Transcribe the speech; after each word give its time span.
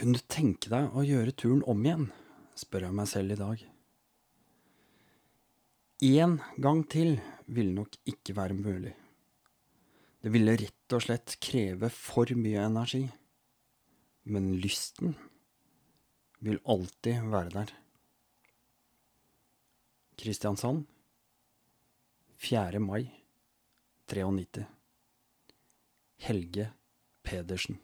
Kunne 0.00 0.16
du 0.16 0.24
tenke 0.32 0.70
deg 0.72 0.94
å 0.96 1.02
gjøre 1.04 1.34
turen 1.36 1.60
om 1.68 1.82
igjen? 1.84 2.06
spør 2.56 2.86
jeg 2.86 2.96
meg 2.96 3.08
selv 3.10 3.34
i 3.34 3.36
dag. 3.36 3.64
Én 6.08 6.38
gang 6.56 6.78
til 6.88 7.18
ville 7.44 7.74
nok 7.76 7.98
ikke 8.08 8.32
være 8.38 8.56
mulig. 8.56 8.94
Det 10.24 10.32
ville 10.32 10.54
rett 10.56 10.96
og 10.96 11.04
slett 11.04 11.34
kreve 11.44 11.90
for 11.92 12.32
mye 12.32 12.62
energi. 12.64 13.02
Men 14.32 14.48
lysten 14.62 15.12
vil 16.48 16.62
alltid 16.64 17.28
være 17.34 17.52
der. 17.58 17.74
Kristiansand 20.16 20.88
4. 22.40 22.80
mai 22.80 23.04
93. 24.08 24.64
Helge 26.24 26.70
Pedersen. 27.20 27.76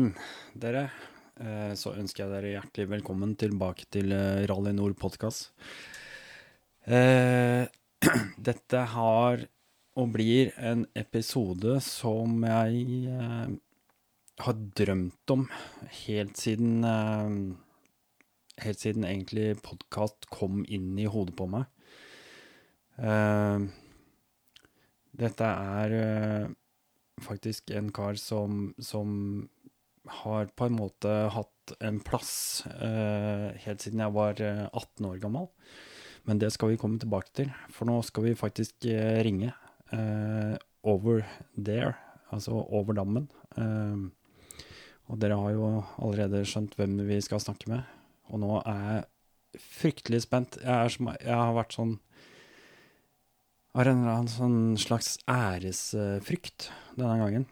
Med 0.00 0.16
dere, 0.60 0.90
eh, 1.40 1.72
så 1.76 1.92
ønsker 1.98 2.24
jeg 2.24 2.32
dere 2.32 2.52
hjertelig 2.54 2.88
velkommen 2.94 3.34
tilbake 3.38 3.84
til 3.92 4.12
eh, 4.16 4.46
Rally 4.48 4.72
Nord 4.76 4.96
podkast. 5.00 5.50
Dette 8.50 8.84
har 8.94 9.42
og 10.00 10.12
blir 10.14 10.52
en 10.56 10.86
episode 10.96 11.76
som 11.84 12.40
jeg 12.46 13.10
eh, 13.12 13.50
har 14.40 14.62
drømt 14.80 15.34
om 15.34 15.44
helt 16.06 16.40
siden 16.40 16.86
eh, 16.86 17.34
Helt 18.60 18.76
siden 18.76 19.06
egentlig 19.08 19.54
podkast 19.64 20.26
kom 20.28 20.66
inn 20.68 20.98
i 21.00 21.06
hodet 21.08 21.32
på 21.32 21.46
meg. 21.48 21.64
Eh, 23.00 23.62
dette 25.16 25.48
er 25.48 25.94
eh, 25.96 26.50
faktisk 27.24 27.72
en 27.72 27.88
kar 27.96 28.20
som, 28.20 28.74
som 28.76 29.48
har 30.08 30.50
på 30.56 30.66
en 30.66 30.76
måte 30.78 31.10
hatt 31.34 31.74
en 31.84 32.00
plass 32.02 32.64
eh, 32.66 33.50
helt 33.64 33.84
siden 33.84 34.02
jeg 34.02 34.14
var 34.16 34.40
eh, 34.42 34.66
18 34.72 35.08
år 35.10 35.20
gammel. 35.22 35.48
Men 36.28 36.40
det 36.40 36.52
skal 36.54 36.72
vi 36.72 36.80
komme 36.80 37.00
tilbake 37.00 37.32
til, 37.36 37.52
for 37.72 37.88
nå 37.88 38.00
skal 38.06 38.28
vi 38.28 38.38
faktisk 38.38 38.86
eh, 38.90 39.20
ringe 39.24 39.52
eh, 39.92 40.56
over 40.86 41.24
there, 41.56 41.94
altså 42.32 42.62
over 42.64 42.96
dammen. 42.96 43.28
Eh, 43.56 44.66
og 45.10 45.18
dere 45.20 45.38
har 45.40 45.56
jo 45.56 45.70
allerede 45.98 46.44
skjønt 46.46 46.76
hvem 46.78 47.00
vi 47.08 47.18
skal 47.24 47.42
snakke 47.42 47.70
med, 47.72 47.96
og 48.30 48.42
nå 48.42 48.60
er 48.60 48.84
jeg 48.86 49.64
fryktelig 49.80 50.22
spent. 50.22 50.60
Jeg, 50.62 50.92
som, 50.94 51.10
jeg 51.18 51.34
har 51.34 51.56
vært 51.56 51.74
sånn 51.74 51.96
har 53.74 53.86
en 53.86 54.00
eller 54.02 54.16
annen 54.16 54.30
sånn 54.30 54.60
slags 54.82 55.16
æresfrykt 55.30 56.70
denne 56.98 57.18
gangen. 57.20 57.46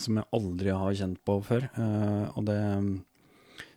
Som 0.00 0.16
jeg 0.16 0.28
aldri 0.36 0.72
har 0.72 0.96
kjent 0.96 1.20
på 1.26 1.38
før. 1.44 1.68
Eh, 1.76 2.26
og 2.34 2.46
det 2.48 2.58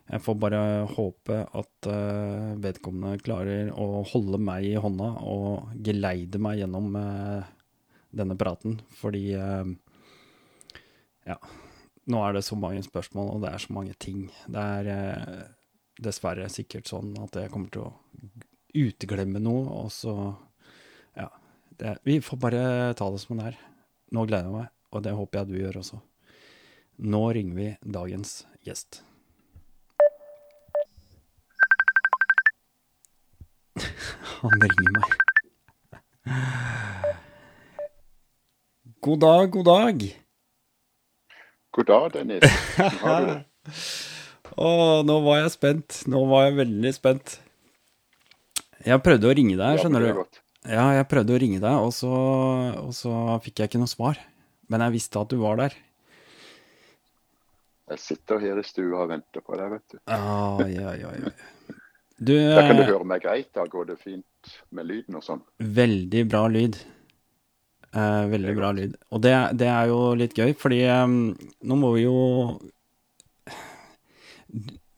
Jeg 0.04 0.20
får 0.20 0.34
bare 0.36 0.60
håpe 0.84 1.36
at 1.56 1.88
eh, 1.88 2.54
vedkommende 2.60 3.22
klarer 3.24 3.70
å 3.72 4.02
holde 4.04 4.36
meg 4.36 4.66
i 4.68 4.74
hånda 4.76 5.06
og 5.24 5.70
geleide 5.80 6.36
meg 6.36 6.58
gjennom 6.60 6.96
eh, 7.00 7.52
denne 8.12 8.36
praten, 8.36 8.80
fordi 9.00 9.32
Ja. 11.24 11.38
Nå 12.04 12.18
er 12.20 12.34
det 12.36 12.42
så 12.44 12.52
mange 12.52 12.82
spørsmål, 12.84 13.30
og 13.32 13.40
det 13.40 13.54
er 13.54 13.62
så 13.64 13.72
mange 13.72 13.94
ting. 13.96 14.26
Det 14.44 14.60
er 14.60 15.48
dessverre 15.96 16.50
sikkert 16.52 16.90
sånn 16.90 17.14
at 17.24 17.38
jeg 17.40 17.48
kommer 17.48 17.70
til 17.72 17.86
å 17.86 17.94
uteglemme 18.74 19.40
noe, 19.40 19.64
og 19.84 19.88
så 19.94 20.12
ja. 21.16 21.30
Det, 21.74 21.96
vi 22.06 22.20
får 22.22 22.38
bare 22.38 22.64
ta 22.94 23.08
det 23.10 23.22
som 23.22 23.40
det 23.40 23.54
er. 23.54 23.56
Nå 24.14 24.26
gleder 24.28 24.50
jeg 24.50 24.58
meg, 24.58 24.68
og 24.92 25.02
det 25.06 25.14
håper 25.16 25.40
jeg 25.40 25.48
du 25.48 25.56
gjør 25.58 25.80
også. 25.80 26.00
Nå 26.96 27.32
ringer 27.32 27.54
vi 27.54 27.76
dagens 27.82 28.46
gjest. 28.62 29.02
Han 34.40 34.60
ringer 34.62 34.90
meg. 34.94 35.14
God 39.04 39.20
dag, 39.20 39.50
god 39.50 39.64
dag. 39.66 40.04
God 41.74 41.86
dag, 41.86 42.12
Dennis. 42.14 42.44
Har 42.78 43.20
du 43.20 43.26
det? 43.32 43.40
Å, 44.54 45.02
nå 45.02 45.16
var 45.24 45.40
jeg 45.40 45.50
spent. 45.56 46.04
Nå 46.06 46.22
var 46.30 46.44
jeg 46.46 46.58
veldig 46.60 46.92
spent. 46.94 47.40
Jeg 48.86 49.02
prøvde 49.02 49.26
å 49.26 49.34
ringe 49.34 49.56
deg, 49.58 49.80
skjønner 49.82 50.06
er 50.06 50.14
du. 50.14 50.38
Ja, 50.70 50.86
jeg 50.94 51.08
prøvde 51.10 51.34
å 51.34 51.40
ringe 51.42 51.58
deg, 51.58 51.74
og 51.74 51.90
så, 51.96 52.12
og 52.84 52.94
så 52.94 53.12
fikk 53.42 53.58
jeg 53.64 53.72
ikke 53.72 53.82
noe 53.82 53.90
svar. 53.90 54.20
Men 54.70 54.84
jeg 54.86 54.94
visste 54.94 55.18
at 55.20 55.32
du 55.34 55.40
var 55.42 55.58
der. 55.58 55.74
Jeg 57.90 58.00
sitter 58.00 58.40
her 58.40 58.58
i 58.60 58.64
stua 58.64 59.02
og 59.04 59.10
venter 59.12 59.42
på 59.44 59.56
deg, 59.60 59.74
vet 59.74 59.94
du. 59.94 59.98
Ja, 60.08 60.68
ja, 60.72 60.94
ja, 61.00 61.14
ja. 61.24 61.34
Du, 62.14 62.30
Da 62.32 62.62
kan 62.62 62.78
du 62.78 62.84
eh, 62.84 62.88
høre 62.92 63.04
meg 63.10 63.24
greit, 63.24 63.48
da 63.56 63.64
går 63.66 63.88
det 63.88 63.96
fint 63.98 64.52
med 64.70 64.86
lyden 64.86 65.16
og 65.18 65.24
sånn. 65.26 65.40
veldig 65.58 66.20
bra 66.30 66.44
lyd. 66.46 66.78
Eh, 67.90 68.26
veldig 68.30 68.54
bra 68.54 68.70
lyd. 68.74 68.94
Og 69.10 69.20
det, 69.24 69.32
det 69.58 69.66
er 69.66 69.90
jo 69.90 69.98
litt 70.18 70.38
gøy, 70.38 70.52
fordi 70.58 70.78
um, 70.94 71.34
nå 71.66 71.78
må 71.78 71.90
vi 71.96 72.04
jo 72.06 72.14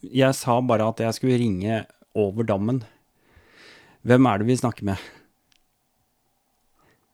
Jeg 0.05 0.37
sa 0.37 0.59
bare 0.61 0.91
at 0.93 1.01
jeg 1.03 1.17
skulle 1.17 1.41
ringe 1.41 1.81
over 2.15 2.45
dammen. 2.47 2.83
Hvem 4.07 4.29
er 4.29 4.39
det 4.39 4.51
vi 4.53 4.61
snakker 4.61 4.87
med? 4.93 5.01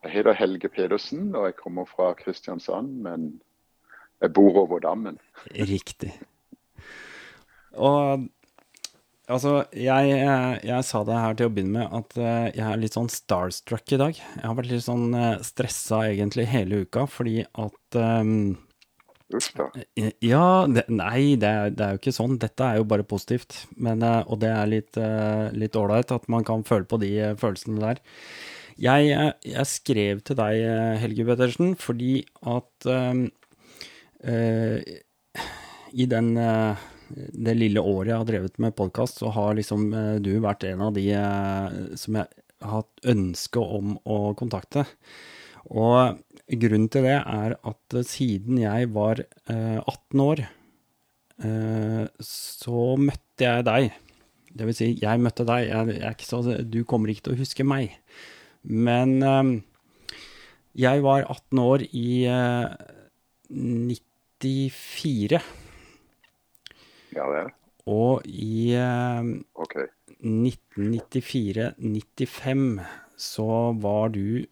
Jeg 0.03 0.17
heter 0.19 0.35
Helge 0.35 0.69
Pedersen, 0.69 1.31
og 1.39 1.47
jeg 1.47 1.57
kommer 1.63 1.87
fra 1.89 2.11
Kristiansand, 2.19 2.91
men 3.07 3.31
jeg 4.23 4.35
bor 4.37 4.63
over 4.65 4.83
dammen. 4.83 5.19
Riktig. 5.53 6.13
Og 7.73 8.27
altså, 9.27 9.55
jeg, 9.75 10.17
jeg 10.67 10.87
sa 10.87 11.05
det 11.09 11.21
her 11.25 11.39
til 11.39 11.49
å 11.49 11.55
begynne 11.55 11.81
med, 11.81 11.97
at 12.01 12.19
eh, 12.21 12.51
jeg 12.59 12.67
er 12.69 12.83
litt 12.83 12.99
sånn 12.99 13.11
starstruck 13.13 13.95
i 13.95 14.01
dag. 14.03 14.19
Jeg 14.19 14.45
har 14.45 14.59
vært 14.59 14.73
litt 14.73 14.87
sånn 14.87 15.09
eh, 15.17 15.41
stressa 15.47 16.05
egentlig 16.11 16.51
hele 16.53 16.85
uka, 16.85 17.09
fordi 17.11 17.41
at 17.47 17.99
um, 17.99 18.55
Uff 19.33 19.47
da. 19.57 19.65
Ja, 20.21 20.69
det, 20.69 20.83
nei, 20.93 21.39
det 21.41 21.53
det 21.79 21.85
er 21.87 21.95
jo 21.95 22.01
ikke 22.03 22.13
sånn. 22.13 22.35
Dette 22.37 22.67
er 22.69 22.77
jo 22.77 22.85
bare 22.85 23.07
positivt. 23.09 23.63
Men, 23.81 24.05
og 24.05 24.43
det 24.43 24.51
er 24.53 24.69
litt 24.69 25.79
ålreit 25.81 26.13
at 26.13 26.27
man 26.29 26.45
kan 26.45 26.67
føle 26.69 26.85
på 26.85 26.99
de 27.01 27.15
følelsene 27.41 27.81
der. 27.81 28.03
Jeg, 28.83 29.33
jeg 29.49 29.69
skrev 29.71 30.21
til 30.29 30.37
deg, 30.37 30.61
Helge 31.01 31.25
Pettersen, 31.31 31.73
fordi 31.81 32.27
at 32.45 32.89
eh, 32.93 33.25
i 35.93 36.07
den, 36.07 36.37
eh, 36.37 36.77
det 37.13 37.55
lille 37.59 37.81
året 37.81 38.13
jeg 38.13 38.21
har 38.21 38.29
drevet 38.29 38.59
med 38.63 38.77
podkast, 38.77 39.21
så 39.21 39.33
har 39.35 39.57
liksom 39.59 39.93
eh, 39.93 40.17
du 40.25 40.33
vært 40.43 40.65
en 40.69 40.85
av 40.89 40.95
de 40.97 41.07
eh, 41.17 41.97
som 41.99 42.19
jeg 42.21 42.29
har 42.63 42.83
hatt 42.83 43.09
ønske 43.13 43.63
om 43.79 43.97
å 44.05 44.21
kontakte. 44.39 44.87
Og 45.73 46.21
grunnen 46.63 46.89
til 46.93 47.07
det 47.07 47.19
er 47.19 47.57
at 47.59 47.99
eh, 47.99 48.07
siden 48.09 48.61
jeg 48.63 48.93
var 48.95 49.25
eh, 49.25 49.81
18 49.81 50.25
år, 50.25 50.45
eh, 51.45 52.07
så 52.29 52.87
møtte 53.01 53.49
jeg 53.49 53.69
deg. 53.69 53.91
Det 54.53 54.69
vil 54.69 54.77
si, 54.77 54.91
jeg 55.01 55.21
møtte 55.25 55.47
deg. 55.49 55.69
Jeg, 55.71 55.99
jeg 56.03 56.29
så, 56.29 56.43
du 56.63 56.83
kommer 56.89 57.13
ikke 57.13 57.29
til 57.29 57.37
å 57.37 57.43
huske 57.43 57.67
meg. 57.67 57.97
Men 58.63 59.19
eh, 59.27 59.53
jeg 60.87 61.05
var 61.05 61.27
18 61.27 61.63
år 61.63 61.87
i 61.91 62.09
eh, 62.31 62.91
94, 64.43 65.41
Ja 67.13 67.27
vel. 67.31 67.51
og 67.87 68.23
i 68.27 68.75
eh, 68.79 69.23
okay. 69.55 69.87
1994-95 70.23 72.81
så 73.19 73.73
var 73.83 74.09
du 74.15 74.45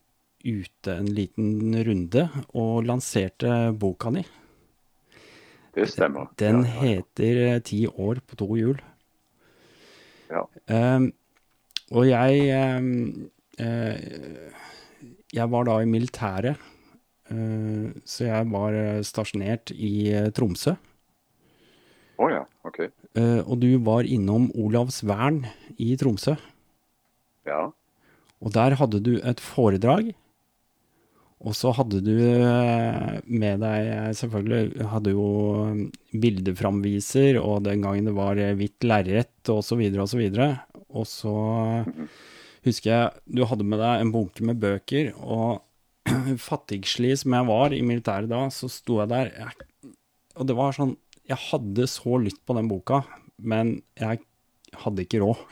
ute 0.44 0.94
en 0.96 1.06
liten 1.14 1.74
runde 1.86 2.28
og 2.56 2.84
lanserte 2.88 3.72
boka 3.78 4.10
di. 4.14 4.22
Det 5.74 5.88
stemmer. 5.88 6.26
Den 6.40 6.64
Ja, 6.74 6.76
ja, 6.76 6.80
heter 6.80 7.36
eh, 7.54 7.60
'Ti 7.60 7.86
år 7.86 8.14
på 8.26 8.36
to 8.36 8.46
hjul'. 8.56 8.80
Ja. 10.30 10.42
Ehm, 10.68 11.12
og 11.90 12.08
jeg 12.08 12.48
ehm, 12.54 13.30
eh, 13.58 13.96
Jeg 15.34 15.50
var 15.52 15.64
da 15.64 15.78
i 15.80 15.84
militæret, 15.86 16.56
så 18.04 18.26
jeg 18.26 18.48
var 18.50 18.76
eh, 18.76 19.02
stasjonert 19.06 19.72
i 19.74 19.92
eh, 20.12 20.30
Tromsø. 20.34 20.74
Å 22.20 22.30
ja, 22.32 22.40
OK. 22.68 22.80
Eh, 23.16 23.40
og 23.40 23.60
du 23.62 23.70
var 23.86 24.08
innom 24.08 24.50
Olavsvern 24.58 25.44
i 25.80 25.94
Tromsø. 26.00 26.34
Ja. 27.48 27.68
Og 28.40 28.52
der 28.56 28.76
hadde 28.80 29.00
du 29.04 29.14
et 29.20 29.40
foredrag. 29.40 30.12
Og 31.40 31.54
så 31.56 31.70
hadde 31.72 32.02
du 32.04 32.12
eh, 32.20 33.14
med 33.24 33.62
deg 33.62 33.86
eh, 33.88 34.10
Selvfølgelig 34.18 34.88
hadde 34.90 35.14
jo 35.14 35.28
eh, 35.70 35.86
bildeframviser, 36.20 37.38
og 37.40 37.64
den 37.64 37.86
gangen 37.86 38.10
det 38.10 38.16
var 38.18 38.36
eh, 38.36 38.52
hvitt 38.58 38.84
lerret 38.84 39.48
osv. 39.48 39.80
osv. 40.04 40.26
Og 40.90 41.08
så 41.08 41.34
husker 42.66 42.90
jeg 42.90 43.38
du 43.38 43.46
hadde 43.48 43.64
med 43.64 43.80
deg 43.80 44.04
en 44.04 44.12
bunke 44.12 44.44
med 44.44 44.60
bøker, 44.60 45.14
og 45.16 45.62
fattigslig 46.48 47.14
som 47.22 47.36
jeg 47.36 47.48
var 47.50 47.74
i 47.76 47.82
militæret 47.86 48.30
da, 48.30 48.46
så 48.54 48.70
sto 48.72 49.00
jeg 49.02 49.10
der 49.12 49.32
jeg, 49.34 49.68
Og 50.40 50.48
det 50.48 50.56
var 50.58 50.76
sånn 50.76 50.94
Jeg 51.28 51.38
hadde 51.50 51.86
så 51.90 52.18
lyst 52.22 52.40
på 52.46 52.56
den 52.56 52.70
boka, 52.70 53.02
men 53.38 53.80
jeg 53.98 54.22
hadde 54.80 55.04
ikke 55.04 55.20
råd. 55.22 55.42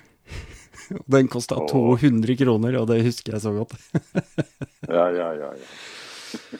Den 1.12 1.28
kosta 1.30 1.58
200 1.68 2.34
kroner, 2.40 2.78
og 2.80 2.88
det 2.90 3.02
husker 3.04 3.36
jeg 3.36 3.44
så 3.44 3.52
godt. 3.56 3.76
Ja, 4.88 5.04
ja, 5.12 5.26
ja. 5.36 5.48
ja. 5.52 6.58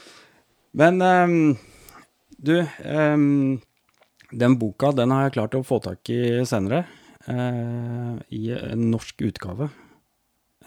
Men 0.76 1.00
um, 1.00 1.56
du, 2.37 2.58
um, 2.84 3.61
den 4.31 4.56
boka 4.61 4.91
den 4.93 5.14
har 5.14 5.26
jeg 5.26 5.37
klart 5.38 5.56
å 5.56 5.64
få 5.64 5.79
tak 5.81 6.11
i 6.12 6.44
senere. 6.49 6.82
Uh, 7.25 8.20
I 8.29 8.52
en 8.58 8.91
norsk 8.93 9.25
utgave. 9.31 9.70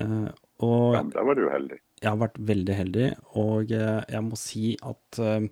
Uh, 0.02 0.32
og 0.66 0.98
ja 0.98 1.04
da 1.14 1.26
var 1.28 1.38
du 1.38 1.46
heldig. 1.52 1.78
Jeg 2.02 2.10
har 2.10 2.22
vært 2.24 2.40
veldig 2.52 2.76
heldig, 2.76 3.08
og 3.40 3.74
eh, 3.78 4.02
jeg 4.10 4.26
må 4.26 4.38
si 4.40 4.74
at 4.82 5.22
eh, 5.22 5.50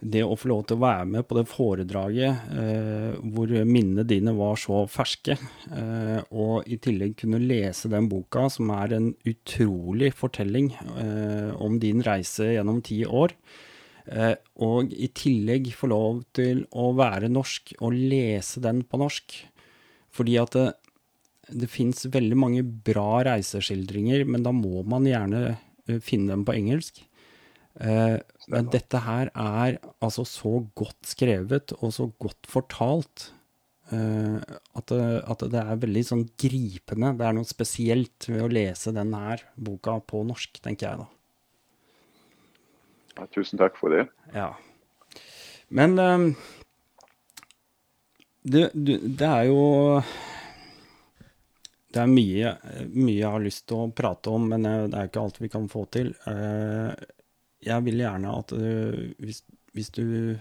det 0.00 0.22
å 0.24 0.36
få 0.36 0.50
lov 0.50 0.64
til 0.68 0.76
å 0.76 0.82
være 0.84 1.06
med 1.08 1.26
på 1.26 1.36
det 1.38 1.46
foredraget 1.48 2.50
eh, 2.52 3.14
hvor 3.32 3.52
minnene 3.68 4.04
dine 4.08 4.34
var 4.36 4.58
så 4.60 4.82
ferske, 4.90 5.36
eh, 5.72 6.20
og 6.36 6.68
i 6.68 6.78
tillegg 6.82 7.16
kunne 7.22 7.40
lese 7.42 7.90
den 7.92 8.08
boka, 8.10 8.46
som 8.52 8.72
er 8.76 8.96
en 8.96 9.10
utrolig 9.28 10.12
fortelling 10.16 10.72
eh, 10.76 11.52
om 11.60 11.80
din 11.82 12.04
reise 12.06 12.52
gjennom 12.52 12.82
ti 12.84 13.02
år, 13.08 13.36
eh, 14.12 14.34
og 14.64 14.92
i 14.92 15.10
tillegg 15.16 15.72
få 15.76 15.92
lov 15.92 16.24
til 16.36 16.66
å 16.76 16.90
være 16.96 17.32
norsk 17.32 17.76
og 17.80 17.96
lese 17.96 18.64
den 18.64 18.84
på 18.84 19.00
norsk, 19.00 19.38
fordi 20.16 20.36
at 20.40 20.56
det, 20.56 20.66
det 21.52 21.70
fins 21.72 22.04
veldig 22.12 22.36
mange 22.36 22.64
bra 22.64 23.22
reiseskildringer, 23.32 24.24
men 24.28 24.44
da 24.44 24.52
må 24.52 24.84
man 24.88 25.08
gjerne 25.08 25.56
finne 26.04 26.32
dem 26.34 26.44
på 26.46 26.54
engelsk. 26.56 27.02
Eh, 27.76 28.18
men 28.48 28.68
dette 28.72 29.02
her 29.04 29.30
er 29.34 29.78
altså 30.00 30.24
så 30.28 30.60
godt 30.78 31.10
skrevet 31.10 31.74
og 31.76 31.92
så 31.92 32.06
godt 32.22 32.48
fortalt 32.48 33.26
eh, 33.92 34.38
at, 34.40 34.86
det, 34.88 35.00
at 35.28 35.44
det 35.52 35.60
er 35.60 35.82
veldig 35.82 36.04
sånn 36.08 36.24
gripende. 36.40 37.12
Det 37.18 37.26
er 37.28 37.36
noe 37.36 37.48
spesielt 37.48 38.28
ved 38.30 38.46
å 38.46 38.52
lese 38.52 38.94
den 38.96 39.12
her 39.16 39.44
boka 39.56 39.98
på 40.08 40.24
norsk, 40.28 40.62
tenker 40.64 40.88
jeg 40.88 41.02
da. 41.04 41.10
Ja, 43.16 43.28
tusen 43.32 43.60
takk 43.60 43.76
for 43.80 43.92
det. 43.92 44.06
Ja. 44.36 44.54
Men 45.68 45.98
eh, 46.00 46.30
det, 48.46 48.70
det 48.72 49.26
er 49.26 49.50
jo 49.50 49.60
Det 51.96 52.02
er 52.02 52.10
mye, 52.12 52.50
mye 52.92 53.16
jeg 53.16 53.30
har 53.32 53.40
lyst 53.44 53.64
til 53.70 53.78
å 53.86 53.90
prate 53.96 54.28
om, 54.36 54.48
men 54.52 54.66
det 54.68 54.98
er 55.00 55.08
ikke 55.08 55.22
alt 55.24 55.38
vi 55.40 55.48
kan 55.52 55.66
få 55.72 55.86
til. 55.96 56.12
Eh, 56.28 56.92
Jeg 57.66 57.82
vil 57.86 57.98
gjerne 58.02 58.34
at 58.36 58.52
eh, 58.52 58.98
hvis, 59.18 59.40
hvis, 59.72 59.88
du, 59.96 60.36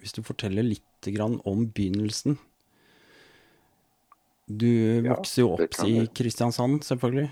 hvis 0.00 0.16
du 0.16 0.22
forteller 0.24 0.64
litt 0.64 0.82
grann 1.12 1.36
om 1.46 1.66
begynnelsen 1.70 2.38
Du 4.48 4.66
Ja, 5.04 5.12
vokste 5.12 5.42
jo 5.44 5.52
opp 5.54 5.62
kan 5.76 5.86
i. 5.90 6.06
Kristiansand, 6.16 6.80
selvfølgelig. 6.86 7.28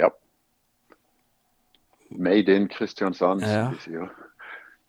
Ja. 0.00 0.08
Made 2.10 2.48
in 2.56 2.68
Kristiansand, 2.68 3.42
Ja. 3.42 3.66
som 3.68 3.74
de 3.74 3.80
sier. 3.84 4.10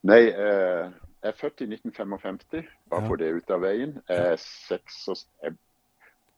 Nei, 0.06 0.22
eh, 0.30 0.92
jeg 1.26 1.32
er 1.34 1.38
født 1.40 1.62
i 1.66 1.68
1955, 1.74 2.66
bare 2.90 3.02
Ja. 3.02 3.08
få 3.10 3.18
det 3.18 3.32
ut 3.36 3.50
av 3.52 3.62
veien. 3.62 3.96
Jeg 4.08 4.18
er 4.34 4.38
seks 4.38 5.08
og, 5.10 5.18
jeg, 5.44 5.58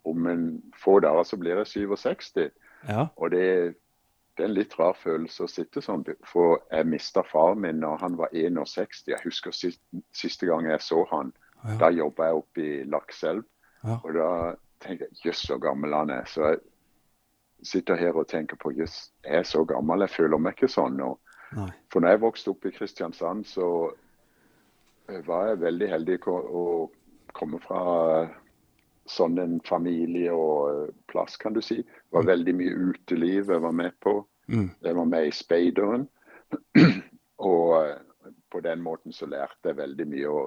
om 0.09 0.29
en 0.31 0.45
få 0.77 0.99
dager 1.03 1.27
så 1.27 1.37
blir 1.39 1.61
jeg 1.61 1.67
67. 1.67 2.49
Ja. 2.87 3.07
Og 3.15 3.31
det, 3.31 3.75
det 4.37 4.45
er 4.45 4.49
en 4.49 4.55
litt 4.55 4.77
rar 4.79 4.95
følelse 4.99 5.45
å 5.45 5.51
sitte 5.51 5.83
sånn, 5.83 6.05
for 6.27 6.61
jeg 6.71 6.89
mista 6.89 7.23
faren 7.27 7.63
min 7.65 7.81
når 7.83 7.99
han 8.03 8.17
var 8.19 8.33
61. 8.35 9.03
Jeg 9.11 9.23
husker 9.25 9.55
siste, 9.55 10.01
siste 10.15 10.49
gang 10.49 10.69
jeg 10.69 10.81
så 10.85 11.03
han. 11.11 11.33
Ja. 11.63 11.77
Da 11.81 11.91
jobba 11.91 12.29
jeg 12.29 12.41
oppe 12.41 12.63
i 12.63 12.73
Lakselv. 12.87 13.45
Ja. 13.83 13.99
Og 14.03 14.13
da 14.17 14.31
tenkte 14.83 15.07
jeg 15.07 15.29
jøss, 15.29 15.45
så 15.49 15.57
gammel 15.61 15.95
han 15.97 16.13
er. 16.13 16.25
Så 16.29 16.51
jeg 16.51 16.59
sitter 17.65 17.97
her 17.97 18.17
og 18.17 18.27
tenker 18.29 18.59
på 18.61 18.73
jøss, 18.77 19.07
jeg 19.25 19.41
er 19.41 19.47
så 19.47 19.63
gammel, 19.65 20.05
jeg 20.05 20.13
føler 20.13 20.41
meg 20.41 20.57
ikke 20.57 20.69
sånn. 20.71 20.99
nå. 20.99 21.15
Nei. 21.55 21.69
for 21.87 22.03
når 22.03 22.09
jeg 22.11 22.21
vokste 22.21 22.51
opp 22.51 22.65
i 22.67 22.73
Kristiansand, 22.75 23.45
så 23.47 23.67
var 25.27 25.47
jeg 25.47 25.61
veldig 25.61 25.87
heldig 25.93 26.17
å 26.27 26.63
komme 27.37 27.59
fra 27.63 27.83
sånn 29.07 29.39
en 29.41 29.57
familie 29.65 30.33
og 30.33 30.69
eh, 30.71 30.93
plass, 31.11 31.37
kan 31.41 31.55
du 31.55 31.61
si. 31.63 31.81
Det 31.81 32.15
var 32.15 32.27
veldig 32.27 32.55
mye 32.59 32.77
uteliv 32.91 33.51
jeg 33.53 33.63
var 33.63 33.75
med 33.75 33.97
på. 34.03 34.19
Mm. 34.47 34.69
Jeg 34.83 34.95
var 34.99 35.09
med 35.09 35.27
i 35.27 35.33
Speideren. 35.35 36.07
og 37.51 37.75
eh, 37.81 38.33
på 38.51 38.63
den 38.63 38.81
måten 38.83 39.15
så 39.15 39.27
lærte 39.29 39.71
jeg 39.71 39.79
veldig 39.81 40.07
mye 40.11 40.31
å 40.31 40.41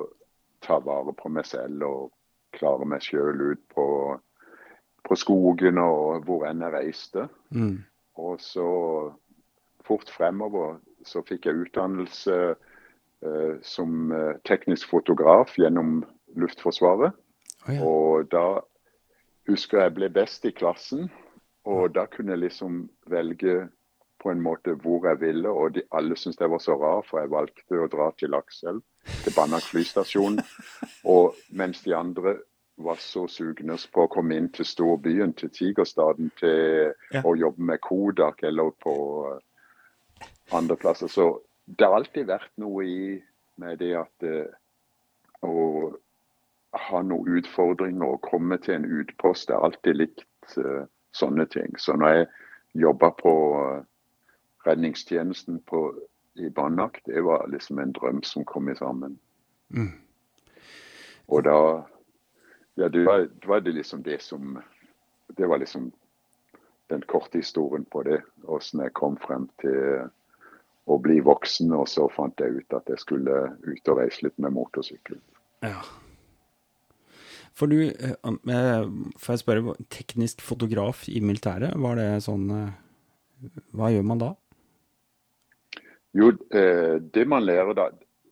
ta 0.64 0.80
vare 0.84 1.14
på 1.16 1.32
meg 1.32 1.48
selv 1.48 1.86
og 1.86 2.10
klare 2.56 2.88
meg 2.88 3.04
sjøl 3.04 3.52
ut 3.52 3.62
på, 3.72 3.86
på 5.06 5.16
skogen 5.16 5.80
og 5.80 6.26
hvor 6.26 6.46
enn 6.48 6.64
jeg 6.64 6.74
reiste. 6.74 7.28
Mm. 7.54 7.80
Og 8.20 8.40
så 8.44 8.68
fort 9.86 10.10
fremover 10.12 10.78
så 11.06 11.22
fikk 11.26 11.48
jeg 11.48 11.64
utdannelse 11.64 12.36
eh, 12.50 13.54
som 13.64 14.12
eh, 14.12 14.36
teknisk 14.48 14.90
fotograf 14.90 15.56
gjennom 15.58 16.02
Luftforsvaret. 16.38 17.16
Å 17.68 17.74
ja. 17.74 17.82
Og 17.84 18.30
da 18.32 18.44
husker 19.50 19.84
jeg 19.84 19.94
ble 19.98 20.08
best 20.12 20.44
i 20.48 20.52
klassen, 20.54 21.10
og 21.68 21.92
da 21.96 22.06
kunne 22.08 22.32
jeg 22.36 22.44
liksom 22.46 22.84
velge 23.10 23.68
på 24.20 24.30
en 24.32 24.40
måte 24.44 24.74
hvor 24.82 25.06
jeg 25.08 25.20
ville, 25.22 25.48
og 25.48 25.74
de, 25.76 25.82
alle 25.96 26.16
syntes 26.16 26.40
jeg 26.40 26.52
var 26.52 26.60
så 26.60 26.76
rar, 26.80 27.02
for 27.08 27.22
jeg 27.22 27.32
valgte 27.32 27.80
å 27.80 27.88
dra 27.92 28.10
til 28.20 28.32
Lakselv, 28.34 28.82
til 29.24 29.34
Banak 29.36 29.64
flystasjon, 29.70 30.38
og 31.14 31.36
mens 31.56 31.80
de 31.86 31.94
andre 31.96 32.36
var 32.80 33.00
så 33.00 33.26
sugne 33.28 33.76
på 33.92 34.04
å 34.06 34.10
komme 34.12 34.36
inn 34.40 34.48
til 34.56 34.64
storbyen, 34.64 35.34
til 35.36 35.50
Tigerstaden, 35.52 36.30
til 36.40 36.94
Ja. 37.12 37.22
å 37.24 37.34
jobbe 37.36 37.60
med 37.72 37.80
Kodak 37.84 38.42
eller 38.42 38.70
på 38.80 38.94
eh, 39.34 40.26
andre 40.56 40.76
plasser. 40.80 41.08
Så 41.08 41.42
det 41.66 41.84
har 41.84 41.96
alltid 41.98 42.26
vært 42.30 42.52
noe 42.56 42.84
i 42.88 43.00
med 43.60 43.78
det 43.82 43.92
at 44.00 44.24
eh, 44.24 44.48
å 45.44 45.92
ha 46.72 47.02
noen 47.02 47.40
utfordringer 47.40 48.06
og 48.06 48.22
komme 48.26 48.58
til 48.62 48.78
en 48.78 48.88
utpost. 49.00 49.48
Jeg 49.48 49.58
har 49.58 49.70
alltid 49.70 49.98
likt 49.98 50.56
uh, 50.58 50.84
sånne 51.16 51.46
ting. 51.50 51.78
Så 51.78 51.96
når 51.98 52.14
jeg 52.14 52.28
jobba 52.84 53.10
på 53.18 53.32
uh, 53.58 53.80
redningstjenesten 54.66 55.60
på, 55.66 55.94
i 56.38 56.50
Banak, 56.54 57.00
det 57.06 57.24
var 57.26 57.48
liksom 57.50 57.78
en 57.78 57.94
drøm 57.96 58.22
som 58.22 58.44
kom 58.44 58.70
sammen. 58.78 59.18
Mm. 59.68 59.96
Og 61.28 61.44
da 61.44 61.86
Ja, 62.78 62.88
det 62.88 63.04
var, 63.04 63.18
det 63.18 63.46
var 63.46 63.60
det 63.60 63.72
liksom 63.74 64.02
det 64.02 64.22
som 64.22 64.58
Det 65.36 65.46
var 65.46 65.58
liksom 65.58 65.92
den 66.88 67.02
korte 67.02 67.38
historien 67.38 67.84
på 67.84 68.02
det. 68.02 68.22
Åssen 68.42 68.80
jeg 68.80 68.92
kom 68.92 69.16
frem 69.16 69.48
til 69.60 70.08
å 70.90 70.98
bli 70.98 71.20
voksen, 71.20 71.72
og 71.72 71.88
så 71.88 72.08
fant 72.10 72.40
jeg 72.40 72.50
ut 72.50 72.74
at 72.74 72.88
jeg 72.90 72.98
skulle 72.98 73.36
ut 73.62 73.90
og 73.92 74.00
reise 74.00 74.24
litt 74.26 74.38
med 74.42 74.56
motorsykkel. 74.56 75.20
Ja. 75.62 75.84
For 77.56 77.70
du, 77.70 77.80
eh, 77.82 78.14
eh, 78.14 78.84
får 79.18 79.34
jeg 79.34 79.42
spørre, 79.42 79.74
teknisk 79.92 80.42
fotograf 80.44 81.06
i 81.08 81.20
militæret, 81.20 81.74
var 81.76 81.98
det 81.98 82.22
sånn 82.24 82.46
eh, 82.54 83.50
Hva 83.76 83.90
gjør 83.92 84.06
man 84.06 84.20
da? 84.20 84.34
Jo, 86.12 86.32
det 86.50 87.22
man 87.30 87.44
lærer 87.46 87.70
da 87.78 87.84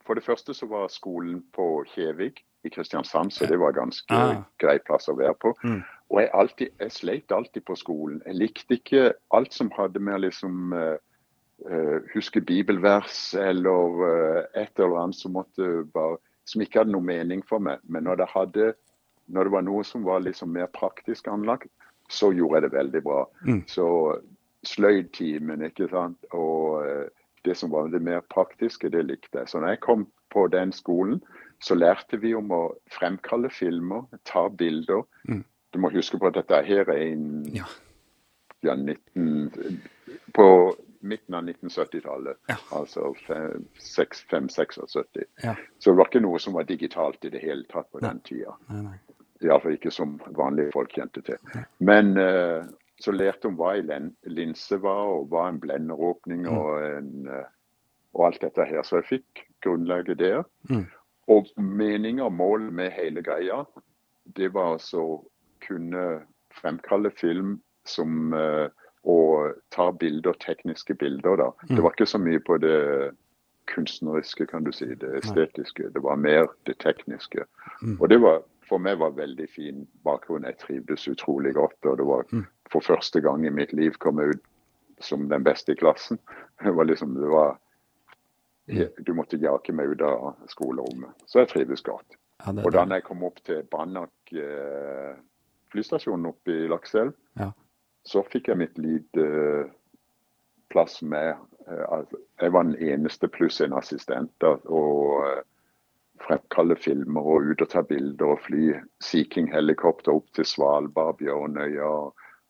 For 0.03 0.19
det 0.19 0.25
første 0.27 0.51
så 0.57 0.67
var 0.67 0.89
skolen 0.91 1.39
på 1.55 1.85
Kjevik 1.93 2.43
i 2.67 2.73
Kristiansand, 2.75 3.31
så 3.33 3.47
det 3.47 3.59
var 3.61 3.77
ganske 3.77 4.15
Ah. 4.15 4.43
grei 4.59 4.79
plass 4.83 5.09
å 5.09 5.15
være 5.15 5.35
på. 5.39 5.55
Mm. 5.63 5.85
Og 6.11 6.21
jeg, 6.21 6.31
alltid, 6.35 6.69
jeg 6.81 6.93
sleit 6.93 7.33
alltid 7.33 7.65
på 7.65 7.77
skolen. 7.77 8.23
Jeg 8.27 8.35
likte 8.35 8.75
ikke 8.75 9.13
alt 9.31 9.55
som 9.55 9.71
hadde 9.77 10.01
med 10.01 10.25
liksom 10.25 10.73
uh, 10.73 10.99
huske 12.15 12.41
bibelvers 12.41 13.35
eller 13.35 14.03
uh, 14.03 14.43
et 14.57 14.73
eller 14.77 14.99
annet 15.05 15.17
som, 15.21 15.37
måtte 15.37 15.85
bare, 15.95 16.19
som 16.49 16.65
ikke 16.65 16.83
hadde 16.83 16.97
noe 16.97 17.05
mening 17.05 17.45
for 17.47 17.63
meg. 17.63 17.79
Men 17.85 18.09
når 18.09 18.23
det, 18.23 18.29
hadde, 18.35 18.73
når 19.29 19.49
det 19.49 19.53
var 19.53 19.65
noe 19.67 19.85
som 19.85 20.05
var 20.07 20.25
liksom 20.25 20.53
mer 20.57 20.69
praktisk 20.73 21.29
anlagt, 21.29 21.71
så 22.09 22.33
gjorde 22.33 22.57
jeg 22.57 22.67
det 22.67 22.77
veldig 22.77 23.03
bra. 23.05 23.23
Mm. 23.45 23.63
Så 23.69 23.89
sløydtimen, 24.67 25.65
ikke 25.69 25.89
sant. 25.93 26.25
Og 26.33 26.85
uh, 26.85 27.05
det 27.45 27.57
som 27.57 27.71
var 27.71 27.91
det 27.93 28.01
mer 28.03 28.25
praktiske, 28.33 28.91
det 28.93 29.05
likte 29.07 29.43
jeg. 29.43 29.49
Så 29.49 29.61
når 29.61 29.77
jeg 29.77 29.85
kom 29.85 30.07
på 30.33 30.47
den 30.53 30.73
skolen, 30.73 31.21
så 31.61 31.75
lærte 31.75 32.21
vi 32.23 32.35
om 32.39 32.51
å 32.55 32.63
fremkalle 32.95 33.51
filmer, 33.51 34.07
ta 34.29 34.49
bilder. 34.49 35.05
Mm. 35.29 35.45
Du 35.73 35.81
må 35.83 35.93
huske 35.93 36.19
på 36.19 36.31
at 36.31 36.39
dette 36.39 36.63
her 36.65 36.89
er 36.89 37.05
en 37.11 37.45
Ja. 37.55 37.67
ja, 38.63 38.75
19, 38.75 39.83
på 40.35 40.49
midten 41.01 41.35
av 41.35 41.45
1970-tallet. 41.45 42.37
Ja. 42.49 42.57
Altså 42.71 43.15
5-76. 43.27 45.25
Ja. 45.43 45.55
Så 45.79 45.91
det 45.91 45.97
var 45.99 46.09
ikke 46.09 46.25
noe 46.25 46.41
som 46.43 46.57
var 46.57 46.67
digitalt 46.69 47.25
i 47.25 47.31
det 47.31 47.43
hele 47.43 47.65
tatt 47.71 47.91
på 47.93 48.03
den 48.03 48.21
tida. 48.27 48.57
Nei, 48.69 48.83
nei. 48.83 48.99
Iallfall 49.45 49.77
ikke 49.77 49.93
som 49.95 50.17
vanlige 50.37 50.73
folk 50.75 50.93
kjente 50.97 51.23
til. 51.27 51.39
Men 51.79 52.17
uh, 52.19 52.65
så 53.01 53.15
lærte 53.15 53.49
hun 53.49 53.59
hva 53.59 53.77
en 53.79 54.13
linse 54.27 54.81
var, 54.83 55.05
og 55.19 55.29
hva 55.33 55.49
en 55.49 55.61
blenderåpning 55.63 56.49
og, 56.51 56.73
en, 56.83 57.29
uh, 57.31 57.45
og 58.15 58.27
alt 58.31 58.43
dette 58.47 58.67
her. 58.67 58.83
Så 58.83 59.01
jeg 59.01 59.11
fikk 59.13 59.45
grunnlaget 59.65 60.19
der. 60.19 60.43
Mm. 60.71 60.87
Og 61.29 61.47
meninga 61.61 62.27
og 62.27 62.33
målet 62.33 62.73
med 62.73 62.91
hele 62.97 63.23
greia, 63.23 63.63
det 64.37 64.53
var 64.55 64.75
altså 64.77 65.05
å 65.05 65.17
kunne 65.65 66.05
fremkalle 66.59 67.11
film 67.15 67.59
som 67.89 68.33
uh, 68.35 68.69
og 69.09 69.55
ta 69.73 69.91
bilder, 69.91 70.37
tekniske 70.43 70.95
bilder. 70.95 71.37
da. 71.37 71.49
Mm. 71.69 71.77
Det 71.77 71.85
var 71.85 71.95
ikke 71.95 72.07
så 72.07 72.19
mye 72.19 72.41
på 72.45 72.59
det 72.59 72.79
kunstneriske, 73.69 74.47
kan 74.47 74.65
du 74.65 74.73
si, 74.73 74.89
det 74.95 75.11
estetiske. 75.23 75.91
Det 75.95 76.03
var 76.03 76.17
mer 76.17 76.49
det 76.67 76.79
tekniske. 76.85 77.45
Mm. 77.83 78.01
Og 78.01 78.09
det 78.11 78.21
var 78.21 78.43
for 78.69 78.79
meg 78.79 78.99
var 79.01 79.11
veldig 79.17 79.49
fin 79.51 79.87
bakgrunn. 80.05 80.45
Jeg 80.45 80.59
trivdes 80.59 81.07
utrolig 81.09 81.55
godt. 81.57 81.79
Og 81.87 81.97
det 81.99 82.07
var 82.07 82.25
Mm. 82.33 82.47
for 82.71 82.81
første 82.81 83.21
gang 83.21 83.47
i 83.47 83.51
mitt 83.51 83.73
liv 83.73 83.93
kom 83.99 84.19
jeg 84.19 84.29
ut 84.37 84.43
som 85.01 85.29
den 85.29 85.45
beste 85.45 85.73
i 85.73 85.75
klassen. 85.79 86.19
Det 86.63 86.75
var 86.75 86.85
liksom, 86.85 87.15
det 87.15 87.29
var 87.31 87.59
Du 89.07 89.15
måtte 89.15 89.39
jake 89.41 89.73
meg 89.73 89.89
ut 89.95 90.03
av 90.03 90.35
skolerommet. 90.47 91.11
Så 91.27 91.39
jeg 91.41 91.49
trivdes 91.49 91.81
godt. 91.83 92.17
Ja, 92.47 92.53
det, 92.53 92.67
Og 92.67 92.73
da 92.73 92.85
jeg 92.85 93.03
kom 93.05 93.23
opp 93.25 93.39
til 93.45 93.63
Banak 93.63 94.11
eh, 94.33 95.15
flystasjonen 95.73 96.27
oppe 96.27 96.51
i 96.53 96.69
Lakselv, 96.69 97.15
Ja. 97.39 97.53
så 98.05 98.23
fikk 98.29 98.49
jeg 98.49 98.57
mitt 98.59 98.77
lite 98.79 99.25
eh, 99.25 99.71
plass 100.71 101.01
med 101.03 101.37
eh, 101.67 102.03
Jeg 102.43 102.53
var 102.53 102.63
den 102.65 102.77
eneste 102.77 103.29
pluss 103.29 103.61
en 103.61 103.73
assistent. 103.73 104.33
og 104.43 105.25
eh, 105.27 105.43
fremkalle 106.23 106.77
filmer 106.81 107.27
og 107.27 107.53
ut 107.53 107.65
og 107.65 107.71
ta 107.73 107.83
bilder 107.87 108.35
og 108.35 108.41
fly 108.47 108.73
Sea 109.05 109.27
King-helikopter 109.33 110.15
opp 110.15 110.31
til 110.37 110.47
Svalbard, 110.49 111.19
Bjørnøya 111.21 111.91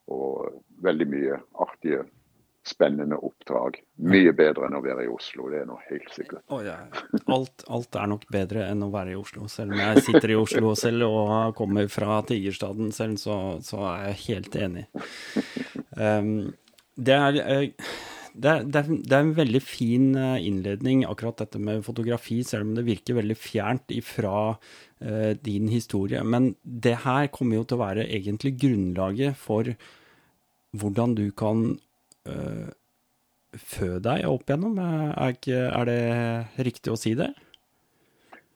og, 0.08 0.62
veldig 0.84 1.06
mye 1.10 1.36
artige, 1.60 2.04
spennende 2.68 3.16
oppdrag. 3.24 3.78
Mye 4.08 4.32
bedre 4.36 4.68
enn 4.68 4.76
å 4.76 4.82
være 4.84 5.06
i 5.06 5.10
Oslo, 5.10 5.48
det 5.52 5.62
er 5.62 5.68
nå 5.68 5.78
helt 5.88 6.10
sikkert. 6.14 6.44
Oh, 6.52 6.60
ja. 6.64 6.76
alt, 7.34 7.64
alt 7.68 7.98
er 7.98 8.10
nok 8.12 8.26
bedre 8.32 8.66
enn 8.68 8.84
å 8.84 8.90
være 8.92 9.14
i 9.14 9.18
Oslo. 9.18 9.48
Selv 9.52 9.74
om 9.74 9.82
jeg 9.82 10.04
sitter 10.06 10.34
i 10.34 10.38
Oslo 10.38 10.74
selv 10.78 11.08
og 11.08 11.56
kommer 11.58 11.88
fra 11.92 12.20
Tigerstaden 12.28 12.92
selv, 12.96 13.18
så, 13.20 13.38
så 13.64 13.82
er 13.94 14.10
jeg 14.10 14.22
helt 14.26 14.60
enig. 14.68 14.86
Um, 15.96 16.52
det, 16.94 17.16
er, 17.16 17.40
eh, 17.42 17.90
det, 18.38 18.50
er, 18.50 18.66
det, 18.66 18.82
det 19.10 19.16
er 19.16 19.24
en 19.24 19.34
veldig 19.36 19.60
fin 19.64 20.12
eh, 20.18 20.46
innledning, 20.46 21.02
akkurat 21.08 21.40
dette 21.42 21.60
med 21.62 21.84
fotografi, 21.86 22.40
selv 22.46 22.68
om 22.68 22.76
det 22.76 22.86
virker 22.86 23.18
veldig 23.18 23.36
fjernt 23.38 23.94
ifra 23.94 24.54
uh, 24.54 25.32
din 25.42 25.68
historie. 25.72 26.22
Men 26.22 26.52
det 26.62 27.00
her 27.04 27.30
kommer 27.34 27.58
jo 27.58 27.66
til 27.66 27.78
å 27.78 27.84
være 27.84 28.06
egentlig 28.06 28.54
grunnlaget 28.62 29.38
for 29.38 29.72
hvordan 30.78 31.16
du 31.18 31.26
kan 31.34 31.66
uh, 32.30 32.68
fø 33.58 33.96
deg 34.04 34.26
opp 34.28 34.46
igjennom. 34.46 34.78
Er, 34.78 35.36
ikke, 35.36 35.60
er 35.72 35.90
det 35.90 36.66
riktig 36.70 36.94
å 36.94 37.00
si 37.00 37.16
det? 37.18 37.32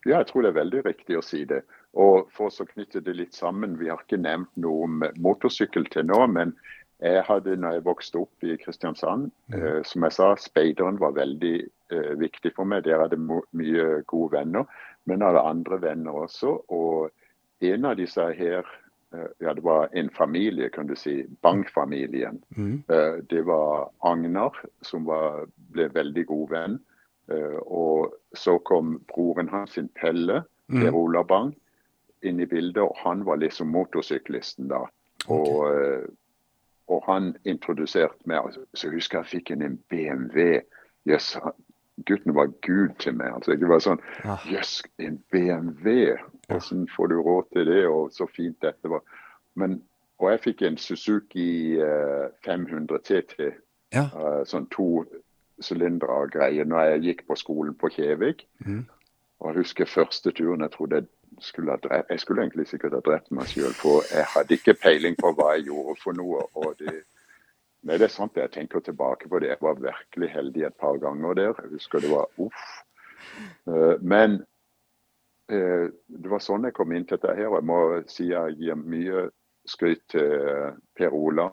Ja, 0.06 0.18
jeg 0.18 0.28
tror 0.30 0.44
det 0.44 0.52
er 0.52 0.60
veldig 0.62 0.82
riktig 0.86 1.18
å 1.18 1.24
si 1.24 1.44
det. 1.48 1.62
Og 1.92 2.30
for 2.32 2.48
å 2.48 2.66
knytte 2.70 3.02
det 3.04 3.14
litt 3.18 3.36
sammen, 3.36 3.76
vi 3.80 3.90
har 3.90 4.00
ikke 4.00 4.20
nevnt 4.20 4.50
noe 4.60 4.86
om 4.86 5.02
motorsykkel 5.22 5.90
til 5.92 6.06
nå, 6.08 6.20
men 6.32 6.54
jeg 7.02 7.22
hadde, 7.26 7.56
når 7.58 7.72
jeg 7.76 7.84
vokste 7.84 8.18
opp 8.22 8.44
i 8.46 8.56
Kristiansand, 8.62 9.30
eh, 9.54 9.80
som 9.82 10.04
jeg 10.06 10.12
sa, 10.14 10.28
speideren 10.38 11.00
var 11.02 11.16
veldig 11.16 11.56
eh, 11.90 12.12
viktig 12.20 12.52
for 12.54 12.64
meg. 12.64 12.84
Der 12.86 13.00
hadde 13.02 13.18
jeg 13.18 13.42
mye 13.58 14.02
gode 14.06 14.32
venner, 14.36 14.64
men 15.04 15.18
jeg 15.18 15.32
hadde 15.32 15.42
andre 15.50 15.80
venner 15.82 16.12
også. 16.26 16.52
Og 16.70 17.10
en 17.62 17.84
av 17.90 17.96
disse 17.98 18.22
her, 18.38 18.62
eh, 19.14 19.26
ja 19.42 19.52
det 19.58 19.64
var 19.66 19.88
en 19.98 20.10
familie, 20.14 20.70
kan 20.70 20.86
du 20.86 20.94
si, 20.94 21.24
Bang-familien. 21.42 22.38
Mm. 22.56 22.84
Eh, 22.88 23.18
Det 23.28 23.42
var 23.46 23.90
Agnar, 24.04 24.54
som 24.82 25.04
var, 25.04 25.46
ble 25.74 25.88
veldig 25.90 26.26
god 26.26 26.48
venn. 26.50 26.78
Eh, 27.30 27.58
Og 27.66 28.14
så 28.34 28.58
kom 28.62 29.00
broren 29.12 29.48
hans, 29.48 29.72
sin 29.74 29.88
Pelle, 29.88 30.44
Per 30.70 30.94
Ola 30.94 31.22
Bang, 31.24 31.52
inn 32.22 32.40
i 32.40 32.46
bildet. 32.46 32.82
Og 32.82 32.96
han 33.02 33.24
var 33.24 33.36
liksom 33.42 33.68
motorsyklisten 33.74 34.68
da. 34.70 34.86
Og, 35.28 35.66
eh, 35.74 36.06
og 36.88 37.04
han 37.06 37.36
introduserte 37.44 38.24
meg. 38.26 38.40
altså, 38.44 38.60
Så 38.74 38.86
jeg 38.88 38.94
husker 38.94 39.18
jeg 39.18 39.26
fikk 39.26 39.50
en, 39.50 39.78
BMW. 39.90 40.60
Yes, 41.08 41.36
gutten 42.06 42.34
var 42.34 42.46
gud 42.66 42.94
til 42.98 43.14
meg. 43.14 43.34
altså 43.34 43.56
Det 43.56 43.68
var 43.68 43.78
sånn 43.80 44.00
Ja. 44.24 44.36
yes, 44.50 44.82
en 44.98 45.18
BMW! 45.32 46.16
Hvordan 46.48 46.88
får 46.96 47.06
du 47.06 47.20
råd 47.22 47.44
til 47.52 47.66
det? 47.66 47.86
Og 47.88 48.10
så 48.12 48.26
fint 48.36 48.56
dette 48.62 48.88
var. 48.90 49.00
Men, 49.54 49.82
og 50.18 50.30
jeg 50.30 50.40
fikk 50.40 50.62
en 50.62 50.76
Suzuki 50.76 51.76
eh, 51.80 52.28
500 52.44 52.98
TT. 53.04 53.52
Ja. 53.92 54.06
eh, 54.16 54.42
sånn 54.48 54.66
to 54.72 55.04
sylindere 55.60 56.28
greier 56.32 56.64
når 56.64 56.80
jeg 56.80 57.02
gikk 57.02 57.26
på 57.28 57.36
skolen 57.36 57.74
på 57.74 57.88
Kjevik. 57.92 58.46
Mm. 58.66 58.86
Og 59.40 59.48
jeg 59.50 59.56
husker 59.62 59.84
første 59.90 60.30
turen 60.32 60.60
jeg 60.64 60.70
trodde 60.70 60.96
jeg 61.02 61.06
skulle 61.40 61.78
Jeg 62.10 62.20
skulle 62.20 62.42
egentlig 62.42 62.66
sikkert 62.68 62.92
ha 62.92 63.00
drept 63.00 63.30
meg 63.30 63.46
sjøl, 63.46 63.72
for 63.74 64.02
jeg 64.12 64.24
hadde 64.34 64.54
ikke 64.54 64.74
peiling 64.74 65.16
på 65.16 65.32
hva 65.34 65.54
jeg 65.56 65.66
gjorde 65.70 65.96
for 66.02 66.12
noe. 66.12 66.42
og 66.54 66.74
det 66.78 67.02
Nei, 67.84 67.96
det 67.98 68.04
er 68.06 68.12
sant 68.14 68.36
jeg 68.36 68.50
tenker 68.54 68.78
tilbake 68.80 69.26
på 69.28 69.38
det. 69.42 69.48
Jeg 69.48 69.58
var 69.60 69.74
virkelig 69.74 70.28
heldig 70.30 70.62
et 70.68 70.76
par 70.78 70.96
ganger 71.02 71.34
der. 71.34 71.54
Jeg 71.64 71.70
husker 71.72 71.98
det 71.98 72.10
var 72.12 72.28
uff. 72.38 72.60
Eh, 73.66 73.96
Men 74.00 74.36
eh, 75.50 75.88
det 76.06 76.30
var 76.30 76.38
sånn 76.38 76.64
jeg 76.68 76.74
kom 76.76 76.92
inn 76.92 77.04
til 77.06 77.18
dette 77.18 77.34
her. 77.34 77.50
Jeg 77.56 77.64
må 77.66 77.80
si 78.06 78.28
jeg 78.30 78.54
gir 78.60 78.78
mye 78.78 79.24
skryt 79.66 80.04
til 80.14 80.30
eh, 80.30 80.70
Per 80.94 81.10
Ola 81.14 81.48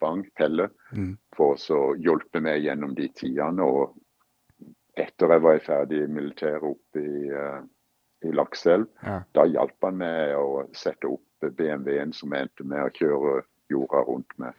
Bang, 0.00 0.24
Pelle, 0.34 0.70
Mm. 0.92 1.12
for 1.36 1.54
å 1.54 1.94
hjelpe 1.94 2.40
meg 2.42 2.64
gjennom 2.64 2.94
de 2.96 3.06
tidene. 3.14 3.62
Og 3.62 3.94
etter 4.96 5.30
jeg 5.36 5.40
var 5.44 5.60
ferdig 5.62 6.00
i 6.02 6.08
militæret 6.10 6.64
oppe 6.66 6.98
i, 6.98 7.28
i 8.24 8.32
Lakselv, 8.32 8.86
Ja. 9.02 9.22
da 9.34 9.44
hjalp 9.46 9.76
han 9.82 9.96
meg 9.98 10.34
å 10.36 10.66
sette 10.72 11.04
opp 11.10 11.22
BMW-en 11.56 12.12
som 12.12 12.30
jeg 12.32 12.42
endte 12.48 12.64
med 12.64 12.84
å 12.86 12.90
kjøre 12.94 13.42
jorda 13.70 14.04
rundt 14.06 14.38
med. 14.38 14.52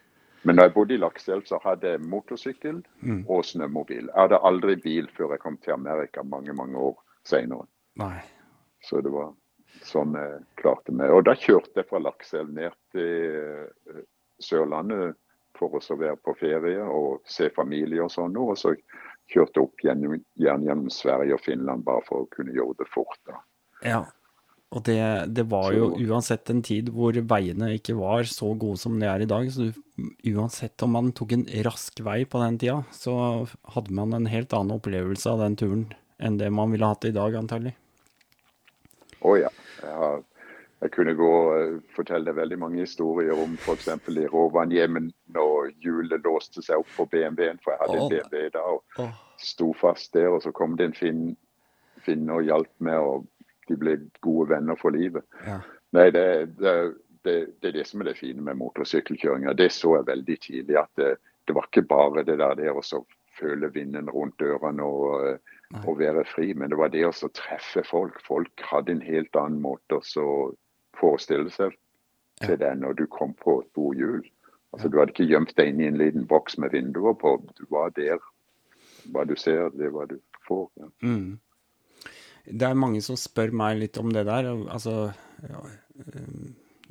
Men 0.43 0.58
da 0.58 0.63
jeg 0.63 0.74
bodde 0.74 0.93
i 0.93 0.98
Lakselv, 1.00 1.46
så 1.48 1.60
hadde 1.63 1.88
jeg 1.93 2.01
motorsykkel 2.01 2.84
Mm. 3.01 3.25
og 3.29 3.43
snømobil. 3.46 4.08
Jeg 4.08 4.15
hadde 4.15 4.39
aldri 4.43 4.75
bil 4.75 5.08
før 5.08 5.32
jeg 5.32 5.39
kom 5.39 5.58
til 5.58 5.74
Amerika 5.74 6.24
mange, 6.24 6.53
mange 6.53 6.75
år 6.75 6.98
senere. 7.24 7.65
Nei. 7.96 8.22
Så 8.82 9.01
det 9.01 9.12
var 9.12 9.34
sånn 9.82 10.13
jeg 10.13 10.43
klarte 10.58 10.91
meg. 10.91 11.10
Og 11.12 11.24
da 11.24 11.32
kjørte 11.34 11.75
jeg 11.75 11.88
fra 11.88 12.00
Lakselv 12.00 12.50
ned 12.53 12.72
til 12.91 13.70
eh, 13.89 14.01
Sørlandet 14.41 15.15
for 15.58 15.70
å 15.70 15.98
være 15.98 16.17
på 16.17 16.36
ferie 16.38 16.82
og 16.84 17.22
se 17.29 17.50
familie 17.50 18.03
og 18.03 18.12
sånn. 18.12 18.36
Og 18.38 18.58
så 18.58 18.75
kjørte 19.32 19.55
jeg 19.55 19.63
opp 19.63 19.77
gjennom, 19.86 20.17
gjennom 20.38 20.89
Sverige 20.91 21.34
og 21.38 21.41
Finland 21.46 21.86
bare 21.86 22.01
for 22.08 22.24
å 22.25 22.29
kunne 22.29 22.51
gjøre 22.53 22.75
det 22.77 22.88
fort. 22.93 23.17
da. 23.25 23.39
Ja. 23.83 24.03
Og 24.73 24.81
det, 24.87 24.97
det 25.37 25.45
var 25.51 25.69
jo 25.75 25.91
uansett 26.01 26.49
en 26.49 26.63
tid 26.65 26.89
hvor 26.93 27.13
veiene 27.13 27.75
ikke 27.75 27.93
var 27.99 28.25
så 28.25 28.55
gode 28.57 28.79
som 28.81 28.95
de 28.97 29.05
er 29.05 29.21
i 29.21 29.29
dag. 29.29 29.45
Så 29.53 29.69
uansett 30.33 30.81
om 30.85 30.95
man 30.97 31.11
tok 31.13 31.35
en 31.35 31.45
rask 31.67 32.01
vei 32.01 32.23
på 32.25 32.41
den 32.41 32.57
tida, 32.61 32.79
så 32.95 33.13
hadde 33.75 33.93
man 33.93 34.17
en 34.17 34.29
helt 34.31 34.53
annen 34.57 34.79
opplevelse 34.79 35.29
av 35.29 35.43
den 35.45 35.59
turen 35.59 35.85
enn 36.23 36.39
det 36.39 36.49
man 36.53 36.73
ville 36.73 36.87
hatt 36.89 37.05
i 37.05 37.13
dag, 37.13 37.35
antagelig. 37.35 37.75
Å 39.21 39.35
ja. 39.37 39.51
Jeg, 39.83 39.93
har, 39.99 40.23
jeg 40.81 40.93
kunne 40.95 41.15
gå 41.19 41.29
og 41.29 41.77
fortelle 41.95 42.29
deg 42.29 42.39
veldig 42.39 42.59
mange 42.63 42.81
historier 42.81 43.37
om 43.37 43.53
f.eks. 43.59 43.91
i 44.09 44.25
Rovaniemi 44.31 45.05
når 45.35 45.73
hjulet 45.83 46.25
låste 46.25 46.63
seg 46.65 46.81
opp 46.81 46.91
på 46.97 47.07
BMW-en, 47.11 47.61
for 47.63 47.75
jeg 47.75 47.83
hadde 47.83 47.99
oh. 47.99 48.07
en 48.07 48.13
BMW 48.15 48.49
da. 48.55 48.65
og 48.65 49.03
oh. 49.03 49.13
sto 49.41 49.69
fast 49.77 50.15
der, 50.17 50.31
og 50.31 50.41
så 50.45 50.53
kom 50.55 50.77
det 50.79 50.89
en 50.89 50.97
finn, 50.97 51.23
finne 52.07 52.39
og 52.39 52.47
hjalp 52.47 52.73
meg, 52.83 52.99
og 52.99 53.27
de 53.70 53.77
ble 53.79 53.98
gode 54.25 54.50
venner 54.55 54.79
for 54.79 54.96
livet. 54.96 55.25
ja. 55.48 55.62
Nei, 55.93 56.08
det, 56.10 56.58
det, 56.58 56.93
det, 57.24 57.34
det 57.62 57.70
er 57.70 57.75
det 57.77 57.84
som 57.88 58.01
er 58.01 58.10
det 58.10 58.17
fine 58.17 58.41
med 58.41 58.58
motorsykkelkjøringa. 58.58 59.53
Det 59.58 59.70
så 59.72 59.98
jeg 60.00 60.08
veldig 60.08 60.38
tidlig, 60.41 60.77
at 60.82 60.89
det, 60.98 61.53
var 61.53 61.67
ikke 61.67 61.86
bare 61.86 62.24
det 62.25 62.39
der, 62.41 62.55
det 62.58 62.72
å 62.74 62.82
føle 63.38 63.70
vinden 63.74 64.10
rundt 64.10 64.39
dørene 64.41 64.84
og, 64.84 65.38
og, 65.84 65.93
være 66.00 66.25
fri. 66.29 66.51
Men 66.58 66.74
det 66.74 66.79
var 66.82 66.91
det 66.93 67.05
å 67.05 67.13
treffe 67.29 67.86
folk. 67.86 68.20
Folk 68.25 68.65
hadde 68.72 68.96
en 68.96 69.05
helt 69.05 69.38
annen 69.39 69.62
måte 69.62 70.01
å 70.01 70.36
forestille 70.98 71.53
seg 71.53 71.77
til 72.43 72.58
det 72.60 72.74
når 72.82 72.98
du 72.98 73.05
kom 73.13 73.38
på 73.38 73.62
et 73.62 73.72
bordhjul. 73.77 74.24
Altså, 74.74 74.89
du 74.89 74.98
hadde 74.98 75.13
ikke 75.13 75.29
gjemt 75.29 75.53
deg 75.58 75.70
inn 75.70 75.82
i 75.84 75.89
en 75.91 76.01
liten 76.01 76.25
boks 76.25 76.58
med 76.58 76.74
vinduer 76.74 77.13
på. 77.22 77.38
Du 77.60 77.67
var 77.70 77.93
der. 77.93 78.17
Hva 79.13 79.27
du 79.27 79.36
ser, 79.38 79.67
det 79.77 79.91
er 79.91 79.93
hva 79.93 80.08
du 80.10 80.17
får. 80.48 80.70
Ja. 80.82 80.89
Mm. 81.05 81.38
Det 82.43 82.67
er 82.67 82.75
mange 82.75 83.00
som 83.03 83.17
spør 83.19 83.53
meg 83.55 83.79
litt 83.79 83.97
om 84.01 84.12
det 84.12 84.25
der. 84.27 84.50
Altså, 84.51 85.13
ja, 85.47 85.62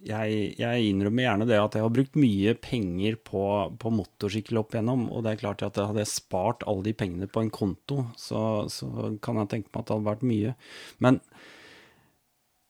jeg, 0.02 0.38
jeg, 0.58 0.86
innrømmer 0.88 1.26
gjerne 1.26 1.46
det 1.46 1.58
at 1.60 1.76
jeg 1.76 1.84
har 1.84 1.92
brukt 1.94 2.16
mye 2.18 2.54
penger 2.58 3.18
på, 3.22 3.42
på, 3.78 3.92
motorsykkel 3.94 4.58
opp 4.62 4.74
igjennom. 4.74 5.06
Og 5.12 5.24
det 5.24 5.34
er 5.34 5.42
klart 5.42 5.64
at 5.66 5.80
hadde 5.80 6.02
jeg 6.02 6.12
spart 6.14 6.66
alle 6.68 6.88
de 6.88 6.96
pengene 6.96 7.28
på 7.30 7.44
en 7.44 7.52
konto, 7.54 8.06
så, 8.18 8.64
så 8.72 9.12
kan 9.22 9.42
jeg 9.42 9.52
tenke 9.52 9.70
meg 9.70 9.82
at 9.82 9.90
det 9.90 9.96
hadde 9.98 10.10
vært 10.10 10.26
mye. 10.32 10.54
Men 11.04 11.20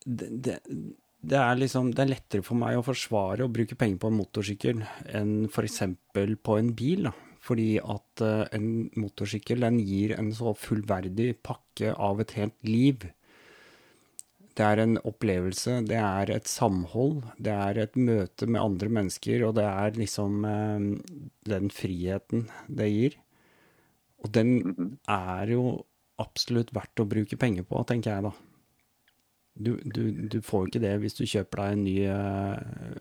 det, 0.04 0.28
det, 0.44 0.58
det, 0.66 1.38
er 1.38 1.60
liksom, 1.60 1.92
det 1.94 2.04
er 2.04 2.14
lettere 2.16 2.46
for 2.46 2.58
meg 2.58 2.78
å 2.78 2.86
forsvare 2.86 3.46
å 3.46 3.52
bruke 3.52 3.78
penger 3.78 4.02
på 4.02 4.10
en 4.10 4.18
motorsykkel 4.18 4.82
enn 5.14 5.36
f.eks. 5.48 5.84
på 6.12 6.58
en 6.58 6.72
bil. 6.76 7.08
da. 7.08 7.14
Fordi 7.42 7.76
at 7.80 8.22
uh, 8.22 8.44
en 8.54 8.86
motorsykkel 8.94 9.64
den 9.64 9.80
gir 9.82 10.14
en 10.14 10.30
så 10.36 10.54
fullverdig 10.54 11.32
pakke 11.42 11.90
av 11.98 12.22
et 12.22 12.36
helt 12.38 12.58
liv 12.66 13.08
det 14.58 14.64
er 14.66 14.82
en 14.82 14.98
opplevelse, 15.08 15.78
det 15.88 15.96
er 15.96 16.30
et 16.34 16.48
samhold, 16.48 17.22
det 17.40 17.52
er 17.54 17.78
et 17.80 17.96
møte 17.96 18.46
med 18.48 18.60
andre 18.60 18.90
mennesker, 18.92 19.46
og 19.46 19.56
det 19.56 19.64
er 19.64 19.96
liksom 19.96 20.44
eh, 20.44 20.88
den 21.48 21.70
friheten 21.72 22.48
det 22.68 22.88
gir. 22.92 23.16
Og 24.22 24.32
den 24.36 24.98
er 25.08 25.54
jo 25.54 25.64
absolutt 26.22 26.74
verdt 26.76 27.00
å 27.02 27.08
bruke 27.08 27.38
penger 27.40 27.64
på, 27.66 27.80
tenker 27.88 28.12
jeg 28.12 28.26
da. 28.28 28.34
Du, 29.52 29.72
du, 29.84 30.28
du 30.32 30.38
får 30.44 30.68
ikke 30.68 30.84
det 30.84 30.92
hvis 31.00 31.16
du 31.16 31.24
kjøper 31.28 31.62
deg 31.62 31.72
en 31.72 31.86
ny 31.86 31.96
eh, 32.12 33.00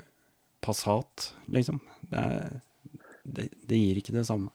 Passat, 0.61 1.31
liksom. 1.49 1.79
Det, 2.11 2.21
er, 2.21 2.59
det, 3.23 3.49
det, 3.67 3.77
gir 3.77 4.01
ikke 4.01 4.15
det 4.15 4.25
samme. 4.27 4.51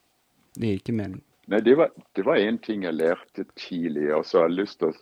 Det 0.56 0.70
gir 0.70 0.80
ikke 0.80 0.96
mening. 0.96 1.23
Nei, 1.46 1.61
det 1.62 1.76
var 1.78 2.40
én 2.42 2.58
ting 2.58 2.82
jeg 2.82 2.99
lærte 2.99 3.44
tidlig, 3.54 4.08
og 4.16 4.26
så 4.26 4.42
har 4.42 4.49
jeg 4.49 4.58
lyst 4.58 4.80
til 4.82 4.96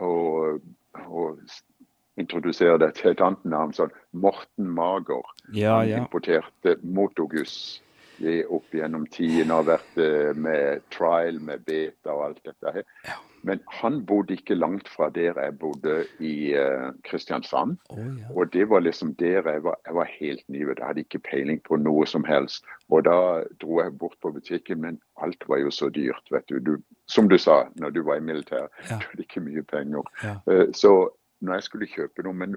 å, 0.00 0.12
å 1.04 1.24
introdusere 2.20 2.78
det 2.80 2.94
til 3.00 3.12
et 3.12 3.24
annet 3.24 3.44
navn. 3.48 3.74
sånn 3.76 3.92
Morten 4.12 4.70
Mager. 4.72 5.26
Ja, 5.52 5.82
ja. 5.84 6.00
importerte 6.00 6.78
Motogus 8.18 8.46
opp 8.48 8.74
gjennom 8.74 9.06
tidene. 9.06 9.54
Har 9.54 9.66
vært 9.66 10.00
eh, 10.00 10.32
med 10.34 10.82
trial, 10.94 11.40
med 11.40 11.64
beta 11.66 12.12
og 12.12 12.24
alt 12.26 12.42
dette. 12.44 12.84
Ja. 13.06 13.18
Men 13.42 13.60
han 13.74 14.04
bodde 14.06 14.36
ikke 14.36 14.54
langt 14.54 14.88
fra 14.88 15.08
der 15.10 15.34
jeg 15.34 15.58
bodde 15.58 16.04
i 16.22 16.54
uh, 16.54 16.92
Kristiansand. 17.02 17.76
Oh, 17.90 17.98
ja. 17.98 18.28
Og 18.36 18.52
det 18.52 18.68
var 18.70 18.84
liksom 18.84 19.14
der 19.18 19.42
jeg 19.42 19.64
var, 19.64 19.78
jeg 19.86 19.94
var 19.94 20.10
helt 20.20 20.44
ny. 20.48 20.60
Jeg 20.68 20.76
hadde 20.86 21.02
ikke 21.02 21.18
peiling 21.18 21.58
på 21.66 21.76
noe 21.76 22.06
som 22.06 22.24
helst. 22.24 22.64
Og 22.88 23.04
da 23.04 23.42
dro 23.60 23.80
jeg 23.82 23.98
bort 23.98 24.14
på 24.22 24.30
butikken, 24.30 24.80
men 24.80 25.00
alt 25.18 25.42
var 25.48 25.58
jo 25.58 25.70
så 25.70 25.88
dyrt. 25.88 26.22
vet 26.30 26.46
du. 26.48 26.58
du 26.58 26.76
som 27.06 27.28
du 27.28 27.38
sa 27.38 27.64
når 27.80 27.90
du 27.90 28.02
var 28.06 28.16
i 28.16 28.24
militæret, 28.24 28.70
ja. 28.90 28.96
du 29.00 29.08
hadde 29.10 29.26
ikke 29.26 29.42
mye 29.42 29.62
penger. 29.62 30.06
Ja. 30.22 30.38
Uh, 30.46 30.70
så 30.72 31.10
når 31.40 31.58
jeg 31.58 31.62
skulle 31.62 31.90
kjøpe 31.90 32.22
noe 32.22 32.34
Men 32.34 32.54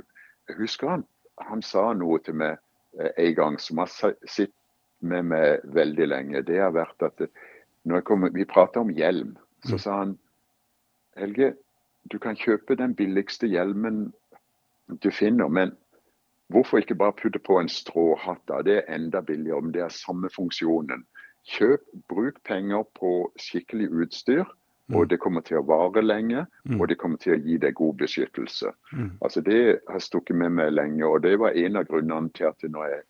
jeg 0.48 0.58
husker 0.60 0.90
han, 0.90 1.04
han 1.42 1.62
sa 1.66 1.94
noe 1.98 2.20
til 2.22 2.38
meg 2.38 2.62
uh, 3.02 3.10
en 3.18 3.36
gang 3.36 3.58
som 3.60 3.82
har 3.82 3.90
sittet 3.90 4.54
med 5.06 5.30
meg 5.32 5.66
veldig 5.76 6.08
lenge. 6.12 6.44
Det 6.48 6.60
har 6.62 6.74
vært 6.76 7.06
at 7.06 7.28
når 7.86 8.02
kom, 8.02 8.26
Vi 8.34 8.46
prata 8.50 8.82
om 8.82 8.90
hjelm. 8.90 9.36
Så 9.66 9.78
mm. 9.78 9.80
sa 9.80 9.98
han 10.00 10.18
Helge, 11.16 11.54
du 12.12 12.20
kan 12.20 12.36
kjøpe 12.36 12.76
den 12.76 12.96
billigste 12.96 13.48
hjelmen 13.48 14.10
du 15.02 15.10
finner, 15.12 15.48
men 15.48 15.72
hvorfor 16.54 16.78
ikke 16.78 16.98
bare 17.00 17.16
putte 17.18 17.40
på 17.40 17.60
en 17.60 17.70
stråhatt? 17.70 18.42
da? 18.48 18.62
Det 18.62 18.76
er 18.78 18.94
enda 18.96 19.22
billigere, 19.22 19.62
men 19.62 19.74
det 19.74 19.82
er 19.82 19.94
samme 19.94 20.30
funksjonen. 20.30 21.06
Kjøp, 21.56 21.82
bruk 22.10 22.38
penger 22.46 22.84
på 23.00 23.32
skikkelig 23.42 23.90
utstyr, 23.90 24.44
og 24.94 25.02
mm. 25.06 25.10
det 25.10 25.20
kommer 25.22 25.42
til 25.46 25.62
å 25.62 25.66
vare 25.66 26.04
lenge. 26.04 26.46
Mm. 26.66 26.78
Og 26.80 26.90
det 26.90 27.00
kommer 27.02 27.22
til 27.22 27.34
å 27.34 27.40
gi 27.42 27.58
deg 27.62 27.78
god 27.78 27.98
beskyttelse. 28.02 28.74
Altså 29.22 29.42
Det 29.42 29.80
har 29.90 30.04
stukket 30.04 30.38
med 30.38 30.54
meg 30.60 30.74
lenge, 30.74 31.06
og 31.06 31.24
det 31.26 31.40
var 31.42 31.58
en 31.58 31.82
av 31.82 31.90
grunnene 31.90 32.30
til 32.38 32.52
at 32.52 32.70
når 32.70 32.92
jeg, 32.92 33.02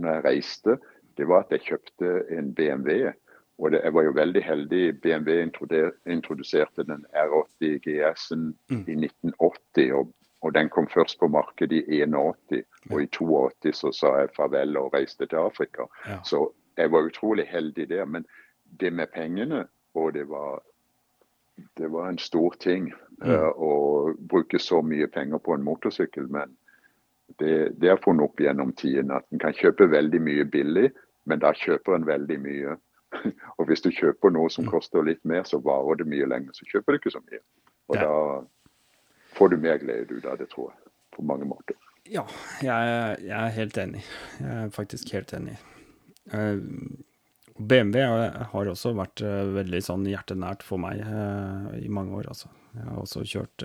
når 0.00 0.14
jeg 0.14 0.24
reiste, 0.24 0.78
det 1.18 1.26
var 1.28 1.44
at 1.44 1.54
jeg 1.54 1.66
kjøpte 1.66 2.10
en 2.36 2.54
BMW 2.54 3.10
og 3.60 3.70
det, 3.70 3.80
jeg 3.84 3.94
var 3.94 4.02
jo 4.02 4.10
veldig 4.10 4.42
heldig. 4.44 5.00
BMW 5.00 5.42
introduserte 6.06 6.84
den 6.84 7.04
R80 7.12 7.78
GS-en 7.84 8.56
mm. 8.70 8.84
i 8.88 8.96
1980. 9.04 9.92
Og, 9.92 10.14
og, 10.40 10.54
den 10.54 10.68
kom 10.68 10.88
først 10.88 11.18
på 11.18 11.28
markedet 11.28 11.84
i 11.88 12.02
81. 12.02 12.64
Og 12.90 13.02
i 13.02 13.06
82 13.06 13.76
så 13.76 13.92
sa 13.92 14.14
jeg 14.20 14.32
farvel 14.36 14.76
og 14.76 14.94
reiste 14.94 15.26
til 15.26 15.36
Afrika. 15.36 15.84
Ja. 16.06 16.22
Så 16.24 16.48
jeg 16.76 16.92
var 16.92 17.04
utrolig 17.04 17.46
heldig 17.46 17.88
der. 17.88 18.04
Men 18.04 18.26
det 18.80 18.92
med 18.92 19.06
pengene, 19.14 19.66
og 19.94 20.14
det 20.14 20.28
var, 20.28 20.62
det 21.76 21.92
var 21.92 22.08
en 22.08 22.18
stor 22.18 22.56
ting 22.60 22.94
mm. 23.20 23.28
uh, 23.28 23.50
å 23.60 23.72
bruke 24.28 24.58
så 24.58 24.80
mye 24.82 25.06
penger 25.06 25.38
på 25.38 25.54
en 25.54 25.68
motorsykkel. 25.68 26.32
Men 26.32 26.56
det, 27.38 27.56
det 27.80 27.90
er 27.92 28.00
funnet 28.02 28.26
opp 28.26 28.40
gjennom 28.40 28.72
tiden 28.78 29.12
at 29.14 29.26
en 29.30 29.42
kan 29.42 29.56
kjøpe 29.56 29.90
veldig 29.92 30.20
mye 30.24 30.46
billig, 30.50 30.90
men 31.30 31.42
da 31.42 31.52
kjøper 31.56 31.96
en 31.96 32.06
veldig 32.08 32.38
mye. 32.42 32.76
Og 33.58 33.66
hvis 33.68 33.84
du 33.84 33.90
kjøper 33.94 34.32
noe 34.34 34.50
som 34.52 34.66
mm. 34.66 34.72
koster 34.72 35.06
litt 35.06 35.22
mer, 35.28 35.44
så 35.48 35.60
varer 35.62 36.00
det 36.00 36.08
mye 36.10 36.28
lenger. 36.30 36.56
Så 36.56 36.68
kjøper 36.70 36.94
du 36.94 37.00
ikke 37.00 37.14
så 37.14 37.22
mye. 37.24 37.42
Og 37.90 37.98
ja. 37.98 38.06
da 38.06 39.36
får 39.36 39.52
du 39.52 39.60
mer 39.62 39.78
glede 39.82 40.16
ut 40.16 40.26
av 40.26 40.40
det, 40.40 40.48
tror 40.52 40.72
jeg. 40.72 40.92
På 41.16 41.26
mange 41.26 41.46
måter. 41.48 41.78
Ja, 42.10 42.24
jeg, 42.64 42.90
jeg 43.26 43.36
er 43.36 43.54
helt 43.54 43.78
enig. 43.78 44.02
Jeg 44.40 44.56
er 44.64 44.74
faktisk 44.74 45.12
helt 45.14 45.34
enig. 45.36 45.56
Uh, 46.32 46.62
BMW 47.60 48.04
har 48.54 48.70
også 48.70 48.94
vært 48.96 49.22
uh, 49.26 49.50
veldig 49.58 49.82
sånn 49.84 50.06
hjertenært 50.08 50.64
for 50.64 50.80
meg 50.80 51.02
uh, 51.04 51.70
i 51.78 51.90
mange 51.92 52.14
år, 52.16 52.30
altså. 52.32 52.50
Jeg 52.76 52.86
har 52.86 53.02
også 53.02 53.24
kjørt 53.26 53.64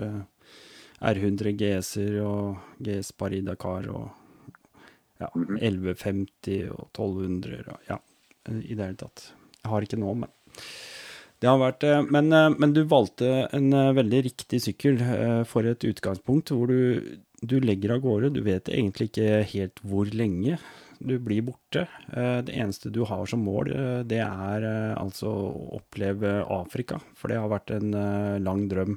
R100 1.05 1.55
GS-er 1.59 2.19
og 2.25 2.79
GS 2.83 3.11
Paris 3.17 3.45
Dakar 3.45 3.89
og 3.93 4.09
ja, 5.21 5.29
1150 5.31 6.71
og 6.73 6.89
1200 6.91 7.61
og 7.71 7.89
ja, 7.89 7.99
i 8.59 8.73
det 8.75 8.81
hele 8.81 8.99
tatt. 8.99 9.29
Jeg 9.61 9.71
har 9.71 9.85
ikke 9.85 10.01
nå, 10.01 10.11
men 10.23 10.31
det 11.43 11.51
har 11.51 11.59
vært 11.61 11.83
eh, 11.85 12.07
men, 12.09 12.31
eh, 12.33 12.53
men, 12.55 12.73
du 12.75 12.81
valgte 12.89 13.45
en 13.55 13.69
eh, 13.75 13.93
veldig 13.97 14.23
riktig 14.29 14.61
sykkel 14.63 15.01
for 15.49 15.67
et 15.67 15.83
utgangspunkt 15.85 16.53
hvor 16.55 16.71
du, 16.71 17.19
du 17.43 17.59
legger 17.61 17.97
av 17.97 18.01
gårde. 18.05 18.33
Du 18.37 18.41
vet 18.45 18.71
egentlig 18.71 19.11
ikke 19.11 19.43
helt 19.51 19.83
hvor 19.85 20.09
lenge 20.09 20.59
du 21.05 21.17
blir 21.19 21.43
borte. 21.43 21.83
Det 22.07 22.53
eneste 22.55 22.89
du 22.89 23.01
har 23.05 23.25
som 23.27 23.41
mål, 23.43 23.67
det 24.07 24.21
er 24.23 24.63
altså 24.95 25.27
å 25.27 25.65
oppleve 25.75 26.37
Afrika. 26.55 27.01
For 27.19 27.29
det 27.29 27.41
har 27.41 27.51
vært 27.51 27.73
en 27.75 27.91
lang 28.39 28.63
drøm. 28.71 28.95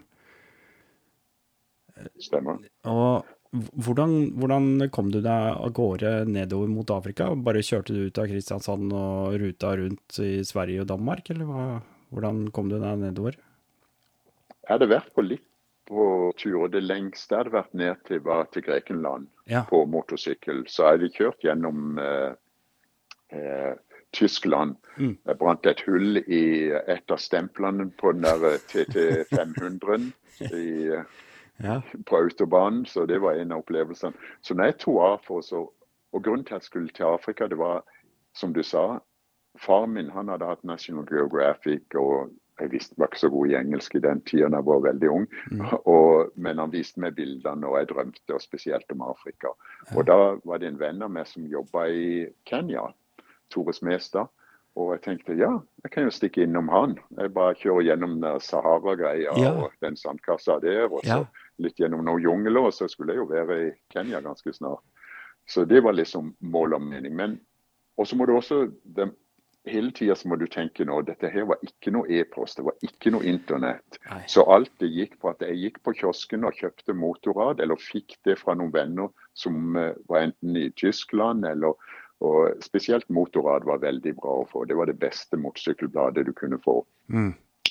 Stemmer. 2.22 2.62
Og 2.88 3.26
hvordan, 3.50 4.14
hvordan, 4.36 4.88
kom 4.92 5.10
du 5.12 5.20
deg 5.24 5.50
av 5.56 5.70
gårde 5.76 6.12
nedover 6.28 6.68
mot 6.68 6.90
Afrika? 6.92 7.30
Bare 7.32 7.64
kjørte 7.64 7.96
du 7.96 8.08
ut 8.08 8.20
av 8.20 8.28
Kristiansand 8.28 8.92
og 8.92 9.38
ruta 9.40 9.72
rundt 9.80 10.18
i 10.20 10.42
Sverige 10.44 10.84
og 10.84 10.90
Danmark, 10.90 11.30
eller 11.32 11.48
hva, 11.48 11.68
hvordan 12.12 12.48
kom 12.52 12.68
du 12.68 12.76
deg 12.76 13.00
nedover? 13.00 13.38
Jeg 14.58 14.74
hadde 14.74 14.90
vært 14.90 15.14
på 15.16 15.24
litt 15.24 15.46
på 15.88 16.32
turer. 16.36 16.68
Det 16.68 16.84
lengste 16.84 17.34
jeg 17.34 17.40
hadde 17.40 17.56
vært 17.56 17.76
ned 17.80 18.02
til, 18.08 18.20
var 18.26 18.48
til 18.52 18.64
Grekenland 18.66 19.28
ja. 19.48 19.64
på 19.68 19.80
motorsykkel. 19.88 20.66
Så 20.68 20.84
jeg 20.84 20.98
hadde 20.98 21.12
kjørt 21.14 21.46
gjennom 21.46 22.00
eh, 22.02 22.34
eh, 23.32 23.72
Tyskland. 24.12 24.76
Mm. 24.98 25.14
Jeg 25.24 25.38
brant 25.40 25.68
et 25.68 25.80
hull 25.86 26.20
i 26.20 26.42
et 26.74 27.14
av 27.14 27.22
stemplene 27.22 27.88
på 27.96 28.12
den 28.12 28.28
der 28.28 28.60
TT 28.68 29.24
500 29.32 30.10
i 30.52 30.68
ja. 31.62 31.80
på 32.06 32.16
autobanen. 32.16 32.86
Så 32.86 33.06
det 33.06 33.20
var 33.22 33.32
en 33.38 33.52
av 33.52 33.64
opplevelsene. 33.64 34.16
Så 34.40 34.54
når 34.54 34.72
jeg 34.72 34.78
tok 34.84 35.02
av 35.02 35.20
for 35.26 35.44
så, 35.44 35.68
Og 36.16 36.22
grunnen 36.24 36.44
til 36.44 36.54
at 36.54 36.62
jeg 36.62 36.66
skulle 36.70 36.88
til 36.96 37.04
Afrika, 37.04 37.46
det 37.46 37.58
var, 37.58 37.82
som 38.32 38.54
du 38.54 38.62
sa, 38.62 38.98
far 39.60 39.86
min 39.86 40.08
han 40.10 40.28
hadde 40.32 40.46
hatt 40.46 40.64
National 40.64 41.04
Geographic. 41.04 41.82
og 41.94 42.30
jeg 42.58 42.72
visste 42.72 42.94
var 42.98 43.06
ikke 43.06 43.20
så 43.20 43.28
god 43.30 43.46
i 43.46 43.54
engelsk 43.54 43.94
i 43.94 44.00
den 44.02 44.20
tida 44.26 44.48
jeg 44.50 44.66
var 44.66 44.80
veldig 44.80 45.10
ung. 45.10 45.26
Mm. 45.50 45.66
Og, 45.94 46.32
men 46.34 46.58
han 46.58 46.72
viste 46.72 47.00
meg 47.00 47.14
bildene, 47.14 47.66
og 47.66 47.78
jeg 47.78 47.88
drømte 47.92 48.34
og 48.34 48.42
spesielt 48.42 48.90
om 48.90 49.04
Afrika. 49.06 49.52
Og 49.94 50.06
da 50.06 50.16
var 50.44 50.58
det 50.58 50.72
en 50.72 50.80
venn 50.80 51.02
av 51.02 51.12
meg 51.12 51.28
som 51.30 51.46
jobba 51.46 51.86
i 51.86 52.26
Kenya, 52.50 52.88
Tore 53.52 53.72
Smestad. 53.76 54.26
Og 54.78 54.92
jeg 54.94 55.02
tenkte 55.02 55.34
ja, 55.38 55.52
jeg 55.82 55.90
kan 55.90 56.06
jo 56.06 56.14
stikke 56.14 56.42
innom 56.42 56.68
han. 56.70 56.98
Jeg 57.18 57.32
bare 57.34 57.54
kjører 57.58 57.88
gjennom 57.88 58.18
Sahara-greia 58.42 59.34
ja. 59.38 59.54
og 59.54 59.72
den 59.82 59.96
sandkassa 59.98 60.58
der. 60.62 60.86
Og 60.90 61.02
så 61.04 61.22
ja 61.22 61.47
litt 61.62 61.80
gjennom 61.80 62.04
noen 62.06 62.22
jungler, 62.22 62.68
og 62.68 62.74
så 62.74 62.88
skulle 62.90 63.14
jeg 63.14 63.22
jo 63.22 63.30
være 63.30 63.60
i 63.66 63.70
Kenya 63.92 64.22
ganske 64.24 64.52
snart. 64.54 64.84
Så 65.48 65.64
det 65.64 65.80
var 65.84 65.96
liksom 65.96 66.34
mål 66.44 66.76
og 66.76 66.84
mening. 66.84 67.14
Men 67.16 67.38
og 67.98 68.06
så 68.06 68.16
må 68.16 68.26
du 68.28 68.34
også 68.36 68.68
de, 68.96 69.08
hele 69.68 69.90
tida 69.92 70.14
må 70.28 70.38
du 70.38 70.46
tenke 70.50 70.86
nå 70.86 71.00
dette 71.06 71.30
her 71.32 71.48
var 71.50 71.62
ikke 71.66 71.92
noe 71.94 72.08
e-post, 72.20 72.58
det 72.58 72.66
var 72.68 72.76
ikke 72.86 73.12
noe 73.14 73.26
internett. 73.26 73.98
Nei. 74.08 74.20
Så 74.30 74.44
alt 74.50 74.72
det 74.82 74.90
gikk 74.94 75.18
på 75.22 75.32
at 75.32 75.42
jeg 75.44 75.58
gikk 75.62 75.80
på 75.84 75.94
kiosken 75.98 76.46
og 76.48 76.58
kjøpte 76.58 76.96
motorrad, 76.96 77.62
eller 77.64 77.80
fikk 77.80 78.18
det 78.28 78.38
fra 78.40 78.54
noen 78.58 78.74
venner 78.74 79.10
som 79.38 79.76
eh, 79.76 79.96
var 80.10 80.28
enten 80.28 80.58
i 80.58 80.68
Tyskland 80.78 81.48
eller 81.48 81.74
og 82.18 82.62
Spesielt 82.66 83.06
motorrad 83.14 83.62
var 83.62 83.78
veldig 83.78 84.10
bra 84.18 84.40
å 84.40 84.46
få. 84.50 84.64
Det 84.66 84.74
var 84.74 84.88
det 84.90 84.96
beste 84.98 85.38
motorsykkelbladet 85.38 86.24
du 86.26 86.32
kunne 86.34 86.58
få. 86.58 86.80
Mm. 87.14 87.28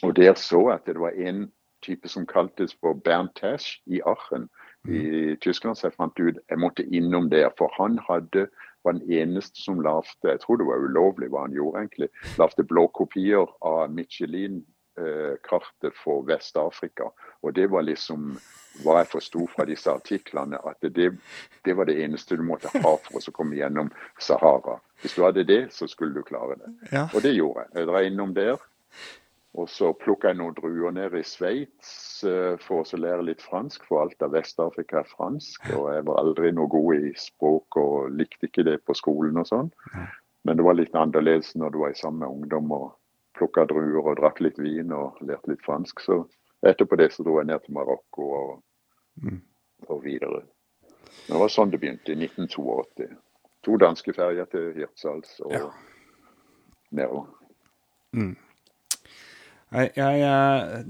Og 0.07 0.13
der 0.15 0.37
så 0.39 0.61
jeg 0.69 0.77
at 0.77 0.87
det 0.87 1.01
var 1.01 1.17
en 1.19 1.49
type 1.87 2.11
som 2.11 2.27
kaltes 2.29 2.75
for 2.77 2.93
Bernd 2.93 3.33
Tesch 3.39 3.79
i 3.87 4.03
Aachen 4.05 4.49
i 4.87 5.35
Tyskland. 5.41 5.79
Så 5.79 5.87
jeg 5.87 5.97
fant 5.97 6.19
ut 6.19 6.37
jeg 6.37 6.61
måtte 6.61 6.85
innom 6.85 7.31
der, 7.31 7.49
for 7.57 7.73
han 7.79 7.97
hadde 8.07 8.45
var 8.87 8.93
den 8.93 9.11
eneste 9.11 9.61
som 9.61 9.81
lagde 9.81 10.07
Jeg 10.23 10.39
tror 10.39 10.57
det 10.57 10.65
var 10.67 10.83
ulovlig 10.83 11.29
hva 11.29 11.41
han 11.45 11.53
gjorde, 11.55 11.79
egentlig. 11.81 12.09
Lagde 12.39 12.63
blå 12.63 12.87
kopier 12.95 13.47
av 13.61 13.91
Michelin-kartet 13.91 15.93
for 16.03 16.23
Vest-Afrika. 16.27 17.03
Og 17.43 17.55
det 17.55 17.71
var 17.71 17.81
liksom 17.83 18.39
hva 18.83 18.97
jeg 19.01 19.07
forsto 19.11 19.47
fra 19.51 19.65
disse 19.67 19.91
artiklene, 19.91 20.57
at 20.69 20.77
det, 20.81 21.11
det, 21.65 21.73
var 21.75 21.85
det 21.89 22.03
eneste 22.03 22.37
du 22.37 22.43
måtte 22.45 22.69
ha 22.73 22.97
for 23.09 23.19
å 23.19 23.35
komme 23.35 23.55
gjennom 23.57 23.89
Sahara. 24.21 24.79
Hvis 25.01 25.15
du 25.17 25.23
hadde 25.25 25.49
det, 25.49 25.63
så 25.73 25.87
skulle 25.89 26.15
du 26.15 26.23
klare 26.23 26.55
det. 26.61 26.69
Ja. 26.91 27.07
Og 27.13 27.21
det 27.25 27.33
gjorde 27.35 27.59
jeg. 27.65 27.71
Jeg 27.81 27.87
drar 27.91 28.07
innom 28.07 28.31
der. 28.37 28.57
Og 29.57 29.65
så 29.73 29.89
plukka 29.97 30.29
jeg 30.29 30.37
noen 30.37 30.53
druer 30.53 30.91
ned 30.93 31.15
i 31.17 31.23
Sveits 31.25 32.21
uh, 32.27 32.57
for 32.61 32.85
å 32.85 32.99
lære 33.01 33.23
litt 33.25 33.41
fransk, 33.41 33.87
for 33.89 34.03
alt 34.03 34.21
av 34.21 34.35
Vest-Afrika 34.35 34.99
er 35.01 35.09
fransk. 35.09 35.65
Og 35.73 35.87
jeg 35.95 36.05
var 36.05 36.19
aldri 36.21 36.51
noe 36.53 36.69
god 36.69 37.07
i 37.09 37.13
språk 37.17 37.77
og 37.81 38.11
likte 38.13 38.45
ikke 38.49 38.65
det 38.67 38.77
på 38.85 38.93
skolen 38.97 39.37
og 39.41 39.47
sånn. 39.49 39.71
Men 40.45 40.59
det 40.59 40.65
var 40.67 40.77
litt 40.77 40.93
annerledes 40.95 41.55
når 41.57 41.73
du 41.73 41.79
var 41.81 41.97
sammen 41.97 42.21
med 42.21 42.35
ungdom 42.35 42.71
og 42.77 42.91
plukka 43.37 43.65
druer 43.69 43.97
og 44.13 44.19
drakk 44.21 44.39
litt 44.45 44.59
vin 44.61 44.93
og 44.93 45.17
lærte 45.25 45.49
litt 45.51 45.65
fransk. 45.65 45.99
Så 46.05 46.19
etterpå 46.65 46.97
det 47.01 47.11
så 47.13 47.25
dro 47.25 47.39
jeg 47.41 47.49
ned 47.49 47.65
til 47.65 47.73
Marokko 47.79 48.29
og, 48.41 48.55
Mm. 49.17 49.41
og 49.89 50.03
videre. 50.03 50.43
Det 51.27 51.39
var 51.41 51.49
sånn 51.49 51.71
det 51.73 51.79
begynte, 51.81 52.13
i 52.13 52.15
1982. 52.27 53.07
To 53.65 53.77
danske 53.81 54.13
ferger 54.13 54.45
til 54.45 54.69
Hirtshals 54.77 55.39
og 55.41 55.51
Ja. 55.57 55.69
nedover. 56.91 57.25
Jeg, 59.67 59.91
jeg, 59.99 60.85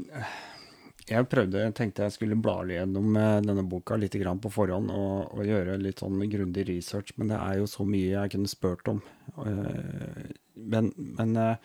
jeg 1.09 1.27
prøvde, 1.31 1.63
tenkte 1.73 2.05
jeg 2.05 2.13
skulle 2.13 2.37
bla 2.37 2.59
gjennom 2.67 3.15
eh, 3.17 3.39
denne 3.45 3.63
boka 3.65 3.97
litt 3.97 4.13
på 4.13 4.51
forhånd 4.53 4.91
og, 4.93 5.33
og 5.33 5.47
gjøre 5.49 5.79
litt 5.81 6.03
sånn 6.03 6.19
grundig 6.29 6.67
research, 6.69 7.15
men 7.17 7.31
det 7.31 7.39
er 7.41 7.57
jo 7.61 7.65
så 7.71 7.85
mye 7.87 8.11
jeg 8.11 8.33
kunne 8.35 8.51
spurt 8.51 8.91
om. 8.93 9.01
Eh, 9.45 10.35
Men, 10.57 10.91
men 10.97 11.35
eh, 11.37 11.57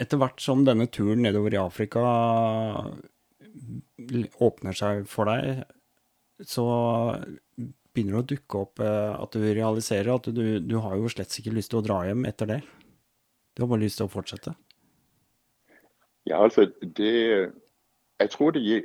etter 0.00 0.20
hvert 0.20 0.40
som 0.40 0.64
denne 0.64 0.86
turen 0.88 1.22
nedover 1.24 1.52
i 1.54 1.60
Afrika 1.60 2.00
åpner 4.40 4.76
seg 4.76 5.06
for 5.08 5.28
deg, 5.28 5.64
så 6.44 6.64
begynner 7.56 8.12
det 8.18 8.22
å 8.22 8.30
dukke 8.34 8.60
opp 8.60 8.80
at 8.84 9.32
du 9.32 9.40
realiserer 9.46 10.12
at 10.14 10.28
du, 10.36 10.60
du 10.60 10.76
har 10.84 10.96
jo 11.00 11.08
slett 11.12 11.32
ikke 11.40 11.54
lyst 11.56 11.72
til 11.72 11.80
å 11.80 11.86
dra 11.86 12.02
hjem 12.08 12.26
etter 12.28 12.46
det. 12.50 12.60
Du 13.56 13.62
har 13.64 13.70
bare 13.72 13.84
lyst 13.86 14.00
til 14.02 14.08
å 14.08 14.12
fortsette. 14.12 14.52
Ja, 16.26 16.42
altså 16.42 16.66
det 16.82 17.52
Jeg 18.20 18.30
tror 18.30 18.50
det 18.50 18.62
gir 18.62 18.82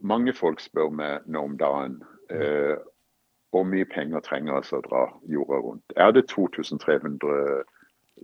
Mange 0.00 0.32
folk 0.32 0.60
spør 0.60 0.90
meg 0.90 1.26
nå 1.26 1.42
om 1.44 1.58
dagen 1.60 2.02
eh, 2.30 2.76
hvor 3.50 3.64
mye 3.66 3.84
penger 3.84 4.20
trenger 4.20 4.54
altså 4.56 4.78
å 4.78 4.84
dra 4.86 5.00
jorda 5.28 5.58
rundt. 5.60 5.92
Er 5.96 6.12
det 6.14 6.28
2300 6.30 7.64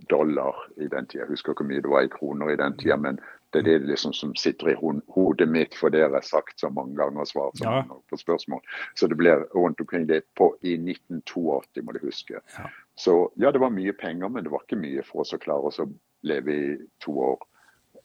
dollar 0.09 0.55
i 0.77 0.87
den 0.87 1.05
tida. 1.07 1.23
Jeg 1.23 1.29
husker 1.31 1.51
ikke 1.51 1.63
hvor 1.63 1.69
mye 1.71 1.81
det 1.81 1.91
var 1.91 2.05
i 2.05 2.11
kroner 2.13 2.49
i 2.53 2.57
den 2.59 2.77
tida, 2.77 2.95
men 3.01 3.19
det 3.53 3.59
er 3.59 3.65
det 3.67 3.87
liksom 3.89 4.13
som 4.13 4.35
sitter 4.35 4.69
i 4.71 4.75
hodet 5.13 5.47
mitt, 5.49 5.75
for 5.75 5.89
det 5.89 6.01
har 6.03 6.13
jeg 6.15 6.23
sagt 6.29 6.59
så 6.61 6.69
mange 6.69 6.95
ganger 6.99 7.23
og 7.23 7.27
svart 7.27 7.57
så 7.57 7.63
Ja. 7.65 7.71
mange 7.71 7.87
ganger 7.89 8.03
på 8.09 8.17
spørsmål. 8.21 8.61
Så 8.95 9.07
det 9.07 9.17
blir 9.17 9.45
rundt 9.55 9.81
omkring 9.81 10.07
det 10.07 10.23
på, 10.37 10.55
i 10.61 10.73
1982, 10.77 11.81
må 11.83 11.91
du 11.91 11.99
huske. 12.05 12.39
Ja. 12.57 12.69
Så 12.97 13.31
ja, 13.37 13.51
det 13.51 13.59
var 13.61 13.69
mye 13.69 13.93
penger, 13.93 14.27
men 14.29 14.43
det 14.43 14.51
var 14.51 14.63
ikke 14.65 14.81
mye 14.81 15.03
for 15.03 15.19
oss 15.21 15.33
å 15.33 15.37
klare 15.37 15.69
oss 15.71 15.79
å 15.79 15.89
leve 16.23 16.51
i 16.55 16.77
to 17.01 17.19
år 17.19 17.37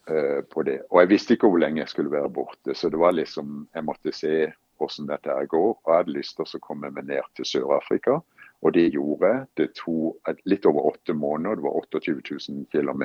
på 0.02 0.62
det. 0.66 0.80
Og 0.90 0.98
jeg 0.98 1.08
visste 1.12 1.36
ikke 1.36 1.46
hvor 1.46 1.60
lenge 1.62 1.78
jeg 1.78 1.90
skulle 1.92 2.10
være 2.10 2.30
borte, 2.34 2.74
så 2.74 2.88
det 2.90 2.98
var 2.98 3.14
liksom 3.14 3.68
Jeg 3.74 3.84
måtte 3.86 4.12
se 4.12 4.48
hvordan 4.82 5.08
dette 5.08 5.30
her 5.30 5.46
går. 5.46 5.80
Og 5.84 5.92
jeg 5.92 5.96
hadde 5.96 6.16
lyst 6.16 6.36
til 6.36 6.58
å 6.58 6.62
komme 6.66 6.90
meg 6.90 7.06
ned 7.06 7.28
til 7.36 7.46
Sør-Afrika, 7.46 8.18
og 8.62 8.74
det 8.74 8.88
gjorde 8.94 9.30
jeg. 9.30 9.46
Det 9.58 9.68
tok 9.78 10.34
litt 10.46 10.66
over 10.66 10.92
åtte 10.92 11.14
måneder, 11.14 11.58
det 11.58 11.66
var 11.66 11.78
28 11.82 12.14
000 12.48 12.66
km. 12.70 13.02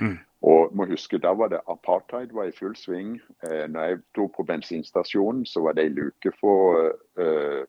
Mm. 0.00 0.18
Og 0.48 0.76
må 0.76 0.86
huske, 0.86 1.18
da 1.18 1.32
var 1.34 1.48
det 1.52 1.64
apartheid 1.66 2.32
var 2.36 2.50
i 2.50 2.56
full 2.56 2.76
sving. 2.76 3.16
Eh, 3.48 3.64
når 3.70 3.80
jeg 3.88 4.00
dro 4.16 4.28
på 4.36 4.44
bensinstasjonen, 4.46 5.46
så 5.46 5.64
var 5.64 5.76
det 5.76 5.88
ei 5.88 5.94
luke 5.96 6.32
for 6.40 6.92
eh, 7.18 7.64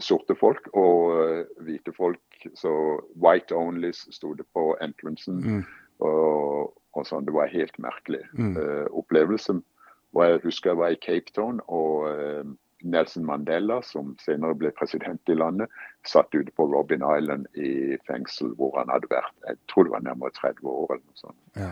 sorte 0.00 0.36
folk 0.40 0.70
og 0.72 1.16
eh, 1.20 1.42
hvite 1.60 1.92
folk. 1.96 2.22
Så 2.54 2.72
white 3.20 3.54
only 3.54 3.92
sto 3.92 4.32
det 4.34 4.48
på 4.54 4.72
entrancen. 4.80 5.42
Mm. 5.44 5.64
Og, 6.04 6.74
og 6.96 7.06
sånn. 7.08 7.24
Det 7.26 7.34
var 7.34 7.48
en 7.48 7.58
helt 7.60 7.78
merkelig 7.78 8.22
Mm. 8.36 8.56
uh, 8.56 8.86
opplevelse. 8.92 9.58
Og 10.16 10.22
jeg 10.24 10.40
husker 10.44 10.70
jeg 10.70 10.78
var 10.78 10.94
i 10.94 11.00
Cape 11.00 11.32
Town, 11.34 11.60
og 11.68 12.08
Uh, 12.10 12.44
Nelson 12.84 13.24
Mandela, 13.24 13.80
som 13.82 14.16
senere 14.20 14.54
ble 14.54 14.70
president 14.70 15.20
i 15.28 15.34
landet, 15.34 15.68
satt 16.04 16.34
ute 16.34 16.52
på 16.52 16.66
Robin 16.70 17.02
Island 17.18 17.46
i 17.56 17.96
fengsel 18.06 18.52
hvor 18.58 18.76
han 18.78 18.90
hadde 18.92 19.08
vært 19.10 19.32
jeg 19.48 19.56
tror 19.68 19.84
det 19.88 19.92
var 19.94 20.04
nærmere 20.04 20.30
30 20.36 20.68
år. 20.68 20.92
eller 20.92 21.02
noe 21.06 21.16
sånt. 21.16 21.38
Ja. 21.56 21.70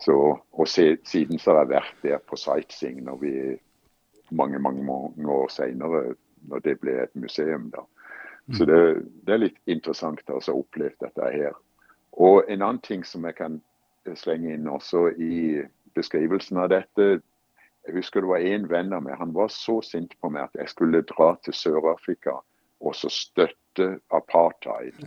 Så, 0.00 0.16
og 0.52 0.68
se, 0.68 0.96
siden 1.04 1.38
så 1.38 1.52
har 1.52 1.60
jeg 1.64 1.74
vært 1.76 2.02
der 2.02 2.18
på 2.24 2.36
sightseeing 2.40 3.04
når 3.04 3.20
vi 3.20 3.34
mange 4.30 4.58
mange, 4.58 4.82
mange 4.84 5.28
år 5.28 5.48
senere, 5.52 6.16
når 6.48 6.58
det 6.64 6.80
ble 6.80 6.96
et 7.02 7.14
museum. 7.14 7.70
da. 7.70 7.84
Så 8.56 8.64
det, 8.64 8.80
det 9.26 9.34
er 9.34 9.44
litt 9.44 9.56
interessant 9.66 10.22
altså, 10.30 10.52
å 10.56 10.64
oppleve 10.64 10.94
dette 11.00 11.30
her. 11.32 11.52
Og 12.16 12.44
en 12.48 12.62
annen 12.62 12.82
ting 12.84 13.04
som 13.04 13.24
jeg 13.28 13.36
kan 13.36 13.60
slenge 14.16 14.54
inn 14.54 14.68
også 14.70 15.08
i 15.20 15.62
beskrivelsen 15.96 16.60
av 16.62 16.70
dette. 16.72 17.20
Jeg 17.86 17.94
husker 17.94 18.22
det 18.22 18.30
var 18.30 18.44
en 18.44 18.68
venn 18.70 18.92
av 18.96 19.04
meg, 19.04 19.18
han 19.18 19.34
var 19.34 19.50
så 19.52 19.80
sint 19.84 20.16
på 20.20 20.30
meg 20.32 20.48
at 20.48 20.60
jeg 20.60 20.72
skulle 20.72 21.04
dra 21.06 21.34
til 21.44 21.54
Sør-Afrika 21.54 22.38
og 22.80 22.94
så 22.96 23.10
støtte 23.12 23.98
apartheid. 24.14 24.96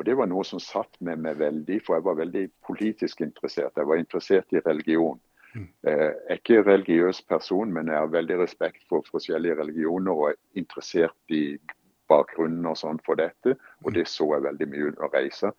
Og 0.00 0.06
Det 0.06 0.14
var 0.16 0.30
noe 0.30 0.40
som 0.48 0.60
satt 0.64 0.94
med 1.04 1.20
meg 1.20 1.36
veldig, 1.36 1.74
for 1.84 1.98
jeg 1.98 2.04
var 2.06 2.14
veldig 2.16 2.46
politisk 2.64 3.18
interessert. 3.20 3.74
Jeg 3.76 3.84
var 3.84 3.98
interessert 4.00 4.54
i 4.56 4.62
religion. 4.64 5.18
Eh, 5.54 5.66
Jeg 5.84 6.14
er 6.28 6.38
ikke 6.38 6.62
religiøs 6.62 7.20
person, 7.28 7.72
men 7.72 7.88
jeg 7.88 7.98
har 7.98 8.06
veldig 8.06 8.38
respekt 8.40 8.80
for 8.88 9.04
forskjellige 9.10 9.58
religioner 9.58 10.12
og 10.12 10.30
er 10.30 10.38
interessert 10.56 11.36
i 11.36 11.58
bakgrunnen 12.08 12.64
og 12.66 12.78
sånn 12.80 13.02
for 13.04 13.20
dette. 13.20 13.58
Og 13.84 13.92
det 13.94 14.06
så 14.08 14.24
jeg 14.34 14.46
veldig 14.46 14.68
mye 14.72 14.88
under 14.88 15.12
reisa. 15.12 15.52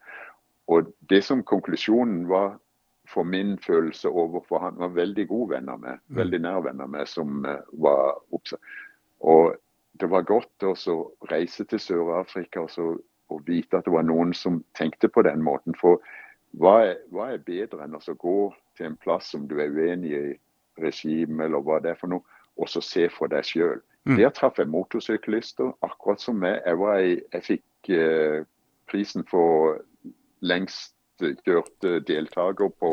Og 0.68 0.92
det 1.10 1.24
som 1.24 1.44
konklusjonen 1.44 2.28
var 2.30 2.58
for 3.10 3.24
min 3.24 3.58
følelse 3.60 4.08
overfor 4.10 4.60
han 4.60 4.78
var 4.80 4.94
veldig 4.96 5.28
gode 5.28 5.50
venner 5.56 5.78
med, 5.78 5.98
meg, 6.08 6.18
veldig 6.18 6.40
nær 6.42 6.62
venner 6.64 6.88
med, 6.88 7.08
som 7.08 7.46
eh, 7.46 7.60
var 7.74 8.20
oppsatt. 8.32 8.60
Og 9.20 9.56
det 10.00 10.10
var 10.10 10.24
godt 10.24 10.64
å 10.64 10.74
reise 11.32 11.66
til 11.66 11.80
Sør-Afrika 11.80 12.62
og, 12.62 12.70
så- 12.72 13.00
og 13.30 13.42
vite 13.48 13.78
at 13.78 13.86
det 13.86 13.94
var 13.94 14.04
noen 14.04 14.34
som 14.34 14.64
tenkte 14.78 15.10
på 15.10 15.22
den 15.28 15.42
måten. 15.44 15.76
For 15.76 16.00
hva 16.60 16.78
er, 16.86 16.98
hva 17.12 17.32
er 17.34 17.44
bedre 17.46 17.84
enn 17.84 17.96
å 17.96 18.16
gå 18.16 18.54
til 18.78 18.86
en 18.86 18.98
plass 18.98 19.32
som 19.32 19.48
du 19.48 19.60
er 19.60 19.72
uenig 19.72 20.12
i 20.12 20.40
regimet 20.82 21.46
eller 21.46 21.62
hva 21.62 21.80
det 21.84 21.92
er 21.92 22.00
for 22.00 22.08
noe, 22.12 22.24
og 22.58 22.70
så 22.70 22.82
se 22.84 23.10
for 23.10 23.28
deg 23.32 23.44
sjøl. 23.48 23.82
Mm. 24.06 24.18
Der 24.18 24.30
traff 24.34 24.58
jeg 24.58 24.68
motorsyklister, 24.68 25.74
akkurat 25.86 26.22
som 26.22 26.40
meg. 26.42 26.62
Jeg, 26.66 27.22
jeg 27.34 27.44
fikk 27.44 27.90
eh, 27.96 28.44
prisen 28.92 29.24
for 29.30 29.80
lengst 30.42 30.96
kjørte 31.22 32.00
deltaker 32.08 32.72
på 32.82 32.92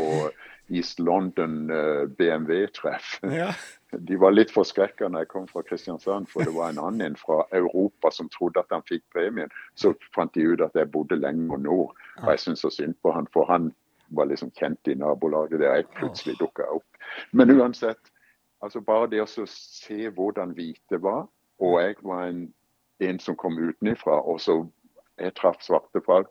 East 0.68 1.00
London 1.00 1.70
eh, 1.70 2.04
BMW-treff. 2.06 3.20
Ja. 3.22 3.52
De 4.08 4.16
var 4.20 4.34
litt 4.34 4.50
forskrekka 4.52 5.08
når 5.08 5.24
jeg 5.24 5.30
kom 5.32 5.46
fra 5.48 5.62
Kristiansand, 5.64 6.28
for 6.28 6.44
det 6.44 6.52
var 6.52 6.74
en 6.74 6.80
annen 6.82 7.14
fra 7.16 7.38
Europa 7.56 8.10
som 8.12 8.28
trodde 8.28 8.60
at 8.60 8.74
han 8.74 8.84
fikk 8.84 9.06
premien. 9.14 9.48
Så 9.80 9.94
fant 10.12 10.34
de 10.36 10.44
ut 10.44 10.60
at 10.60 10.76
jeg 10.76 10.90
bodde 10.92 11.16
lenger 11.16 11.62
nord, 11.64 11.94
og 12.20 12.28
jeg 12.28 12.42
syntes 12.42 12.66
så 12.66 12.70
synd 12.74 12.98
på 13.00 13.14
han, 13.16 13.30
for 13.32 13.48
han 13.48 13.70
var 14.12 14.28
liksom 14.28 14.52
kjent 14.60 14.92
i 14.92 14.96
nabolaget 15.00 15.62
der 15.62 15.78
jeg 15.78 15.88
plutselig 15.96 16.36
dukka 16.36 16.68
opp. 16.76 17.00
Men 17.32 17.54
uansett, 17.56 18.12
altså 18.60 18.84
bare 18.84 19.08
det 19.08 19.24
å 19.24 19.30
se 19.30 20.12
hvordan 20.12 20.52
hvite 20.58 21.00
var, 21.00 21.24
og 21.64 21.80
jeg 21.80 21.96
var 22.04 22.28
en, 22.28 22.44
en 23.08 23.24
som 23.24 23.40
kom 23.40 23.56
utenifra, 23.56 24.20
og 24.20 24.36
så 24.44 24.60
jeg 25.16 25.32
traff 25.40 25.64
svarte 25.64 26.04
folk, 26.04 26.28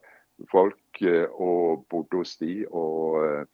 folk 0.52 1.02
eh, 1.02 1.26
og 1.32 1.86
bodde 1.90 2.22
hos 2.22 2.36
de, 2.42 2.66
og 2.70 3.26
eh, 3.26 3.46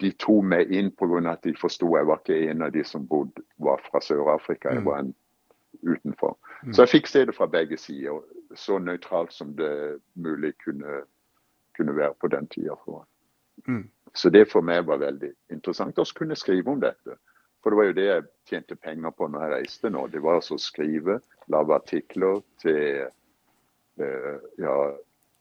de 0.00 0.10
tok 0.20 0.44
meg 0.44 0.72
inn 0.74 0.90
pga. 0.90 1.22
at 1.32 1.44
de 1.44 1.54
forsto 1.56 1.88
jeg 1.96 2.06
var 2.06 2.20
ikke 2.20 2.50
en 2.50 2.62
av 2.62 2.72
de 2.72 2.84
som 2.84 3.06
bodde, 3.08 3.42
var 3.56 3.80
fra 3.90 4.00
Sør-Afrika. 4.04 4.74
Jeg 4.74 4.84
var 4.84 4.98
en 5.04 5.14
utenfor. 5.82 6.36
Så 6.72 6.82
jeg 6.82 6.88
fikk 6.88 7.06
se 7.06 7.24
det 7.26 7.36
fra 7.36 7.46
begge 7.46 7.78
sider, 7.78 8.20
så 8.54 8.78
nøytralt 8.78 9.32
som 9.32 9.54
det 9.56 10.00
mulig 10.14 10.52
kunne, 10.64 11.04
kunne 11.76 11.96
være 11.96 12.14
på 12.20 12.28
den 12.28 12.46
tida. 12.46 12.74
Mm. 13.66 13.88
Så 14.14 14.30
det 14.30 14.48
for 14.50 14.64
meg 14.64 14.86
var 14.86 15.00
veldig 15.02 15.30
interessant 15.52 15.98
å 15.98 16.06
kunne 16.16 16.36
skrive 16.36 16.72
om 16.72 16.80
dette. 16.80 17.16
For 17.62 17.70
det 17.70 17.78
var 17.78 17.88
jo 17.88 17.96
det 17.96 18.06
jeg 18.06 18.26
tjente 18.48 18.76
penger 18.76 19.14
på 19.14 19.28
når 19.28 19.44
jeg 19.44 19.54
reiste 19.54 19.90
nå. 19.90 20.06
Det 20.08 20.22
var 20.22 20.38
altså 20.38 20.56
å 20.56 20.62
skrive, 20.62 21.18
lage 21.52 21.74
artikler 21.74 22.42
til 22.62 23.08
uh, 24.00 24.36
ja, 24.58 24.76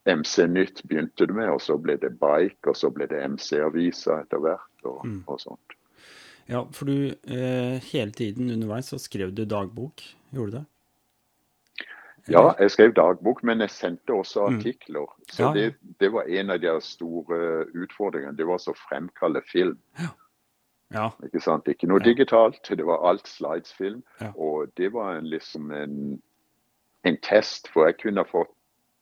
MC 0.07 0.47
Nytt 0.47 0.83
begynte 0.87 1.27
det 1.27 1.35
med, 1.35 1.49
og 1.49 1.61
så 1.61 1.77
ble 1.81 1.97
det 1.97 2.13
Bike, 2.19 2.67
og 2.67 2.75
så 2.75 2.89
ble 2.93 3.07
det 3.07 3.19
MC-avisa 3.29 4.21
etter 4.23 4.39
hvert, 4.39 4.85
og, 4.85 5.05
Mm. 5.05 5.23
og 5.27 5.39
sånt. 5.39 5.75
Ja, 6.49 6.63
for 6.71 6.85
du 6.85 7.09
eh, 7.27 7.79
hele 7.91 8.11
tiden 8.11 8.49
underveis 8.51 8.87
så 8.93 8.97
skrev 8.99 9.33
du 9.35 9.43
dagbok, 9.45 10.01
gjorde 10.31 10.51
du 10.51 10.57
det? 10.57 10.65
Ja, 12.29 12.53
jeg 12.59 12.71
skrev 12.71 12.93
dagbok, 12.93 13.43
men 13.43 13.59
jeg 13.63 13.69
sendte 13.71 14.13
også 14.13 14.47
Mm. 14.49 14.57
artikler. 14.59 15.05
Så 15.31 15.39
Ja, 15.43 15.47
ja. 15.47 15.53
det, 15.53 15.75
det 15.99 16.11
var 16.11 16.23
en 16.27 16.49
av 16.49 16.59
de 16.59 16.81
store 16.81 17.65
utfordringene. 17.73 18.35
Det 18.37 18.45
var 18.47 18.57
så 18.57 18.73
fremkalle 18.73 19.41
film. 19.51 19.77
Ja. 20.93 21.09
Ikke 21.23 21.41
sant? 21.41 21.65
Ikke 21.67 21.87
noe 21.87 21.99
Ja. 21.99 22.05
digitalt, 22.13 22.61
det 22.69 22.85
var 22.85 23.07
alt 23.09 23.27
slidesfilm. 23.27 24.03
Ja. 24.21 24.31
Og 24.35 24.67
det 24.77 24.91
var 24.93 25.15
en, 25.17 25.25
liksom 25.29 25.71
en, 25.71 26.21
en 27.03 27.17
test, 27.21 27.67
for 27.73 27.85
jeg 27.85 27.97
kunne 27.97 28.23
fått 28.25 28.51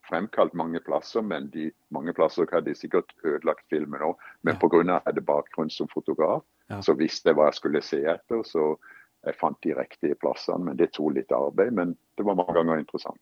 fremkalt 0.10 0.54
mange 0.54 0.80
plasser, 0.80 1.22
men 1.22 1.50
de 1.54 1.72
mange 1.94 2.14
plasser 2.14 2.48
hadde 2.52 2.72
de 2.72 2.76
sikkert 2.78 3.14
ødelagt 3.24 3.66
filmen 3.70 4.02
òg. 4.02 4.16
Men 4.44 4.56
Ja. 4.56 4.60
pga. 4.60 4.80
at 4.80 4.86
jeg 4.88 5.02
hadde 5.06 5.22
bakgrunn 5.22 5.70
som 5.70 5.88
fotograf, 5.88 6.44
Ja. 6.70 6.82
så 6.82 6.94
visste 6.98 7.30
jeg 7.30 7.36
hva 7.36 7.46
jeg 7.46 7.54
skulle 7.54 7.82
se 7.82 8.04
etter. 8.06 8.44
Så 8.44 8.78
jeg 9.26 9.36
fant 9.36 9.58
de 9.62 9.74
riktige 9.74 10.16
plassene. 10.16 10.66
Men 10.66 10.78
det 10.78 10.94
tok 10.94 11.14
litt 11.14 11.32
arbeid, 11.32 11.74
men 11.74 11.98
det 12.18 12.26
var 12.26 12.36
mange 12.36 12.54
ganger 12.54 12.78
interessant. 12.78 13.20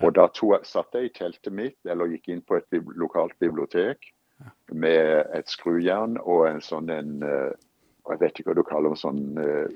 Ja. 0.00 0.06
Og 0.06 0.14
da 0.14 0.28
jeg, 0.28 0.64
satt 0.64 0.92
jeg 0.92 1.04
i 1.04 1.08
teltet 1.08 1.52
mitt, 1.52 1.76
eller 1.86 2.06
gikk 2.06 2.28
inn 2.28 2.42
på 2.42 2.56
et 2.56 2.66
lokalt 2.96 3.38
bibliotek 3.38 3.98
med 4.72 5.26
et 5.32 5.46
skrujern 5.46 6.18
og 6.20 6.48
en 6.48 6.60
sånn 6.60 6.90
en 6.90 7.22
eh, 7.22 7.52
Jeg 8.10 8.18
vet 8.20 8.34
ikke 8.38 8.50
hva 8.50 8.54
du 8.54 8.62
kaller 8.68 8.90
det, 8.90 8.98
sånn 9.00 9.38
eh, 9.40 9.68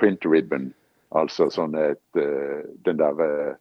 print 0.00 0.24
ribbon. 0.24 0.70
Altså 1.12 1.50
sånn 1.52 1.74
et 1.76 2.16
eh, 2.16 2.62
Den 2.86 2.96
der 2.96 3.20
eh, 3.20 3.54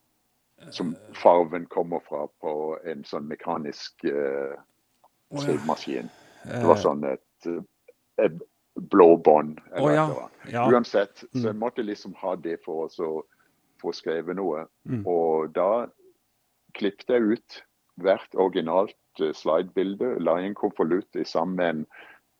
som 0.69 0.95
farven 1.13 1.65
kommer 1.65 1.99
fra 1.99 2.27
på 2.41 2.77
en 2.85 3.03
sånn 3.07 3.27
mekanisk 3.29 4.03
eh, 4.05 4.55
skrivemaskin. 5.35 6.09
Eh, 6.45 6.59
Det 6.59 6.67
var 6.67 6.79
sånn 6.81 7.03
et, 7.07 7.45
eh, 7.47 7.61
et 8.25 8.41
blå 8.91 9.17
bånd. 9.17 9.59
Oh, 9.79 9.89
ja. 9.93 10.07
ja. 10.51 10.67
Uansett, 10.71 11.23
så 11.31 11.39
Mm. 11.39 11.45
jeg 11.45 11.55
måtte 11.55 11.83
liksom 11.83 12.13
ha 12.15 12.35
det 12.35 12.59
for 12.65 12.87
å 12.87 13.23
få 13.81 13.93
skrevet 13.93 14.35
noe. 14.35 14.67
Mm. 14.87 15.03
Og 15.07 15.53
da 15.53 15.87
klippet 16.75 17.07
jeg 17.09 17.21
ut 17.21 17.63
hvert 17.97 18.35
originalt 18.35 18.95
eh, 19.21 19.33
slidebilde, 19.33 20.19
la 20.19 20.37
i 20.39 20.45
en 20.45 20.55
konvolutt 20.55 21.15
i 21.15 21.23
sammen 21.23 21.55
med 21.55 21.69
en 21.69 21.85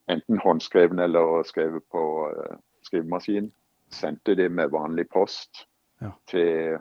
enten 0.09 0.39
håndskreven 0.41 0.99
eller 0.99 1.43
skrevet 1.45 1.83
på 1.93 2.01
uh, 2.33 2.55
skrivemaskin. 2.81 3.51
Sendte 3.93 4.33
det 4.35 4.49
med 4.51 4.71
vanlig 4.71 5.09
post 5.09 5.67
Ja. 6.01 6.09
til 6.27 6.79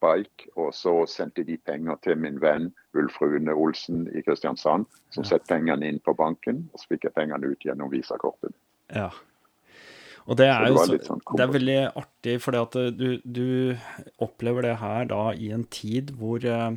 Bike, 0.00 0.48
og 0.56 0.72
så 0.74 0.94
sendte 1.10 1.44
de 1.44 1.56
penger 1.60 1.98
til 2.02 2.16
min 2.16 2.40
venn 2.40 2.70
Ulf 2.96 3.20
Rune 3.20 3.52
Olsen 3.52 4.06
i 4.16 4.22
Kristiansand, 4.24 4.86
som 5.10 5.22
Ja. 5.24 5.28
satte 5.28 5.46
pengene 5.52 5.86
inn 5.88 6.00
på 6.00 6.14
banken, 6.16 6.68
og 6.72 6.80
så 6.80 6.88
fikk 6.94 7.04
jeg 7.04 7.14
pengene 7.14 7.52
ut 7.52 7.58
gjennom 7.64 7.90
visakortet. 7.92 8.54
Ja. 8.94 9.10
Og 10.26 10.38
det 10.40 10.46
er 10.48 10.68
jo 10.68 10.78
så, 10.80 10.96
sånn 11.04 11.20
det 11.36 11.44
er 11.44 11.52
veldig 11.52 11.78
artig, 12.00 12.38
fordi 12.40 12.60
at 12.64 12.76
eh, 12.80 12.90
du, 12.96 13.20
du 13.24 13.76
opplever 14.24 14.62
det 14.62 14.76
her 14.80 15.04
da 15.04 15.32
i 15.36 15.50
en 15.52 15.64
tid 15.68 16.14
hvor 16.16 16.44
eh, 16.48 16.76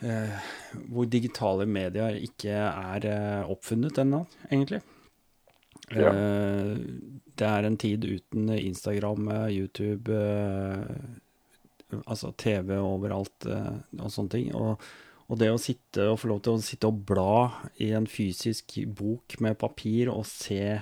eh, 0.00 0.48
hvor 0.88 1.04
digitale 1.12 1.66
medier 1.68 2.16
ikke 2.16 2.56
er 2.56 3.04
eh, 3.10 3.50
oppfunnet 3.52 3.98
ennå, 4.00 4.24
egentlig. 4.50 4.80
Ja. 5.92 6.08
Eh, 6.08 6.72
det 7.36 7.46
er 7.46 7.68
en 7.68 7.76
tid 7.76 8.04
uten 8.08 8.48
Instagram, 8.48 9.28
YouTube, 9.52 10.08
eh, 10.08 11.20
altså 12.04 12.32
TV 12.38 12.76
overalt 12.78 13.48
eh, 13.50 13.74
og 13.98 14.12
sånne 14.12 14.32
ting. 14.32 14.52
Og, 14.58 14.82
og 15.26 15.40
det 15.40 15.50
å 15.52 15.60
sitte 15.60 16.08
og 16.12 16.20
få 16.22 16.30
lov 16.30 16.44
til 16.44 16.56
å 16.56 16.64
sitte 16.64 16.90
og 16.90 17.02
bla 17.08 17.66
i 17.82 17.90
en 17.96 18.08
fysisk 18.10 18.78
bok 18.98 19.38
med 19.42 19.58
papir 19.60 20.12
og 20.12 20.26
se 20.28 20.78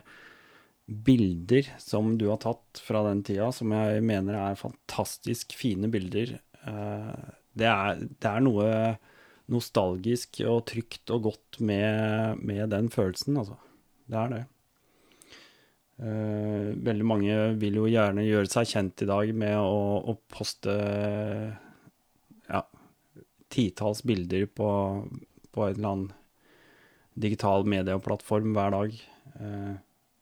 bilder 0.85 1.71
som 1.81 2.13
du 2.21 2.27
har 2.29 2.43
tatt 2.43 2.83
fra 2.85 3.01
den 3.07 3.23
tida, 3.25 3.49
som 3.57 3.73
jeg 3.73 4.05
mener 4.05 4.37
er 4.37 4.61
fantastisk 4.61 5.57
fine 5.57 5.89
bilder, 5.93 6.37
eh, 6.69 7.27
det 7.55 7.71
er, 7.71 8.03
det 8.21 8.31
er 8.31 8.45
noe 8.45 8.69
nostalgisk 9.53 10.41
og 10.49 10.65
trygt 10.71 11.13
og 11.15 11.29
godt 11.29 11.61
med, 11.65 12.41
med 12.45 12.69
den 12.73 12.91
følelsen, 12.93 13.39
altså. 13.41 13.59
Det 14.09 14.19
er 14.21 14.33
det. 14.33 14.43
Eh, 16.05 16.73
veldig 16.85 17.05
mange 17.09 17.37
vil 17.61 17.79
jo 17.79 17.87
gjerne 17.89 18.27
gjøre 18.27 18.51
seg 18.53 18.69
kjent 18.69 19.05
i 19.07 19.09
dag 19.09 19.31
med 19.33 19.57
å, 19.57 19.79
å 20.13 20.15
poste 20.29 20.75
ja, 22.45 22.61
titalls 23.55 24.03
bilder 24.05 24.45
på, 24.53 24.69
på 25.55 25.65
en 25.65 25.79
eller 25.79 25.89
annen 25.95 26.11
digital 27.15 27.65
medieplattform 27.71 28.53
hver 28.53 28.75
dag. 28.75 28.99
Eh, 29.39 29.73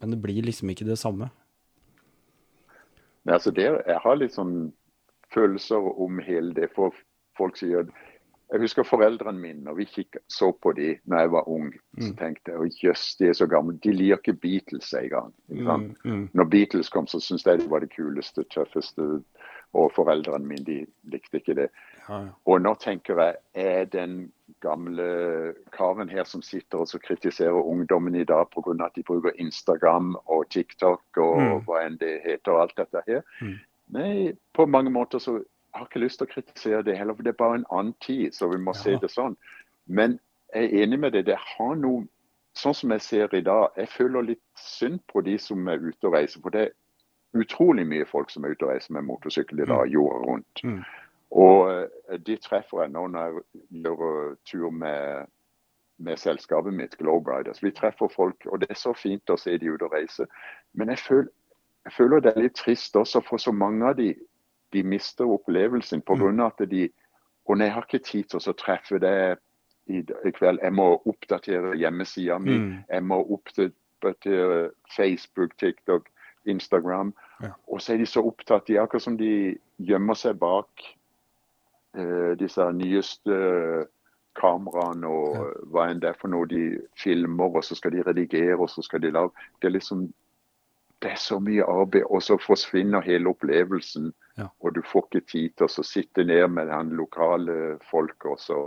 men 0.02 0.14
det 0.14 0.20
blir 0.22 0.46
liksom 0.46 0.70
ikke 0.70 0.86
det 0.86 1.00
samme. 1.00 1.32
Men 3.24 3.38
altså 3.38 3.50
det, 3.54 3.66
jeg 3.86 3.98
har 4.04 4.18
litt 4.18 4.36
sånn 4.36 4.72
følelser 5.34 5.82
om 6.04 6.22
hele 6.22 6.54
det. 6.54 6.70
For 6.76 6.94
folk 7.38 7.58
sier 7.58 7.90
Jeg 8.52 8.60
husker 8.60 8.84
foreldrene 8.84 9.40
mine, 9.40 9.62
når 9.64 9.74
vi 9.78 9.84
kikk, 9.88 10.16
så 10.28 10.50
på 10.52 10.72
de 10.76 10.98
når 11.08 11.18
jeg 11.22 11.30
var 11.32 11.48
ung. 11.48 11.72
Så 11.98 12.10
Mm. 12.12 12.16
tenkte 12.16 12.52
jeg 12.52 12.72
jøss, 12.84 13.16
de 13.16 13.28
er 13.28 13.32
så 13.32 13.46
gamle. 13.46 13.78
De 13.78 13.92
liker 13.92 14.16
ikke 14.18 14.40
Beatles 14.40 14.92
engang. 14.92 15.32
Mm, 15.48 15.94
mm. 16.04 16.28
Når 16.34 16.44
Beatles 16.50 16.88
kom, 16.88 17.06
så 17.06 17.18
syntes 17.20 17.46
jeg 17.46 17.58
det 17.60 17.70
var 17.70 17.80
det 17.80 17.90
kuleste, 17.96 18.44
tøffeste. 18.44 19.24
Og 19.74 19.90
foreldrene 19.96 20.44
mine 20.44 20.64
de 20.64 20.86
likte 21.08 21.38
ikke 21.40 21.54
det. 21.54 21.70
Ja, 22.08 22.18
ja. 22.20 22.28
Og 22.46 22.60
nå 22.60 22.74
tenker 22.78 23.16
jeg, 23.16 23.36
er 23.54 23.84
den 23.84 24.32
gamle 24.60 25.54
karen 25.72 26.08
her 26.08 26.24
som 26.24 26.42
sitter 26.42 26.78
og 26.78 26.88
så 26.88 26.98
kritiserer 26.98 27.56
ungdommen 27.66 28.14
i 28.14 28.24
dag 28.24 28.46
pga. 28.50 28.84
at 28.84 28.92
de 28.96 29.02
bruker 29.02 29.30
Instagram 29.38 30.16
og 30.26 30.48
TikTok 30.50 31.00
og 31.16 31.38
Mm. 31.40 31.64
hva 31.64 31.86
enn 31.86 31.96
det 31.98 32.20
heter, 32.22 32.52
og 32.52 32.60
alt 32.60 32.76
dette 32.76 33.02
her. 33.06 33.22
Mm. 33.40 33.58
Nei, 33.92 34.32
på 34.54 34.66
mange 34.66 34.90
måter 34.90 35.18
så 35.18 35.42
har 35.80 35.88
ikke 35.88 36.02
lyst 36.04 36.20
til 36.20 36.28
å 36.28 36.32
kritisere 36.32 36.82
det 36.86 36.96
heller, 36.98 37.16
for 37.16 37.26
det 37.26 37.32
er 37.32 37.40
bare 37.40 37.60
en 37.60 37.70
annen 37.70 37.94
tid, 38.04 38.32
så 38.36 38.48
vi 38.52 38.60
må 38.60 38.74
se 38.76 38.96
det 39.00 39.10
sånn. 39.12 39.36
Men 39.86 40.18
jeg 40.52 40.68
er 40.68 40.84
enig 40.84 40.98
med 41.00 41.16
det. 41.16 41.26
Det 41.26 41.38
har 41.38 41.76
noe 41.80 42.04
Sånn 42.52 42.74
som 42.76 42.92
jeg 42.92 43.00
ser 43.00 43.34
i 43.34 43.40
dag, 43.40 43.72
jeg 43.80 43.88
føler 43.88 44.26
litt 44.26 44.42
synd 44.60 44.98
på 45.08 45.22
de 45.24 45.38
som 45.40 45.68
er 45.72 45.80
ute 45.80 46.04
og 46.04 46.12
reiser. 46.12 46.42
For 46.44 46.52
det 46.52 46.66
er 46.66 47.40
utrolig 47.40 47.86
mye 47.88 48.04
folk 48.04 48.30
som 48.30 48.44
er 48.44 48.52
ute 48.52 48.66
og 48.66 48.74
reiser 48.74 48.92
med 48.92 49.06
motorsykkel 49.08 49.62
i 49.64 49.68
dag, 49.70 49.86
jorda 49.88 50.18
rundt. 50.26 50.60
Mm. 50.60 50.82
Og 51.32 51.70
eh, 51.72 52.18
de 52.26 52.36
treffer 52.44 52.82
jeg 52.82 52.92
nå 52.92 53.06
når 53.08 53.24
jeg 53.24 53.62
gjør 53.86 54.34
tur 54.50 54.74
med, 54.82 55.30
med 55.96 56.20
selskapet 56.20 56.76
mitt, 56.76 56.98
Globe 57.00 57.32
Riders. 57.32 57.62
Vi 57.64 57.72
treffer 57.72 58.12
folk, 58.12 58.44
og 58.52 58.60
det 58.60 58.68
er 58.70 58.80
så 58.82 58.92
fint 58.92 59.32
å 59.32 59.38
se 59.40 59.56
de 59.56 59.72
ute 59.72 59.88
og 59.88 59.96
reise. 59.96 60.28
Men 60.76 60.92
jeg 60.92 61.00
føler, 61.06 61.32
jeg 61.88 61.96
føler 61.96 62.20
det 62.20 62.34
er 62.34 62.44
litt 62.44 62.60
trist 62.60 62.96
også, 63.00 63.24
for 63.24 63.40
så 63.40 63.52
mange 63.56 63.88
av 63.88 63.96
de, 63.96 64.12
de 64.72 64.82
mister 64.82 65.24
opplevelsen 65.28 66.02
pga. 66.02 66.30
Mm. 66.32 66.40
at 66.46 66.70
de 66.70 66.90
Og 67.48 67.58
nei, 67.58 67.66
jeg 67.66 67.74
har 67.74 67.82
ikke 67.82 68.04
tid 68.06 68.24
til 68.30 68.38
å 68.38 68.52
treffe 68.54 68.98
deg 69.02 69.38
i, 69.90 69.98
kveld, 70.30 70.60
jeg 70.62 70.72
må 70.72 71.02
oppdatere 71.10 71.72
hjemmesida 71.76 72.38
mi, 72.38 72.54
Mm. 72.58 72.84
jeg 72.88 73.02
må 73.02 73.18
oppdatere 73.34 74.70
Facebook, 74.96 75.56
TikTok, 75.58 76.06
Instagram. 76.46 77.12
Ja. 77.42 77.50
Og 77.66 77.80
så 77.82 77.94
er 77.94 77.98
de 77.98 78.06
så 78.06 78.22
opptatt, 78.22 78.66
de 78.68 78.78
akkurat 78.78 79.02
som 79.02 79.16
de 79.16 79.58
gjemmer 79.78 80.14
seg 80.14 80.38
bak 80.38 80.68
eh, 81.98 82.34
disse 82.38 82.62
nyeste 82.72 83.86
kameraene 84.38 85.06
og 85.06 85.34
Ja. 85.34 85.42
hva 85.66 85.90
enn 85.90 86.00
det 86.00 86.08
er 86.10 86.18
for 86.20 86.28
noe 86.28 86.46
de 86.46 86.78
filmer, 86.96 87.56
og 87.56 87.64
så 87.64 87.74
skal 87.76 87.90
de 87.90 88.02
redigere, 88.02 88.58
og 88.58 88.68
så 88.70 88.82
skal 88.82 89.00
de 89.00 89.10
lage 89.10 89.30
Det 89.60 89.66
er 89.68 89.78
liksom 89.78 90.12
det 91.02 91.10
er 91.12 91.18
så 91.20 91.38
mye 91.42 91.64
arbeid, 91.66 92.04
og 92.06 92.22
så 92.22 92.38
forsvinner 92.40 93.02
hele 93.04 93.32
opplevelsen. 93.32 94.12
Ja. 94.38 94.48
Og 94.62 94.74
du 94.76 94.82
får 94.86 95.08
ikke 95.08 95.26
tid 95.32 95.56
til 95.58 95.66
å 95.68 95.84
sitte 95.86 96.24
ned 96.24 96.46
med 96.54 96.70
den 96.70 96.94
lokale 96.98 97.76
folket 97.90 98.30
og 98.32 98.40
så 98.40 98.60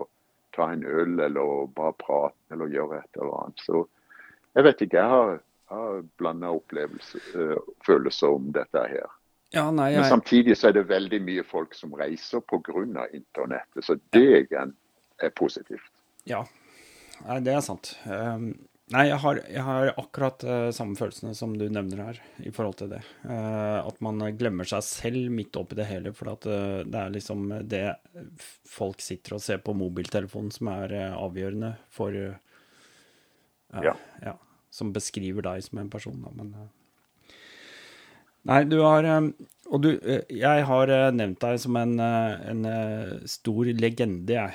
ta 0.56 0.70
en 0.72 0.86
øl 0.86 1.20
eller 1.20 1.68
bare 1.76 1.96
prate 2.00 2.54
eller 2.54 2.72
gjøre 2.72 3.02
et 3.02 3.20
eller 3.20 3.38
annet. 3.42 3.64
Så 3.66 3.86
jeg 4.56 4.68
vet 4.68 4.84
ikke. 4.86 5.02
Jeg 5.02 5.12
har, 5.12 5.40
har 5.72 6.04
blanda 6.20 6.54
følelser 7.86 8.36
om 8.38 8.52
dette 8.56 8.84
her. 8.88 9.08
Ja, 9.56 9.70
nei, 9.72 9.94
Men 9.96 10.08
samtidig 10.10 10.58
så 10.58 10.70
er 10.70 10.78
det 10.80 10.88
veldig 10.90 11.22
mye 11.24 11.44
folk 11.48 11.76
som 11.76 11.94
reiser 11.96 12.42
pga. 12.44 13.08
internettet. 13.14 13.86
Så 13.86 13.98
det 14.12 14.48
igjen 14.48 14.76
er 15.22 15.30
positivt. 15.30 15.92
Ja, 16.24 16.46
nei, 17.28 17.40
det 17.40 17.54
er 17.54 17.62
sant. 17.62 17.96
Um, 18.06 18.56
Nei, 18.94 19.08
jeg 19.10 19.18
har, 19.18 19.40
jeg 19.50 19.64
har 19.66 19.88
akkurat 19.98 20.44
uh, 20.46 20.68
samme 20.76 20.94
følelsene 21.00 21.32
som 21.34 21.56
du 21.58 21.64
nevner 21.74 22.04
her, 22.04 22.20
i 22.46 22.52
forhold 22.54 22.76
til 22.78 22.92
det. 22.92 23.00
Uh, 23.26 23.82
at 23.82 23.98
man 24.06 24.22
glemmer 24.38 24.68
seg 24.70 24.86
selv 24.86 25.32
midt 25.34 25.58
oppi 25.58 25.78
det 25.80 25.88
hele, 25.90 26.14
for 26.14 26.30
at, 26.36 26.46
uh, 26.46 26.84
det 26.86 27.00
er 27.02 27.16
liksom 27.16 27.48
det 27.66 27.84
folk 28.70 29.02
sitter 29.02 29.40
og 29.40 29.42
ser 29.42 29.64
på 29.66 29.74
mobiltelefonen 29.74 30.54
som 30.54 30.70
er 30.76 30.94
avgjørende 31.16 31.74
for 31.90 32.14
ja. 32.14 33.96
ja. 34.22 34.36
Som 34.70 34.94
beskriver 34.94 35.42
deg 35.48 35.66
som 35.66 35.82
en 35.82 35.90
person, 35.90 36.22
da, 36.22 36.36
men 36.38 36.54
Nei, 38.46 38.64
du 38.70 38.80
har 38.84 39.06
Og 39.74 39.82
du, 39.82 39.88
jeg 40.30 40.66
har 40.70 40.92
nevnt 41.16 41.40
deg 41.42 41.58
som 41.58 41.78
en, 41.80 41.96
en 41.98 42.68
stor 43.26 43.66
legende, 43.74 44.36
jeg. 44.36 44.54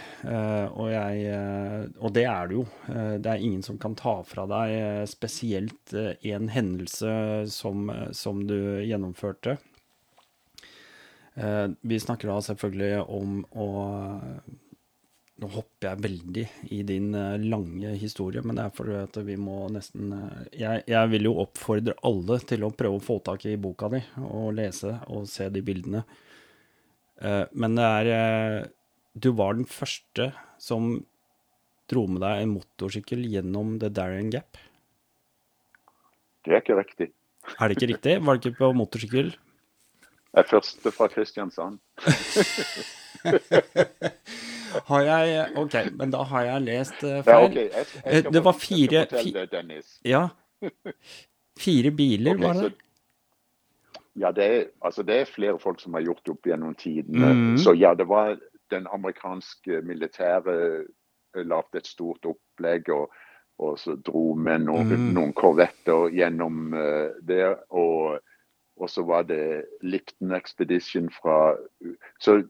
Og, 0.70 0.86
jeg. 0.92 1.88
og 1.98 2.12
det 2.14 2.24
er 2.30 2.46
du 2.46 2.54
jo. 2.60 2.62
Det 2.86 3.32
er 3.32 3.42
ingen 3.42 3.64
som 3.66 3.80
kan 3.82 3.96
ta 3.98 4.20
fra 4.22 4.46
deg 4.46 5.08
spesielt 5.10 5.96
en 5.96 6.46
hendelse 6.54 7.10
som, 7.50 7.90
som 8.14 8.46
du 8.46 8.54
gjennomførte. 8.86 9.58
Vi 11.82 12.00
snakker 12.06 12.30
da 12.30 12.38
selvfølgelig 12.46 13.02
om 13.10 13.42
å 13.50 13.68
nå 15.40 15.48
hopper 15.54 15.88
jeg 15.88 16.04
veldig 16.04 16.44
i 16.76 16.80
din 16.86 17.14
uh, 17.16 17.40
lange 17.40 17.94
historie, 18.00 18.42
men 18.44 18.58
det 18.58 18.66
er 18.66 18.74
fordi 18.76 18.96
at 19.00 19.16
vi 19.24 19.36
må 19.40 19.62
nesten 19.72 20.12
uh, 20.12 20.42
jeg, 20.52 20.82
jeg, 20.90 21.10
vil 21.14 21.30
jo 21.30 21.38
oppfordre 21.44 21.96
alle 22.06 22.36
til 22.44 22.66
å 22.66 22.72
prøve 22.76 22.98
å 22.98 23.04
få 23.04 23.20
tak 23.24 23.46
i 23.48 23.56
boka 23.60 23.88
di 23.94 24.02
og 24.26 24.52
lese 24.58 24.98
og 25.08 25.28
se 25.30 25.48
de 25.52 25.62
bildene. 25.64 26.02
Uh, 27.20 27.44
men 27.52 27.76
det 27.76 27.86
er 27.86 28.68
Du 29.12 29.32
var 29.36 29.56
den 29.56 29.68
første 29.68 30.30
som 30.60 31.00
dro 31.90 32.06
med 32.06 32.22
deg 32.22 32.44
en 32.44 32.54
motorsykkel 32.54 33.24
gjennom 33.32 33.78
The 33.82 33.90
Darien 33.90 34.30
Gap. 34.32 34.60
Det 36.44 36.54
er 36.54 36.62
ikke 36.62 36.78
riktig. 36.78 37.10
Er 37.56 37.68
det 37.68 37.76
ikke 37.76 37.92
riktig? 37.94 38.14
Var 38.24 38.36
det 38.36 38.44
ikke 38.44 38.60
på 38.60 38.72
motorsykkel? 38.76 39.34
Jeg 40.30 40.44
er 40.44 40.52
første 40.52 40.92
fra 40.94 41.08
Kristiansand. 41.10 41.80
Har 44.86 45.06
jeg 45.06 45.46
OK, 45.60 45.74
men 45.98 46.12
da 46.12 46.22
har 46.30 46.46
jeg 46.46 46.66
lest 46.66 47.02
uh, 47.02 47.20
feil. 47.26 47.32
Ja, 47.32 47.40
okay. 47.46 47.64
jeg, 47.64 47.88
jeg 48.04 48.22
skal 48.22 48.36
det 48.36 48.44
var 48.44 48.60
fire 48.60 49.02
det, 49.10 49.80
Ja. 50.04 50.28
Fire 51.60 51.90
biler, 51.92 52.34
okay, 52.34 52.44
var 52.46 52.60
det? 52.60 52.70
Så, 52.70 54.00
ja, 54.20 54.30
det 54.32 54.44
er, 54.44 54.62
altså, 54.84 55.02
det 55.02 55.16
er 55.20 55.28
flere 55.28 55.58
folk 55.60 55.80
som 55.80 55.94
har 55.94 56.04
gjort 56.06 56.22
det 56.24 56.34
opp 56.34 56.46
gjennom 56.46 56.74
tidene. 56.78 57.32
Mm. 57.34 57.58
Så 57.60 57.74
ja, 57.76 57.94
det 57.94 58.08
var 58.08 58.38
den 58.70 58.86
amerikanske 58.92 59.82
militære 59.84 60.54
eh, 60.80 61.42
lagde 61.44 61.82
et 61.82 61.90
stort 61.90 62.24
opplegg. 62.24 62.88
og 62.94 63.10
og 63.60 63.78
så 63.78 63.96
dro 64.00 64.34
med 64.40 64.64
noen, 64.64 64.88
mm. 64.88 65.08
noen 65.16 65.32
korvetter 65.36 66.08
gjennom 66.16 66.72
uh, 66.72 67.12
det. 67.28 67.44
Og, 67.76 68.16
og, 68.80 68.86
så 68.88 69.04
var 69.04 69.26
det 69.28 69.66
Lipton 69.84 70.32
Expedition 70.36 71.10
fra 71.12 71.56
Så 72.24 72.40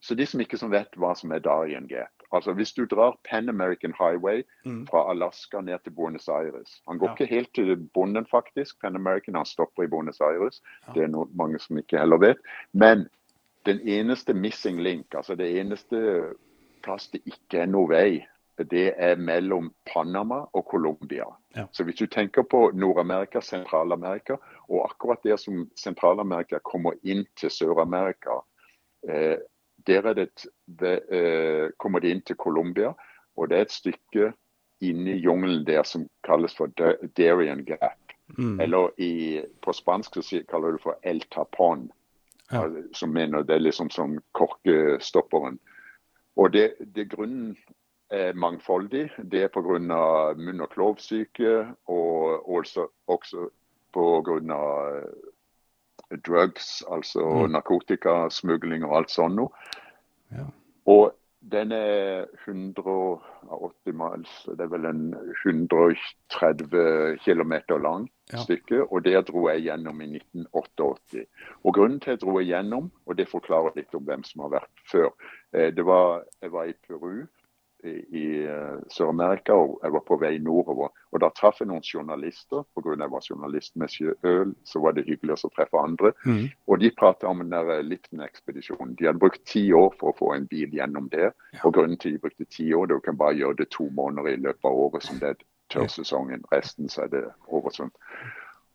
så 0.00 0.14
de 0.14 0.26
som 0.26 0.40
ikke 0.40 0.58
som 0.60 0.70
vet 0.70 0.94
hva 0.96 1.14
som 1.18 1.32
er 1.34 1.42
Darien 1.44 1.88
Gap 1.90 2.18
altså 2.30 2.52
Hvis 2.52 2.72
du 2.72 2.84
drar 2.84 3.16
Pan 3.30 3.48
American 3.48 3.94
Highway 3.98 4.42
mm. 4.64 4.86
fra 4.86 5.10
Alaska 5.10 5.60
ned 5.60 5.78
til 5.84 5.92
Buenos 5.92 6.28
Aires 6.28 6.82
Han 6.88 6.98
går 6.98 7.08
ja. 7.08 7.12
ikke 7.14 7.34
helt 7.34 7.54
til 7.54 7.76
bonden, 7.94 8.26
faktisk. 8.30 8.80
Pan 8.80 8.96
American 8.96 9.34
han 9.34 9.46
stopper 9.46 9.82
i 9.82 9.86
Buenos 9.86 10.20
Aires. 10.20 10.62
Ja. 10.86 10.92
Det 10.92 11.02
er 11.02 11.12
noe, 11.12 11.28
mange 11.34 11.58
som 11.58 11.78
ikke 11.78 11.98
heller 11.98 12.18
vet. 12.18 12.42
Men 12.72 13.08
den 13.66 13.80
eneste 13.80 14.34
missing 14.34 14.80
link, 14.82 15.14
altså 15.14 15.34
det 15.34 15.48
eneste 15.60 15.98
plass 16.82 17.08
det 17.12 17.20
ikke 17.26 17.62
er 17.64 17.66
noe 17.66 17.88
vei, 17.90 18.26
det 18.70 18.94
er 18.96 19.16
mellom 19.16 19.72
Panama 19.92 20.44
og 20.52 20.64
Colombia. 20.70 21.26
Ja. 21.56 21.66
Så 21.72 21.84
hvis 21.84 22.00
du 22.00 22.06
tenker 22.06 22.42
på 22.42 22.70
Nord-Amerika, 22.74 23.40
Sentral-Amerika, 23.40 24.36
og 24.68 24.90
akkurat 24.90 25.22
der 25.24 25.36
som 25.36 25.68
Sentral-Amerika 25.76 26.58
kommer 26.64 26.98
inn 27.02 27.24
til 27.36 27.50
Sør-Amerika 27.50 28.40
eh, 29.08 29.38
der 29.88 30.12
det, 30.14 30.28
det, 30.80 30.98
uh, 31.10 31.70
kommer 31.80 32.04
de 32.04 32.12
inn 32.12 32.22
til 32.22 32.36
Colombia, 32.36 32.92
og 33.36 33.48
det 33.48 33.58
er 33.58 33.66
et 33.66 33.74
stykke 33.74 34.32
inne 34.84 35.16
i 35.16 35.22
jungelen 35.22 35.64
der 35.66 35.82
som 35.82 36.06
kalles 36.26 36.54
for 36.56 36.70
Darien 37.16 37.64
Gap. 37.66 37.98
Mm. 38.38 38.60
Eller 38.60 38.90
i, 39.00 39.40
på 39.64 39.72
spansk 39.72 40.20
så 40.22 40.42
kaller 40.50 40.70
du 40.70 40.76
det 40.76 40.84
for 40.84 40.98
El 41.02 41.22
Tapon, 41.32 41.88
ja. 42.52 42.66
som 42.94 43.10
mener 43.10 43.42
det 43.42 43.56
er 43.56 43.64
liksom 43.64 43.90
som 43.90 44.18
korkestopperen. 44.36 45.58
Og 46.36 46.52
det, 46.52 46.74
det 46.94 47.08
grunnen 47.10 47.56
er 48.10 48.32
mangfoldig. 48.32 49.08
Det 49.32 49.42
er 49.42 49.48
pga. 49.48 49.78
munn- 50.36 50.62
og 50.62 50.70
klovsyke, 50.70 51.66
og 51.86 52.48
også, 52.48 52.86
også 53.06 53.48
pga 53.92 54.38
drugs, 56.26 56.82
altså 56.90 57.20
mm. 57.20 57.50
narkotikasmugling 57.52 58.84
og 58.84 58.96
alt 58.96 59.10
sånt 59.12 59.38
noe. 59.38 59.48
Ja. 60.32 60.46
Og 60.88 61.12
den 61.52 61.72
er 61.72 62.26
180 62.44 63.94
miles, 63.94 64.32
det 64.46 64.64
er 64.64 64.70
vel 64.72 64.88
en 64.88 65.14
130 65.46 67.18
km 67.24 67.54
lang 67.82 68.08
ja. 68.32 68.42
stykke. 68.42 68.82
Og 68.92 69.04
der 69.04 69.22
dro 69.22 69.48
jeg 69.48 69.68
gjennom 69.68 70.00
i 70.00 70.10
1988. 70.16 71.24
Og 71.62 71.74
Grunnen 71.74 72.00
til 72.00 72.10
at 72.10 72.18
jeg 72.18 72.26
dro 72.26 72.40
gjennom, 72.40 72.90
og 73.06 73.18
det 73.18 73.28
forklarer 73.30 73.76
litt 73.76 73.94
om 73.94 74.04
hvem 74.04 74.24
som 74.24 74.46
har 74.46 74.56
vært 74.58 74.84
før, 74.90 75.12
eh, 75.54 75.70
det 75.74 75.86
var 75.86 76.24
jeg 76.42 76.52
var 76.52 76.68
i 76.68 76.76
Peru 76.86 77.26
i, 77.84 78.46
uh, 78.48 78.80
Sør-Amerika, 78.90 79.52
og 79.52 79.80
jeg 79.82 79.92
var 79.92 80.02
på 80.06 80.16
vei 80.18 80.38
nordover. 80.42 80.88
Og 81.12 81.20
Da 81.20 81.30
traff 81.34 81.60
jeg 81.60 81.68
noen 81.70 81.84
journalister. 81.84 82.64
Pga. 82.74 82.96
jeg 82.98 83.10
var 83.10 83.26
journalist 83.30 83.76
med 83.76 83.88
sjøøl, 83.88 84.54
så 84.64 84.80
var 84.82 84.92
det 84.92 85.06
hyggelig 85.06 85.38
å 85.44 85.50
treffe 85.54 85.78
andre. 85.78 86.12
Mm. 86.24 86.48
Og 86.66 86.80
De 86.80 86.90
pratet 86.90 87.28
om 87.28 87.38
den 87.38 87.50
der 87.50 87.70
eh, 87.76 87.84
Lipton-ekspedisjonen. 87.84 88.96
De 88.98 89.06
hadde 89.06 89.18
brukt 89.18 89.44
ti 89.46 89.72
år 89.72 89.94
for 90.00 90.10
å 90.10 90.18
få 90.18 90.32
en 90.34 90.46
bil 90.46 90.74
gjennom 90.74 91.08
det. 91.12 91.30
Ja. 91.52 91.62
Og 91.64 91.74
Grunnen 91.74 91.98
til 91.98 92.16
de 92.16 92.24
brukte 92.24 92.44
ti 92.44 92.72
år, 92.74 92.86
det 92.86 93.02
kan 93.04 93.18
bare 93.18 93.38
gjøre 93.38 93.62
det 93.62 93.70
to 93.70 93.88
måneder 93.90 94.32
i 94.32 94.42
løpet 94.42 94.64
av 94.64 94.82
året, 94.86 95.06
som 95.06 95.18
det 95.22 95.34
er 95.34 95.46
tørrsesongen. 95.70 96.44
Resten 96.52 96.88
så 96.88 97.06
er 97.06 97.14
det 97.14 97.24
oversvømt. 97.46 97.94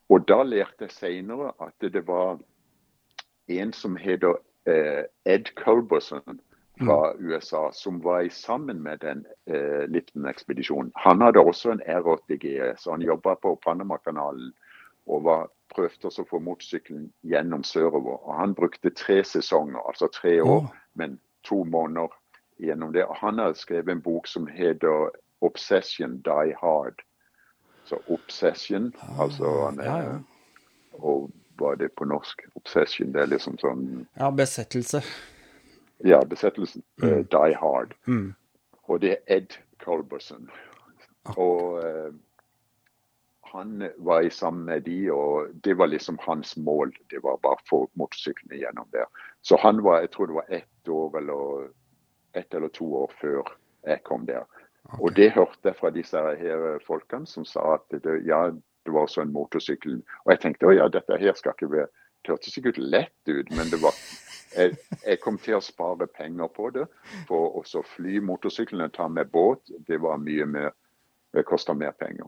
Og 0.09 0.27
da 0.27 0.43
lærte 0.43 0.87
jeg 0.87 0.91
senere 0.91 1.53
at 1.59 1.93
det 1.93 2.07
var 2.07 2.39
en 3.47 3.73
som 3.73 3.95
heter 3.99 4.37
eh, 4.69 5.05
Ed 5.25 5.51
Culberson 5.59 6.39
fra. 6.87 7.13
USA 7.19 7.71
som 7.73 8.01
var 8.03 8.29
sammen 8.29 8.81
med 8.83 8.99
den 9.01 9.25
eh, 9.45 9.85
Lipton-ekspedisjonen. 9.89 10.91
Han 10.95 11.21
hadde 11.21 11.39
også 11.39 11.71
en 11.71 11.81
R8G, 11.81 12.75
så 12.77 12.91
han 12.91 13.01
jobba 13.01 13.35
på 13.35 13.55
Panamakanalen 13.65 14.53
og 15.05 15.23
var, 15.23 15.47
prøvde 15.73 16.07
å 16.07 16.25
få 16.27 16.39
motorsykkelen 16.39 17.09
gjennom 17.27 17.63
sørover. 17.63 18.19
Og 18.23 18.35
Han 18.39 18.55
brukte 18.55 18.93
tre 18.95 19.23
sesonger, 19.23 19.81
altså 19.87 20.07
tre 20.07 20.39
år, 20.41 20.63
oh. 20.63 20.69
men 20.93 21.19
to 21.43 21.63
måneder 21.63 22.13
gjennom 22.61 22.93
det. 22.93 23.05
Og 23.05 23.15
Han 23.19 23.39
har 23.39 23.57
skrevet 23.59 23.91
en 23.91 24.01
bok 24.01 24.27
som 24.27 24.47
heter 24.47 25.09
'Obsession 25.41 26.21
Die 26.23 26.55
Hard'. 26.61 27.03
Så 27.85 27.95
'Obsession', 28.07 28.93
ah, 29.01 29.23
altså 29.23 29.65
han 29.65 29.79
er, 29.79 29.83
ja, 29.83 29.97
ja. 29.97 30.19
Og 30.93 31.31
hva 31.57 31.71
er 31.71 31.75
det 31.75 31.91
på 31.97 32.05
norsk? 32.05 32.41
'Obsession', 32.55 33.11
det 33.13 33.21
er 33.21 33.25
liksom 33.25 33.57
sånn 33.57 34.07
Ja, 34.19 34.31
besettelse. 34.31 35.03
Ja, 36.03 36.19
besettelsen. 36.27 36.83
Mm. 37.01 37.09
Uh, 37.09 37.25
Die 37.31 37.55
Hard. 37.55 37.95
Mm. 38.05 38.33
Og 38.83 39.01
det 39.01 39.11
er 39.15 39.37
Ed 39.37 39.57
Colberson. 39.83 40.49
Og 41.37 41.79
uh, 41.79 42.11
han 43.53 43.91
var 43.97 44.21
i 44.21 44.29
sammen 44.29 44.65
med 44.65 44.81
de, 44.81 45.11
og 45.11 45.47
det 45.63 45.77
var 45.77 45.87
liksom 45.87 46.17
hans 46.25 46.57
mål. 46.57 46.91
Det 47.09 47.21
var 47.23 47.37
bare 47.43 47.59
å 47.59 47.67
få 47.69 47.79
motorsyklene 47.99 48.59
gjennom 48.59 48.89
der. 48.91 49.05
Så 49.41 49.59
han 49.61 49.83
var, 49.85 50.01
jeg 50.01 50.11
tror 50.11 50.27
det 50.27 50.37
var 50.39 50.53
ett 50.57 50.89
år 50.89 51.17
eller 51.21 51.69
ett 52.33 52.53
eller 52.53 52.73
to 52.73 52.87
år 53.03 53.13
før 53.21 53.53
jeg 53.85 54.03
kom 54.03 54.25
der. 54.25 54.47
Okay. 54.83 54.99
Og 54.99 55.15
det 55.15 55.29
hørte 55.37 55.69
jeg 55.69 55.77
fra 55.79 55.91
disse 55.93 56.17
her 56.17 56.65
folkene 56.87 57.29
som 57.29 57.45
sa 57.45 57.75
at 57.77 57.85
det, 58.03 58.17
ja, 58.27 58.49
det 58.83 58.93
var 58.93 59.05
også 59.05 59.21
en 59.23 59.35
motorsykkel. 59.35 60.01
Og 60.25 60.33
jeg 60.33 60.41
tenkte 60.43 60.67
å 60.67 60.75
ja, 60.75 60.89
dette 60.91 61.19
her 61.21 61.37
skal 61.37 61.55
ikke 61.55 61.71
være 61.71 61.91
Det 62.23 62.31
hørtes 62.31 62.53
sikkert 62.55 62.77
lett 62.79 63.27
ut, 63.27 63.49
men 63.51 63.67
det 63.67 63.81
var 63.83 63.91
jeg, 64.55 64.77
jeg, 65.05 65.19
kom 65.23 65.37
til 65.41 65.57
å 65.57 65.63
spare 65.63 66.07
penger 66.07 66.49
på 66.53 66.69
det. 66.75 66.85
For 67.29 67.57
også 67.59 67.83
fly 67.95 68.19
motorsyklene, 68.23 68.91
ta 68.93 69.07
med 69.09 69.31
båt, 69.33 69.73
det 69.87 70.01
var 70.01 70.21
mye 70.21 70.45
mer 70.45 70.71
Det 71.33 71.41
kosta 71.49 71.73
mer 71.73 71.95
penger. 71.97 72.27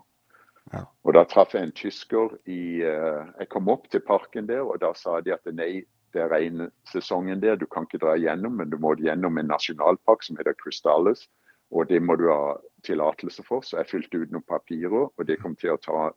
Ja. 0.73 0.80
Og 1.05 1.13
da 1.13 1.21
traff 1.30 1.51
jeg 1.53 1.67
en 1.67 1.73
tysker 1.78 2.32
i 2.49 2.82
uh, 2.82 3.28
Jeg 3.38 3.51
kom 3.53 3.69
opp 3.69 3.86
til 3.93 4.01
parken 4.01 4.47
der, 4.49 4.63
og 4.65 4.80
da 4.82 4.95
sa 4.97 5.19
de 5.21 5.36
at 5.36 5.45
nei, 5.53 5.84
det 6.15 6.23
er 6.23 6.32
regnsesongen 6.32 7.41
der, 7.43 7.59
du 7.59 7.67
kan 7.69 7.86
ikke 7.86 8.01
dra 8.01 8.15
gjennom, 8.17 8.55
men 8.57 8.71
du 8.71 8.80
må 8.82 8.95
gjennom 8.97 9.38
en 9.38 9.51
nasjonalpark 9.51 10.23
som 10.26 10.39
heter 10.39 10.57
Crystales. 10.57 11.28
Og 11.74 11.89
det 11.89 12.01
må 12.03 12.16
du 12.20 12.28
ha 12.30 12.57
tillatelse 12.86 13.43
for, 13.45 13.66
så 13.66 13.80
jeg 13.80 13.89
fylte 13.89 14.22
ut 14.22 14.34
noen 14.34 14.45
papirer, 14.45 15.07
og 15.09 15.28
det 15.28 15.39
kom 15.41 15.55
til 15.57 15.74
å 15.74 15.82
ta 15.82 16.11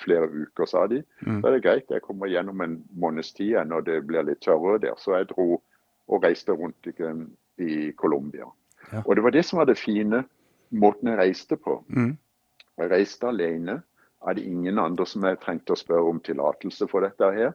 flere 0.00 0.28
uker, 0.30 0.66
sa 0.70 0.84
de. 0.90 1.00
Mm. 1.26 1.40
Da 1.42 1.48
er 1.48 1.56
det 1.56 1.64
greit, 1.64 1.90
jeg 1.90 2.04
kommer 2.04 2.30
gjennom 2.30 2.62
en 2.64 2.76
måneds 2.98 3.32
tid 3.34 3.56
når 3.70 3.86
det 3.88 4.00
blir 4.08 4.26
litt 4.26 4.42
tørrere 4.44 4.82
der. 4.82 4.98
Så 4.98 5.16
jeg 5.16 5.30
dro 5.32 5.58
og 5.58 6.24
reiste 6.24 6.54
rundt 6.54 6.86
i, 6.90 6.94
i 7.64 7.74
Colombia. 7.98 8.46
Ja. 8.92 9.02
Og 9.04 9.16
det 9.16 9.24
var 9.24 9.34
det 9.34 9.44
som 9.46 9.60
var 9.60 9.70
det 9.70 9.80
fine 9.80 10.24
måten 10.74 11.10
jeg 11.10 11.20
reiste 11.20 11.58
på. 11.58 11.80
Mm. 11.88 12.14
Jeg 12.78 12.90
reiste 12.90 13.30
alene. 13.30 13.80
Jeg 14.20 14.28
hadde 14.28 14.48
ingen 14.48 14.80
andre 14.80 15.06
som 15.06 15.24
jeg 15.26 15.40
trengte 15.42 15.74
å 15.74 15.78
spørre 15.78 16.10
om 16.10 16.20
tillatelse 16.24 16.88
for 16.90 17.06
dette 17.06 17.30
her. 17.34 17.54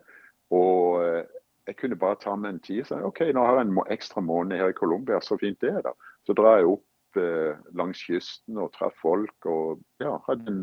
Og 0.55 1.03
eh, 1.03 1.23
jeg 1.69 1.77
kunne 1.77 1.99
bare 2.01 2.17
ta 2.21 2.35
meg 2.37 2.55
en 2.55 2.61
tid 2.63 2.81
og 2.81 2.89
si 2.89 2.99
OK, 3.09 3.23
nå 3.35 3.45
har 3.45 3.59
jeg 3.59 3.67
en 3.67 3.81
ekstra 3.93 4.23
måned 4.25 4.57
her 4.57 4.71
i 4.71 4.77
Colombia, 4.77 5.19
så 5.21 5.37
fint 5.37 5.59
det 5.61 5.73
er 5.75 5.83
da. 5.85 5.93
Så 6.25 6.33
drar 6.37 6.59
jeg 6.59 6.71
opp 6.71 6.85
eh, 7.17 7.57
langs 7.73 8.01
kysten 8.05 8.59
og 8.61 8.73
traff 8.75 8.97
folk 9.01 9.47
og 9.49 9.79
ja, 10.03 10.17
hadde 10.27 10.51
en 10.51 10.61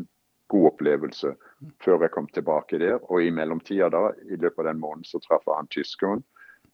god 0.51 0.69
opplevelse 0.71 1.33
før 1.83 2.05
jeg 2.05 2.13
kom 2.13 2.27
tilbake 2.31 2.79
der. 2.79 2.99
Og 3.11 3.23
i 3.23 3.33
mellomtida 3.33 3.89
da, 3.93 4.11
i 4.29 4.39
løpet 4.39 4.63
av 4.63 4.69
den 4.71 4.81
måneden, 4.83 5.07
så 5.07 5.19
traff 5.23 5.47
jeg 5.47 5.57
han 5.57 5.71
tyskeren, 5.73 6.23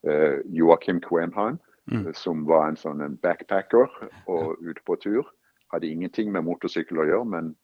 eh, 0.07 0.41
Joakim 0.45 1.01
Quenheim, 1.01 1.59
mm. 1.91 2.11
som 2.13 2.45
var 2.49 2.69
en 2.69 2.79
sånn 2.79 3.01
en 3.01 3.17
backpacker 3.23 3.89
og 4.27 4.61
ute 4.61 4.81
på 4.85 4.99
tur. 5.01 5.33
Hadde 5.73 5.89
ingenting 5.89 6.31
med 6.31 6.45
motorsykkel 6.45 7.01
å 7.01 7.09
gjøre, 7.09 7.29
men 7.33 7.55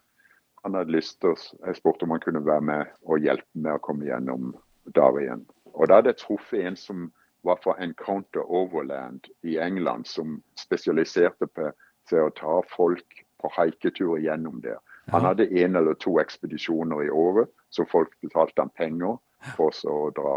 han 0.64 0.76
hadde 0.76 0.91
lyst 0.91 1.22
til 1.22 1.38
Jeg 1.66 1.78
spurte 1.78 2.03
om 2.03 2.12
han 2.12 2.24
kunne 2.24 2.45
være 2.45 2.62
med 2.62 2.97
og 3.05 3.24
hjelpe 3.24 3.53
med 3.53 3.78
å 3.78 3.84
komme 3.84 4.10
gjennom 4.10 4.55
Darien. 4.95 5.45
Og 5.74 5.88
da 5.88 5.99
hadde 5.99 6.14
jeg 6.14 6.24
truffet 6.26 6.66
en 6.66 6.76
som 6.76 7.10
var 7.47 7.60
fra 7.64 7.78
Encounter 7.80 8.43
Overland 8.43 9.30
i 9.47 9.57
England, 9.57 10.07
som 10.07 10.41
spesialiserte 10.60 11.47
på 11.47 11.70
å 12.18 12.32
ta 12.36 12.60
folk 12.74 13.24
på 13.39 13.51
haiketur 13.55 14.18
gjennom 14.18 14.62
der. 14.62 14.78
Han 15.10 15.26
hadde 15.26 15.64
en 15.64 15.76
eller 15.76 15.93
to 15.93 16.20
ekspedisjoner 16.22 17.03
i 17.03 17.10
året, 17.10 17.49
så 17.70 17.86
folk 17.86 18.14
betalte 18.22 18.62
han 18.62 18.70
penger 18.78 19.18
for 19.55 19.74
å 19.89 20.10
dra 20.14 20.36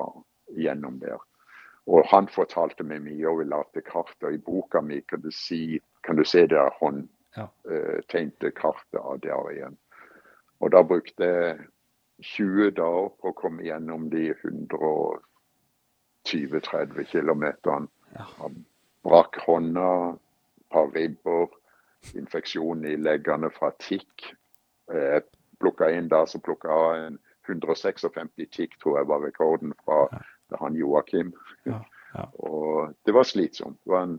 gjennom 0.57 0.99
der. 1.03 1.19
Og 1.91 2.07
han 2.13 2.29
fortalte 2.31 2.85
meg 2.87 3.03
mye, 3.03 3.27
og 3.29 3.39
vi 3.41 3.45
lagde 3.51 3.83
kart. 3.85 4.23
Og 4.23 4.33
i 4.35 4.39
boka 4.39 4.81
mi 4.85 5.01
kan 5.09 5.21
du, 5.25 5.31
si, 5.35 5.81
kan 6.07 6.17
du 6.17 6.25
se 6.25 6.47
det 6.47 6.71
håndtegnte 6.79 8.47
ja. 8.47 8.53
uh, 8.53 8.57
kartet 8.57 9.01
av 9.01 9.21
Darien. 9.25 9.77
Og 10.63 10.71
da 10.71 10.83
brukte 10.87 11.25
jeg 11.27 11.59
20 12.23 12.71
dager 12.79 13.09
på 13.19 13.29
å 13.33 13.35
komme 13.35 13.67
gjennom 13.67 14.07
de 14.13 14.31
120-30 14.31 17.03
km. 17.11 17.45
Ja. 18.15 18.27
Brakk 19.03 19.35
hånda, 19.43 20.15
et 20.15 20.71
par 20.71 20.87
ribber, 20.95 21.51
infeksjon 22.15 22.85
i 22.89 22.97
leggene 23.01 23.51
fra 23.55 23.73
tikk. 23.83 24.29
Jeg 24.93 25.25
plukka 25.63 25.91
inn 25.95 26.11
da, 26.11 26.25
så 26.27 26.41
plukka 26.43 26.73
jeg 26.73 27.07
en 27.07 27.19
156 27.49 28.07
tikk, 28.51 28.77
tror 28.83 29.01
jeg 29.01 29.09
var 29.11 29.25
rekorden 29.25 29.75
fra 29.85 30.05
ja. 30.11 30.23
han 30.61 30.77
Joakim. 30.79 31.33
Ja. 31.69 31.83
Og 32.35 32.93
det 33.07 33.15
var 33.15 33.25
slitsomt. 33.25 33.79
Det 33.85 33.95
var 33.95 34.09
en 34.09 34.19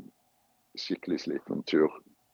skikkelig 0.79 1.19
slitsom 1.27 1.63
tur. 1.63 1.91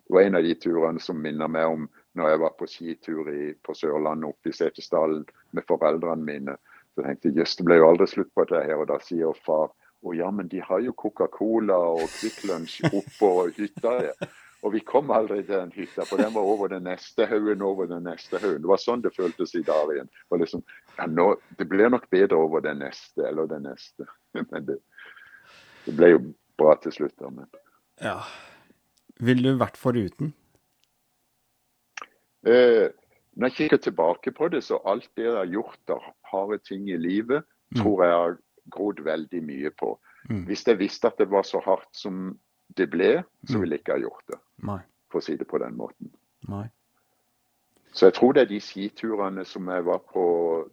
Det 0.08 0.16
var 0.16 0.22
en 0.22 0.39
av 0.39 0.43
de 0.43 0.56
turene 0.56 1.02
som 1.04 1.20
minner 1.22 1.52
meg 1.52 1.68
om 1.70 1.89
når 2.18 2.32
jeg 2.32 2.39
var 2.41 2.56
på 2.58 2.68
skitur 2.68 3.30
i, 3.30 3.52
på 3.62 3.76
Sørlandet 3.78 4.32
oppe 4.32 4.50
i 4.50 4.56
Setesdalen 4.56 5.26
med 5.54 5.68
foreldrene 5.70 6.26
mine. 6.26 6.56
Så 6.95 7.06
tenkte 7.06 7.30
jeg 7.30 7.43
jøss, 7.43 7.60
det 7.60 7.68
ble 7.68 7.78
jo 7.78 7.89
aldri 7.91 8.08
slutt 8.10 8.32
på 8.34 8.47
dette 8.47 8.64
her. 8.66 8.80
Og 8.82 8.89
da 8.89 8.97
sier 9.04 9.38
far 9.45 9.70
å 10.02 10.16
ja, 10.16 10.30
men 10.32 10.47
de 10.50 10.62
har 10.64 10.82
jo 10.82 10.95
Coca-Cola 10.97 11.78
og 11.93 12.06
Kvikk 12.16 12.45
Lunsj 12.50 12.80
oppå 12.89 13.34
hytta 13.58 13.97
der. 14.00 14.30
Og 14.60 14.74
vi 14.74 14.82
kom 14.84 15.12
aldri 15.16 15.39
til 15.45 15.55
den 15.55 15.72
hytta, 15.72 16.03
for 16.07 16.20
den 16.20 16.34
var 16.36 16.47
over 16.47 16.72
den 16.72 16.84
neste 16.84 17.26
haugen 17.30 17.62
over 17.64 17.88
den 17.88 18.03
neste 18.10 18.41
haugen. 18.41 18.60
Det 18.64 18.72
var 18.72 18.82
sånn 18.84 19.03
det 19.05 19.14
føltes 19.16 19.55
i 19.55 19.64
Darien. 19.64 20.10
Liksom, 20.36 20.64
ja, 20.97 21.07
nå, 21.07 21.30
det 21.60 21.68
blir 21.72 21.91
nok 21.93 22.10
bedre 22.12 22.41
over 22.43 22.66
den 22.66 22.82
neste 22.84 23.24
eller 23.30 23.47
den 23.47 23.64
neste. 23.70 24.07
Men 24.51 24.68
det, 24.68 24.82
det 25.86 25.95
ble 25.95 26.12
jo 26.12 26.22
bra 26.60 26.76
til 26.84 26.95
slutt. 26.95 27.16
da, 27.22 27.32
men... 27.32 27.47
Ja. 28.03 28.18
Ville 29.24 29.53
du 29.53 29.60
vært 29.60 29.80
foruten? 29.80 30.34
Eh, 32.47 32.91
når 33.39 33.51
jeg 33.51 33.55
kikker 33.55 33.82
tilbake 33.84 34.32
på 34.36 34.49
det, 34.51 34.66
så 34.68 34.82
alt 34.88 35.07
det 35.16 35.24
jeg 35.24 35.38
har 35.38 35.47
gjort 35.47 35.95
av 35.95 36.12
harde 36.32 36.60
ting 36.68 36.88
i 36.91 36.99
livet, 36.99 37.47
mm. 37.72 37.82
tror 37.82 38.03
jeg 38.03 38.16
har 38.16 38.38
grodd 38.76 38.99
veldig 39.07 39.41
mye 39.47 39.72
på. 39.80 39.93
Mm. 40.28 40.43
Hvis 40.49 40.66
jeg 40.68 40.80
visste 40.80 41.07
at 41.07 41.20
det 41.20 41.30
var 41.32 41.47
så 41.47 41.62
hardt 41.64 41.89
som 41.95 42.36
det 42.78 42.89
ble, 42.91 43.13
så 43.47 43.57
mm. 43.57 43.61
ville 43.61 43.78
jeg 43.78 43.84
ikke 43.84 43.95
ha 43.97 44.03
gjort 44.03 44.34
det. 44.34 44.39
Nei. 44.70 44.82
For 45.09 45.22
å 45.22 45.26
si 45.26 45.38
det 45.39 45.47
på 45.49 45.59
den 45.61 45.78
måten. 45.78 46.11
Nei. 46.49 46.67
Så 47.91 48.05
jeg 48.05 48.13
tror 48.20 48.36
det 48.36 48.43
er 48.43 48.51
de 48.51 48.59
skiturene 48.61 49.43
som 49.49 49.70
jeg 49.72 49.86
var 49.88 50.01
på 50.13 50.26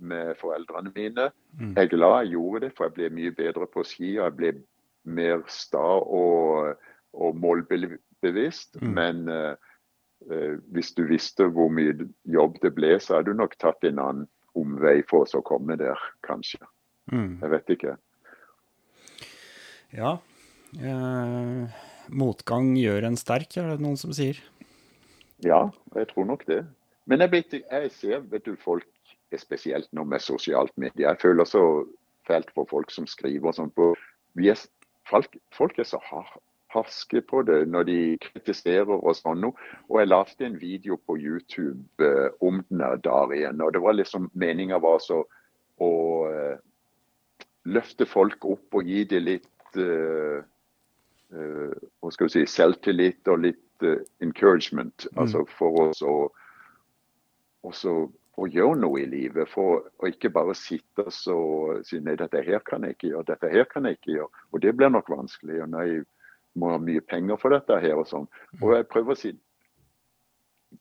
med 0.05 0.35
foreldrene 0.41 0.93
mine. 0.95 1.31
Mm. 1.57 1.73
Jeg 1.73 1.87
er 1.87 1.93
glad 1.95 2.17
jeg 2.19 2.35
gjorde 2.37 2.61
det, 2.67 2.73
for 2.77 2.87
jeg 2.87 2.97
ble 2.99 3.13
mye 3.17 3.37
bedre 3.39 3.69
på 3.73 3.85
ski. 3.89 4.11
og 4.19 4.27
Jeg 4.27 4.37
ble 4.37 4.53
mer 5.17 5.47
sta 5.49 5.87
og, 6.03 6.77
og 7.17 7.41
målbevisst. 7.41 8.77
Mm. 8.83 8.93
Men 8.99 9.25
uh, 9.33 10.61
hvis 10.77 10.93
du 10.93 11.07
visste 11.09 11.49
hvor 11.49 11.73
mye 11.73 11.97
jobb 12.29 12.61
det 12.63 12.75
ble, 12.77 12.97
så 13.01 13.17
hadde 13.17 13.33
du 13.33 13.41
nok 13.41 13.57
tatt 13.63 13.85
en 13.89 14.03
annen 14.03 14.29
omvei 14.57 15.01
for 15.09 15.25
oss 15.25 15.37
å 15.37 15.45
komme 15.45 15.77
der, 15.81 16.01
kanskje. 16.27 16.61
Mm. 17.13 17.39
Jeg 17.41 17.53
vet 17.53 17.77
ikke. 17.77 17.97
Ja. 19.97 20.17
Eh, 20.75 21.83
motgang 22.11 22.75
gjør 22.77 23.07
en 23.09 23.19
sterk, 23.19 23.57
er 23.57 23.71
det 23.73 23.85
noen 23.85 23.99
som 24.01 24.13
sier. 24.17 24.41
Ja, 25.45 25.69
jeg 25.95 26.11
tror 26.13 26.27
nok 26.29 26.47
det. 26.49 26.65
Men 27.07 27.23
jeg, 27.23 27.33
vet, 27.33 27.55
jeg 27.63 27.93
ser 27.95 28.25
vet 28.33 28.47
du, 28.49 28.57
folk 28.59 28.89
er 29.33 29.41
spesielt 29.41 29.89
nå 29.95 30.05
med 30.09 30.25
sosialt 30.25 30.75
medie. 30.81 31.07
Jeg 31.07 31.21
føler 31.23 31.47
så 31.49 31.63
fælt 32.27 32.51
for 32.55 32.69
folk 32.71 32.91
som 32.91 33.07
skriver 33.07 33.55
sånn 33.55 33.71
på 33.77 33.93
folk, 35.07 35.37
folk, 35.55 35.79
er 35.79 35.87
så 35.87 36.01
harde 36.03 36.43
harske 36.75 37.23
på 37.23 37.41
det 37.47 37.61
når 37.71 37.87
de 37.89 37.99
kritiserer 38.21 38.91
og 38.91 39.15
sånn 39.17 39.39
noe. 39.41 39.69
Og 39.89 40.01
jeg 40.03 40.11
lagde 40.11 40.45
en 40.45 40.59
video 40.61 40.99
på 40.99 41.17
YouTube 41.17 42.03
eh, 42.03 42.29
om 42.45 42.59
den 42.69 42.83
der 43.05 43.33
igjen, 43.33 43.63
Og 43.63 43.73
det 43.73 43.81
var 43.81 43.97
liksom 43.97 44.29
meninga 44.35 44.81
var 44.83 44.99
så 45.01 45.23
å 45.79 45.93
eh, 46.29 46.59
løfte 47.65 48.05
folk 48.05 48.45
opp 48.45 48.75
og 48.75 48.91
gi 48.91 49.05
dem 49.09 49.25
litt 49.31 49.79
eh 49.79 50.43
hva 51.31 52.13
skal 52.15 52.29
vi 52.29 52.35
si, 52.37 52.45
selvtillit 52.51 53.29
og 53.33 53.43
litt 53.43 53.87
eh, 53.87 54.05
encouragement. 54.23 55.09
Mm. 55.11 55.23
Altså 55.25 55.45
for 55.57 55.89
oss 55.89 56.03
å 56.07 56.17
også 57.67 57.97
å 58.37 58.47
gjøre 58.53 58.77
noe 58.79 59.01
i 59.03 59.09
livet. 59.09 59.49
For 59.51 59.87
å 59.99 60.11
ikke 60.11 60.31
bare 60.35 60.55
sitte 60.59 61.09
og 61.33 61.87
si 61.89 62.01
nei, 62.05 62.17
dette 62.21 62.43
her 62.47 62.63
kan 62.67 62.85
jeg 62.87 62.97
ikke 62.97 63.11
gjøre, 63.15 63.31
dette 63.33 63.51
her 63.53 63.67
kan 63.71 63.89
jeg 63.89 63.99
ikke 63.99 64.19
gjøre. 64.19 64.45
Og 64.53 64.63
det 64.63 64.77
blir 64.77 64.93
nok 64.93 65.11
vanskelig. 65.11 65.63
og 65.65 65.73
nei, 65.73 65.89
må 66.57 66.71
ha 66.73 66.79
mye 66.81 67.03
penger 67.05 67.37
for 67.41 67.53
dette 67.53 67.81
her 67.83 67.99
og 68.01 68.07
sånn. 68.09 68.31
Og 68.63 68.73
jeg 68.77 68.89
prøver 68.93 69.13
å 69.13 69.21
si 69.21 69.35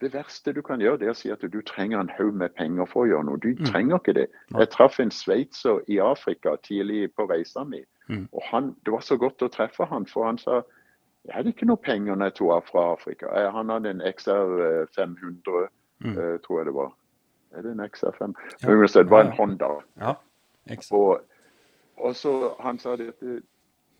det 0.02 0.10
verste 0.12 0.52
du 0.56 0.62
kan 0.66 0.82
gjøre, 0.82 0.98
det 1.00 1.08
er 1.08 1.14
å 1.14 1.18
si 1.18 1.30
at 1.32 1.44
du 1.44 1.60
trenger 1.64 2.02
en 2.02 2.12
haug 2.18 2.36
med 2.36 2.56
penger 2.58 2.88
for 2.90 3.06
å 3.06 3.10
gjøre 3.10 3.28
noe. 3.30 3.40
Du 3.40 3.52
mm. 3.54 3.68
trenger 3.70 4.00
ikke 4.00 4.16
det. 4.18 4.26
Jeg 4.52 4.72
traff 4.74 5.00
en 5.00 5.14
sveitser 5.14 5.84
i 5.92 6.00
Afrika 6.04 6.56
tidlig 6.66 7.14
på 7.16 7.28
reisa 7.30 7.64
mi. 7.68 7.84
Mm. 8.08 8.28
og 8.32 8.42
han, 8.52 8.76
Det 8.86 8.94
var 8.94 9.02
så 9.02 9.18
godt 9.18 9.42
å 9.42 9.50
treffe 9.50 9.86
han, 9.90 10.06
for 10.06 10.28
han 10.28 10.38
sa 10.38 10.62
jeg 11.26 11.34
hadde 11.34 11.50
ikke 11.56 11.66
noe 11.66 11.82
penger 11.82 12.16
når 12.16 12.30
jeg 12.30 12.36
tok 12.38 12.52
av 12.54 12.68
fra 12.68 12.82
Afrika. 12.94 13.32
Han 13.50 13.72
hadde 13.74 13.96
en 13.96 14.02
XR 14.06 14.52
500, 14.94 15.70
mm. 16.06 16.18
uh, 16.18 16.36
tror 16.44 16.60
jeg 16.60 16.68
det 16.68 16.76
var. 16.76 16.92
Er 17.56 17.66
det 17.66 17.72
en 17.72 17.82
XR 17.90 18.14
5? 18.20 18.36
Ja. 18.62 18.76
Det 18.86 19.10
var 19.10 19.24
en 19.26 19.32
Honda. 19.32 19.70
Ja. 19.98 20.14
Og, 20.92 21.24
og 21.98 22.16
så 22.16 22.54
han 22.60 22.78
sa 22.80 22.94
at 22.94 23.02
jeg 23.02 23.42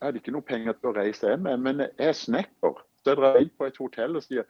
hadde 0.02 0.20
ikke 0.22 0.34
noe 0.36 0.46
penger 0.46 0.76
til 0.78 0.90
å 0.90 0.94
reise 0.96 1.32
hjem 1.32 1.50
men 1.64 1.82
jeg 1.82 1.90
er 1.98 2.14
snekker. 2.14 2.78
Så 3.02 3.10
jeg 3.10 3.18
drar 3.18 3.40
inn 3.40 3.52
på 3.58 3.66
et 3.66 3.82
hotell 3.82 4.18
og 4.20 4.26
sier 4.26 4.46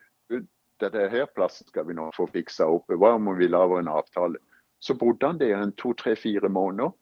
dette 0.81 1.09
her 1.13 1.27
plassen 1.33 1.69
skal 1.71 1.87
vi 1.89 1.97
nå 1.97 2.11
få 2.17 2.27
fiksa 2.33 2.69
opp. 2.69 2.93
Hva 2.93 3.15
om 3.17 3.33
vi 3.39 3.49
lager 3.49 3.81
en 3.81 3.93
avtale? 3.93 4.41
Så 4.81 4.97
bodde 4.99 5.29
han 5.29 5.41
der 5.41 5.57
en 5.57 5.73
to, 5.81 5.95
tre, 5.97 6.17
fire 6.17 6.49
måneder. 6.53 6.93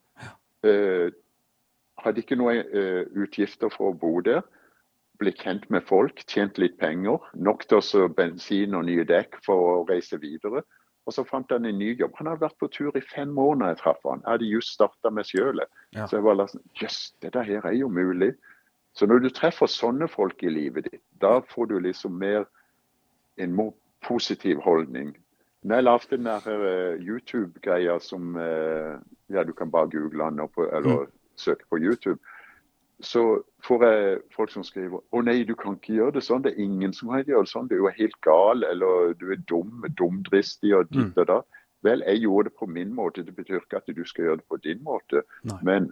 Uh, 0.63 1.11
hadde 2.03 2.23
ikke 2.23 2.37
noen 2.39 2.63
uh, 2.73 3.03
utgifter 3.15 3.71
for 3.73 3.91
å 3.91 3.97
bo 3.99 4.19
der. 4.25 4.43
Ble 5.21 5.31
kjent 5.31 5.69
med 5.71 5.85
folk, 5.87 6.23
tjent 6.27 6.59
litt 6.59 6.75
penger. 6.81 7.23
Nok 7.33 7.67
til 7.67 7.79
også 7.79 8.07
bensin 8.11 8.75
og 8.75 8.87
nye 8.89 9.05
dekk 9.07 9.39
for 9.45 9.69
å 9.69 9.85
reise 9.89 10.19
videre. 10.19 10.65
Og 11.05 11.13
så 11.13 11.23
fant 11.27 11.51
han 11.53 11.67
en 11.69 11.77
ny 11.77 11.91
jobb. 11.99 12.15
Han 12.17 12.31
hadde 12.31 12.43
vært 12.47 12.57
på 12.59 12.69
tur 12.73 12.95
i 12.97 13.03
fem 13.05 13.37
år 13.37 13.59
når 13.59 13.73
jeg 13.73 13.81
traff 13.83 14.01
han. 14.09 14.23
Jeg 14.25 14.31
hadde 14.31 14.49
just 14.49 14.73
starta 14.73 15.11
med 15.13 15.29
sjølet. 15.29 15.69
Ja. 15.93 16.07
Så 16.09 16.17
jeg 16.17 16.25
var 16.25 16.41
sånn 16.49 16.65
Jøss, 16.81 16.99
dette 17.23 17.43
her 17.45 17.67
er 17.69 17.77
jo 17.77 17.89
mulig. 17.93 18.33
Så 18.95 19.07
når 19.07 19.25
du 19.25 19.29
treffer 19.35 19.69
sånne 19.69 20.07
folk 20.09 20.41
i 20.43 20.51
livet 20.51 20.87
ditt, 20.89 21.03
da 21.21 21.37
får 21.51 21.69
du 21.69 21.77
liksom 21.83 22.15
mer 22.17 22.47
en 23.37 23.53
mer 23.55 23.73
positiv 24.05 24.61
holdning. 24.63 25.13
Når 25.65 25.75
jeg 25.75 25.85
lagde 25.85 26.17
den 26.17 26.29
der 26.29 26.47
uh, 26.47 27.01
YouTube-greia 27.01 27.99
som 27.99 28.35
uh, 28.37 28.97
Ja, 29.33 29.43
du 29.43 29.53
kan 29.53 29.71
bare 29.71 29.89
google 29.89 30.29
den 30.29 30.39
opp, 30.39 30.57
eller 30.57 31.05
mm. 31.05 31.13
Søke 31.41 31.67
på 31.69 31.81
YouTube 31.81 32.19
så 32.99 33.41
får 33.67 33.83
jeg 33.85 34.19
folk 34.35 34.51
som 34.53 34.63
skriver 34.63 35.01
å 35.11 35.21
nei, 35.25 35.43
du 35.43 35.55
kan 35.59 35.75
ikke 35.75 35.97
gjøre 35.97 36.15
det 36.17 36.23
sånn. 36.23 36.45
Det 36.45 36.53
er 36.53 36.63
ingen 36.63 36.93
som 36.95 37.11
kan 37.11 37.25
gjøre 37.27 37.47
det 37.47 37.51
sånn. 37.51 37.67
Du 37.67 37.75
er 37.81 37.97
helt 37.97 38.17
gal, 38.23 38.63
eller 38.63 39.13
du 39.19 39.27
er 39.35 39.41
dum, 39.49 39.83
dumdristig 39.99 40.71
og 40.77 40.87
ditt 40.93 41.11
mm. 41.11 41.21
og 41.25 41.29
da. 41.31 41.39
Vel, 41.85 42.03
jeg 42.07 42.23
gjorde 42.23 42.49
det 42.49 42.57
på 42.61 42.69
min 42.71 42.93
måte. 42.95 43.25
Det 43.25 43.35
betyr 43.35 43.59
ikke 43.59 43.81
at 43.81 43.91
du 43.91 44.03
skal 44.07 44.29
gjøre 44.29 44.41
det 44.41 44.47
på 44.49 44.61
din 44.63 44.81
måte. 44.85 45.25
Nei. 45.43 45.59
Men 45.67 45.89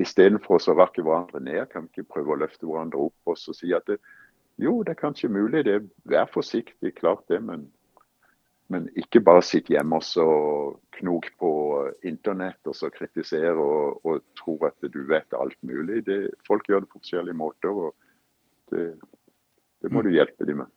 istedenfor 0.00 0.60
å 0.60 0.76
rakke 0.76 1.04
hverandre 1.04 1.40
ned, 1.40 1.64
kan 1.72 1.86
vi 1.86 2.02
ikke 2.02 2.18
prøve 2.18 2.34
å 2.34 2.42
løfte 2.44 2.68
hverandre 2.68 3.08
opp 3.08 3.32
og 3.32 3.40
så 3.40 3.56
si 3.56 3.72
at 3.76 3.88
det, 3.88 3.98
jo, 4.60 4.82
det 4.84 4.94
er 4.94 5.00
kanskje 5.00 5.32
mulig. 5.32 5.64
det 5.64 5.80
Vær 6.08 6.28
forsiktig, 6.30 6.94
klart 7.00 7.24
det, 7.32 7.40
men 7.42 7.70
men 8.70 8.86
ikke 8.98 9.22
bare 9.24 9.42
sitt 9.44 9.70
hjemme 9.72 9.98
og 9.98 10.04
så 10.06 10.26
knok 10.98 11.28
på 11.40 11.50
internett 12.08 12.70
og 12.70 12.76
så 12.76 12.90
kritisere 12.94 13.56
og, 13.58 14.04
og 14.06 14.22
tro 14.38 14.56
at 14.68 14.78
du 14.92 15.02
vet 15.08 15.34
alt 15.36 15.58
mulig. 15.66 16.04
Det, 16.06 16.20
folk 16.46 16.68
gjør 16.68 16.84
det 16.84 16.92
på 16.92 17.00
forskjellige 17.00 17.38
måter, 17.38 17.72
og 17.72 18.72
det, 18.72 18.92
det 19.82 19.92
må 19.92 20.04
du 20.04 20.12
hjelpe 20.14 20.48
dem 20.48 20.62
med. 20.62 20.70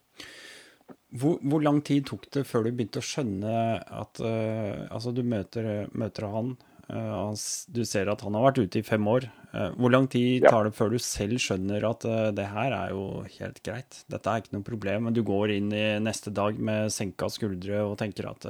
Hvor, 1.15 1.37
hvor, 1.39 1.61
lang 1.63 1.79
tid 1.85 2.03
tok 2.09 2.25
det 2.33 2.43
før 2.47 2.65
du 2.65 2.73
begynte 2.75 2.99
å 2.99 3.05
skjønne 3.05 3.51
at 3.79 4.19
uh, 4.19 4.83
Altså, 4.91 5.13
du 5.15 5.23
møter, 5.23 5.87
møter 5.95 6.27
han, 6.29 6.55
du 6.87 7.81
ser 7.87 8.11
at 8.11 8.21
han 8.21 8.35
har 8.37 8.43
vært 8.45 8.59
ute 8.61 8.79
i 8.81 8.85
fem 8.85 9.07
år. 9.09 9.27
Uh, 9.55 9.71
hvor 9.79 9.93
lang 9.93 10.05
tid 10.11 10.45
tar 10.45 10.67
det 10.67 10.75
før 10.77 10.91
du 10.93 10.99
selv 11.01 11.39
skjønner 11.41 11.85
at 11.87 12.05
det 12.37 12.45
her 12.51 12.75
er 12.75 12.91
jo 12.93 13.23
helt 13.37 13.61
greit? 13.65 14.01
Dette 14.11 14.29
er 14.29 14.43
ikke 14.43 14.57
noe 14.57 14.67
problem, 14.67 15.07
men 15.07 15.15
du 15.15 15.23
går 15.25 15.55
inn 15.55 15.71
i 15.73 15.85
neste 16.03 16.33
dag 16.35 16.59
med 16.59 16.93
senka 16.93 17.31
skuldre 17.33 17.81
og 17.87 17.97
tenker 18.01 18.29
at 18.29 18.49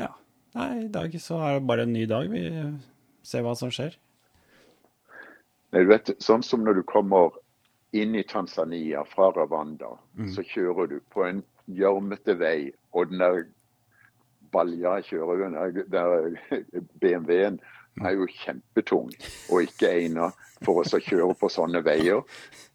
ja, 0.00 0.12
nei, 0.56 0.70
i 0.86 0.92
dag 0.92 1.18
så 1.20 1.42
er 1.44 1.58
det 1.58 1.66
bare 1.68 1.84
en 1.88 1.92
ny 1.96 2.06
dag. 2.08 2.30
Vi 2.32 2.46
ser 3.26 3.44
hva 3.44 3.56
som 3.58 3.72
skjer. 3.74 3.98
Nei, 5.70 5.84
du 5.84 5.92
vet, 5.92 6.10
sånn 6.22 6.42
som 6.46 6.64
når 6.66 6.80
du 6.80 6.84
kommer 6.88 7.36
inn 7.96 8.14
i 8.14 8.24
Tanzania 8.26 9.04
fra 9.06 9.30
Rwanda, 9.34 9.96
mm. 10.18 10.30
så 10.34 10.44
kjører 10.46 10.90
du 10.90 10.98
på 11.12 11.24
en 11.26 11.42
gjørmete 11.70 12.36
vei, 12.38 12.70
og 12.94 13.10
den 13.10 13.22
der 13.22 13.44
balja 14.52 14.98
kjører 15.06 15.44
den 15.44 15.84
der 15.92 16.64
BMW-en 17.02 17.60
er 18.00 18.14
jo 18.16 18.26
kjempetung 18.30 19.10
og 19.50 19.66
ikke 19.66 19.90
egnet 19.90 20.36
for 20.64 20.82
oss 20.82 20.94
å 20.96 21.00
kjøre 21.02 21.34
på 21.40 21.50
sånne 21.52 21.82
veier. 21.84 22.22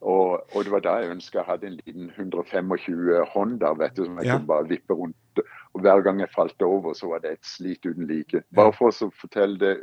Og, 0.01 0.41
og 0.53 0.65
det 0.65 0.73
var 0.73 0.84
da 0.86 0.95
jeg 1.01 1.13
ønska 1.15 1.39
jeg 1.39 1.49
hadde 1.49 1.69
en 1.69 1.78
liten 1.80 2.09
125 2.13 3.30
Honda 3.34 3.73
vet 3.80 3.95
du, 3.97 4.05
som 4.05 4.19
jeg 4.19 4.30
ja. 4.30 4.38
kunne 4.38 4.51
bare 4.51 4.69
vippe 4.69 4.97
rundt. 4.97 5.43
Og 5.73 5.84
hver 5.84 6.03
gang 6.05 6.21
jeg 6.21 6.34
falt 6.34 6.61
over, 6.65 6.93
så 6.97 7.11
var 7.13 7.23
det 7.23 7.36
et 7.36 7.47
slit 7.47 7.86
uten 7.86 8.07
like. 8.09 8.43
Bare 8.55 8.73
for 8.76 8.91
å 8.91 9.11
fortelle 9.15 9.59
det 9.61 9.76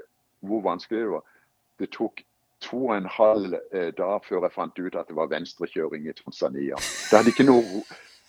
hvor 0.42 0.62
vanskelig 0.64 1.04
det 1.04 1.10
var. 1.14 1.26
Det 1.80 1.90
tok 1.94 2.22
to 2.62 2.86
og 2.86 2.96
en 2.96 3.10
halv 3.10 3.56
eh, 3.74 3.90
dag 3.98 4.22
før 4.26 4.46
jeg 4.46 4.54
fant 4.54 4.78
ut 4.78 4.96
at 4.96 5.10
det 5.10 5.18
var 5.18 5.30
venstrekjøring 5.32 6.06
i 6.06 6.16
Tanzania. 6.18 6.78
Det, 6.78 7.16
hadde 7.16 7.32
ikke 7.34 7.46
noe, 7.48 7.82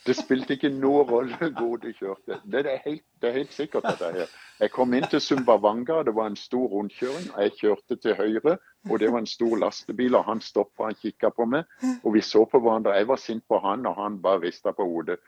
det 0.03 0.15
spilte 0.17 0.57
ikke 0.57 0.71
noen 0.73 1.07
rolle 1.07 1.49
hvor 1.57 1.77
du 1.79 1.89
kjørte. 1.95 2.39
Det 2.43 2.65
er, 2.65 2.79
helt, 2.85 3.03
det 3.21 3.29
er 3.29 3.37
helt 3.37 3.53
sikkert 3.55 3.85
at 3.87 4.01
det 4.01 4.23
er. 4.23 4.33
Jeg 4.59 4.71
kom 4.71 4.93
inn 4.93 5.05
til 5.09 5.21
Sumbawanga, 5.23 6.01
det 6.03 6.13
var 6.15 6.27
en 6.29 6.35
stor 6.39 6.67
rundkjøring. 6.71 7.29
og 7.33 7.43
Jeg 7.43 7.55
kjørte 7.59 7.97
til 8.03 8.17
høyre, 8.19 8.57
og 8.89 8.99
det 8.99 9.11
var 9.11 9.23
en 9.23 9.29
stor 9.29 9.55
lastebil. 9.57 10.15
og 10.15 10.25
Han 10.27 10.41
stoppa 10.41 10.91
og 10.91 10.99
kikka 10.99 11.31
på 11.35 11.47
meg, 11.55 11.63
og 12.03 12.13
vi 12.13 12.21
så 12.21 12.43
på 12.45 12.59
hverandre. 12.59 12.97
Jeg 12.99 13.07
var 13.07 13.21
sint 13.21 13.47
på 13.47 13.59
han, 13.63 13.85
og 13.87 13.95
han 14.01 14.21
bare 14.21 14.43
rista 14.43 14.71
på 14.71 14.85
hodet. 14.85 15.19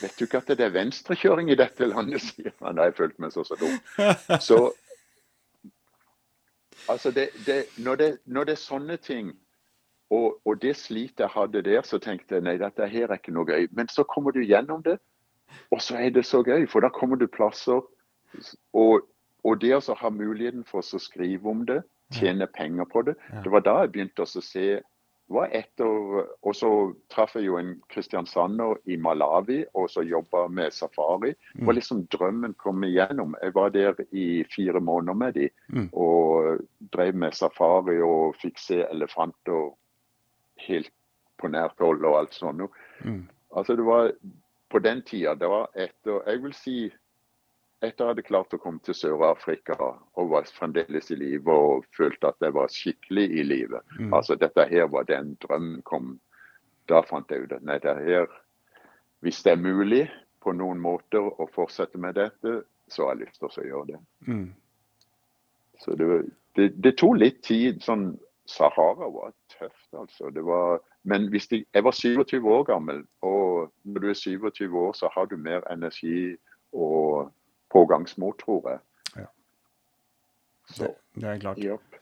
Vet 0.00 0.18
du 0.18 0.26
ikke 0.26 0.42
at 0.42 0.50
det 0.58 0.66
er 0.66 0.74
venstrekjøring 0.74 1.50
i 1.50 1.58
dette 1.58 1.86
landet, 1.86 2.22
sier 2.26 2.54
han. 2.60 2.76
Da 2.76 2.88
jeg 2.88 2.98
følte 2.98 3.22
meg 3.22 3.34
så 3.34 3.46
så 3.46 3.58
dum. 3.60 3.78
Så 4.40 4.64
Altså 6.88 7.10
det, 7.10 7.28
det, 7.46 7.64
når, 7.76 7.94
det, 7.94 8.18
når, 8.24 8.44
det, 8.44 8.52
er 8.52 8.56
sånne 8.56 8.96
ting, 8.96 9.34
og, 10.10 10.40
og, 10.44 10.62
det 10.62 10.74
slitet 10.76 11.22
jeg 11.22 11.30
hadde 11.30 11.62
der, 11.62 11.82
så 11.86 11.98
tenkte 12.02 12.34
jeg 12.34 12.44
nei, 12.44 12.56
dette 12.58 12.86
her 12.90 13.08
er 13.08 13.20
ikke 13.20 13.34
noe 13.34 13.46
gøy. 13.46 13.68
Men 13.70 13.88
så 13.88 14.02
kommer 14.02 14.34
du 14.34 14.42
gjennom 14.42 14.82
det, 14.82 14.98
og 15.70 15.82
så 15.82 16.00
er 16.02 16.10
det 16.10 16.24
så 16.26 16.42
gøy. 16.42 16.66
For 16.70 16.82
da 16.82 16.90
kommer 16.90 17.16
du 17.20 17.28
plasser. 17.30 17.82
Og, 18.74 19.06
og 19.46 19.60
det 19.62 19.72
å 19.78 19.98
ha 20.02 20.10
muligheten 20.10 20.66
for 20.66 20.82
å 20.82 21.02
skrive 21.02 21.50
om 21.50 21.62
det, 21.66 21.82
tjene 22.14 22.46
penger 22.50 22.88
på 22.90 23.04
det, 23.06 23.14
det 23.44 23.50
var 23.54 23.62
da 23.62 23.76
jeg 23.84 23.92
begynte 23.94 24.26
å 24.26 24.42
se 24.42 24.80
var 25.30 25.52
etter, 25.54 26.24
Og 26.42 26.54
så 26.58 26.68
traff 27.12 27.36
jeg 27.38 27.46
jo 27.46 27.58
en 27.60 27.76
kristiansander 27.92 28.80
i 28.90 28.96
Malawi 28.98 29.60
og 29.78 29.90
så 29.90 30.02
jobba 30.02 30.48
med 30.48 30.74
safari. 30.74 31.34
Mm. 31.54 31.70
liksom 31.70 32.06
drømmen 32.10 32.54
kom 32.58 32.82
igjennom. 32.84 33.36
Jeg 33.42 33.54
var 33.54 33.70
der 33.70 33.94
i 34.10 34.44
fire 34.54 34.80
måneder 34.80 35.14
med 35.14 35.32
de, 35.32 35.48
mm. 35.68 35.88
og 35.92 36.58
drev 36.92 37.14
med 37.14 37.32
safari 37.32 38.00
og 38.02 38.34
fikk 38.42 38.58
se 38.58 38.82
elefanter 38.90 39.70
helt 40.66 40.92
på 41.40 41.48
nært 41.48 41.78
hold 41.80 42.04
og 42.04 42.18
alt 42.18 42.36
sånt. 42.36 42.70
Mm. 43.04 43.28
Altså 43.56 43.76
det 43.76 43.86
var 43.86 44.12
På 44.70 44.78
den 44.78 45.02
tida, 45.02 45.34
det 45.34 45.48
var 45.50 45.66
etter 45.74 46.22
Jeg 46.30 46.42
vil 46.42 46.52
si 46.54 46.74
etter 47.80 48.04
jeg 48.04 48.10
hadde 48.10 48.22
klart 48.22 48.54
å 48.54 48.58
komme 48.60 48.78
til 48.84 48.94
Sør-Afrika 48.94 49.74
og 49.80 50.28
var 50.30 50.48
fremdeles 50.52 51.10
i 51.10 51.16
live 51.16 51.50
og 51.52 51.86
følte 51.96 52.28
at 52.28 52.44
jeg 52.44 52.52
var 52.52 52.68
skikkelig 52.68 53.24
i 53.40 53.42
live. 53.42 53.80
Mm. 53.98 54.12
Altså 54.12 54.36
Dette 54.36 54.66
her 54.68 54.84
var 54.92 55.08
den 55.08 55.32
drømmen 55.40 55.80
kom. 55.88 56.18
Da 56.92 57.00
fant 57.08 57.32
jeg 57.32 57.46
ut 57.46 57.54
at 57.56 57.64
nei, 57.64 57.78
det 57.80 57.96
her, 58.04 58.28
hvis 59.24 59.40
det 59.46 59.54
er 59.54 59.64
mulig 59.64 60.04
på 60.44 60.52
noen 60.52 60.80
måter 60.80 61.24
å 61.24 61.48
fortsette 61.54 61.98
med 61.98 62.18
dette, 62.20 62.60
så 62.90 63.06
har 63.06 63.16
jeg 63.16 63.24
lyst 63.24 63.40
til 63.40 63.48
å 63.48 63.68
gjøre 63.70 63.86
det. 63.94 64.00
Mm. 64.28 64.46
Så 65.80 65.96
det, 65.96 66.08
det, 66.58 66.68
det, 66.84 66.96
tok 67.00 67.16
litt 67.16 67.40
tid. 67.46 67.80
sånn 67.84 68.10
Sahara 68.44 69.08
var 69.08 69.32
tøft, 69.60 69.88
altså. 69.92 70.30
Det 70.34 70.44
var, 70.44 70.80
men 71.04 71.28
de, 71.32 71.64
jeg 71.74 71.84
var 71.84 71.96
27 71.96 72.50
år 72.50 72.64
gammel, 72.72 73.04
og 73.22 73.72
når 73.84 74.00
du 74.00 74.08
er 74.10 74.18
27 74.18 74.78
år, 74.78 74.92
så 74.92 75.10
har 75.14 75.28
du 75.30 75.36
mer 75.36 75.64
energi 75.72 76.36
og 76.72 77.32
pågangsmot, 77.70 78.38
tror 78.40 78.70
jeg. 78.70 78.78
Ja. 79.16 79.26
Så, 80.68 80.84
det, 80.84 81.20
det, 81.20 81.28
er 81.28 81.38
klart. 81.38 81.58
Yep. 81.58 82.00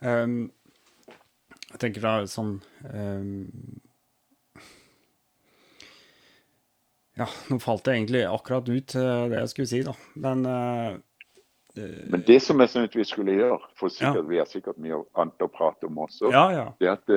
Um, 0.00 0.52
jeg 1.68 1.80
tenker 1.82 2.04
da 2.04 2.14
sånn 2.30 2.60
um, 2.94 3.48
Ja, 7.18 7.26
nå 7.50 7.58
falt 7.58 7.82
det 7.88 7.96
egentlig 7.96 8.22
akkurat 8.28 8.68
ut 8.70 8.94
uh, 8.94 9.26
det 9.26 9.40
jeg 9.40 9.50
skulle 9.52 9.70
si, 9.72 9.80
da. 9.86 9.94
Men 10.22 10.46
uh, 10.46 11.00
men 12.12 12.24
det 12.26 12.38
som 12.42 12.60
jeg 12.60 12.72
syntes 12.72 12.96
vi 12.96 13.04
skulle 13.06 13.36
gjøre, 13.38 13.58
for 13.78 13.92
sikkert, 13.92 14.24
ja. 14.24 14.28
vi 14.30 14.40
har 14.40 14.48
sikkert 14.50 14.80
mye 14.82 15.00
annet 15.18 15.44
å 15.44 15.50
prate 15.52 15.88
om 15.88 15.98
også, 16.04 16.32
ja, 16.34 16.44
ja. 16.54 16.66
det 16.80 16.90
at 16.92 17.14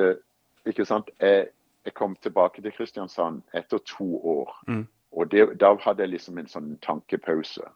ikke 0.68 0.86
sant, 0.86 1.10
jeg, 1.20 1.48
jeg, 1.84 1.94
kom 1.98 2.16
tilbake 2.22 2.62
til 2.62 2.74
Kristiansand 2.76 3.42
etter 3.54 3.82
to 3.88 4.08
år. 4.18 4.52
Mm. 4.68 4.84
Og 5.12 5.30
det, 5.32 5.46
da 5.60 5.74
hadde 5.82 6.06
jeg 6.06 6.14
liksom 6.14 6.38
en 6.40 6.50
sånn 6.50 6.76
tankepause. 6.84 7.66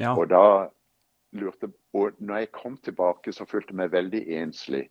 Ja. 0.00 0.14
Og 0.16 0.28
da 0.32 0.68
lurte 1.32 1.70
Og 1.92 2.16
når 2.18 2.36
jeg 2.36 2.52
kom 2.52 2.76
tilbake, 2.76 3.32
så 3.32 3.44
følte 3.44 3.72
jeg 3.72 3.76
meg 3.76 3.92
veldig 3.92 4.20
enslig. 4.36 4.86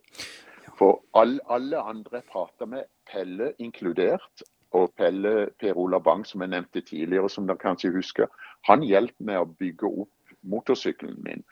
For 0.78 1.02
all, 1.18 1.40
alle 1.50 1.82
andre 1.82 2.22
jeg 2.22 2.30
prata 2.30 2.66
med, 2.70 2.86
Pelle 3.10 3.52
inkludert, 3.60 4.44
og 4.78 4.94
Pelle 4.98 5.50
Per 5.60 5.78
Ola 5.78 6.00
Bang, 6.00 6.24
som 6.26 6.42
jeg 6.42 6.54
nevnte 6.54 6.82
tidligere, 6.86 7.30
som 7.30 7.48
dere 7.50 7.60
kanskje 7.62 7.92
husker, 7.96 8.30
han 8.70 8.86
hjalp 8.86 9.16
meg 9.20 9.42
å 9.42 9.50
bygge 9.50 9.90
opp 9.90 10.14
motorsykkelen 10.42 11.20
min. 11.24 11.44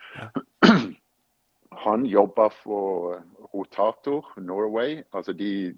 Han 1.84 2.06
jobba 2.06 2.48
for 2.50 3.22
Rotator 3.54 4.26
Norway. 4.36 5.02
altså 5.12 5.32
de, 5.32 5.74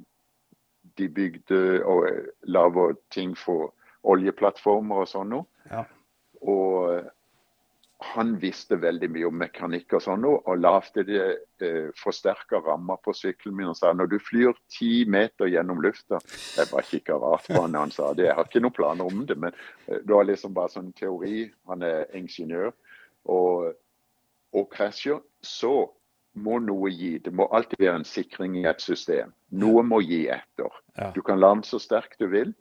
de 0.99 1.09
bygde 1.09 1.85
og 1.85 2.09
lager 2.43 2.97
ting 3.11 3.37
for 3.39 3.75
oljeplattformer 4.03 5.05
og 5.05 5.09
sånn 5.09 5.35
noe. 5.37 5.47
Ja. 5.71 5.85
Og 6.43 7.05
han 8.03 8.35
visste 8.43 8.77
veldig 8.83 9.09
mye 9.15 9.29
om 9.29 9.37
mekanikk 9.39 9.95
og 9.97 10.03
sånn, 10.05 10.25
og 10.27 10.59
lagde 10.59 11.05
det 11.07 11.23
eh, 11.63 11.91
forsterka 11.99 12.59
rammer 12.65 12.99
på 13.05 13.15
sykkelen 13.15 13.57
min 13.59 13.71
og 13.71 13.79
sa 13.79 13.93
når 13.95 14.11
du 14.11 14.17
flyr 14.23 14.57
ti 14.73 15.05
meter 15.07 15.51
gjennom 15.51 15.83
lufta 15.85 16.19
Jeg 16.59 16.71
bare 16.73 16.89
kikka 16.89 17.19
rart 17.23 17.47
på 17.47 17.61
han 17.63 17.79
han 17.79 17.95
sa 17.95 18.13
det. 18.17 18.27
Jeg 18.29 18.39
har 18.39 18.49
ikke 18.49 18.65
noen 18.65 18.77
planer 18.77 19.07
om 19.13 19.23
det, 19.29 19.39
men 19.39 19.55
eh, 19.87 20.01
det 20.01 20.11
var 20.11 20.27
liksom 20.29 20.57
bare 20.57 20.75
sånn 20.75 20.91
teori. 20.99 21.47
Han 21.71 21.87
er 21.87 22.09
ingeniør. 22.19 22.73
Og, 23.31 23.73
og 24.53 24.71
krasjer, 24.73 25.21
så 25.43 25.91
må 26.33 26.59
noe 26.65 26.91
gi. 26.91 27.19
Det 27.23 27.33
må 27.35 27.47
alltid 27.53 27.83
være 27.83 28.01
en 28.01 28.09
sikring 28.09 28.57
i 28.61 28.67
et 28.69 28.81
system. 28.81 29.35
Noe 29.51 29.83
må 29.85 30.01
gi 30.05 30.25
etter. 30.33 30.73
Du 31.17 31.21
kan 31.25 31.41
lande 31.41 31.69
så 31.69 31.81
sterkt 31.83 32.21
du 32.23 32.29
vil, 32.33 32.55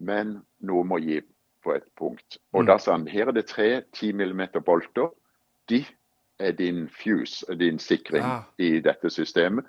men 0.00 0.38
noe 0.64 0.86
må 0.88 1.00
gi 1.04 1.20
på 1.64 1.74
et 1.76 1.84
punkt. 2.00 2.38
Og 2.54 2.64
mm. 2.64 2.68
da 2.70 2.78
sa 2.80 2.96
han 2.96 3.08
her 3.10 3.28
er 3.28 3.36
det 3.36 3.46
tre 3.50 3.82
10 3.92 4.14
mm 4.16 4.42
bolter. 4.64 5.10
De 5.68 5.82
er 6.40 6.56
din 6.56 6.86
fuse, 6.88 7.44
din 7.60 7.78
sikring 7.78 8.24
ah. 8.24 8.48
i 8.58 8.78
dette 8.80 9.10
systemet. 9.12 9.68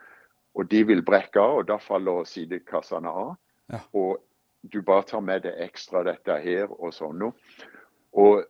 Og 0.55 0.71
de 0.71 0.83
vil 0.87 1.03
brekke 1.03 1.39
av, 1.39 1.61
og 1.61 1.67
da 1.67 1.77
faller 1.79 2.23
sidekassene 2.27 3.11
av. 3.11 3.35
Ja. 3.71 3.83
Og 3.95 4.19
du 4.71 4.81
bare 4.85 5.03
tar 5.07 5.23
med 5.23 5.43
det 5.43 5.53
ekstra 5.63 6.03
dette 6.07 6.37
her 6.43 6.71
og 6.71 6.93
sånn 6.95 7.19
noe. 7.19 7.35
Og 8.11 8.43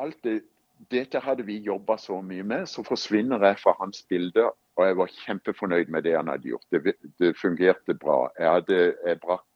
alt 0.00 0.18
det, 0.24 0.42
dette 0.90 1.18
hadde 1.22 1.46
vi 1.46 1.58
jobba 1.64 1.96
så 1.98 2.20
mye 2.22 2.42
med, 2.42 2.68
så 2.68 2.84
forsvinner 2.86 3.42
jeg 3.46 3.60
fra 3.62 3.74
hans 3.78 4.04
bilde. 4.10 4.50
Og 4.74 4.86
jeg 4.86 4.96
var 4.98 5.16
kjempefornøyd 5.24 5.90
med 5.94 6.02
det 6.02 6.16
han 6.16 6.28
hadde 6.28 6.50
gjort. 6.50 6.66
Det, 6.74 6.94
det 7.22 7.36
fungerte 7.38 7.94
bra. 7.94 8.28
Jeg, 8.38 8.50
hadde, 8.50 8.78
jeg 9.06 9.20
brakk 9.22 9.46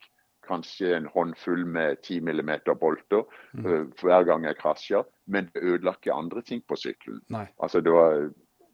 kanskje 0.48 0.94
en 0.96 1.08
håndfull 1.12 1.66
med 1.66 1.98
10 2.02 2.20
mm 2.20 2.50
bolter 2.80 3.24
mm. 3.52 3.66
uh, 3.66 3.86
hver 4.00 4.24
gang 4.24 4.46
jeg 4.46 4.56
krasja, 4.56 5.02
men 5.26 5.50
det 5.54 5.62
ødela 5.62 5.92
ikke 5.98 6.14
andre 6.14 6.42
ting 6.42 6.62
på 6.68 6.76
sykkelen. 6.76 7.20
Altså 7.62 7.80
det 7.80 7.92
var 7.92 8.30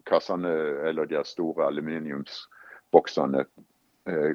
kassene, 0.07 0.53
eller 0.89 1.05
de 1.05 1.25
store 1.25 1.67
aluminiumsboksene 1.67 3.45
uh, 4.11 4.33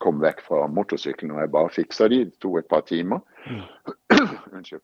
kom 0.00 0.20
vekk 0.22 0.40
fra 0.40 0.66
motorsykkelen, 0.66 1.36
og 1.36 1.40
jeg 1.44 1.52
bare 1.52 1.74
fiksa 1.76 2.08
de. 2.08 2.24
Det 2.24 2.40
tok 2.40 2.58
et 2.58 2.70
par 2.70 2.80
timer. 2.88 3.20
Mm. 3.46 3.66
Unnskyld. 4.56 4.82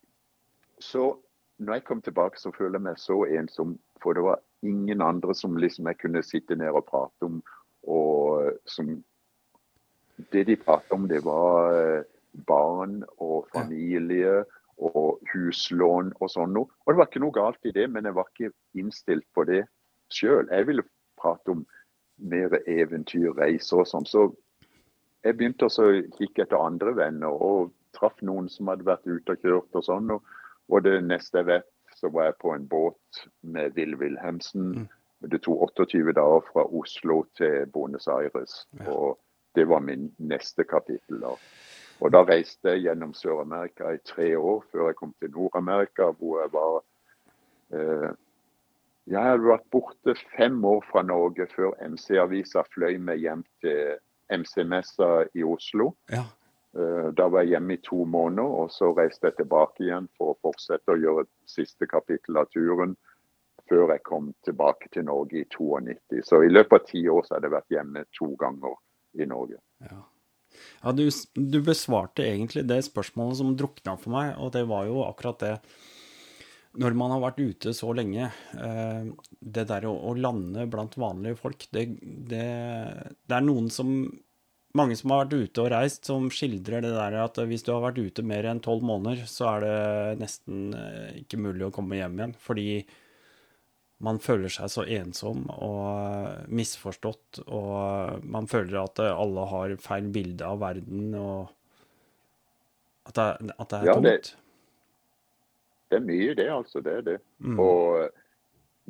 Så 0.79 1.15
når 1.59 1.79
jeg 1.79 1.85
kom 1.85 2.03
tilbake, 2.03 2.41
så 2.41 2.53
føler 2.53 2.79
jeg 2.79 2.87
meg 2.87 2.99
så 3.01 3.23
ensom. 3.39 3.77
For 4.03 4.17
det 4.17 4.25
var 4.27 4.43
ingen 4.67 5.03
andre 5.03 5.35
som 5.35 5.57
liksom 5.57 5.89
jeg 5.89 6.01
kunne 6.03 6.25
sitte 6.25 6.57
ned 6.57 6.75
og 6.77 6.85
prate 6.89 7.29
om. 7.29 7.41
Og 7.83 8.53
som 8.69 8.99
Det 10.33 10.47
de 10.47 10.57
pratet 10.57 10.93
om, 10.93 11.09
det 11.09 11.19
var 11.25 11.75
eh, 11.77 12.05
barn 12.49 13.03
og 13.19 13.49
familie 13.53 14.45
og 14.81 15.21
huslån 15.33 16.15
og 16.21 16.31
sånn 16.33 16.55
noe. 16.57 16.71
Og 16.85 16.93
det 16.93 17.01
var 17.01 17.11
ikke 17.11 17.21
noe 17.21 17.37
galt 17.37 17.69
i 17.69 17.73
det, 17.77 17.85
men 17.93 18.09
jeg 18.09 18.17
var 18.17 18.31
ikke 18.33 18.53
innstilt 18.81 19.27
på 19.37 19.45
det 19.45 19.67
sjøl. 20.09 20.49
Jeg 20.49 20.69
ville 20.71 20.87
prate 21.21 21.53
om 21.53 21.67
mer 22.17 22.57
eventyr, 22.65 23.35
reiser 23.37 23.83
og 23.83 23.91
sånn. 23.91 24.09
Så 24.09 24.25
jeg 25.21 25.37
begynte 25.37 25.69
å 25.69 25.87
kikke 26.17 26.47
etter 26.47 26.65
andre 26.65 26.97
venner 26.97 27.37
og 27.37 27.75
traff 27.97 28.17
noen 28.25 28.49
som 28.49 28.73
hadde 28.73 28.89
vært 28.89 29.05
ute 29.05 29.37
og 29.37 29.45
kjørt 29.45 29.81
og 29.81 29.85
sånn. 29.85 30.17
Og, 30.17 30.37
og 30.69 30.85
det 30.85 30.99
neste 31.05 31.43
jeg 31.43 31.47
vet, 31.47 31.69
så 31.97 32.11
var 32.13 32.29
jeg 32.29 32.41
på 32.43 32.53
en 32.53 32.69
båt 32.69 33.23
med 33.43 33.77
Will 33.77 33.97
Wilhelmsen. 33.97 34.69
Mm. 34.69 34.89
Det 35.31 35.41
tok 35.43 35.63
28 35.79 36.13
dager 36.13 36.43
fra 36.53 36.67
Oslo 36.67 37.23
til 37.39 37.67
Buenos 37.73 38.09
Aires. 38.09 38.67
Ja. 38.81 38.91
Og 38.93 39.19
det 39.57 39.69
var 39.69 39.81
min 39.81 40.11
neste 40.19 40.65
kapittel. 40.65 41.21
da. 41.21 41.33
Og 42.01 42.13
da 42.13 42.23
reiste 42.29 42.75
jeg 42.75 42.85
gjennom 42.85 43.15
Sør-Amerika 43.17 43.95
i 43.95 44.03
tre 44.05 44.35
år 44.39 44.65
før 44.73 44.91
jeg 44.91 44.99
kom 45.01 45.15
til 45.21 45.33
Nord-Amerika, 45.33 46.11
hvor 46.19 46.41
jeg 46.43 46.53
var 46.53 46.83
eh, 47.73 48.11
Jeg 49.07 49.23
hadde 49.23 49.47
vært 49.47 49.71
borte 49.71 50.17
fem 50.37 50.65
år 50.65 50.83
fra 50.91 51.03
Norge 51.07 51.47
før 51.55 51.77
MC-avisa 51.81 52.65
fløy 52.75 52.99
meg 52.99 53.23
hjem 53.23 53.45
til 53.63 53.95
MC-messa 54.35 55.29
i 55.35 55.45
Oslo. 55.47 55.93
Ja. 56.11 56.25
Eh, 56.77 57.09
da 57.17 57.29
var 57.33 57.45
jeg 57.45 57.57
hjemme 57.57 57.77
i 57.77 57.83
to 57.85 58.05
måneder, 58.05 58.57
og 58.63 58.73
så 58.75 58.91
reiste 58.97 59.31
jeg 59.31 59.39
tilbake 59.41 59.87
igjen 59.87 60.09
for 60.19 60.35
å 60.35 60.41
fortsette 60.45 60.93
å 60.93 61.01
gjøre 61.01 61.29
siste 61.49 61.89
kapittel 61.89 62.43
av 62.43 62.51
turen 62.53 62.97
før 63.67 63.95
jeg 63.95 64.05
kom 64.07 64.29
tilbake 64.47 64.91
til 64.95 65.07
Norge 65.09 65.41
i 65.41 65.47
92. 65.49 66.21
Så 66.27 66.43
i 66.45 66.53
løpet 66.53 66.77
av 66.77 66.91
ti 66.91 67.03
år 67.11 67.25
så 67.25 67.37
hadde 67.37 67.49
jeg 67.49 67.57
vært 67.57 67.75
hjemme 67.75 68.05
to 68.15 68.29
ganger 68.39 68.77
i 69.17 69.27
Norge. 69.31 69.59
Ja. 69.87 70.05
Ja, 70.83 70.93
du, 70.93 71.09
du, 71.35 71.59
besvarte 71.65 72.25
egentlig 72.25 72.65
det 72.69 72.79
spørsmålet 72.87 73.41
som 73.41 73.57
drukna 73.59 73.97
for 74.01 74.15
meg, 74.15 74.37
og 74.41 74.53
det 74.55 74.65
var 74.71 74.87
jo 74.89 75.03
akkurat 75.05 75.43
det. 75.43 75.55
Når 76.77 76.97
man 76.97 77.13
har 77.15 77.23
vært 77.23 77.41
ute 77.41 77.73
så 77.77 77.91
lenge, 77.97 78.29
eh, 78.61 79.09
det 79.41 79.65
der 79.71 79.87
å, 79.89 80.13
lande 80.17 80.67
blant 80.71 80.97
vanlige 81.01 81.41
folk, 81.41 81.67
det, 81.73 81.87
det, 82.03 82.47
det, 83.25 83.33
er 83.33 83.45
noen 83.45 83.71
som 83.73 83.95
Mange 84.77 84.97
som 84.99 85.13
har 85.15 85.25
vært 85.25 85.47
ute 85.47 85.63
og 85.65 85.71
reist, 85.73 86.05
som 86.09 86.29
skildrer 86.33 86.85
det 86.85 86.93
der 86.93 87.17
at 87.23 87.39
hvis 87.49 87.65
du 87.65 87.73
har 87.73 87.85
vært 87.87 88.01
ute 88.03 88.25
mer 88.27 88.49
enn 88.51 88.61
tolv 88.65 88.85
måneder, 88.85 89.25
så 89.31 89.49
er 89.55 89.65
det 89.65 90.21
nesten 90.21 90.71
eh, 90.77 91.21
ikke 91.23 91.41
mulig 91.41 91.69
å 91.69 91.73
komme 91.75 91.97
hjem 91.97 92.19
igjen. 92.21 92.35
Fordi 92.43 92.71
man 94.05 94.19
føler 94.21 94.53
seg 94.53 94.69
så 94.69 94.85
ensom 94.99 95.47
og 95.55 96.49
misforstått, 96.53 97.41
og 97.47 98.25
man 98.29 98.49
føler 98.51 98.83
at 98.83 99.01
alle 99.07 99.47
har 99.53 99.77
feil 99.81 100.11
bilde 100.13 100.45
av 100.45 100.61
verden, 100.61 101.15
og 101.17 101.55
at 103.07 103.17
det, 103.17 103.55
at 103.57 103.71
det 103.71 103.79
er 103.79 103.89
ja, 103.89 103.95
tungt. 103.95 104.05
Det, 104.05 104.35
det, 105.89 105.97
er 105.97 106.05
mye, 106.11 106.35
det, 106.37 106.49
altså. 106.53 106.83
Det 106.85 106.99
er 106.99 107.07
det. 107.07 107.17
Mm. 107.39 107.61
Og, 107.63 108.11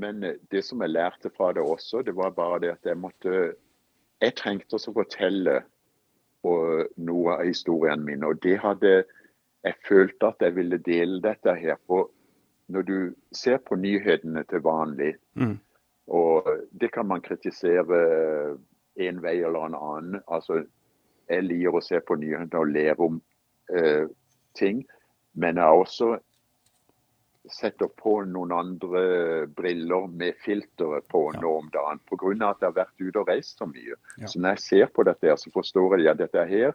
men 0.02 0.26
det 0.50 0.64
som 0.66 0.82
jeg 0.82 0.94
lærte 0.96 1.30
fra 1.36 1.52
det 1.54 1.62
også, 1.62 2.02
det 2.02 2.16
var 2.16 2.34
bare 2.34 2.60
det 2.64 2.74
at 2.74 2.90
jeg 2.90 2.98
måtte 2.98 3.54
Jeg 4.24 4.32
trengte 4.38 4.78
også 4.78 4.94
å 4.94 4.96
fortelle 5.02 5.58
noe 6.96 7.36
av 7.38 7.46
historien 7.46 8.02
min, 8.04 8.24
og 8.24 8.42
det 8.42 8.58
hadde 8.62 9.04
Jeg 9.66 9.74
følte 9.88 10.26
at 10.26 10.42
jeg 10.44 10.54
ville 10.54 10.78
dele 10.78 11.18
dette 11.22 11.54
her. 11.54 11.74
for 11.86 12.10
når 12.68 12.82
du 12.82 13.14
ser 13.32 13.58
på 13.58 13.74
nyhetene 13.74 14.44
til 14.50 14.62
vanlig, 14.62 15.14
mm. 15.34 15.58
og 16.06 16.46
det 16.80 16.92
kan 16.92 17.06
man 17.06 17.20
kritisere 17.20 18.58
en 18.96 19.22
vei 19.22 19.36
eller 19.42 19.66
en 19.66 19.74
annen. 19.74 20.20
altså 20.28 20.64
Jeg 21.28 21.42
liker 21.42 21.74
å 21.74 21.82
se 21.82 22.00
på 22.00 22.14
nyhetene 22.14 22.60
og 22.60 22.70
lære 22.70 22.98
om 22.98 23.22
eh, 23.74 24.06
ting, 24.54 24.84
men 25.34 25.56
jeg 25.56 25.64
har 25.64 25.82
også 25.82 26.18
setter 27.52 27.88
på 27.98 28.18
noen 28.28 28.52
andre 28.52 29.02
briller 29.46 30.06
med 30.10 30.38
filteret 30.44 31.06
på 31.12 31.22
ja. 31.34 31.40
nå 31.42 31.52
om 31.62 31.70
dagen. 31.72 32.02
Pga. 32.10 32.32
at 32.50 32.62
jeg 32.62 32.68
har 32.68 32.76
vært 32.76 33.00
ute 33.00 33.22
og 33.22 33.30
reist 33.30 33.58
så 33.58 33.68
mye. 33.70 33.96
Ja. 34.18 34.26
Så 34.26 34.40
når 34.40 34.56
jeg 34.56 34.64
ser 34.64 34.92
på 34.94 35.06
dette, 35.06 35.36
så 35.36 35.52
forstår 35.54 35.98
jeg 36.00 36.12
at 36.14 36.22
dette 36.22 36.46
her 36.50 36.72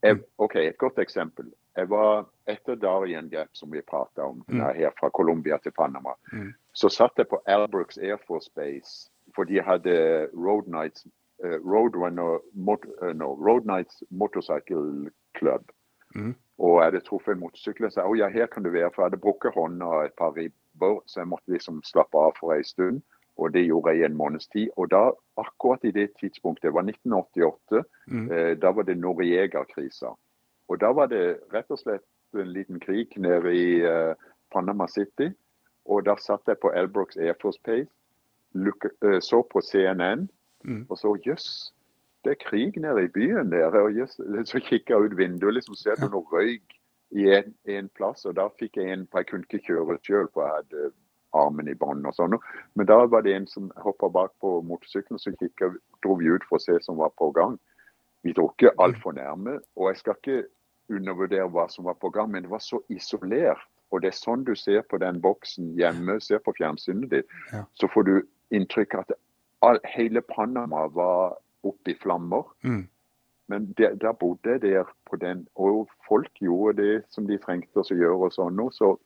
jeg, 0.00 0.16
mm. 0.16 0.22
OK, 0.38 0.56
et 0.56 0.78
godt 0.78 0.98
eksempel. 0.98 1.50
Jeg 1.76 1.90
var 1.90 2.26
etter 2.48 2.74
Darien 2.80 3.28
Gap, 3.30 3.50
som 3.52 3.70
vi 3.72 3.82
prata 3.84 4.24
om, 4.26 4.42
mm. 4.48 4.60
her 4.74 4.92
fra 5.00 5.10
Colombia 5.10 5.58
til 5.62 5.72
Panama. 5.76 6.14
Mm. 6.32 6.52
Så 6.72 6.88
satt 6.88 7.18
jeg 7.18 7.28
på 7.28 7.40
Airbrooks 7.46 7.98
Air 7.98 8.18
Force 8.26 8.50
Base, 8.56 9.10
for 9.36 9.44
de 9.44 9.60
hadde 9.62 9.94
Road 10.34 10.68
Nights, 10.68 11.06
uh, 11.44 11.58
Roadrunner, 11.60 12.40
mot, 12.54 12.84
uh, 13.02 13.12
no, 13.12 13.34
Road 13.36 13.66
Nights 13.66 14.02
Motorcycle 14.10 15.10
Club. 15.38 15.68
Mm. 16.14 16.34
Og 16.60 16.76
jeg 16.76 16.90
hadde 16.90 17.00
truffet 17.06 17.32
en 17.32 17.40
motorsykkel 17.40 17.88
sa 17.88 18.04
oh, 18.04 18.16
ja, 18.18 18.28
her 18.28 18.48
kan 18.52 18.64
du 18.64 18.68
være, 18.70 18.90
for 18.92 19.02
jeg 19.02 19.10
hadde 19.10 19.22
brukket 19.24 19.56
hånda 19.56 19.86
og 19.88 20.04
et 20.04 20.16
par 20.18 20.34
ribber, 20.36 20.98
så 21.08 21.22
jeg 21.22 21.30
måtte 21.32 21.54
liksom 21.54 21.80
slappe 21.88 22.20
av 22.20 22.36
for 22.36 22.52
en 22.52 22.66
stund. 22.66 23.00
Og 23.40 23.54
det 23.54 23.62
gjorde 23.64 23.94
jeg 23.94 24.02
i 24.02 24.04
en 24.10 24.18
måneds 24.18 24.50
tid. 24.52 24.68
Og 24.76 24.90
da, 24.92 25.06
akkurat 25.40 25.84
i 25.88 25.94
det 25.96 26.10
tidspunktet, 26.20 26.68
det 26.68 26.74
var 26.76 26.84
1988, 26.84 27.84
mm. 28.12 28.26
eh, 28.28 28.50
da 28.60 28.74
var 28.76 28.84
det 28.84 28.98
Noriega-krisa. 29.00 30.12
Og 30.68 30.80
da 30.80 30.90
var 30.92 31.08
det 31.08 31.38
rett 31.54 31.72
og 31.72 31.80
slett 31.80 32.04
en 32.36 32.52
liten 32.52 32.80
krig 32.82 33.16
nede 33.16 33.54
i 33.56 33.80
uh, 33.80 34.12
Panama 34.52 34.86
City. 34.86 35.30
Og 35.88 36.04
da 36.06 36.14
satt 36.20 36.46
jeg 36.46 36.60
på 36.60 36.70
Elbrooks 36.76 37.16
Air 37.16 37.34
Force 37.40 37.58
Base, 37.64 37.88
uh, 38.54 39.18
så 39.24 39.40
på 39.42 39.64
CNN 39.64 40.28
mm. 40.64 40.84
og 40.88 40.98
så 40.98 41.16
jøss, 41.26 41.72
det 42.24 42.34
er 42.34 42.42
krig 42.42 42.76
nede 42.76 43.04
i 43.04 43.12
byen 43.12 43.52
der. 43.52 43.76
Og 43.80 43.96
jeg, 43.96 44.08
så 44.46 44.60
kikka 44.60 44.94
jeg 44.94 45.10
ut 45.10 45.16
vinduet, 45.18 45.54
liksom 45.54 45.78
ser 45.78 46.00
du 46.00 46.08
noe 46.10 46.26
røyk 46.32 46.76
i 47.10 47.30
en, 47.34 47.54
en, 47.64 47.88
plass. 47.96 48.24
Og 48.28 48.36
da 48.36 48.48
fikk 48.60 48.76
jeg 48.76 48.92
en, 48.92 49.06
for 49.10 49.22
jeg 49.22 49.30
kunne 49.30 49.48
ikke 49.48 49.64
kjøre 49.66 49.98
sjøl, 50.06 50.28
for 50.34 50.46
jeg 50.46 50.60
hadde 50.60 50.92
armen 51.40 51.70
i 51.70 51.76
bånd 51.78 52.06
og 52.06 52.16
sånn. 52.16 52.36
Men 52.74 52.88
da 52.90 53.00
var 53.06 53.24
det 53.26 53.34
en 53.36 53.48
som 53.50 53.70
hoppa 53.84 54.10
bak 54.12 54.34
på 54.42 54.60
motorsykkelen, 54.66 55.20
så 55.22 55.32
kikka, 55.38 55.72
dro 56.04 56.16
vi 56.20 56.30
ut 56.30 56.46
for 56.48 56.58
å 56.58 56.64
se 56.64 56.78
som 56.84 57.00
var 57.00 57.14
på 57.18 57.30
gang. 57.36 57.58
Vi 58.26 58.34
dro 58.36 58.50
ikke 58.50 58.74
altfor 58.82 59.16
nærme. 59.16 59.60
Og 59.78 59.92
jeg 59.92 60.02
skal 60.02 60.18
ikke 60.18 60.40
undervurdere 60.90 61.48
hva 61.54 61.68
som 61.70 61.86
var 61.86 61.96
på 62.02 62.10
gang, 62.14 62.32
men 62.32 62.44
det 62.44 62.52
var 62.52 62.62
så 62.64 62.82
isolert. 62.92 63.64
Og 63.90 64.02
det 64.02 64.12
er 64.12 64.18
sånn 64.18 64.44
du 64.46 64.52
ser 64.58 64.84
på 64.86 65.00
den 65.02 65.18
boksen 65.22 65.72
hjemme, 65.78 66.20
ser 66.22 66.42
på 66.44 66.54
fjernsynet 66.58 67.10
ditt, 67.10 67.32
ja. 67.50 67.64
så 67.74 67.88
får 67.90 68.06
du 68.06 68.12
inntrykk 68.54 68.94
av 68.94 69.06
at 69.06 69.16
all, 69.66 69.80
hele 69.84 70.22
Panama 70.22 70.86
var 70.94 71.38
oppe 71.66 71.92
i 71.92 71.98
flammer. 72.02 72.48
Mm. 72.62 72.88
Men 73.50 73.74
der, 73.78 73.94
der 73.98 74.12
bodde 74.12 74.50
jeg 74.50 74.62
der 74.62 74.90
på 75.10 75.16
den, 75.16 75.46
og 75.54 75.88
folk 76.08 76.30
gjorde 76.38 76.82
det 76.82 77.02
som 77.10 77.26
de 77.26 77.38
trengte 77.38 77.82
å 77.82 77.96
gjøre. 77.96 78.28
og 78.28 78.34
sånn 78.36 78.56
noe, 78.56 78.70
Så 78.70 78.96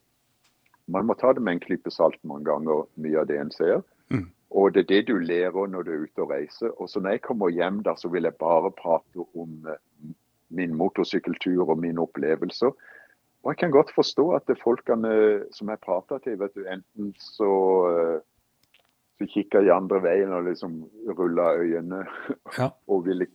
man 0.86 1.06
må 1.06 1.14
ta 1.16 1.32
det 1.32 1.42
med 1.42 1.56
en 1.56 1.64
klype 1.64 1.90
salt 1.90 2.20
mange 2.24 2.44
ganger, 2.50 2.84
mye 3.00 3.20
av 3.20 3.28
det 3.30 3.38
en 3.40 3.52
ser. 3.54 3.80
Mm. 4.12 4.28
Og 4.54 4.74
det 4.74 4.84
er 4.84 4.90
det 4.90 5.06
du 5.08 5.16
lærer 5.18 5.70
når 5.70 5.82
du 5.82 5.92
er 5.92 6.04
ute 6.04 6.22
og 6.22 6.30
reiser. 6.30 6.74
Og 6.78 6.90
så 6.90 7.00
når 7.00 7.16
jeg 7.16 7.24
kommer 7.24 7.48
hjem, 7.50 7.82
der, 7.82 7.96
så 7.96 8.08
vil 8.12 8.28
jeg 8.28 8.36
bare 8.38 8.70
prate 8.76 9.24
om 9.34 9.64
eh, 9.66 10.12
min 10.54 10.76
motorsykkeltur 10.76 11.64
og 11.64 11.80
mine 11.80 12.04
opplevelser. 12.04 12.70
Og 13.44 13.50
jeg 13.52 13.58
kan 13.60 13.74
godt 13.74 13.90
forstå 13.96 14.28
at 14.36 14.46
det 14.48 14.60
folkene 14.62 15.10
som 15.52 15.72
jeg 15.72 15.82
prater 15.82 16.20
til, 16.24 16.38
vet 16.40 16.54
du, 16.54 16.62
enten 16.68 17.10
så, 17.20 17.50
eh, 17.90 18.20
så 19.18 19.26
kikka 19.30 19.62
de 19.62 19.70
andre 19.74 20.00
veien 20.02 20.32
og 20.34 20.48
liksom 20.48 20.82
rulla 21.18 21.52
øynene 21.60 22.04
ja. 22.58 22.70
og 22.90 23.06
ville 23.06 23.28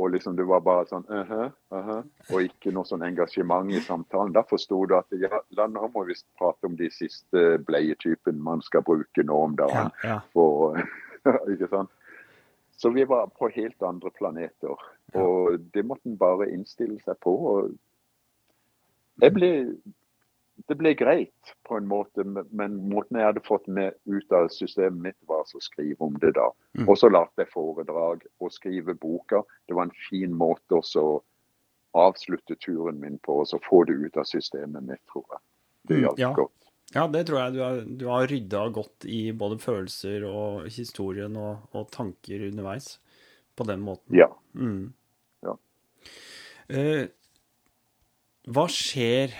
og 0.00 0.10
liksom 0.14 0.36
det 0.36 0.46
var 0.48 0.62
bare 0.64 0.86
sånn 0.88 1.04
uh 1.12 1.30
-huh, 1.30 1.50
uh 1.76 1.88
-huh, 1.88 2.04
og 2.32 2.42
ikke 2.42 2.72
noe 2.72 2.88
sånn 2.88 3.02
engasjement 3.04 3.70
i 3.70 3.80
samtalen. 3.80 4.32
Da 4.32 4.42
forsto 4.42 4.86
du 4.86 4.96
at 4.96 5.06
ja, 5.10 5.40
da 5.56 5.66
nå 5.66 5.90
må 5.94 6.04
vi 6.04 6.14
prate 6.38 6.66
om 6.66 6.76
de 6.76 6.90
siste 6.90 7.58
bleietypene 7.58 8.42
man 8.42 8.62
skal 8.62 8.82
bruke 8.82 9.22
nå 9.22 9.42
om 9.44 9.56
dagen. 9.56 9.90
Ja, 10.02 10.08
ja. 10.08 10.20
For, 10.32 10.80
ikke 11.52 11.68
sant? 11.68 11.90
Så 12.70 12.90
vi 12.90 13.04
var 13.04 13.26
på 13.26 13.48
helt 13.48 13.82
andre 13.82 14.10
planeter. 14.10 14.76
Og 15.14 15.60
det 15.74 15.84
måtte 15.84 16.08
en 16.08 16.16
bare 16.16 16.50
innstille 16.50 17.00
seg 17.04 17.18
på. 17.20 17.68
Ble, 19.20 19.76
det 20.68 20.76
ble 20.80 20.92
greit 20.98 21.52
på 21.68 21.76
en 21.78 21.88
måte, 21.88 22.24
men 22.24 22.76
måten 22.90 23.18
jeg 23.18 23.28
hadde 23.30 23.42
fått 23.46 23.66
med 23.70 23.96
ut 24.10 24.32
av 24.36 24.48
systemet 24.54 25.00
mitt, 25.10 25.18
var 25.30 25.42
å 25.46 25.62
skrive 25.62 25.98
om 26.04 26.16
det 26.22 26.34
da. 26.38 26.50
Mm. 26.78 26.86
Og 26.88 26.98
så 27.00 27.10
lagde 27.10 27.44
jeg 27.44 27.52
foredrag 27.52 28.24
og 28.40 28.54
skrive 28.54 28.94
boka. 28.98 29.42
Det 29.68 29.76
var 29.78 29.88
en 29.88 29.98
fin 30.08 30.34
måte 30.36 30.80
å 30.80 31.10
avslutte 31.98 32.56
turen 32.62 33.00
min 33.02 33.18
på, 33.24 33.40
og 33.42 33.48
så 33.50 33.60
få 33.64 33.84
det 33.88 33.98
ut 33.98 34.18
av 34.20 34.28
systemet 34.28 34.86
mitt, 34.86 35.02
tror 35.10 35.26
jeg. 35.26 35.44
Det 35.90 36.00
hjalp 36.04 36.20
ja. 36.20 36.32
godt. 36.36 36.56
Ja, 36.90 37.06
det 37.06 37.22
tror 37.28 37.38
jeg 37.38 37.54
du 37.54 37.60
har, 37.62 37.82
du 37.86 38.04
har 38.10 38.26
rydda 38.30 38.64
godt 38.74 39.06
i 39.06 39.20
både 39.36 39.60
følelser 39.62 40.26
og 40.26 40.66
historien 40.74 41.36
og, 41.38 41.68
og, 41.70 41.86
tanker 41.94 42.48
underveis 42.48 42.96
på 43.54 43.66
den 43.68 43.82
måten. 43.86 44.16
Ja. 44.18 44.26
Mm. 44.58 44.90
ja. 45.46 45.54
Eh, 46.66 47.06
hva 48.50 48.66
skjer 48.70 49.32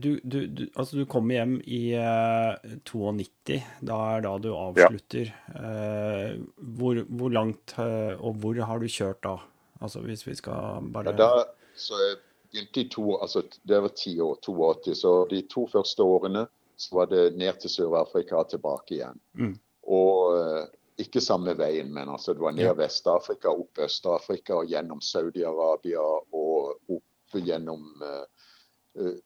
du, 0.00 0.16
du, 0.22 0.38
du, 0.46 0.62
Altså, 0.74 0.98
du 0.98 1.06
kommer 1.10 1.38
hjem 1.38 1.56
i 1.62 1.80
uh, 1.98 2.56
92. 2.88 3.60
Da 3.86 3.98
er 4.16 4.24
da 4.26 4.34
du 4.42 4.50
avslutter. 4.54 5.30
Eh, 5.54 6.36
hvor, 6.78 7.02
hvor 7.06 7.34
langt 7.34 7.76
uh, 7.78 8.14
og 8.18 8.40
hvor 8.42 8.58
har 8.68 8.82
du 8.82 8.88
kjørt 8.90 9.22
da? 9.26 9.36
Altså, 9.80 10.02
hvis 10.06 10.26
vi 10.26 10.34
skal 10.38 10.90
bare 10.92 11.12
Ja, 11.12 11.18
da, 11.20 11.44
så 11.76 11.98
jeg 12.00 12.18
begynte 12.52 12.80
i 12.80 12.88
to, 12.92 13.06
altså 13.16 13.44
Det 13.62 13.82
var 13.82 13.94
ti 13.96 14.16
år, 14.20 14.38
82. 14.42 14.94
Så 15.02 15.14
de 15.30 15.42
to 15.52 15.66
første 15.72 16.02
årene 16.02 16.46
så 16.76 16.98
var 16.98 17.06
det 17.12 17.36
ned 17.36 17.60
til 17.60 17.72
Sør-Afrika 17.72 18.36
og 18.42 18.50
tilbake 18.52 18.98
igjen. 18.98 19.20
Mm. 19.38 19.54
Og 19.88 20.36
eh, 20.36 20.64
ikke 21.00 21.22
samme 21.24 21.54
veien, 21.56 21.92
men 21.92 22.08
altså 22.12 22.34
det 22.34 22.44
var 22.44 22.52
ned 22.56 22.66
Ja. 22.68 22.74
Vest-Afrika, 22.76 23.48
opp 23.48 23.78
Øst-Afrika, 23.78 24.60
og 24.60 24.68
gjennom 24.68 25.00
Saudi-Arabia 25.00 26.02
og 26.02 26.76
opp 26.88 27.36
gjennom 27.36 28.02
eh, 28.02 28.20
eh, 28.20 28.35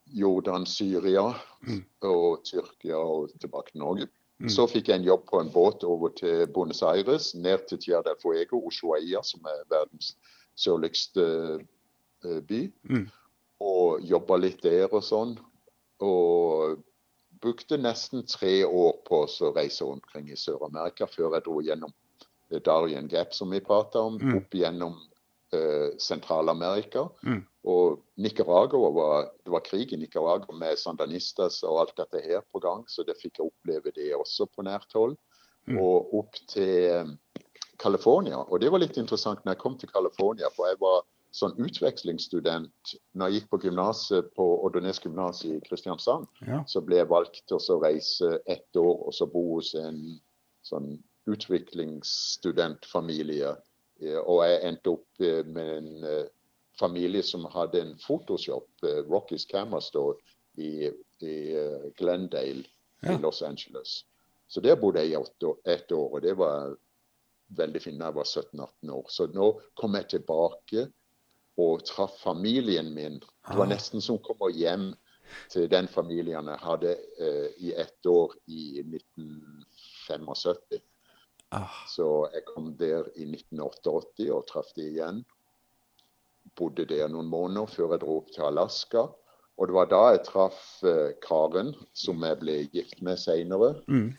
Jordan, 0.07 0.67
Syria 0.67 1.35
Mm. 1.63 1.85
og 2.03 2.41
Tyrkia 2.45 2.97
og 2.97 3.31
tilbake 3.41 3.71
til 3.73 3.81
Norge. 3.81 4.07
Mm. 4.41 4.49
Så 4.49 4.65
fikk 4.67 4.89
jeg 4.89 4.97
en 5.01 5.05
jobb 5.05 5.27
på 5.29 5.41
en 5.41 5.51
båt 5.53 5.85
over 5.85 6.09
til 6.17 6.47
Buenos 6.47 6.83
Aires, 6.83 7.35
ned 7.35 7.67
til 7.69 7.79
Tierra 7.79 8.03
del 8.03 8.17
Fuego, 8.23 8.57
Ushuaia, 8.67 9.21
som 9.23 9.41
er 9.45 9.65
verdens 9.69 10.17
sørligste 10.57 11.61
eh, 12.25 12.41
by. 12.41 12.73
Mm. 12.89 13.07
Og 13.61 14.01
jobba 14.01 14.37
litt 14.41 14.63
der 14.63 14.89
og 14.95 15.03
sånn. 15.05 15.37
Og 16.01 16.81
brukte 17.41 17.77
nesten 17.81 18.25
tre 18.27 18.65
år 18.65 18.97
på 19.07 19.23
å 19.27 19.53
reise 19.57 19.85
omkring 19.85 20.31
i 20.33 20.37
Sør-Amerika 20.37 21.07
før 21.09 21.35
jeg 21.37 21.45
dro 21.45 21.61
gjennom 21.61 21.93
eh, 22.51 22.61
Darien 22.65 23.09
Gap, 23.09 23.35
som 23.35 23.51
vi 23.51 23.61
prata 23.61 24.01
om, 24.01 24.19
Mm. 24.19 24.37
opp 24.39 24.51
gjennom 24.57 24.97
eh, 25.57 25.89
Sentral-Amerika. 25.99 27.09
Mm. 27.27 27.43
Og 27.71 28.01
Nicaragua 28.17 28.91
var, 28.97 29.27
det 29.45 29.53
var 29.53 29.65
krig 29.67 29.93
i 29.93 29.99
Nicaragua 30.01 30.55
med 30.57 30.79
sandanistas 30.81 31.61
og 31.67 31.81
alt 31.83 31.97
dette 32.01 32.19
her 32.25 32.41
på 32.53 32.59
gang, 32.63 32.87
så 32.89 33.05
det 33.05 33.19
fikk 33.21 33.39
jeg 33.41 33.51
oppleve 33.51 33.93
det 33.97 34.15
også 34.17 34.47
på 34.49 34.65
nært 34.67 34.93
hold. 34.97 35.17
Mm. 35.69 35.77
Og 35.83 36.15
opp 36.23 36.35
til 36.49 36.75
eh, 36.89 37.11
California. 37.81 38.39
Og 38.49 38.61
det 38.61 38.71
var 38.73 38.81
litt 38.83 38.99
interessant 39.01 39.45
når 39.45 39.53
jeg 39.55 39.63
kom 39.63 39.77
til 39.81 39.93
California, 39.93 40.49
for 40.57 40.65
jeg 40.71 40.79
var 40.81 40.99
sånn 41.37 41.55
utvekslingsstudent 41.63 42.85
når 43.15 43.25
jeg 43.29 43.35
gikk 43.39 43.49
på 43.53 43.63
gymnaset 43.65 44.25
på 44.35 44.45
Oddernes 44.67 45.03
gymnas 45.03 45.39
i 45.47 45.61
Kristiansand 45.63 46.27
Ja. 46.47 46.59
så 46.67 46.79
ble 46.83 46.97
jeg 46.99 47.13
valgt 47.13 47.43
til 47.47 47.57
å 47.61 47.83
reise 47.83 48.29
ett 48.51 48.77
år 48.77 48.97
og 49.07 49.13
så 49.15 49.27
bo 49.31 49.45
hos 49.55 49.75
en 49.79 50.21
sånn 50.67 50.99
utviklingsstudentfamilie. 51.31 53.55
Eh, 54.03 54.19
Og 54.19 54.45
jeg 54.47 54.61
endte 54.69 54.91
opp 54.95 55.21
eh, 55.21 55.45
med 55.47 55.73
en 55.79 56.05
eh, 56.05 56.27
familie 56.81 57.23
som 57.23 57.45
hadde 57.53 57.81
en 57.83 57.95
fotoshop, 58.01 58.69
eh, 58.85 59.03
Rockies 59.11 59.45
Camera 59.51 59.81
Store, 59.81 60.17
i, 60.59 60.91
i 61.23 61.35
Glendale 61.97 62.65
Ja. 63.03 63.15
i 63.15 63.21
Los 63.23 63.43
Angeles. 63.43 64.05
Så 64.49 64.61
der 64.61 64.75
bodde 64.77 65.01
jeg 65.01 65.13
i 65.13 65.15
ett 65.73 65.93
år, 65.93 66.09
og 66.15 66.23
det 66.23 66.35
var 66.37 66.75
veldig 67.57 67.81
fint 67.83 67.99
da 68.01 68.11
jeg 68.11 68.15
var 68.15 68.25
17-18 68.29 68.91
år. 68.93 69.07
Så 69.09 69.27
nå 69.33 69.47
kom 69.79 69.95
jeg 69.95 70.09
tilbake 70.09 70.89
og 71.59 71.85
traff 71.87 72.19
familien 72.21 72.91
min. 72.95 73.21
Det 73.21 73.57
var 73.57 73.65
Ah. 73.67 73.69
nesten 73.73 74.01
som 74.01 74.17
å 74.19 74.23
komme 74.23 74.51
hjem 74.53 74.91
til 75.49 75.69
den 75.71 75.89
familien 75.89 76.47
jeg 76.51 76.59
hadde 76.59 76.97
eh, 77.21 77.49
i 77.59 77.73
ett 77.73 78.07
år 78.07 78.35
i 78.49 78.83
1975. 78.83 80.81
Ah, 81.51 81.71
Så 81.89 82.29
jeg 82.35 82.45
kom 82.47 82.75
der 82.79 83.09
i 83.19 83.27
1988 83.27 84.31
og 84.31 84.47
traff 84.47 84.71
de 84.77 84.87
igjen. 84.87 85.25
Bodde 86.59 86.87
der 86.87 87.11
noen 87.11 87.27
måneder 87.31 87.67
før 87.71 87.97
jeg 87.97 88.03
dro 88.05 88.21
opp 88.21 88.31
til 88.35 88.47
Alaska. 88.47 89.09
Og 89.59 89.69
det 89.69 89.75
var 89.77 89.89
da 89.91 90.01
jeg 90.15 90.23
traff 90.29 90.61
uh, 90.87 91.11
Karen, 91.25 91.75
som 91.93 92.23
jeg 92.25 92.39
ble 92.41 92.57
gift 92.73 93.03
med 93.05 93.19
seinere. 93.21 93.75
mm. 93.91 94.11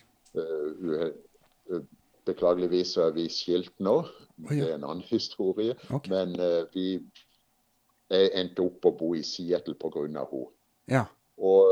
beklageligvis 2.28 2.94
er 3.02 3.16
vi 3.16 3.26
skilt 3.32 3.74
nå. 3.80 3.96
oh, 4.06 4.52
ja. 4.52 4.60
Det 4.60 4.70
er 4.70 4.76
en 4.78 4.86
annen 4.86 5.08
historie. 5.08 5.74
Okay. 5.90 6.12
Men 6.12 6.36
vi 6.76 6.86
endte 8.12 8.68
opp 8.68 8.86
å 8.86 8.94
bo 9.00 9.14
i 9.16 9.24
Seattle 9.24 9.76
pga. 9.80 10.04
henne. 10.04 10.28
Ja. 10.92 11.06
Og 11.40 11.72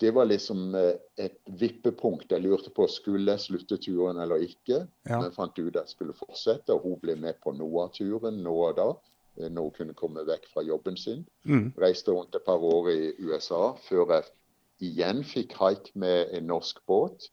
det 0.00 0.10
var 0.16 0.24
liksom 0.24 0.74
eh, 0.74 0.94
et 1.20 1.34
vippepunkt. 1.60 2.30
Jeg 2.32 2.40
lurte 2.46 2.70
på 2.72 2.86
skulle 2.88 3.34
jeg 3.34 3.44
slutte 3.44 3.76
turen 3.76 4.20
eller 4.22 4.40
ikke. 4.40 4.86
Ja. 5.08 5.18
Men 5.20 5.34
fant 5.36 5.58
ut 5.58 5.74
at 5.76 5.82
jeg 5.82 5.92
skulle 5.96 6.16
fortsette, 6.16 6.72
og 6.72 6.86
hun 6.86 7.00
ble 7.02 7.16
med 7.20 7.36
på 7.44 7.52
noe 7.56 7.84
av 7.84 7.92
turen 7.96 8.40
nå 8.44 8.54
og 8.70 8.78
da. 8.78 8.86
eh, 9.36 9.50
Når 9.52 9.68
hun 9.68 9.76
kunne 9.76 9.98
komme 9.98 10.24
vekk 10.28 10.48
fra 10.54 10.64
jobben 10.64 10.96
sin. 10.96 11.26
Mm. 11.44 11.72
Reiste 11.78 12.14
rundt 12.14 12.34
et 12.34 12.44
par 12.46 12.64
år 12.64 12.88
i 12.94 13.12
USA 13.20 13.74
før 13.84 14.16
jeg 14.16 14.30
igjen 14.88 15.22
fikk 15.28 15.52
haik 15.60 15.92
med 15.94 16.32
en 16.38 16.48
norsk 16.48 16.80
båt. 16.88 17.28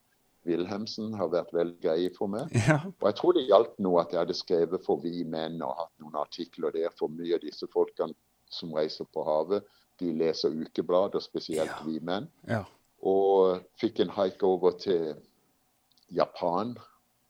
Wilhelmsen 0.47 1.13
har 1.19 1.29
vært 1.31 1.51
veldig 1.53 1.79
grei 1.83 2.09
for 2.15 2.27
meg. 2.31 2.51
Ja. 2.67 2.79
Og 2.87 3.07
jeg 3.09 3.15
tror 3.19 3.35
det 3.35 3.47
hjalp 3.49 3.75
noe 3.83 4.03
at 4.03 4.13
jeg 4.13 4.21
hadde 4.23 4.37
skrevet 4.37 4.85
for 4.85 5.01
Vi 5.03 5.23
Menn 5.27 5.61
og 5.61 5.75
hatt 5.79 5.93
noen 6.01 6.15
artikler 6.19 6.71
der. 6.75 6.91
For 6.99 7.11
mye 7.11 7.35
av 7.37 7.43
disse 7.43 7.67
folkene 7.71 8.15
som 8.49 8.71
reiser 8.73 9.05
på 9.13 9.23
havet, 9.27 9.63
de 9.99 10.11
leser 10.17 10.53
ukeblad, 10.55 11.15
og 11.15 11.23
spesielt 11.23 11.69
Ja. 11.69 11.83
Vi 11.85 11.99
Menn. 11.99 12.29
Ja. 12.47 12.63
Og 13.01 13.61
fikk 13.79 13.99
en 13.99 14.09
haik 14.09 14.43
over 14.43 14.71
til 14.71 15.15
Japan. 16.11 16.77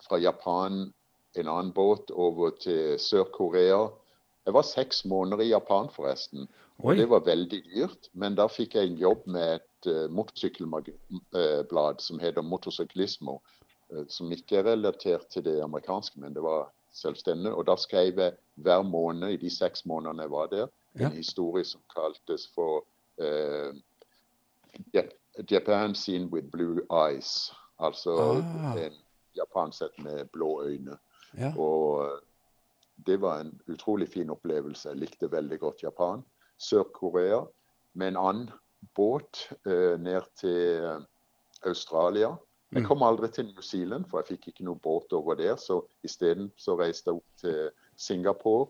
Fra 0.02 0.18
Japan 0.18 0.94
en 1.36 1.48
annen 1.48 1.74
båt 1.74 2.12
over 2.12 2.50
til 2.50 3.00
Sør-Korea. 3.00 3.90
Jeg 4.46 4.54
var 4.54 4.62
seks 4.66 5.06
måneder 5.06 5.44
i 5.44 5.50
Japan, 5.52 5.90
forresten. 5.94 6.48
Oi. 6.80 6.96
Det 6.96 7.10
var 7.10 7.26
veldig 7.26 7.64
dyrt, 7.66 8.10
men 8.14 8.36
da 8.40 8.48
fikk 8.48 8.76
jeg 8.76 8.88
en 8.88 8.98
jobb 8.98 9.28
med 9.28 9.60
et 9.60 9.88
uh, 9.92 10.08
motorsykkelblad 10.16 12.00
som 12.02 12.20
heter 12.20 12.42
Motorsyklismo, 12.42 13.42
uh, 13.92 14.06
som 14.08 14.32
ikke 14.32 14.58
er 14.62 14.64
relatert 14.72 15.28
til 15.30 15.44
det 15.46 15.62
amerikanske, 15.62 16.20
men 16.24 16.34
det 16.34 16.44
var 16.44 16.72
selvstendig. 16.96 17.52
Og 17.52 17.68
da 17.68 17.76
skrev 17.78 18.20
jeg 18.24 18.34
hver 18.56 18.82
måned 18.88 19.36
i 19.36 19.42
de 19.42 19.52
seks 19.52 19.86
månedene 19.86 20.24
jeg 20.26 20.32
var 20.32 20.48
der, 20.54 20.68
en 20.96 21.12
historie 21.12 21.64
som 21.66 21.82
kaltes 21.96 22.48
for 22.56 22.84
uh, 23.22 23.74
Japan 25.52 25.96
seen 25.96 26.30
with 26.32 26.48
blue 26.52 26.82
eyes. 26.92 27.52
Altså 27.80 28.16
Ah. 28.44 28.76
en 28.78 28.94
Japan 29.36 29.72
sett 29.72 30.00
med 30.04 30.26
blå 30.34 30.64
øyne. 30.64 30.98
Ja. 31.38 31.54
Og 31.58 32.06
eh, 32.06 32.20
det 33.08 33.22
var 33.22 33.40
en 33.42 33.62
utrolig 33.68 34.10
fin 34.10 34.30
opplevelse. 34.30 34.90
Jeg 34.90 34.98
likte 34.98 35.32
veldig 35.32 35.60
godt 35.60 35.84
Japan. 35.84 36.24
Sør-Korea 36.58 37.42
med 37.94 38.08
en 38.08 38.18
annen 38.18 38.50
båt 38.96 39.50
eh, 39.66 40.00
ned 40.00 40.22
til 40.36 40.84
eh, 40.84 41.00
Australia. 41.66 42.36
Jeg 42.72 42.82
Mm. 42.82 42.86
kom 42.88 43.04
aldri 43.04 43.28
til 43.32 43.46
New 43.46 43.62
Zealand, 43.62 44.06
for 44.10 44.20
jeg 44.20 44.28
fikk 44.28 44.48
ikke 44.48 44.64
noe 44.64 44.76
båt 44.76 45.14
over 45.14 45.34
der. 45.36 45.56
Så 45.56 45.82
isteden 46.04 46.52
så 46.58 46.76
reiste 46.78 47.10
jeg 47.10 47.16
opp 47.16 47.38
til 47.42 47.70
Singapore, 47.98 48.68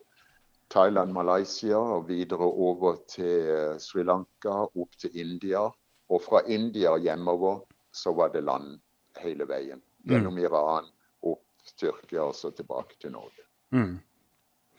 Thailand, 0.69 1.13
Malaysia 1.13 1.77
og 1.77 2.07
videre 2.07 2.45
over 2.45 2.99
til 3.09 3.49
eh, 3.49 3.77
Sri 3.81 4.03
Lanka, 4.05 4.53
opp 4.69 4.97
til 5.01 5.15
India. 5.17 5.63
Og 6.09 6.21
fra 6.21 6.41
India 6.47 6.95
hjemover 6.97 7.63
så 7.93 8.13
var 8.13 8.29
det 8.33 8.43
land 8.43 8.75
hele 9.21 9.45
veien. 9.49 9.81
Gjennom 10.09 10.37
Iran, 10.41 10.85
opp 11.25 11.73
Tyrkia 11.77 12.23
og 12.29 12.35
så 12.37 12.51
tilbake 12.55 12.95
til 13.01 13.11
Norge. 13.13 13.45
Mm. 13.75 13.97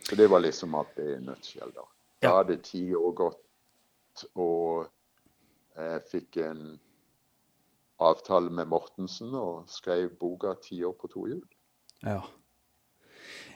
Så 0.00 0.16
det 0.16 0.30
var 0.30 0.40
liksom 0.40 0.74
at 0.74 0.94
det 0.96 1.06
er 1.12 1.16
en 1.18 1.28
nøtteskjell. 1.30 1.74
Da 1.74 1.86
Da 2.22 2.28
Ja. 2.28 2.36
hadde 2.36 2.56
ti 2.62 2.94
år 2.94 3.12
gått, 3.16 4.24
og 4.34 4.90
jeg 5.76 6.02
fikk 6.10 6.36
en 6.36 6.80
avtale 8.00 8.50
med 8.50 8.68
Mortensen 8.68 9.34
og 9.34 9.68
skrev 9.68 10.10
boka 10.20 10.54
'Ti 10.54 10.82
år 10.84 10.92
på 10.92 11.08
to 11.08 11.26
hjul'. 11.26 11.48
Ja. 12.02 12.20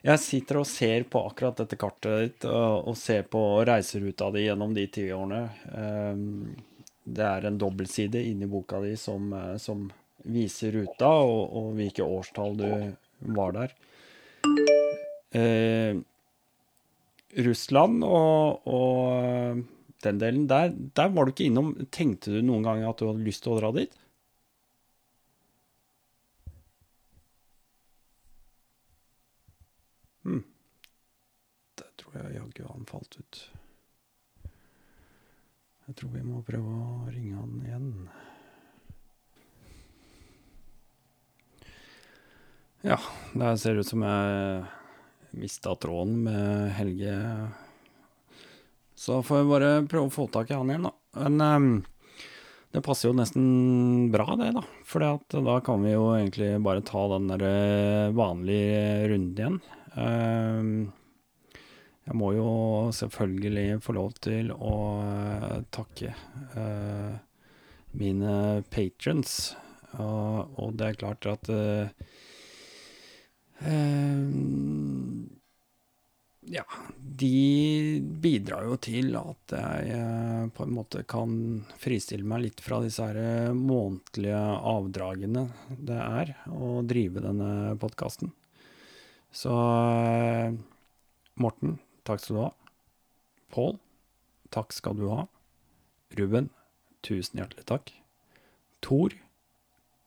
Jeg 0.05 0.20
sitter 0.20 0.59
og 0.61 0.66
ser 0.68 1.07
på 1.09 1.22
akkurat 1.24 1.62
dette 1.62 1.78
kartet 1.80 2.18
ditt, 2.20 2.44
og, 2.44 2.90
og 2.90 2.96
ser 3.00 3.22
på 3.24 3.40
reiseruta 3.64 4.28
di 4.34 4.42
gjennom 4.44 4.74
de 4.76 4.84
ti 4.92 5.09
årene. 5.14 5.42
Ehm, 5.72 6.55
Det 7.05 7.24
er 7.24 7.44
en 7.44 7.59
dobbeltside 7.61 8.20
inni 8.30 8.46
boka 8.48 8.80
di 8.80 8.94
som, 8.96 9.32
eh, 9.32 9.57
som 9.61 9.90
viser 10.24 10.72
ruta, 10.72 11.09
og, 11.09 11.52
og 11.52 11.74
hvilke 11.76 12.05
årstall 12.05 12.57
du 12.57 12.68
var 13.36 13.52
der. 13.52 13.74
Uh, 15.34 16.00
Russland 17.44 18.05
og, 18.07 18.62
og 18.70 19.64
den 20.05 20.20
delen 20.20 20.46
der, 20.46 20.70
der 20.94 21.11
var 21.12 21.26
du 21.26 21.32
ikke 21.34 21.48
innom. 21.48 21.74
Tenkte 21.90 22.32
du 22.32 22.40
noen 22.44 22.64
gang 22.64 22.84
at 22.86 23.00
du 23.00 23.09
hadde 23.09 23.26
lyst 23.26 23.44
til 23.44 23.57
å 23.57 23.59
dra 23.59 23.72
dit? 23.74 23.92
Jeg 32.19 32.37
jaggu 32.39 32.67
han 32.69 32.87
falt 32.89 33.19
ut. 33.19 33.41
Jeg 35.85 35.97
tror 35.99 36.15
vi 36.15 36.23
må 36.25 36.41
prøve 36.47 36.77
å 36.81 37.11
ringe 37.12 37.37
han 37.37 37.59
igjen. 37.67 37.91
Ja, 42.85 42.99
det 43.33 43.57
ser 43.61 43.81
ut 43.81 43.89
som 43.89 44.05
jeg 44.05 44.65
mista 45.41 45.75
tråden 45.81 46.19
med 46.27 46.73
Helge 46.77 47.15
Så 48.95 49.23
får 49.25 49.41
jeg 49.41 49.51
bare 49.51 49.71
prøve 49.89 50.11
å 50.11 50.15
få 50.15 50.27
tak 50.33 50.53
i 50.53 50.57
han 50.57 50.71
igjen, 50.71 50.89
da. 50.89 50.93
Men 51.21 51.41
um, 51.41 51.71
det 52.75 52.83
passer 52.83 53.09
jo 53.11 53.17
nesten 53.17 54.11
bra, 54.12 54.27
det, 54.41 54.51
da. 54.57 54.65
For 54.89 55.05
da 55.05 55.57
kan 55.65 55.85
vi 55.85 55.93
jo 55.95 56.11
egentlig 56.17 56.51
bare 56.65 56.83
ta 56.87 57.07
den 57.12 57.29
der 57.31 57.45
eh, 57.47 58.15
vanlige 58.17 59.09
runden 59.12 59.39
igjen. 59.39 59.59
Ehm, 59.95 60.73
jeg 62.05 62.16
må 62.20 62.34
jo 62.36 62.48
selvfølgelig 62.92 63.78
få 63.84 63.94
lov 63.96 64.16
til 64.24 64.50
å 64.52 64.74
uh, 65.00 65.61
takke 65.72 66.12
uh, 66.52 67.14
mine 67.96 68.34
patrons. 68.68 69.55
Uh, 69.94 70.44
og 70.61 70.76
det 70.76 70.90
er 70.90 71.00
klart 71.00 71.30
at 71.30 71.52
Ja, 76.44 76.64
de 76.98 78.02
bidrar 78.20 78.66
jo 78.66 78.74
til 78.82 79.14
at 79.16 79.55
jeg 79.86 80.50
på 80.52 80.66
en 80.66 80.74
måte 80.76 81.07
kan 81.09 81.30
fristille 81.80 82.26
meg 82.28 82.42
litt 82.42 82.61
fra 82.61 82.82
disse 82.84 83.07
her 83.07 83.55
månedlige 83.57 84.42
avdragene 84.74 85.46
det 85.78 85.96
er 86.02 86.34
å 86.52 86.82
drive 86.84 87.24
denne 87.24 87.78
podkasten. 87.80 88.34
Så 89.32 89.55
Morten, 91.40 91.78
takk 92.05 92.22
skal 92.22 92.36
du 92.36 92.42
ha. 92.44 92.52
Pål, 93.55 93.76
takk 94.55 94.74
skal 94.74 94.96
du 94.98 95.07
ha. 95.11 95.26
Ruben, 96.18 96.50
tusen 97.05 97.40
hjertelig 97.40 97.66
takk. 97.68 97.92
Tor, 98.84 99.14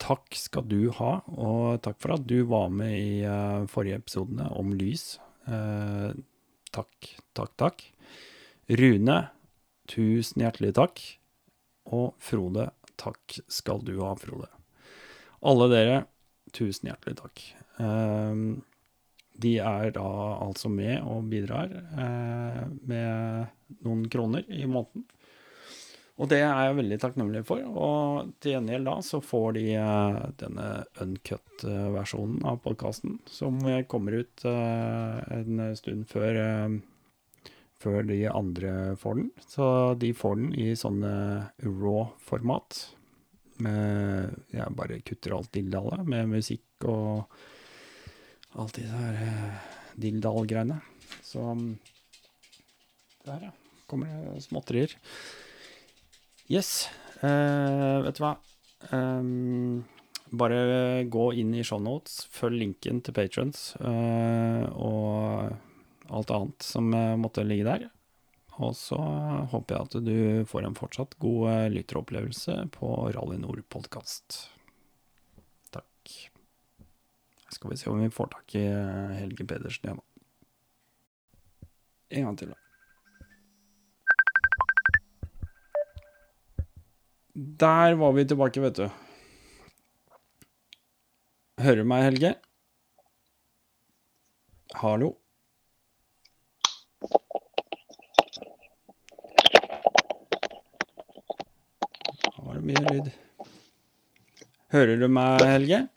takk 0.02 0.38
skal 0.38 0.68
du 0.70 0.90
ha, 0.98 1.12
og 1.34 1.82
takk 1.86 2.00
for 2.04 2.18
at 2.18 2.26
du 2.30 2.42
var 2.50 2.70
med 2.74 2.94
i 2.96 3.14
uh, 3.26 3.66
forrige 3.72 4.02
episodene 4.02 4.50
om 4.58 4.74
lys. 4.78 5.16
Uh, 5.50 6.14
takk, 6.76 7.14
takk, 7.38 7.56
takk. 7.60 7.86
Rune, 8.68 9.18
tusen 9.90 10.44
hjertelig 10.44 10.76
takk. 10.78 11.02
Og 11.96 12.12
Frode, 12.20 12.70
takk 13.00 13.40
skal 13.48 13.82
du 13.88 13.96
ha, 14.04 14.12
Frode. 14.20 14.50
Alle 15.48 15.70
dere, 15.72 16.00
tusen 16.56 16.92
hjertelig 16.92 17.18
takk. 17.22 17.44
Uh, 17.80 18.60
de 19.38 19.58
er 19.62 19.92
da 19.96 20.08
altså 20.42 20.70
med 20.74 21.02
og 21.06 21.28
bidrar 21.32 21.70
eh, 21.74 22.64
med 22.90 23.78
noen 23.86 24.08
kroner 24.12 24.48
i 24.50 24.66
måneden. 24.66 25.06
Og 26.18 26.30
det 26.32 26.40
er 26.42 26.50
jeg 26.66 26.78
veldig 26.80 26.98
takknemlig 27.02 27.44
for. 27.46 27.62
Og 27.62 28.30
til 28.42 28.56
gjengjeld 28.56 28.90
da 28.90 28.96
så 29.06 29.20
får 29.22 29.58
de 29.60 29.66
eh, 29.78 30.20
denne 30.42 30.68
uncut-versjonen 31.04 32.46
av 32.50 32.62
podkasten, 32.64 33.20
som 33.30 33.60
kommer 33.90 34.24
ut 34.24 34.46
eh, 34.50 35.20
en 35.38 35.62
stund 35.78 36.08
før, 36.10 36.40
eh, 36.42 37.52
før 37.84 38.10
de 38.10 38.22
andre 38.32 38.74
får 38.98 39.20
den. 39.22 39.30
Så 39.46 39.68
de 40.02 40.14
får 40.18 40.40
den 40.42 40.56
i 40.58 40.72
sånne 40.80 41.14
raw-format. 41.62 42.80
Jeg 43.58 44.74
bare 44.78 45.00
kutter 45.02 45.34
alt 45.34 45.54
dildalet 45.54 46.04
med 46.06 46.30
musikk 46.30 46.86
og 46.86 47.40
alt 48.58 48.78
de 48.78 48.86
der 48.90 49.20
uh, 49.22 49.58
dilldall-greiene. 49.98 50.80
Så 51.24 51.44
Der, 53.28 53.50
ja. 53.50 53.52
Kommer 53.88 54.08
det 54.08 54.44
småtterier. 54.44 54.94
Yes. 56.52 56.90
Uh, 57.22 58.04
vet 58.06 58.18
du 58.18 58.24
hva? 58.24 58.34
Um, 58.92 59.86
bare 60.32 61.06
gå 61.08 61.30
inn 61.40 61.54
i 61.56 61.64
shownotes, 61.64 62.26
følg 62.32 62.60
linken 62.62 63.00
til 63.04 63.16
patrons 63.16 63.72
uh, 63.80 64.68
og 64.76 66.12
alt 66.12 66.34
annet 66.36 66.68
som 66.68 66.92
måtte 67.20 67.48
ligge 67.48 67.68
der. 67.68 67.88
Og 68.58 68.74
så 68.76 68.98
håper 69.52 69.76
jeg 69.76 69.88
at 69.88 69.98
du 70.08 70.46
får 70.50 70.66
en 70.66 70.78
fortsatt 70.78 71.18
god 71.22 71.72
lytteropplevelse 71.76 72.56
på 72.74 72.94
Rally 73.14 73.38
Nord 73.44 73.62
podkast. 73.70 74.57
Skal 77.58 77.72
vi 77.72 77.78
se 77.78 77.90
om 77.90 78.00
vi 78.00 78.10
får 78.10 78.28
tak 78.28 78.56
i 78.56 78.66
eh, 78.70 79.14
Helge 79.18 79.46
Pedersen 79.50 79.88
igjen, 79.88 79.98
da. 79.98 80.04
En 82.14 82.28
gang 82.28 82.36
til, 82.38 82.52
da. 82.54 82.58
Der 87.66 87.98
var 87.98 88.14
vi 88.14 88.28
tilbake, 88.30 88.62
vet 88.62 88.78
du. 88.78 88.86
Hører 91.66 91.82
du 91.82 91.90
meg, 91.90 92.06
Helge? 92.06 92.36
Hallo? 94.78 95.16
Da 102.22 102.38
var 102.38 102.54
det 102.54 102.66
mye 102.70 102.86
lyd. 102.92 103.14
Hører 104.78 105.00
du 105.02 105.10
meg, 105.10 105.42
Helge? 105.58 105.88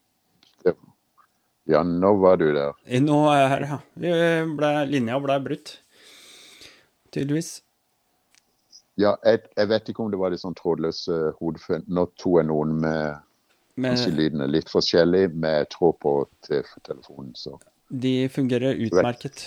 Ja, 1.70 1.82
nå 1.86 2.14
var 2.18 2.40
du 2.40 2.48
der. 2.54 2.74
Nå 3.04 3.18
er 3.30 3.40
jeg 3.44 3.50
her, 3.52 3.66
ja. 3.68 3.80
Ble, 4.58 4.70
linja 4.90 5.18
ble 5.22 5.36
brutt. 5.44 5.76
Tydeligvis. 7.14 7.60
Ja, 9.00 9.14
jeg, 9.24 9.44
jeg, 9.56 9.68
vet 9.70 9.90
ikke 9.90 10.04
om 10.04 10.10
det 10.12 10.18
var 10.20 10.34
det 10.34 10.40
sånn 10.42 10.56
trådløse 10.58 11.16
uh, 11.30 11.36
hodeføn. 11.38 11.86
Nå 11.88 12.08
tok 12.20 12.40
jeg 12.40 12.48
noen 12.50 12.74
med, 12.82 13.22
med 13.80 13.94
Kanskje 13.94 14.16
lydene 14.16 14.48
litt 14.50 14.70
forskjellig 14.72 15.28
med 15.32 15.70
tråd 15.72 15.98
på 16.02 16.14
telefonen, 16.46 17.32
så 17.38 17.56
De 17.88 18.14
fungerer 18.30 18.78
utmerket. 18.86 19.46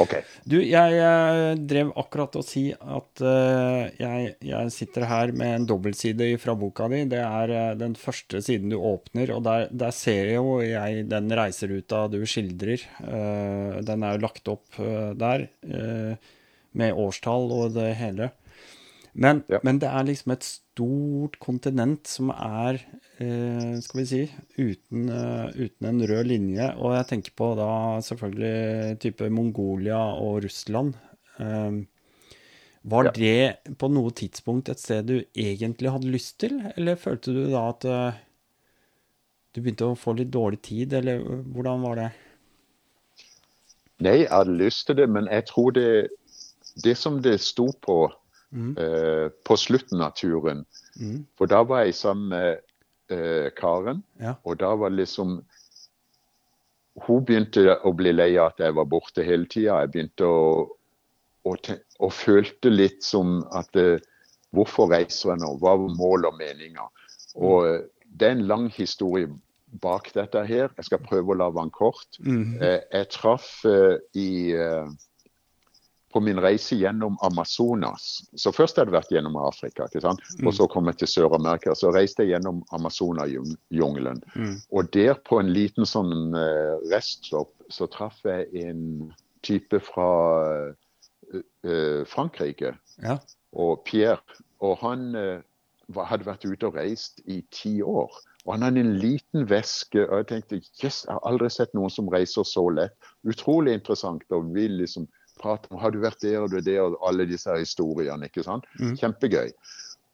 Ok. 0.00 0.14
Du, 0.48 0.56
jeg, 0.58 0.94
jeg 0.96 1.56
drev 1.68 1.92
akkurat 2.00 2.36
å 2.38 2.42
si 2.46 2.64
at 2.72 3.22
uh, 3.24 3.84
jeg, 3.98 4.34
jeg, 4.40 4.72
sitter 4.74 5.06
her 5.10 5.32
med 5.36 5.56
en 5.56 5.66
dobbeltside 5.68 6.30
fra 6.42 6.54
boka 6.58 6.88
di. 6.92 7.02
Det 7.10 7.20
er 7.22 7.52
uh, 7.52 7.70
den 7.78 7.96
første 7.98 8.40
siden 8.44 8.72
du 8.72 8.78
åpner, 8.78 9.34
og 9.36 9.44
der, 9.46 9.68
der 9.68 9.94
ser 9.96 10.32
jo 10.34 10.60
jeg 10.64 11.06
den 11.10 11.32
reiseruta 11.36 12.06
du 12.12 12.22
skildrer. 12.28 12.84
Uh, 13.02 13.80
den 13.84 14.06
er 14.06 14.16
jo 14.16 14.24
lagt 14.24 14.48
opp 14.52 14.80
der, 15.18 15.44
med 16.72 16.96
årstall 16.98 17.50
og 17.52 17.74
det 17.76 17.90
hele. 17.98 18.30
Men, 19.12 19.42
ja. 19.52 19.60
men, 19.62 19.76
det 19.82 19.90
er 19.92 20.06
liksom 20.08 20.32
et 20.32 20.44
stort 20.46 21.36
kontinent 21.42 22.08
som 22.08 22.30
er, 22.32 22.78
eh, 23.20 23.74
skal 23.84 24.00
vi 24.00 24.04
si, 24.08 24.20
uten, 24.56 25.10
uh, 25.12 25.52
uten, 25.52 25.88
en 25.90 26.00
rød 26.08 26.30
linje. 26.30 26.70
Og 26.80 26.96
jeg 26.96 27.08
tenker 27.10 27.34
på 27.36 27.50
da 27.58 27.72
selvfølgelig 28.06 28.96
type 29.04 29.28
Mongolia 29.28 30.00
og 30.16 30.46
Russland. 30.46 30.96
Um, 31.36 31.84
var 32.88 33.10
ja. 33.10 33.12
det 33.14 33.76
på 33.78 33.92
noe 33.92 34.10
tidspunkt 34.16 34.72
et 34.72 34.80
sted 34.80 35.04
du 35.06 35.18
egentlig 35.38 35.92
hadde 35.92 36.10
lyst 36.10 36.38
til, 36.42 36.56
eller 36.72 36.98
følte 36.98 37.36
du 37.36 37.44
da 37.52 37.68
at 37.68 37.86
uh, 37.86 38.22
du 39.52 39.60
begynte 39.60 39.92
å 39.92 39.98
få 39.98 40.16
litt 40.16 40.32
dårlig 40.32 40.62
tid, 40.64 40.96
eller 40.96 41.20
hvordan 41.52 41.84
var 41.84 42.00
det? 42.00 42.08
Nei, 44.02 44.16
jeg 44.24 44.32
hadde 44.32 44.56
lyst 44.56 44.88
til 44.88 44.96
det, 44.98 45.06
men 45.12 45.28
jeg 45.28 45.44
tror 45.52 45.76
det, 45.76 45.88
det 46.82 46.96
som 46.98 47.20
det 47.22 47.36
sto 47.44 47.68
på 47.84 48.08
mm. 48.52 48.74
eh, 48.78 49.26
på 49.44 49.56
slutten 49.58 50.04
av 50.04 50.14
turen. 50.18 50.64
Mm. 51.00 51.24
For 51.38 51.50
da 51.50 51.62
var 51.66 51.86
jeg 51.86 51.96
sammen 51.98 52.30
med 52.32 52.62
eh, 53.12 53.48
Karen, 53.56 54.04
ja. 54.22 54.36
og 54.44 54.60
da 54.62 54.74
var 54.78 54.94
liksom 54.94 55.40
Hun 57.06 57.22
begynte 57.24 57.78
å 57.88 57.94
bli 57.96 58.10
lei 58.12 58.34
av 58.36 58.50
at 58.50 58.58
jeg 58.60 58.74
var 58.76 58.84
borte 58.84 59.24
hele 59.24 59.46
tida. 59.48 59.78
Jeg 59.80 59.92
begynte 59.94 60.28
å 60.28 60.42
og, 61.48 61.70
og, 61.98 62.12
følte 62.14 62.70
litt 62.70 63.00
som 63.02 63.40
at 63.50 63.74
eh, 63.80 64.02
Hvorfor 64.52 64.90
reiser 64.92 65.30
jeg 65.32 65.40
nå? 65.40 65.54
Hva 65.62 65.72
var 65.80 65.94
mål 65.96 66.26
og 66.28 66.34
meninger? 66.36 67.08
Og 67.40 67.64
mm. 67.64 67.86
Det 68.12 68.26
er 68.28 68.34
en 68.36 68.44
lang 68.44 68.66
historie 68.68 69.30
bak 69.80 70.10
dette 70.12 70.42
her. 70.44 70.68
Jeg 70.76 70.88
skal 70.88 71.00
prøve 71.00 71.32
å 71.32 71.38
lage 71.40 71.56
den 71.56 71.72
kort. 71.72 72.18
Mm. 72.20 72.60
Eh, 72.60 72.80
jeg 72.92 73.08
traff 73.14 73.64
eh, 73.68 73.96
i 74.18 74.52
eh, 74.52 74.90
på 76.12 76.20
min 76.20 76.40
reise 76.40 76.76
gjennom 76.76 77.16
Amazonas. 77.24 78.22
Så 78.36 78.52
først 78.54 78.78
hadde 78.78 78.92
jeg 78.92 78.98
vært 78.98 79.14
gjennom 79.14 79.38
Afrika? 79.40 79.88
Mm. 79.92 80.46
og 80.46 80.54
så 80.56 80.68
kom 80.70 80.90
jeg 80.90 81.00
til 81.02 81.10
Sør-Amerika. 81.14 81.74
Så 81.78 81.92
reiste 81.94 82.26
jeg 82.26 82.34
gjennom 82.34 82.62
Amazonajungelen. 82.76 84.22
Mm. 84.34 84.56
Og 84.70 84.92
der 84.94 85.16
på 85.28 85.40
en 85.40 85.52
liten 85.52 85.88
sånn 85.88 86.36
uh, 86.36 86.78
reststopp 86.92 87.52
så 87.72 87.88
traff 87.92 88.20
jeg 88.28 88.48
en 88.66 89.12
type 89.46 89.80
fra 89.84 90.10
uh, 91.32 92.02
Frankrike. 92.08 92.74
Ja. 93.02 93.18
Og 93.52 93.82
Pierre. 93.88 94.20
Og 94.62 94.76
han 94.84 95.10
uh, 95.16 95.40
hadde 96.08 96.28
vært 96.28 96.46
ute 96.46 96.68
og 96.68 96.76
reist 96.78 97.22
i 97.26 97.42
ti 97.54 97.80
år. 97.82 98.12
Og 98.44 98.56
han 98.56 98.64
hadde 98.66 98.82
en 98.82 98.94
liten 98.98 99.46
veske. 99.50 100.04
og 100.08 100.22
Jeg 100.22 100.28
tenkte 100.30 100.60
yes, 100.82 101.04
jeg 101.06 101.14
har 101.14 101.22
aldri 101.28 101.50
sett 101.52 101.74
noen 101.76 101.92
som 101.92 102.10
reiser 102.12 102.46
så 102.48 102.64
lett. 102.74 102.94
Utrolig 103.28 103.76
interessant. 103.78 104.24
og 104.30 104.50
vil 104.54 104.80
liksom 104.82 105.08
prate 105.42 105.70
om 105.70 105.80
har 105.82 105.92
du 105.94 106.00
vært 106.02 106.22
der 106.22 106.40
og 106.42 106.52
du 106.52 106.58
er 106.60 106.66
der, 106.66 106.82
og 106.86 107.00
alle 107.08 107.26
disse 107.28 107.54
historiene. 107.58 108.30
ikke 108.30 108.44
sant? 108.46 108.68
Mm. 108.80 108.94
Kjempegøy. 109.00 109.50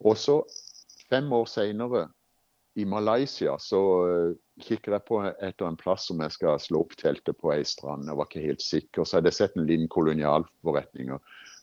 Og 0.08 0.16
så, 0.20 0.40
fem 1.10 1.30
år 1.32 1.46
seinere, 1.50 2.08
i 2.78 2.84
Malaysia, 2.86 3.56
så 3.58 3.78
uh, 4.06 4.34
kikker 4.62 4.94
jeg 4.94 5.04
på 5.08 5.18
etter 5.26 5.66
en 5.66 5.78
plass 5.78 6.04
som 6.06 6.20
jeg 6.22 6.34
skal 6.36 6.60
slå 6.62 6.84
opp 6.84 6.94
teltet 7.00 7.34
på 7.40 7.50
ei 7.50 7.64
strand. 7.66 8.06
Jeg 8.06 8.18
var 8.18 8.28
ikke 8.28 8.44
helt 8.44 8.62
sikker. 8.62 9.02
Så 9.02 9.18
hadde 9.18 9.32
jeg 9.32 9.38
sett 9.40 9.56
en 9.58 9.66
liten 9.66 9.88
kolonialforretning. 9.90 11.10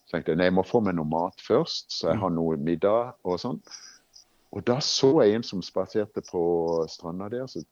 Så 0.04 0.18
tenkte 0.18 0.34
jeg 0.34 0.42
nei, 0.42 0.50
jeg 0.50 0.58
må 0.58 0.66
få 0.68 0.82
meg 0.84 0.98
noe 0.98 1.08
mat 1.08 1.40
først, 1.44 1.88
så 1.96 2.12
jeg 2.12 2.20
har 2.20 2.34
noe 2.36 2.58
middag 2.60 3.16
og 3.24 3.40
sånn. 3.40 3.62
Og 4.56 4.64
da 4.68 4.82
så 4.84 5.14
jeg 5.24 5.38
en 5.38 5.48
som 5.48 5.64
spaserte 5.64 6.24
på 6.28 6.44
stranda 6.92 7.32
der, 7.32 7.48
så, 7.52 7.64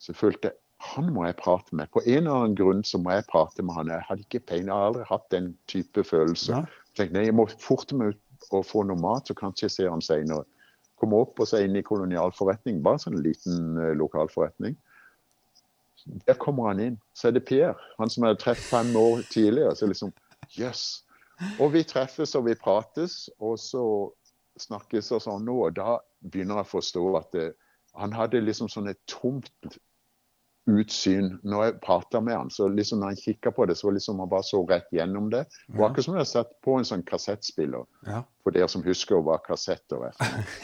så 0.00 0.12
følte 0.16 0.50
jeg 0.50 0.61
han 0.82 1.10
må 1.14 1.26
jeg 1.28 1.38
prate 1.38 1.76
med. 1.78 1.90
På 1.94 2.02
en 2.02 2.24
eller 2.24 2.38
annen 2.38 2.56
grunn 2.58 2.80
så 2.86 2.98
må 2.98 3.14
jeg 3.14 3.28
prate 3.30 3.62
med 3.62 3.76
han. 3.76 3.90
Jeg 3.92 4.06
hadde 4.08 4.24
ikke 4.26 4.42
peiling, 4.50 4.70
jeg 4.70 4.74
har 4.74 4.88
aldri 4.90 5.04
hatt 5.08 5.28
den 5.34 5.52
type 5.70 6.04
følelse. 6.06 6.62
Jeg 6.62 6.98
tenkte 6.98 7.18
nei, 7.18 7.26
jeg 7.28 7.36
må 7.38 7.46
forte 7.62 7.98
meg 7.98 8.16
ut 8.16 8.48
og 8.50 8.66
få 8.66 8.82
noe 8.88 8.98
mat, 8.98 9.28
så 9.28 9.36
kanskje 9.38 9.68
jeg 9.68 9.74
ser 9.76 9.92
han 9.92 10.02
senere. 10.02 10.42
Kom 10.98 11.14
opp 11.14 11.38
og 11.38 11.48
så 11.48 11.62
inn 11.62 11.78
i 11.78 11.84
kolonialforretning, 11.86 12.80
bare 12.82 12.98
en 12.98 13.04
sånn 13.04 13.20
liten 13.22 13.78
uh, 13.78 13.92
lokalforretning. 13.98 14.74
Der 16.26 16.38
kommer 16.42 16.72
han 16.72 16.82
inn. 16.82 16.98
Så 17.14 17.30
er 17.30 17.36
det 17.36 17.44
Pierre, 17.46 17.78
han 18.00 18.10
som 18.10 18.24
jeg 18.24 18.34
hadde 18.34 18.42
truffet 18.42 18.70
fem 18.72 18.90
år 18.98 19.22
tidligere. 19.30 19.76
Så 19.78 19.86
liksom, 19.90 20.10
jøss. 20.50 20.58
Yes. 20.58 21.52
Og 21.62 21.72
vi 21.74 21.82
treffes 21.86 22.34
og 22.38 22.46
vi 22.46 22.58
prates, 22.58 23.26
og 23.42 23.54
så 23.58 23.84
snakkes 24.62 25.10
og 25.14 25.22
sånn 25.24 25.46
nå. 25.46 25.56
Og 25.68 25.78
da 25.78 25.96
begynner 26.26 26.60
jeg 26.60 26.68
å 26.68 26.72
forstå 26.74 27.06
at 27.18 27.30
det, 27.34 27.48
han 27.98 28.14
hadde 28.14 28.42
liksom 28.42 28.70
sånn 28.72 28.90
et 28.90 29.00
tomt 29.10 29.78
utsyn. 30.70 31.38
Når 31.42 31.64
jeg 31.64 31.78
prata 31.82 32.20
med 32.22 32.36
han, 32.36 32.50
så 32.50 32.68
liksom 32.70 33.00
når 33.02 33.12
han 33.12 33.16
kikka 33.22 33.50
på 33.54 33.66
det, 33.66 33.76
så 33.78 33.88
var 33.88 33.96
liksom 33.96 34.20
han 34.22 34.28
bare 34.30 34.46
så 34.46 34.60
rett 34.68 34.90
gjennom 34.94 35.30
det. 35.32 35.44
Det 35.66 35.78
var 35.78 35.90
akkurat 35.90 36.04
som 36.06 36.14
jeg 36.14 36.20
hadde 36.22 36.30
sett 36.32 36.52
på 36.62 36.76
en 36.78 36.86
sånn 36.86 37.02
kassettspiller. 37.08 37.86
Ja. 38.06 38.20
For 38.44 38.54
dere 38.54 38.68
som 38.70 38.84
husker 38.86 39.22
hva 39.26 39.38
kassetter 39.42 40.04
er. 40.10 40.20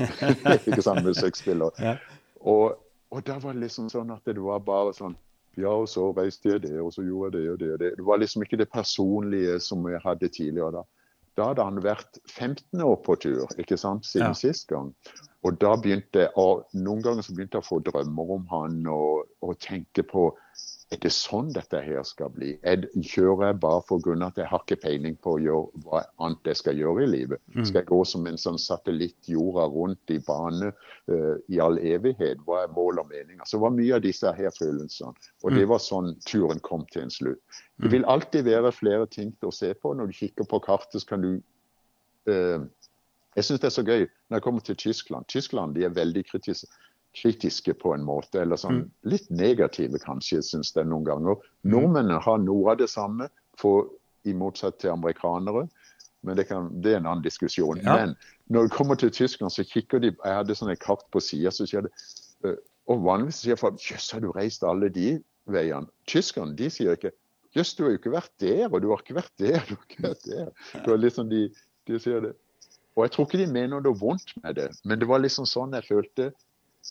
ikke 0.69 0.83
sant, 0.87 1.03
musikkspiller. 1.07 1.75
Ja. 1.83 1.97
Og, 2.41 2.77
og 3.11 3.25
da 3.27 3.39
var 3.43 3.57
det 3.57 3.65
liksom 3.67 3.89
sånn 3.91 4.13
at 4.15 4.23
det 4.29 4.39
var 4.43 4.63
bare 4.63 4.95
sånn 4.95 5.17
Ja, 5.59 5.73
og 5.75 5.89
så 5.91 6.13
reiste 6.15 6.53
jeg 6.53 6.61
det, 6.69 6.77
og 6.79 6.93
så 6.95 7.03
gjorde 7.03 7.41
jeg 7.41 7.49
det 7.49 7.51
og 7.51 7.59
det 7.59 7.71
og 7.75 7.79
det. 7.83 7.89
Det 7.99 8.05
var 8.07 8.21
liksom 8.23 8.45
ikke 8.45 8.61
det 8.61 8.69
personlige 8.71 9.57
som 9.65 9.83
jeg 9.91 9.99
hadde 10.05 10.29
tidligere 10.31 10.71
da. 10.77 10.83
Da 11.35 11.49
hadde 11.51 11.65
han 11.67 11.81
vært 11.83 12.21
15 12.31 12.83
år 12.83 12.95
på 13.03 13.17
tur, 13.19 13.47
ikke 13.59 13.75
sant, 13.79 14.07
siden 14.07 14.31
Ja. 14.31 14.39
sist 14.39 14.69
gang. 14.71 14.93
Og 15.47 15.59
da 15.63 15.77
begynte 15.79 16.25
jeg, 16.25 16.33
og 16.41 16.67
noen 16.75 17.03
ganger 17.05 17.23
så 17.23 17.35
begynte 17.35 17.59
jeg 17.59 17.67
å 17.67 17.69
få 17.69 17.79
drømmer 17.87 18.35
om 18.39 18.49
han 18.51 18.81
og, 18.91 19.29
og 19.45 19.59
tenke 19.63 20.03
på 20.07 20.33
er 20.89 20.97
det 21.03 21.11
sånn 21.13 21.51
dette 21.53 21.83
her 21.85 22.01
skal 22.09 22.31
bli? 22.33 22.55
Er, 22.65 22.87
kjører 22.97 23.51
jeg 23.51 23.59
bare 23.61 23.83
av 23.85 24.23
at 24.25 24.39
jeg 24.41 24.49
har 24.49 24.63
ikke 24.63 24.79
peiling 24.81 25.19
på 25.21 25.35
å 25.35 25.43
gjøre 25.45 25.83
hva 25.85 26.01
annet 26.25 26.49
jeg 26.49 26.61
skal 26.63 26.81
gjøre 26.81 27.05
i 27.05 27.11
livet? 27.11 27.43
Skal 27.59 27.83
jeg 27.83 27.89
gå 27.91 27.99
som 28.09 28.25
en 28.27 28.41
sånn 28.41 28.57
satellitt 28.63 29.29
jorda 29.29 29.67
rundt 29.69 30.15
i 30.15 30.17
bane 30.25 30.71
uh, 30.73 31.35
i 31.53 31.61
all 31.61 31.77
evighet? 31.77 32.41
Hva 32.47 32.63
er 32.65 32.73
mål 32.73 33.03
og 33.03 33.13
mening? 33.13 33.37
Altså, 33.37 33.59
det 33.59 33.65
var 33.67 33.77
mye 33.77 33.99
av 33.99 34.07
disse 34.07 34.33
her 34.41 34.57
følelsene. 34.57 35.29
Og 35.45 35.59
det 35.59 35.69
var 35.69 35.85
sånn 35.85 36.15
turen 36.25 36.65
kom 36.65 36.89
til 36.89 37.05
en 37.05 37.13
slutt. 37.13 37.61
Det 37.77 37.93
vil 37.93 38.09
alltid 38.09 38.49
være 38.49 38.73
flere 38.73 39.07
ting 39.13 39.37
til 39.37 39.53
å 39.53 39.55
se 39.55 39.75
på. 39.77 39.93
Når 39.93 40.09
du 40.09 40.19
kikker 40.23 40.49
på 40.49 40.63
kartet, 40.65 41.03
så 41.03 41.13
kan 41.13 41.27
du 41.27 41.35
eh, 42.33 42.65
jeg 43.39 43.47
syns 43.47 43.63
det 43.63 43.71
er 43.71 43.77
så 43.77 43.87
gøy 43.87 44.05
når 44.05 44.39
jeg 44.39 44.45
kommer 44.45 44.65
til 44.67 44.79
Tyskland. 44.81 45.27
Tyskland 45.31 45.77
de 45.79 45.87
er 45.87 45.95
veldig 45.95 46.25
kritis 46.27 46.65
kritiske 47.17 47.73
på 47.81 47.95
en 47.95 48.05
måte, 48.05 48.43
eller 48.43 48.59
sånn 48.61 48.83
litt 49.09 49.27
negative 49.33 49.99
kanskje, 50.03 50.43
syns 50.45 50.75
jeg 50.77 50.87
noen 50.87 51.07
ganger. 51.07 51.39
Nordmennene 51.67 52.21
har 52.23 52.41
noe 52.43 52.75
av 52.75 52.81
det 52.83 52.91
samme, 52.93 53.31
for, 53.59 53.89
i 54.29 54.35
motsatt 54.37 54.79
til 54.83 54.93
amerikanere. 54.93 55.65
Men 56.27 56.39
det, 56.39 56.49
kan, 56.51 56.69
det 56.83 56.93
er 56.93 57.01
en 57.01 57.09
annen 57.09 57.25
diskusjon. 57.25 57.81
Ja. 57.83 57.95
Men 57.97 58.15
når 58.53 58.69
du 58.69 58.75
kommer 58.75 58.99
til 58.99 59.11
Tyskland, 59.15 59.55
så 59.55 59.65
kikker 59.67 60.03
de 60.03 60.13
Jeg 60.13 60.35
hadde 60.41 60.57
sånn 60.59 60.73
et 60.73 60.83
kart 60.83 61.07
på 61.15 61.23
sida, 61.23 61.53
så 61.55 61.67
sier 61.69 61.87
det 61.87 61.93
øh, 62.47 62.59
Og 62.91 63.05
vanligvis 63.07 63.43
sier 63.45 63.59
folk 63.61 63.79
Jøss, 63.83 64.11
har 64.15 64.23
du 64.25 64.33
reist 64.35 64.67
alle 64.67 64.91
de 64.93 65.13
veiene? 65.47 65.87
Tyskerne 66.11 66.59
de 66.59 66.71
sier 66.75 66.99
ikke 66.99 67.15
Jøss, 67.57 67.75
du 67.79 67.85
har 67.85 67.95
jo 67.95 68.01
ikke 68.01 68.13
vært 68.13 68.35
der, 68.43 68.67
og 68.69 68.83
du 68.83 68.91
har 68.91 69.03
ikke 69.03 69.17
vært 69.17 69.35
der, 69.41 69.63
du 69.65 69.77
har 69.77 69.87
ikke 69.87 70.05
vært 70.05 70.27
der. 70.27 70.51
Det 70.75 70.91
var 70.91 71.01
liksom 71.01 71.31
de, 71.31 71.47
de 71.89 72.03
sier 72.03 72.27
det. 72.27 72.35
Og 72.99 73.05
jeg 73.07 73.15
tror 73.15 73.29
ikke 73.29 73.39
de 73.39 73.51
mener 73.55 73.79
noe 73.79 73.95
vondt 73.95 74.33
med 74.43 74.57
det, 74.59 74.73
men 74.83 74.99
det 74.99 75.07
var 75.07 75.23
liksom 75.23 75.47
sånn 75.47 75.77
jeg 75.79 75.87
følte. 75.87 76.33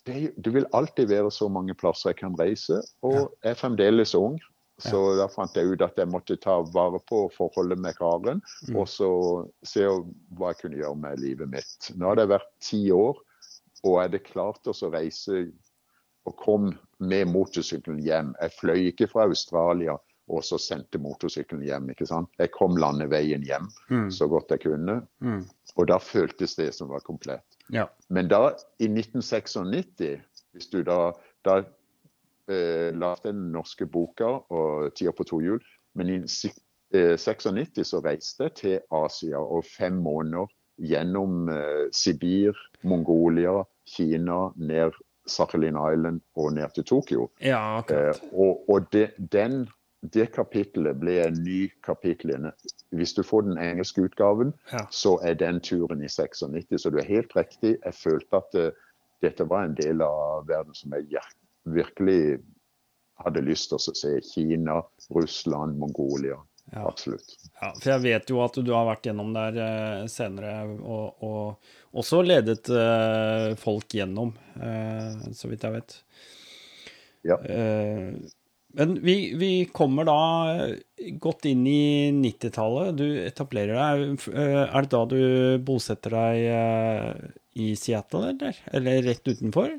Det, 0.06 0.30
det 0.40 0.52
vil 0.54 0.68
alltid 0.76 1.10
være 1.10 1.28
så 1.34 1.50
mange 1.52 1.74
plasser 1.76 2.14
jeg 2.14 2.22
kan 2.22 2.38
reise, 2.38 2.80
og 3.04 3.18
jeg 3.44 3.52
er 3.52 3.58
fremdeles 3.60 4.14
ung. 4.16 4.38
Så 4.78 4.98
da 5.18 5.26
fant 5.26 5.56
jeg 5.58 5.74
ut 5.74 5.82
at 5.82 5.96
jeg 5.98 6.06
måtte 6.06 6.36
ta 6.38 6.60
vare 6.72 7.00
på 7.10 7.24
forholdet 7.34 7.80
med 7.82 7.96
Karen, 7.98 8.40
og 8.76 8.86
så 8.88 9.08
se 9.66 9.84
hva 9.84 10.52
jeg 10.52 10.60
kunne 10.60 10.78
gjøre 10.78 11.00
med 11.02 11.20
livet 11.20 11.50
mitt. 11.50 11.90
Nå 11.98 12.12
har 12.12 12.20
det 12.20 12.28
vært 12.30 12.52
ti 12.62 12.84
år, 12.94 13.18
og 13.82 13.96
jeg 13.96 14.04
hadde 14.06 14.26
klart 14.30 14.70
å 14.70 14.92
reise 14.94 15.48
og 16.28 16.36
kom 16.38 16.70
med 17.02 17.28
motorsykkelen 17.32 18.00
hjem. 18.04 18.32
Jeg 18.38 18.54
fløy 18.54 18.86
ikke 18.92 19.10
fra 19.10 19.26
Australia 19.26 19.98
og 20.28 20.44
så 20.44 20.58
sendte 20.60 20.98
motorsykkelen 20.98 21.62
hjem. 21.64 21.90
ikke 21.90 22.06
sant? 22.06 22.28
Jeg 22.38 22.50
kom 22.52 22.76
landeveien 22.76 23.42
hjem 23.46 23.68
så 24.10 24.28
godt 24.28 24.50
jeg 24.50 24.60
kunne, 24.66 25.02
Mm. 25.20 25.44
og 25.76 25.86
da 25.88 25.98
føltes 25.98 26.54
det 26.56 26.74
som 26.74 26.88
var 26.88 27.00
komplett. 27.00 27.44
Ja. 27.72 27.86
Men 28.08 28.28
da, 28.28 28.54
i 28.78 28.88
1996, 28.88 30.20
hvis 30.52 30.70
du 30.72 30.82
da, 30.82 31.12
da 31.44 31.58
eh, 32.48 32.92
lagde 32.96 33.28
den 33.32 33.52
norske 33.52 33.86
boka 33.86 34.24
og 34.50 34.92
'Tida 34.94 35.12
på 35.12 35.24
to 35.24 35.40
hjul', 35.40 35.64
men 35.94 36.08
i 36.08 36.16
eh, 36.94 37.16
96 37.16 37.84
så 37.84 38.00
reiste 38.04 38.44
jeg 38.48 38.54
til 38.54 38.80
Asia 38.92 39.38
og 39.38 39.64
fem 39.64 39.92
måneder 39.92 40.46
gjennom 40.78 41.48
eh, 41.48 41.88
Sibir, 41.92 42.54
Mongolia, 42.84 43.64
Kina, 43.86 44.50
ned 44.56 44.92
Sakhalin 45.28 45.76
Island 45.76 46.20
og 46.36 46.52
ned 46.54 46.72
til 46.74 46.84
Tokyo. 46.84 47.28
ja, 47.40 47.78
akkurat. 47.78 48.16
Eh, 48.22 48.28
og 48.32 48.64
og 48.70 48.92
de, 48.92 49.08
den, 49.32 49.68
det 50.00 50.28
kapittelet 50.34 50.96
ble 51.00 51.16
en 51.24 51.38
ny 51.42 51.68
kapittel. 51.82 52.30
inne. 52.36 52.52
Hvis 52.94 53.14
du 53.14 53.22
får 53.26 53.42
den 53.48 53.58
engelske 53.58 54.04
utgaven, 54.06 54.52
Ja. 54.72 54.86
så 54.90 55.18
er 55.24 55.34
den 55.34 55.60
turen 55.60 56.02
i 56.02 56.08
96. 56.08 56.78
Så 56.78 56.90
du 56.90 56.98
er 56.98 57.04
helt 57.04 57.34
riktig. 57.36 57.78
Jeg 57.84 57.94
følte 57.94 58.36
at 58.36 58.54
uh, 58.54 58.70
dette 59.22 59.44
var 59.44 59.64
en 59.64 59.74
del 59.74 60.02
av 60.02 60.46
verden 60.46 60.74
som 60.74 60.92
jeg 60.94 61.20
virkelig 61.64 62.38
hadde 63.24 63.42
lyst 63.42 63.68
til 63.72 63.78
å 63.78 63.94
se. 63.98 64.20
Kina, 64.22 64.82
Russland, 65.10 65.78
Mongolia. 65.78 66.38
Ja. 66.70 66.86
Absolutt. 66.86 67.34
Ja, 67.60 67.72
for 67.80 67.90
jeg 67.90 68.02
vet 68.04 68.30
jo 68.30 68.42
at 68.44 68.54
du 68.54 68.72
har 68.72 68.86
vært 68.86 69.06
gjennom 69.08 69.32
der 69.34 69.56
uh, 69.58 70.06
senere, 70.06 70.62
og, 70.78 71.22
og 71.24 71.98
også 71.98 72.22
ledet 72.22 72.68
uh, 72.70 73.56
folk 73.58 73.88
gjennom, 73.98 74.34
så 75.32 75.48
vidt 75.48 75.64
jeg 75.64 75.72
vet. 75.80 76.02
Ja. 77.26 77.36
Eh, 78.78 78.86
men 78.86 79.02
vi, 79.02 79.34
vi 79.36 79.50
kommer 79.74 80.06
da 80.08 80.18
godt 81.20 81.44
inn 81.50 81.66
i 81.66 82.10
90-tallet. 82.14 82.96
Du 82.98 83.06
etablerer 83.24 83.74
deg. 83.74 84.24
Eh, 84.32 84.62
Er 84.64 84.86
det 84.86 84.92
da 84.94 85.04
du 85.10 85.20
bosetter 85.66 86.14
deg 86.14 86.46
eh, 86.54 87.28
i 87.58 87.72
Seattle, 87.76 88.32
eller? 88.32 88.58
Eller 88.72 89.02
rett 89.02 89.28
utenfor? 89.28 89.76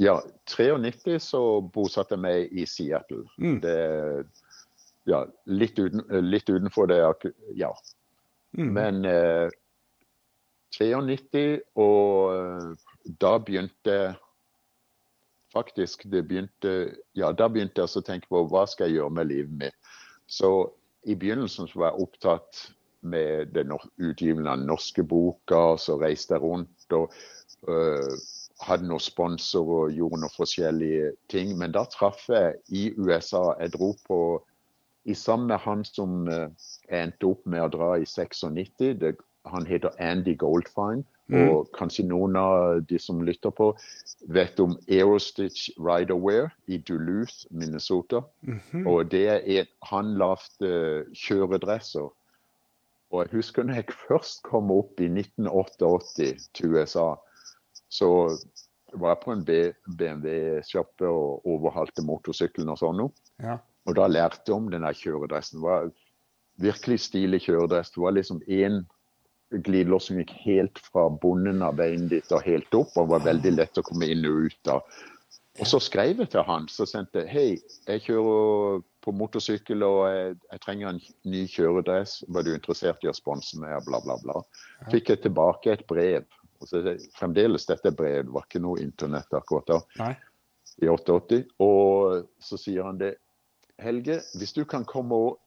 Ja, 0.00 0.16
93 0.48 1.18
så 1.20 1.42
bosatte 1.60 2.16
jeg 2.16 2.24
meg 2.24 2.52
i 2.56 2.64
Seattle. 2.66 3.26
Mm. 3.36 3.58
Det, 3.60 3.74
ja, 5.10 5.24
litt, 5.44 5.76
uten, 5.76 6.06
litt 6.24 6.48
utenfor 6.48 6.88
det, 6.88 7.02
ja. 7.60 7.68
Mm. 8.56 8.70
Men 8.78 9.04
eh, 9.04 9.52
93, 10.78 11.60
og 11.76 12.32
eh, 12.32 12.88
da 13.20 13.34
begynte 13.44 13.98
faktisk 15.52 16.04
det 16.12 16.24
begynte, 16.28 16.96
ja, 17.16 17.32
Da 17.32 17.48
begynte 17.48 17.82
jeg 17.82 17.96
å 17.96 18.04
tenke 18.06 18.30
på 18.30 18.44
hva 18.50 18.66
skal 18.70 18.88
jeg 18.88 19.00
gjøre 19.00 19.16
med 19.18 19.30
livet 19.30 19.56
mitt. 19.64 19.94
Så 20.30 20.70
i 21.08 21.16
begynnelsen 21.16 21.68
så 21.68 21.80
var 21.80 21.92
jeg 21.92 22.06
opptatt 22.06 22.60
med 23.00 23.56
utgivelsen 23.56 24.50
av 24.50 24.60
norske 24.60 25.02
boka, 25.02 25.76
så 25.80 25.96
reiste 26.00 26.36
jeg 26.36 26.44
rundt 26.44 26.94
og 26.96 27.14
uh, 27.68 28.12
hadde 28.60 28.88
noen 28.88 29.02
sponsorer 29.02 29.86
og 29.86 29.96
gjorde 29.96 30.20
noen 30.20 30.36
forskjellige 30.36 31.14
ting. 31.32 31.56
Men 31.58 31.72
da 31.76 31.86
traff 31.88 32.26
jeg 32.28 32.58
i 32.68 32.90
USA 32.98 33.54
Jeg 33.60 33.74
dro 33.78 33.94
på 34.06 34.20
i 35.08 35.14
sammen 35.16 35.48
med 35.48 35.64
han 35.64 35.84
som 35.88 36.28
uh, 36.28 36.50
endte 36.92 37.26
opp 37.26 37.46
med 37.46 37.64
å 37.64 37.72
dra 37.72 37.94
i 37.96 38.04
96. 38.04 39.00
Det, 39.00 39.14
han 39.48 39.66
heter 39.66 39.96
Andy 39.98 40.36
Goldfine. 40.36 41.06
Og 41.30 41.68
kanskje 41.76 42.06
noen 42.08 42.36
av 42.36 42.80
de 42.88 42.98
som 42.98 43.22
lytter 43.26 43.52
på, 43.54 43.70
vet 44.28 44.60
om 44.60 44.76
Aerostitch 44.88 45.70
Riderwear 45.78 46.50
i 46.66 46.78
Duluth, 46.78 47.46
Minnesota. 47.50 48.24
Og 48.86 49.10
det 49.12 49.26
er 49.28 49.46
en, 49.60 49.70
han 49.90 50.14
lagde 50.20 50.72
kjøredresser. 51.14 52.10
Og 53.10 53.24
jeg 53.24 53.32
husker 53.32 53.66
når 53.66 53.80
jeg 53.80 53.98
først 54.06 54.42
kom 54.46 54.70
opp 54.70 55.00
i 55.02 55.08
1988 55.10 56.50
til 56.54 56.76
USA, 56.76 57.14
så 57.90 58.10
var 58.92 59.14
jeg 59.14 59.22
på 59.24 59.32
en 59.34 59.42
BMW-sjappe 59.98 61.06
og 61.06 61.46
overhalte 61.46 62.02
motorsykkelen 62.06 62.70
og 62.70 62.78
sånn. 62.78 63.02
noe. 63.02 63.10
Ja. 63.42 63.58
Og 63.88 63.96
da 63.96 64.06
lærte 64.10 64.50
jeg 64.50 64.56
om 64.56 64.70
denne 64.70 64.92
kjøredressen. 64.94 65.60
Det 65.60 65.66
var 65.66 65.90
virkelig 66.60 67.00
stilig 67.06 67.42
kjøredress. 67.46 67.92
Det 67.94 68.02
var 68.02 68.14
liksom 68.16 68.42
én 68.46 68.82
glidelås 69.50 70.06
som 70.08 70.18
gikk 70.20 70.32
helt 70.44 70.78
fra 70.84 71.08
bunnen 71.22 71.62
av 71.66 71.78
veien 71.80 72.08
ditt 72.10 72.30
og 72.32 72.44
helt 72.46 72.74
opp, 72.76 72.92
og 72.96 73.10
var 73.14 73.26
veldig 73.26 73.54
lett 73.56 73.80
å 73.80 73.86
komme 73.86 74.08
inn 74.10 74.26
og 74.28 74.46
ut 74.50 74.70
av. 74.74 74.84
Og 75.60 75.66
så 75.66 75.80
skrev 75.82 76.22
jeg 76.22 76.30
til 76.32 76.44
han, 76.46 76.68
så 76.70 76.86
sendte 76.88 77.24
jeg 77.24 77.32
hei, 77.34 77.48
jeg 77.88 78.04
kjører 78.06 78.84
på 79.04 79.12
motorsykkel 79.16 79.82
og 79.84 79.98
jeg, 80.08 80.36
jeg 80.52 80.62
trenger 80.64 80.92
en 80.92 81.00
ny 81.32 81.42
kjøredress. 81.50 82.20
Var 82.32 82.46
du 82.46 82.52
interessert 82.54 83.04
i 83.04 83.10
å 83.10 83.16
sponse 83.16 83.58
meg? 83.60 83.74
Bla, 83.88 84.00
bla, 84.04 84.16
bla. 84.22 84.40
Fikk 84.92 85.12
jeg 85.12 85.24
tilbake 85.26 85.74
et 85.74 85.84
brev. 85.90 86.28
Og 86.60 86.68
så, 86.68 86.82
fremdeles 87.16 87.64
dette 87.68 87.92
brevet, 87.96 88.28
det 88.28 88.34
var 88.36 88.46
ikke 88.46 88.62
noe 88.62 88.80
internett 88.84 89.36
akkurat 89.36 89.68
da. 89.68 89.80
Nei. 90.00 90.14
I 90.84 90.88
88. 90.92 91.42
Og 91.64 92.26
så 92.44 92.60
sier 92.60 92.86
han 92.86 93.00
det. 93.00 93.14
Helge, 93.80 94.18
hvis 94.36 94.52
du 94.52 94.62
kan 94.68 94.84
komme 94.88 95.16
og 95.16 95.38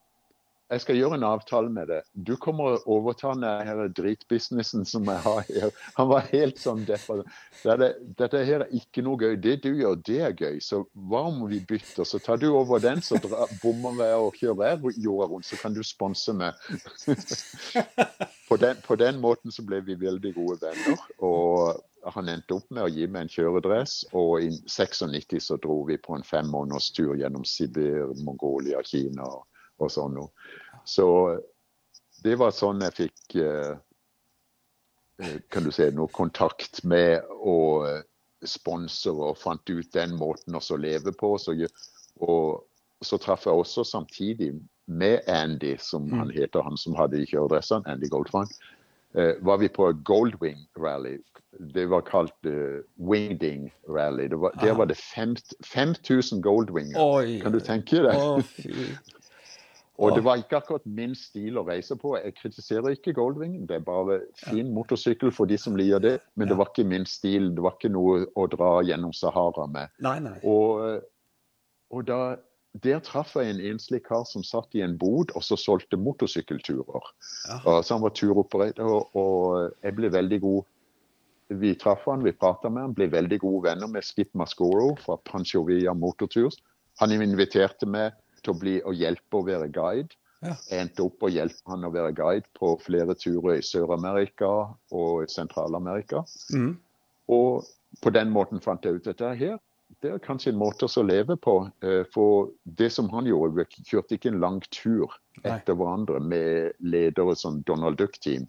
jeg 0.71 0.81
skal 0.81 0.97
gjøre 0.97 1.17
en 1.19 1.25
avtale 1.27 1.69
med 1.73 1.89
deg. 1.91 2.05
Du 2.13 2.33
kommer 2.41 2.77
og 2.77 2.87
overtar 2.89 3.35
denne 3.37 3.87
dritbusinessen 3.93 4.87
som 4.87 5.05
jeg 5.09 5.21
har 5.25 5.43
her. 5.49 5.75
Han 5.99 6.09
var 6.09 6.27
helt 6.31 6.59
sånn 6.61 6.85
dette, 6.87 7.89
dette 8.17 8.43
her 8.47 8.65
er 8.65 8.75
ikke 8.79 9.03
noe 9.05 9.19
gøy. 9.19 9.37
Det 9.43 9.59
du 9.65 9.69
gjør, 9.71 9.99
det 10.07 10.19
er 10.29 10.35
gøy. 10.39 10.59
Så 10.63 10.83
hva 11.09 11.25
om 11.29 11.43
vi 11.51 11.61
bytter? 11.69 12.07
Så 12.07 12.21
tar 12.23 12.41
du 12.41 12.49
over 12.53 12.81
den, 12.83 13.03
så 13.05 13.19
bommer 13.61 14.01
jeg 14.07 14.19
og 14.25 14.39
kjører 14.39 14.89
jorda 14.97 15.29
rundt. 15.33 15.49
Så 15.49 15.59
kan 15.61 15.75
du 15.75 15.83
sponse 15.85 16.33
meg. 16.37 16.57
på, 18.49 18.59
den, 18.61 18.79
på 18.85 18.99
den 18.99 19.21
måten 19.23 19.53
så 19.53 19.65
ble 19.67 19.83
vi 19.85 19.99
veldig 19.99 20.35
gode 20.37 20.61
venner. 20.63 21.07
Og 21.21 21.83
han 22.13 22.29
endte 22.31 22.57
opp 22.57 22.71
med 22.73 22.87
å 22.87 22.91
gi 22.91 23.05
meg 23.07 23.27
en 23.27 23.31
kjøredress, 23.31 23.99
og 24.17 24.43
i 24.43 24.49
96 24.51 25.39
så 25.43 25.59
dro 25.61 25.83
vi 25.87 25.99
på 26.01 26.17
en 26.17 26.25
fem 26.27 26.49
måneders 26.51 26.89
tur 26.95 27.13
gjennom 27.19 27.45
Sibir, 27.47 28.11
Mongolia, 28.25 28.81
Kina 28.83 29.27
og 29.29 29.45
sånn 29.91 30.15
noe. 30.17 30.29
Så 30.85 31.07
det 32.23 32.37
var 32.39 32.53
sånn 32.55 32.83
jeg 32.85 32.95
fikk 32.97 33.37
eh, 33.43 33.73
eh, 35.23 35.37
kan 35.51 35.65
du 35.65 35.71
si, 35.75 35.89
noe 35.95 36.11
kontakt 36.11 36.83
med 36.87 37.23
og 37.39 37.87
eh, 37.89 38.03
sponsorer 38.47 39.33
og 39.33 39.39
fant 39.39 39.69
ut 39.69 39.89
den 39.95 40.15
måten 40.19 40.55
å 40.59 40.77
leve 40.77 41.13
på. 41.15 41.35
Så, 41.39 41.55
og 42.23 42.63
så 43.03 43.19
traff 43.19 43.47
jeg 43.47 43.63
også 43.63 43.85
samtidig 43.87 44.53
med 44.85 45.21
Andy, 45.27 45.77
som 45.79 46.07
mm. 46.07 46.17
han 46.19 46.31
heter, 46.31 46.63
han 46.63 46.79
som 46.79 46.95
hadde 46.95 47.23
kjøredressene, 47.27 47.87
Andy 47.87 48.09
Goldfang, 48.11 48.49
eh, 49.15 49.35
var 49.39 49.61
vi 49.61 49.71
på 49.71 49.91
Goldwing 50.03 50.65
Rally. 50.79 51.17
Det 51.73 51.85
var 51.85 52.01
kalt 52.01 52.47
uh, 52.49 52.81
Wingding 52.97 53.67
Rally. 53.85 54.25
Det 54.27 54.39
var, 54.41 54.55
der 54.61 54.73
var 54.73 54.87
det 54.89 54.97
5000 54.97 56.41
Goldwinger. 56.41 56.97
Oi. 56.97 57.39
Kan 57.43 57.53
du 57.53 57.59
tenke 57.61 58.01
deg? 58.01 58.41
Og 60.01 60.15
det 60.15 60.23
var 60.25 60.39
ikke 60.41 60.57
akkurat 60.57 60.85
min 60.89 61.13
stil 61.15 61.59
å 61.61 61.65
reise 61.67 61.95
på. 61.99 62.15
Jeg 62.17 62.33
kritiserer 62.39 62.95
ikke 62.95 63.13
Goldwingen, 63.13 63.67
det 63.69 63.77
er 63.77 63.85
bare 63.85 64.21
fin 64.41 64.71
motorsykkel 64.73 65.29
for 65.35 65.49
de 65.49 65.57
som 65.61 65.77
liker 65.77 66.01
det. 66.01 66.15
Men 66.33 66.49
det 66.49 66.57
var 66.57 66.71
ikke 66.71 66.87
min 66.89 67.05
stil, 67.05 67.51
det 67.53 67.61
var 67.61 67.77
ikke 67.77 67.93
noe 67.93 68.23
å 68.33 68.47
dra 68.49 68.71
gjennom 68.87 69.13
Sahara 69.13 69.67
med. 69.69 69.93
Nei, 70.01 70.17
nei. 70.25 70.33
Og, 70.49 71.03
og 71.93 72.07
da, 72.09 72.19
der 72.81 73.03
traff 73.05 73.35
jeg 73.37 73.53
en 73.53 73.61
enslig 73.73 74.01
kar 74.07 74.25
som 74.25 74.45
satt 74.45 74.73
i 74.73 74.81
en 74.81 74.97
bod 74.97 75.35
og 75.37 75.45
så 75.45 75.59
solgte 75.61 75.99
motorsykkelturer. 76.01 77.09
Ja. 77.51 77.79
Så 77.85 77.93
han 77.93 78.01
var 78.01 78.17
turoperator, 78.17 78.89
og, 78.97 79.13
og 79.13 79.85
jeg 79.85 79.99
ble 79.99 80.13
veldig 80.13 80.41
god 80.41 80.63
vi 81.53 81.75
traff 81.77 82.07
han, 82.07 82.23
vi 82.23 82.31
prata 82.33 82.69
med 82.71 82.87
han, 82.87 82.93
ble 82.97 83.11
veldig 83.13 83.37
gode 83.43 83.67
venner 83.67 83.89
med 83.91 84.05
Skip 84.05 84.31
Mascoro 84.33 84.95
fra 84.97 85.19
Pancho 85.19 85.61
Panchovia 85.61 85.93
Motortours. 85.93 86.57
Han 87.01 87.13
inviterte 87.13 87.85
meg 87.89 88.13
til 88.43 88.53
å 88.53 88.59
bli 88.59 88.75
og 88.83 88.97
hjelpe 88.99 89.39
å 89.39 89.47
være 89.47 89.69
guide. 89.73 90.17
Ja. 90.43 90.55
Jeg 90.67 90.85
endte 90.85 91.05
opp 91.05 91.23
å 91.23 91.31
hjelpe 91.31 91.71
han 91.71 91.87
å 91.87 91.91
være 91.93 92.15
guide 92.17 92.49
på 92.57 92.73
flere 92.83 93.15
turer 93.15 93.59
i 93.59 93.63
Sør-Amerika 93.63 94.49
og 94.91 95.29
Sentral-Amerika. 95.31 96.25
Mm. 96.51 96.73
Og 97.31 97.63
på 98.03 98.11
den 98.11 98.33
måten 98.33 98.59
fant 98.63 98.83
jeg 98.83 98.99
ut 98.99 99.07
at 99.07 99.21
det 99.21 99.35
her 99.39 99.61
det 100.01 100.09
er 100.09 100.21
kanskje 100.23 100.51
en 100.53 100.59
måte 100.59 100.87
å 100.87 101.03
leve 101.05 101.35
på. 101.37 101.53
Eh, 101.85 102.01
for 102.13 102.49
det 102.63 102.89
som 102.95 103.09
han 103.13 103.27
gjorde, 103.29 103.61
vi 103.61 103.85
kjørte 103.91 104.17
ikke 104.17 104.31
en 104.33 104.41
lang 104.41 104.59
tur 104.73 105.13
etter 105.43 105.77
hverandre 105.77 106.19
med 106.23 106.73
ledere 106.79 107.35
som 107.37 107.61
Donald 107.67 107.99
Duck-team. 108.01 108.47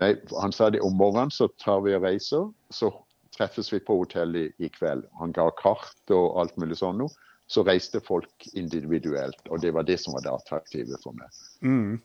Han 0.00 0.54
sa 0.54 0.70
det 0.70 0.82
om 0.84 0.96
morgenen 0.98 1.34
så 1.34 1.48
tar 1.62 1.82
vi 1.86 1.94
og 1.96 2.06
reiser, 2.06 2.48
så 2.70 2.92
treffes 3.34 3.72
vi 3.72 3.82
på 3.82 3.98
hotellet 4.02 4.54
i 4.62 4.70
kveld. 4.70 5.06
Han 5.20 5.34
ga 5.34 5.48
kart 5.58 6.14
og 6.14 6.38
alt 6.40 6.56
mulig 6.60 6.78
sånn 6.78 7.00
noe 7.02 7.14
så 7.54 7.62
reiste 7.66 8.00
folk 8.02 8.48
individuelt. 8.58 9.40
Og 9.50 9.62
det 9.62 9.70
var 9.76 9.86
det 9.86 10.00
som 10.02 10.16
var 10.16 10.24
det 10.24 10.34
attraktive 10.34 10.98
for 11.02 11.16
meg. 11.16 11.30
Mm. 11.62 12.00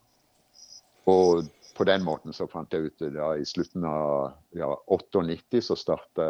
Og 1.09 1.49
på 1.79 1.85
den 1.87 2.03
måten 2.03 2.35
så 2.35 2.45
fant 2.51 2.73
jeg 2.75 2.89
ut 2.89 3.03
da 3.15 3.31
i 3.39 3.45
slutten 3.47 3.85
av 3.87 4.33
ja, 4.57 4.69
98 4.91 5.61
så 5.63 5.77
starta 5.79 6.25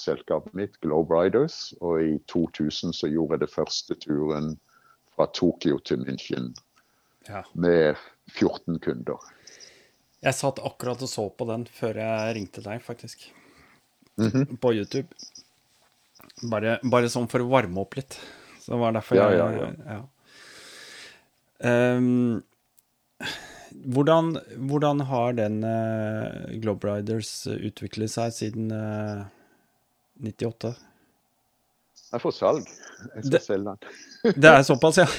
selskapet 0.00 0.54
mitt, 0.58 0.76
Globe 0.84 1.16
Riders. 1.16 1.72
Og 1.80 2.02
i 2.04 2.16
2000 2.30 2.94
så 2.96 3.10
gjorde 3.10 3.38
jeg 3.38 3.44
det 3.46 3.54
første 3.54 3.96
turen 4.04 4.52
fra 5.16 5.26
Tokyo 5.32 5.80
til 5.82 6.04
München 6.04 6.52
ja. 7.28 7.42
med 7.54 7.96
14 8.36 8.78
kunder. 8.84 9.30
Jeg 10.22 10.38
satt 10.38 10.62
akkurat 10.62 11.02
og 11.02 11.10
så 11.10 11.26
på 11.34 11.48
den 11.48 11.64
før 11.66 11.98
jeg 11.98 12.36
ringte 12.36 12.62
deg, 12.62 12.82
faktisk. 12.82 13.32
Mm 14.20 14.30
-hmm. 14.30 14.56
På 14.56 14.72
YouTube. 14.72 15.08
Bare, 16.50 16.78
bare 16.82 17.08
sånn 17.08 17.28
for 17.28 17.40
å 17.40 17.48
varme 17.48 17.80
opp 17.80 17.96
litt. 17.96 18.20
Så 18.62 18.72
det 18.72 18.78
var 18.78 18.94
derfor 18.94 19.18
ja, 19.18 19.28
ja, 19.34 19.50
ja. 19.58 19.68
ja. 19.90 20.00
Um, 21.62 22.42
hvordan, 23.94 24.36
hvordan, 24.56 25.00
har 25.10 25.32
den 25.38 25.62
uh, 25.66 26.60
Globe 26.62 26.86
Riders 26.86 27.46
utviklet 27.46 28.10
seg 28.14 28.34
siden 28.36 28.70
uh, 28.70 29.26
98? 30.22 30.74
Jeg 32.12 32.20
får 32.20 32.34
salg. 32.36 32.68
Jeg 32.68 33.24
skal 33.24 33.32
det, 33.32 33.42
selge 33.42 33.72
den. 33.72 34.36
det 34.42 34.50
er 34.52 34.62
såpass, 34.68 34.98
ja? 35.00 35.08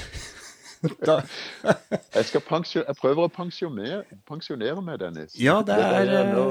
jeg, 2.14 2.24
skal 2.28 2.42
jeg 2.84 2.96
prøver 3.00 3.24
å 3.24 3.30
pensjonere, 3.32 4.02
pensjonere 4.28 4.84
meg, 4.84 5.00
Dennis. 5.00 5.34
Ja, 5.40 5.58
det 5.66 5.74
er, 5.80 6.04
det 6.08 6.18
er 6.20 6.30
nå, 6.32 6.44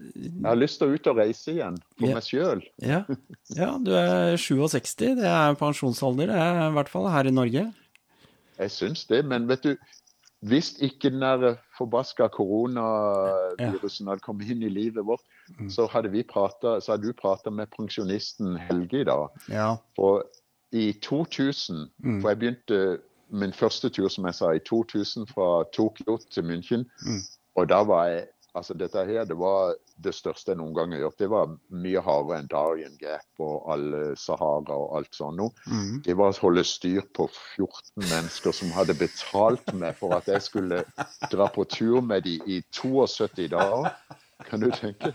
jeg 0.00 0.46
har 0.46 0.58
lyst 0.58 0.80
til 0.80 0.88
å 0.88 0.96
ut 0.96 1.08
og 1.12 1.18
reise 1.20 1.52
igjen, 1.52 1.76
for 1.98 2.08
ja. 2.08 2.16
meg 2.16 2.26
sjøl. 2.26 2.62
ja. 2.80 3.02
ja. 3.56 3.70
du 3.82 3.92
er 3.96 4.36
67, 4.40 5.16
det 5.20 5.28
er 5.28 5.58
pensjonsalder, 5.60 6.32
det 6.32 6.40
er 6.40 6.60
i 6.68 6.74
hvert 6.76 6.92
fall 6.92 7.08
her 7.12 7.28
i 7.28 7.34
Norge. 7.34 7.66
Jeg 8.60 8.72
syns 8.74 9.06
det, 9.08 9.22
men 9.28 9.48
vet 9.48 9.64
du, 9.64 9.74
hvis 10.40 10.72
ikke 10.80 11.10
den 11.12 11.20
der 11.20 11.58
forbaska 11.76 12.28
koronavirusen 12.32 14.08
hadde 14.08 14.24
kommet 14.24 14.48
inn 14.48 14.62
i 14.64 14.72
livet 14.72 15.04
vårt, 15.04 15.24
mm. 15.58 15.68
så 15.72 15.84
hadde 15.92 16.12
vi 16.12 16.24
pratet, 16.24 16.84
så 16.84 16.94
hadde 16.94 17.08
du 17.08 17.16
prata 17.16 17.52
med 17.52 17.68
pensjonisten 17.76 18.56
Helge 18.56 19.02
i 19.02 19.08
dag. 19.08 19.28
Ja. 19.52 19.74
For 19.96 20.24
i 20.72 20.92
2000, 21.02 21.90
mm. 21.98 22.20
for 22.20 22.30
jeg 22.30 22.38
begynte 22.38 22.80
min 23.30 23.52
første 23.52 23.90
tur, 23.92 24.08
som 24.08 24.24
jeg 24.26 24.34
sa, 24.34 24.52
i 24.56 24.64
2000 24.64 25.28
fra 25.28 25.64
Tokyo 25.76 26.16
til 26.32 26.48
München, 26.48 26.88
mm. 27.04 27.20
og 27.60 27.68
da 27.68 27.82
var 27.84 28.08
jeg 28.08 28.26
Altså 28.54 28.74
dette 28.74 29.04
her, 29.06 29.24
det 29.28 29.36
var 29.38 29.76
det 30.02 30.12
største 30.16 30.50
jeg 30.50 30.58
noen 30.58 30.74
gang 30.74 30.94
har 30.94 31.04
gjort. 31.04 31.18
Det 31.22 31.28
var 31.30 31.52
mye 31.70 32.02
hardere 32.02 32.40
enn 32.40 32.48
Darien 32.50 32.96
Gap 32.98 33.42
og 33.44 33.68
alle 33.70 34.00
Sahara 34.18 34.74
og 34.74 34.96
alt 34.98 35.14
sånt. 35.14 35.60
Mm. 35.70 36.00
Det 36.06 36.16
var 36.18 36.32
å 36.32 36.40
holde 36.42 36.64
styr 36.66 37.04
på 37.14 37.28
14 37.30 38.08
mennesker 38.08 38.56
som 38.56 38.72
hadde 38.74 38.96
betalt 38.98 39.70
meg 39.78 39.94
for 40.00 40.16
at 40.18 40.26
jeg 40.30 40.42
skulle 40.42 40.82
dra 41.30 41.46
på 41.54 41.66
tur 41.70 42.00
med 42.02 42.26
dem 42.26 42.42
i 42.50 42.58
72 42.74 43.46
dager. 43.54 43.92
Kan 44.48 44.64
du 44.64 44.70
tenke 44.72 45.12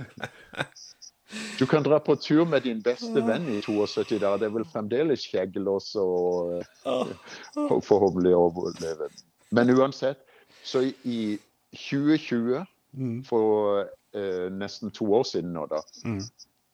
Du 1.59 1.65
kan 1.65 1.83
dra 1.83 1.97
på 1.99 2.15
tur 2.21 2.45
med 2.45 2.63
din 2.63 2.79
beste 2.85 3.23
venn 3.25 3.47
i 3.51 3.57
72 3.65 4.19
dager. 4.21 4.39
Det 4.39 4.47
er 4.47 4.53
vel 4.55 4.67
fremdeles 4.69 5.25
skjeggelås 5.27 5.89
og, 5.99 6.61
og 6.85 7.81
forhåpentlig 7.83 8.35
overleve. 8.37 9.09
Men 9.51 9.73
uansett, 9.75 10.21
så 10.63 10.85
i 11.03 11.35
2020 11.75 12.63
mm. 12.97 13.15
for 13.27 13.85
eh, 14.15 14.47
nesten 14.51 14.93
to 14.95 15.07
år 15.17 15.25
siden 15.29 15.55
nå, 15.55 15.65
da. 15.71 15.81
Mm. 16.05 16.19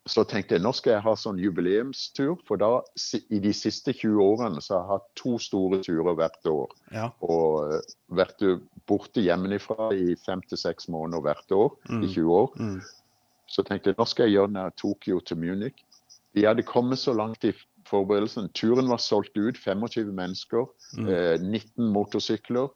Så 0.10 0.24
tenkte 0.26 0.56
jeg 0.58 0.64
nå 0.64 0.72
skal 0.74 0.96
jeg 0.96 1.06
ha 1.06 1.12
sånn 1.20 1.40
jubileumstur, 1.42 2.40
for 2.48 2.58
da 2.58 2.72
i 3.30 3.42
de 3.44 3.52
siste 3.54 3.94
20 3.94 4.18
årene 4.24 4.64
så 4.64 4.80
har 4.80 4.82
jeg 4.82 4.92
hatt 4.96 5.10
to 5.20 5.36
store 5.42 5.82
turer 5.86 6.18
hvert 6.18 6.50
år. 6.50 6.72
Ja. 6.96 7.12
Og 7.22 7.76
uh, 7.76 7.92
vært 8.18 8.42
borte 8.90 9.22
hjemmefra 9.22 9.92
i 9.94 10.16
fem 10.26 10.42
til 10.50 10.58
seks 10.58 10.90
måneder 10.90 11.22
hvert 11.28 11.54
år 11.54 11.70
mm. 11.86 12.02
i 12.02 12.10
20 12.16 12.34
år. 12.40 12.58
Mm. 12.58 12.80
Så 13.52 13.66
tenkte 13.68 13.92
jeg 13.92 14.00
nå 14.00 14.08
skal 14.10 14.26
jeg 14.26 14.40
gjøre 14.40 14.54
den 14.56 14.80
Tokyo 14.82 15.22
til 15.22 15.38
Munich. 15.38 15.86
De 16.34 16.48
hadde 16.48 16.66
kommet 16.66 16.98
så 16.98 17.14
langt 17.14 17.46
i 17.46 17.54
forberedelsen. 17.86 18.50
Turen 18.58 18.90
var 18.90 19.02
solgt 19.04 19.38
ut. 19.38 19.60
25 19.60 20.10
mennesker, 20.18 20.66
mm. 20.98 21.14
eh, 21.14 21.38
19 21.44 21.92
motorsykler 21.94 22.72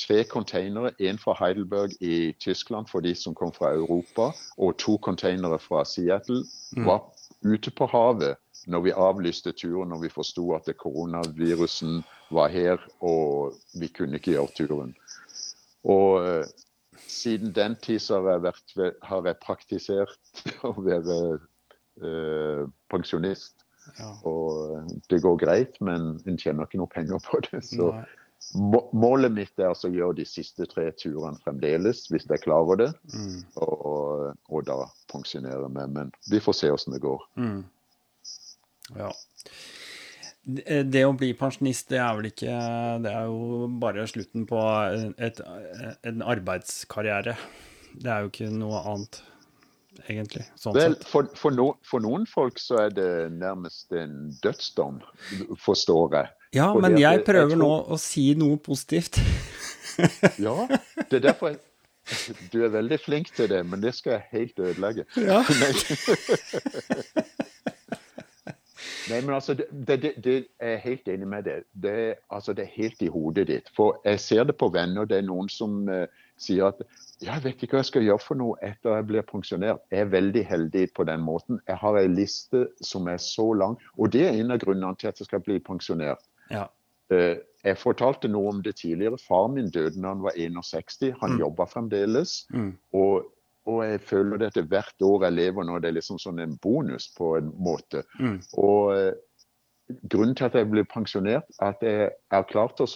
tre 0.00 0.24
containere, 0.24 0.92
én 0.98 1.18
fra 1.18 1.34
Heidelberg 1.38 1.92
i 2.00 2.32
Tyskland 2.40 2.88
for 2.88 3.04
de 3.04 3.14
som 3.14 3.34
kom 3.34 3.52
fra 3.52 3.72
Europa, 3.74 4.30
og 4.56 4.76
to 4.78 4.96
containere 5.02 5.58
fra 5.58 5.84
Seattle, 5.84 6.44
mm. 6.76 6.86
var 6.86 7.04
ute 7.44 7.70
på 7.70 7.86
havet 7.86 8.36
når 8.66 8.80
vi 8.84 8.92
avlyste 8.92 9.52
turen, 9.52 9.88
når 9.88 10.02
vi 10.04 10.12
forsto 10.12 10.50
at 10.52 10.68
koronavirusen 10.78 12.02
var 12.30 12.48
her 12.52 12.82
og 13.00 13.54
vi 13.80 13.88
kunne 13.88 14.20
ikke 14.20 14.36
gjøre 14.36 14.56
turen. 14.56 14.92
Og 15.84 16.20
uh, 16.20 16.44
siden 17.08 17.54
den 17.54 17.76
tid 17.82 17.98
så 18.04 18.20
har 18.20 18.36
jeg, 18.36 18.42
vært, 18.42 18.76
har 19.02 19.26
jeg 19.26 19.40
praktisert 19.42 20.44
å 20.68 20.74
være 20.76 21.16
eh, 22.04 22.64
pensjonist. 22.92 23.64
Ja. 23.98 24.12
Og 24.28 25.00
det 25.10 25.22
går 25.24 25.38
greit, 25.40 25.80
men 25.80 26.12
en 26.28 26.38
tjener 26.38 26.68
ikke 26.68 26.78
noe 26.82 26.92
penger 26.92 27.22
på 27.24 27.40
det. 27.48 27.62
Så 27.66 27.88
Nei. 27.96 28.04
Må- 28.54 28.88
målet 28.92 29.32
mitt 29.32 29.58
er 29.58 29.70
altså 29.70 29.88
å 29.90 29.94
gjøre 29.94 30.18
de 30.20 30.26
siste 30.28 30.66
tre 30.70 30.88
turene 30.98 31.38
fremdeles, 31.44 32.06
hvis 32.10 32.26
jeg 32.28 32.42
klarer 32.42 32.80
det. 32.80 32.88
Mm. 33.14 33.36
Og, 33.66 34.32
og 34.50 34.64
da 34.66 34.80
pensjonere 35.12 35.68
meg. 35.70 35.92
Men 35.94 36.12
vi 36.30 36.40
får 36.42 36.58
se 36.58 36.72
hvordan 36.72 36.96
det 36.96 37.02
går. 37.04 37.26
Mm. 37.38 37.60
Ja. 38.98 39.12
Det 40.50 40.82
det 40.90 41.02
å 41.06 41.12
bli 41.14 41.34
pensjonist, 41.36 41.90
det 41.92 41.98
er 42.00 42.14
vel 42.16 42.30
ikke 42.30 42.52
Det 43.04 43.10
er 43.12 43.26
jo 43.28 43.66
bare 43.82 44.06
slutten 44.08 44.46
på 44.48 44.60
et, 45.20 45.42
en 46.08 46.22
arbeidskarriere. 46.24 47.36
Det 47.92 48.10
er 48.10 48.24
jo 48.24 48.30
ikke 48.32 48.48
noe 48.54 48.80
annet, 48.88 49.20
egentlig. 50.08 50.46
Sånn 50.58 50.74
Vel, 50.78 50.96
for, 51.06 51.28
for, 51.38 51.54
no, 51.54 51.74
for 51.86 52.02
noen 52.02 52.24
folk 52.30 52.58
så 52.62 52.86
er 52.86 52.94
det 52.96 53.10
nærmest 53.36 53.92
en 53.92 54.32
dødsdom, 54.42 55.02
forstår 55.60 56.16
jeg. 56.16 56.32
Ja, 56.54 56.72
fordi 56.72 56.82
men 56.88 56.98
jeg 56.98 57.18
jeg 57.20 57.24
prøver 57.26 57.54
tror- 57.54 57.62
nå 57.62 57.72
å 57.94 57.98
si 57.98 58.34
noe 58.34 58.56
positivt. 58.58 59.20
Ja, 60.40 60.54
det 61.10 61.18
er 61.18 61.24
derfor 61.28 61.48
jeg 61.52 61.58
Du 62.52 62.62
er 62.64 62.70
veldig 62.72 62.96
flink 63.04 63.28
til 63.36 63.48
det, 63.52 63.60
men 63.66 63.82
det 63.82 63.92
skal 63.94 64.12
jeg 64.16 64.22
helt 64.32 64.58
ødelegge. 64.58 65.04
Ja. 65.20 65.42
Nei. 69.10 69.20
Men 69.24 69.34
altså, 69.34 69.54
det, 69.54 69.66
det, 69.70 69.96
det, 70.02 70.12
det 70.24 70.34
jeg 70.34 70.46
er 70.72 70.76
helt 70.84 71.08
enig 71.08 71.28
med 71.28 71.44
det. 71.44 71.56
Det, 71.82 71.90
er- 72.08 72.14
altså, 72.30 72.52
det 72.52 72.64
er 72.64 72.72
helt 72.76 73.02
i 73.02 73.08
hodet 73.12 73.46
ditt. 73.50 73.70
For 73.76 74.00
jeg 74.04 74.20
ser 74.20 74.44
det 74.44 74.56
på 74.56 74.68
venner. 74.74 75.04
Det 75.04 75.18
er 75.18 75.26
noen 75.26 75.48
som 75.52 75.82
uh, 75.90 76.06
sier 76.40 76.70
at 76.70 76.82
jeg 77.20 77.42
vet 77.44 77.62
ikke 77.62 77.76
hva 77.76 77.82
jeg 77.82 77.90
skal 77.90 78.06
gjøre 78.06 78.24
for 78.24 78.38
noe 78.40 78.56
etter 78.64 78.94
jeg 78.96 79.06
blir 79.10 79.26
pensjonert. 79.28 79.82
Jeg 79.92 80.06
er 80.06 80.12
veldig 80.14 80.44
heldig 80.48 80.86
på 80.96 81.04
den 81.04 81.20
måten. 81.26 81.60
Jeg 81.68 81.76
har 81.82 81.98
en 82.00 82.14
liste 82.16 82.66
som 82.80 83.08
er 83.12 83.18
så 83.20 83.50
lang. 83.52 83.76
Og 83.98 84.12
det 84.14 84.24
er 84.30 84.38
en 84.40 84.54
av 84.54 84.62
grunnene 84.62 84.96
til 84.96 85.10
at 85.12 85.20
jeg 85.20 85.28
skal 85.28 85.42
bli 85.44 85.58
pensjonert. 85.60 86.22
Ja. 86.50 86.66
Eh, 87.10 87.36
Jeg 87.62 87.76
fortalte 87.76 88.28
noe 88.32 88.48
om 88.48 88.62
det 88.64 88.76
tidligere. 88.80 89.18
Faren 89.20 89.52
min 89.52 89.66
døde 89.68 90.00
da 90.00 90.08
han 90.14 90.22
var 90.24 90.32
61. 90.32 91.10
Han 91.20 91.34
Mm. 91.34 91.40
jobba 91.42 91.66
fremdeles. 91.68 92.46
Mm. 92.54 92.70
Og, 92.96 93.26
og 93.66 93.82
jeg 93.84 94.00
føler 94.00 94.38
det 94.38 94.46
at 94.56 94.64
hvert 94.70 95.02
år 95.04 95.24
jeg 95.26 95.32
lever 95.36 95.64
nå, 95.68 95.78
det 95.78 95.88
er 95.90 95.98
liksom 95.98 96.16
sånn 96.18 96.40
en 96.40 96.56
bonus 96.62 97.10
på 97.18 97.34
en 97.36 97.50
måte. 97.60 98.00
Mm. 98.18 98.38
Og 98.56 98.94
eh, 98.96 99.12
grunnen 100.08 100.34
til 100.34 100.44
at 100.48 100.54
jeg 100.56 100.70
ble 100.70 100.84
pensjonert, 100.88 101.44
er 101.60 101.66
at 101.74 101.82
jeg 101.84 102.10
har 102.32 102.48
klart 102.48 102.80
å 102.80 102.86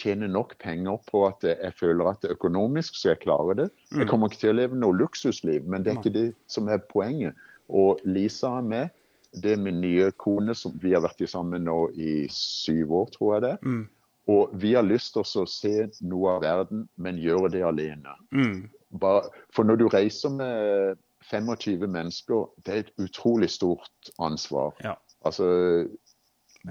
tjene 0.00 0.28
nok 0.28 0.56
penger 0.58 0.96
på 1.10 1.26
at 1.28 1.44
jeg 1.44 1.72
føler 1.76 2.08
at 2.08 2.20
det 2.22 2.30
er 2.30 2.36
økonomisk 2.38 2.96
så 2.96 3.10
jeg 3.12 3.20
klarer 3.26 3.54
det. 3.54 3.70
Jeg 3.92 4.08
kommer 4.08 4.28
ikke 4.32 4.40
til 4.46 4.54
å 4.54 4.60
leve 4.62 4.76
noe 4.80 4.96
luksusliv, 4.96 5.64
men 5.68 5.82
det 5.84 5.92
er 5.92 6.00
ikke 6.00 6.12
det 6.16 6.34
som 6.46 6.68
er 6.68 6.78
poenget. 6.88 7.34
Og 7.68 8.00
Lisa 8.04 8.56
er 8.58 8.62
med. 8.62 8.88
Det 9.42 9.52
er 9.52 9.60
min 9.60 9.80
nye 9.82 10.10
kone, 10.16 10.54
som 10.56 10.74
vi 10.82 10.94
har 10.94 11.04
vært 11.04 11.22
sammen 11.28 11.66
nå 11.68 11.90
i 11.92 12.24
syv 12.32 12.94
år, 13.02 13.12
tror 13.16 13.34
jeg 13.34 13.44
det. 13.46 13.54
Mm. 13.66 13.84
Og 14.32 14.54
vi 14.58 14.72
har 14.74 14.86
lyst 14.86 15.14
til 15.14 15.22
å 15.22 15.46
se 15.46 15.74
noe 16.02 16.36
av 16.36 16.42
verden, 16.42 16.86
men 16.98 17.20
gjøre 17.22 17.52
det 17.54 17.62
alene. 17.66 18.16
Mm. 18.34 18.64
Bare, 19.00 19.28
for 19.54 19.68
når 19.68 19.82
du 19.82 19.86
reiser 19.92 20.32
med 20.34 20.98
25 21.30 21.86
mennesker, 21.86 22.48
det 22.66 22.72
er 22.72 22.84
et 22.84 22.94
utrolig 23.02 23.50
stort 23.54 24.10
ansvar. 24.22 24.74
Ja. 24.82 24.96
Altså, 25.26 25.46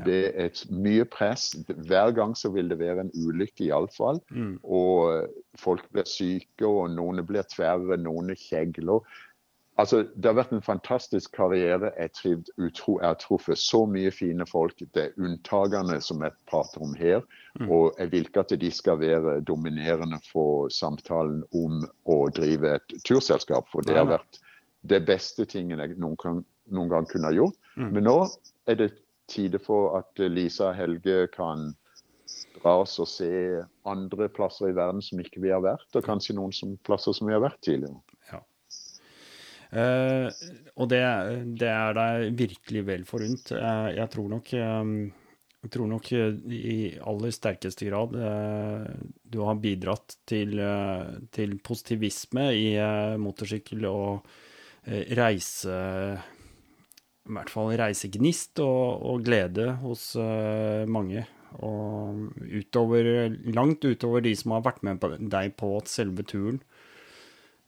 det 0.04 0.18
er 0.28 0.50
et 0.50 0.62
mye 0.72 1.06
press. 1.08 1.54
Hver 1.68 2.12
gang 2.16 2.36
så 2.36 2.52
vil 2.52 2.70
det 2.72 2.80
være 2.80 3.06
en 3.06 3.14
ulykke, 3.16 3.70
iallfall. 3.70 4.20
Mm. 4.32 4.58
Og 4.64 5.30
folk 5.60 5.88
blir 5.96 6.08
syke, 6.10 6.68
og 6.68 6.92
noen 6.96 7.24
blir 7.28 7.48
tverre, 7.52 7.98
noen 8.02 8.34
kjegler. 8.36 9.06
Altså, 9.78 10.06
Det 10.16 10.26
har 10.26 10.38
vært 10.38 10.54
en 10.56 10.64
fantastisk 10.64 11.34
karriere. 11.36 11.92
Jeg, 12.00 12.12
trivd, 12.16 12.50
utro, 12.58 13.00
jeg 13.02 13.08
har 13.08 13.18
truffet 13.20 13.60
så 13.60 13.84
mye 13.86 14.12
fine 14.12 14.48
folk. 14.48 14.80
Det 14.80 15.04
er 15.04 15.18
unntakene 15.20 16.00
som 16.02 16.24
jeg 16.24 16.32
prater 16.48 16.84
om 16.86 16.94
her. 16.96 17.26
Og 17.68 17.96
jeg 18.00 18.12
vil 18.12 18.28
ikke 18.30 18.46
at 18.46 18.56
de 18.62 18.72
skal 18.72 19.00
være 19.00 19.42
dominerende 19.48 20.20
for 20.32 20.70
samtalen 20.72 21.44
om 21.54 21.84
å 22.06 22.18
drive 22.36 22.78
et 22.80 22.98
turselskap. 23.08 23.68
For 23.72 23.84
det 23.84 23.98
har 24.00 24.08
vært 24.08 24.40
det 24.88 25.02
beste 25.08 25.46
tingen 25.50 25.82
jeg 25.82 25.98
noen 26.00 26.20
gang, 26.22 26.44
noen 26.72 26.92
gang 26.92 27.08
kunne 27.10 27.32
ha 27.32 27.36
gjort. 27.36 27.58
Mm. 27.76 27.90
Men 27.98 28.08
nå 28.08 28.20
er 28.70 28.80
det 28.80 28.94
tide 29.28 29.60
for 29.60 29.98
at 30.00 30.22
Lisa 30.30 30.70
og 30.70 30.80
Helge 30.80 31.26
kan 31.34 31.74
dra 32.58 32.80
oss 32.82 32.96
og 33.02 33.10
se 33.10 33.30
andre 33.86 34.28
plasser 34.34 34.72
i 34.72 34.76
verden 34.76 35.04
som 35.04 35.20
ikke 35.22 35.42
vi 35.44 35.52
har 35.54 35.64
vært, 35.66 35.88
og 35.94 36.06
kanskje 36.06 36.38
noen 36.38 36.54
som, 36.56 36.76
plasser 36.86 37.16
som 37.16 37.30
vi 37.30 37.36
har 37.36 37.44
vært 37.44 37.62
tidligere. 37.66 37.98
Eh, 39.72 40.28
og 40.76 40.90
det, 40.92 41.02
det 41.60 41.70
er 41.72 41.96
deg 41.98 42.26
virkelig 42.38 42.84
vel 42.88 43.06
forunt. 43.08 43.54
Uh, 43.56 43.90
jeg 43.96 44.12
tror 44.14 44.32
nok 44.32 44.52
um, 44.60 44.96
tror 45.72 45.90
nok 45.90 46.12
i 46.14 46.78
aller 47.02 47.34
sterkeste 47.34 47.88
grad 47.88 48.14
uh, 48.14 48.86
du 49.24 49.40
har 49.42 49.58
bidratt 49.58 50.20
til, 50.30 50.60
til 51.34 51.56
positivisme 51.66 52.52
i 52.54 52.68
motorsykkel 53.18 53.88
og 53.90 54.36
reise 55.18 55.74
I 55.74 57.34
hvert 57.34 57.50
fall 57.50 57.74
reisegnist 57.82 58.62
og, 58.62 59.02
og 59.10 59.26
glede 59.26 59.72
hos 59.82 60.12
mange. 60.86 61.26
Og 61.66 62.30
utover, 62.46 63.10
langt 63.58 63.88
utover 63.90 64.22
de 64.22 64.36
som 64.38 64.54
har 64.54 64.68
vært 64.68 64.86
med 64.86 65.02
deg 65.34 65.56
på 65.58 65.72
selve 65.90 66.28
turen. 66.30 66.62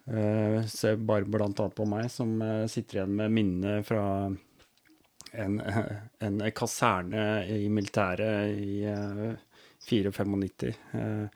Uh, 0.07 0.61
se 0.71 0.95
bare 0.95 1.25
annet 1.27 1.75
på 1.75 1.85
meg, 1.89 2.07
som 2.11 2.37
eh, 2.41 2.63
sitter 2.71 3.01
igjen 3.01 3.15
med 3.19 3.33
minnene 3.35 3.81
fra 3.83 4.05
en, 5.35 5.57
en 6.23 6.39
kaserne 6.55 7.25
i 7.51 7.67
militæret 7.67 8.55
i 8.55 8.85
uh, 8.87 9.35
94-95. 9.87 10.73
Eh, 10.93 11.27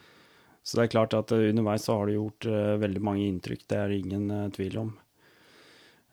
så 0.64 0.78
det 0.78 0.84
er 0.86 0.92
klart 0.94 1.16
at 1.18 1.32
eh, 1.36 1.50
underveis 1.52 1.86
så 1.88 1.98
har 2.00 2.10
det 2.10 2.18
gjort 2.18 2.48
eh, 2.50 2.74
veldig 2.82 3.04
mange 3.06 3.28
inntrykk, 3.28 3.64
det 3.72 3.80
er 3.80 3.90
det 3.92 4.02
ingen 4.04 4.28
eh, 4.36 4.50
tvil 4.56 4.78
om. 4.84 4.92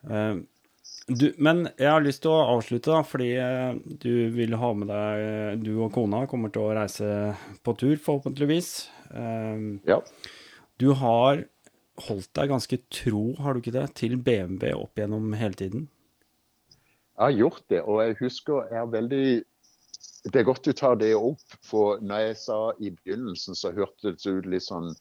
Eh, 0.08 0.38
du, 1.08 1.26
men 1.40 1.66
jeg 1.80 1.88
har 1.88 2.04
lyst 2.04 2.22
til 2.24 2.34
å 2.34 2.56
avslutte, 2.56 2.92
da, 2.92 3.02
fordi 3.06 3.30
eh, 3.40 3.78
du 4.04 4.28
vil 4.34 4.56
ha 4.60 4.72
med 4.76 4.90
deg 4.92 5.62
Du 5.64 5.70
og 5.80 5.92
kona 5.94 6.26
kommer 6.28 6.52
til 6.52 6.66
å 6.66 6.74
reise 6.76 7.08
på 7.64 7.76
tur, 7.80 7.96
forhåpentligvis. 8.04 8.72
Eh, 9.12 9.68
Ja. 9.88 10.02
du 10.78 10.92
har 11.00 11.44
holdt 12.06 12.30
deg 12.38 12.50
ganske 12.52 12.78
tro, 12.94 13.22
har 13.42 13.54
du 13.54 13.62
ikke 13.62 13.74
det, 13.74 13.86
til 13.98 14.16
BMW 14.16 14.72
opp 14.76 14.98
gjennom 14.98 15.32
hele 15.38 15.58
tiden? 15.58 15.86
Jeg 17.18 17.24
har 17.24 17.38
gjort 17.38 17.64
det, 17.72 17.80
og 17.82 18.02
jeg 18.04 18.18
husker 18.20 18.68
jeg 18.70 18.78
er 18.78 18.90
veldig 18.92 19.28
Det 20.28 20.40
er 20.40 20.46
godt 20.46 20.66
du 20.66 20.72
tar 20.72 20.98
det 21.00 21.14
opp, 21.16 21.56
for 21.66 21.98
når 22.04 22.28
jeg 22.28 22.36
sa 22.42 22.58
i 22.78 22.90
begynnelsen, 22.90 23.58
så 23.58 23.72
hørtes 23.74 24.22
det 24.22 24.34
ut 24.38 24.46
litt 24.46 24.66
sånn 24.66 24.92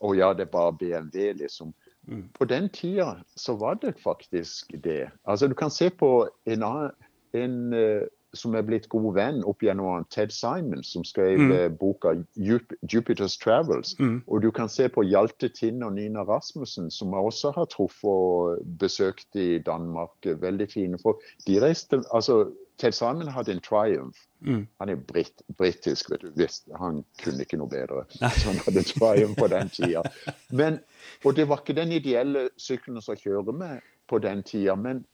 Å 0.00 0.14
ja, 0.14 0.30
det 0.32 0.46
er 0.46 0.52
bare 0.52 0.76
BMW, 0.78 1.32
liksom. 1.40 1.72
Mm. 2.08 2.28
På 2.32 2.46
den 2.48 2.68
tida 2.72 3.18
så 3.36 3.56
var 3.58 3.80
det 3.82 3.96
faktisk 4.00 4.72
det. 4.84 5.10
Altså, 5.24 5.48
du 5.48 5.56
kan 5.58 5.72
se 5.74 5.90
på 5.90 6.28
en 6.46 6.62
annen 6.62 6.94
en, 7.36 7.72
eh, 7.74 8.06
som 8.34 8.54
er 8.54 8.62
blitt 8.62 8.88
god 8.92 9.14
venn 9.14 9.38
opp 9.48 9.62
gjennom 9.64 10.04
Ted 10.10 10.30
Simon, 10.30 10.82
som 10.84 11.04
skrev 11.04 11.38
Mm. 11.38 11.52
eh, 11.52 11.68
boka 11.68 12.14
'Jupiter's 12.36 13.38
Travels'. 13.38 13.94
Mm. 13.98 14.22
Og 14.26 14.42
du 14.42 14.50
kan 14.50 14.68
se 14.68 14.88
på 14.88 15.02
Hjalte 15.02 15.48
Tinn 15.48 15.82
og 15.82 15.92
Nina 15.92 16.20
Rasmussen, 16.24 16.90
som 16.90 17.08
jeg 17.12 17.20
også 17.24 17.52
har 17.54 17.64
truffet 17.64 18.04
og 18.10 18.58
besøkt 18.78 19.34
i 19.36 19.58
Danmark. 19.58 20.10
Veldig 20.24 20.70
fine 20.72 20.98
folk. 21.02 21.16
De 21.46 21.60
reiste, 21.60 22.02
altså, 22.12 22.50
Ted 22.78 22.92
Simon 22.92 23.28
hadde 23.28 23.52
en 23.52 23.60
Triumph. 23.60 24.18
Mm. 24.40 24.66
Han 24.80 24.88
er 24.88 24.94
britt, 24.96 25.42
britisk, 25.58 26.10
vet 26.10 26.20
du. 26.20 26.30
Visst, 26.36 26.68
han 26.78 27.04
kunne 27.24 27.40
ikke 27.40 27.56
noe 27.58 27.68
bedre. 27.68 28.04
Så 28.10 28.52
han 28.52 28.60
hadde 28.66 28.82
Triumph 28.82 29.38
på 29.38 29.48
den 29.48 29.68
tida. 29.68 30.02
Men, 30.50 30.78
og 31.24 31.36
det 31.36 31.48
var 31.48 31.56
ikke 31.56 31.80
den 31.80 31.92
ideelle 31.92 32.48
sykkelen 32.56 33.02
som 33.02 33.16
kjører 33.16 33.52
med 33.52 33.80
på 34.08 34.18
den 34.18 34.42
tida. 34.42 34.74
Men 34.76 35.04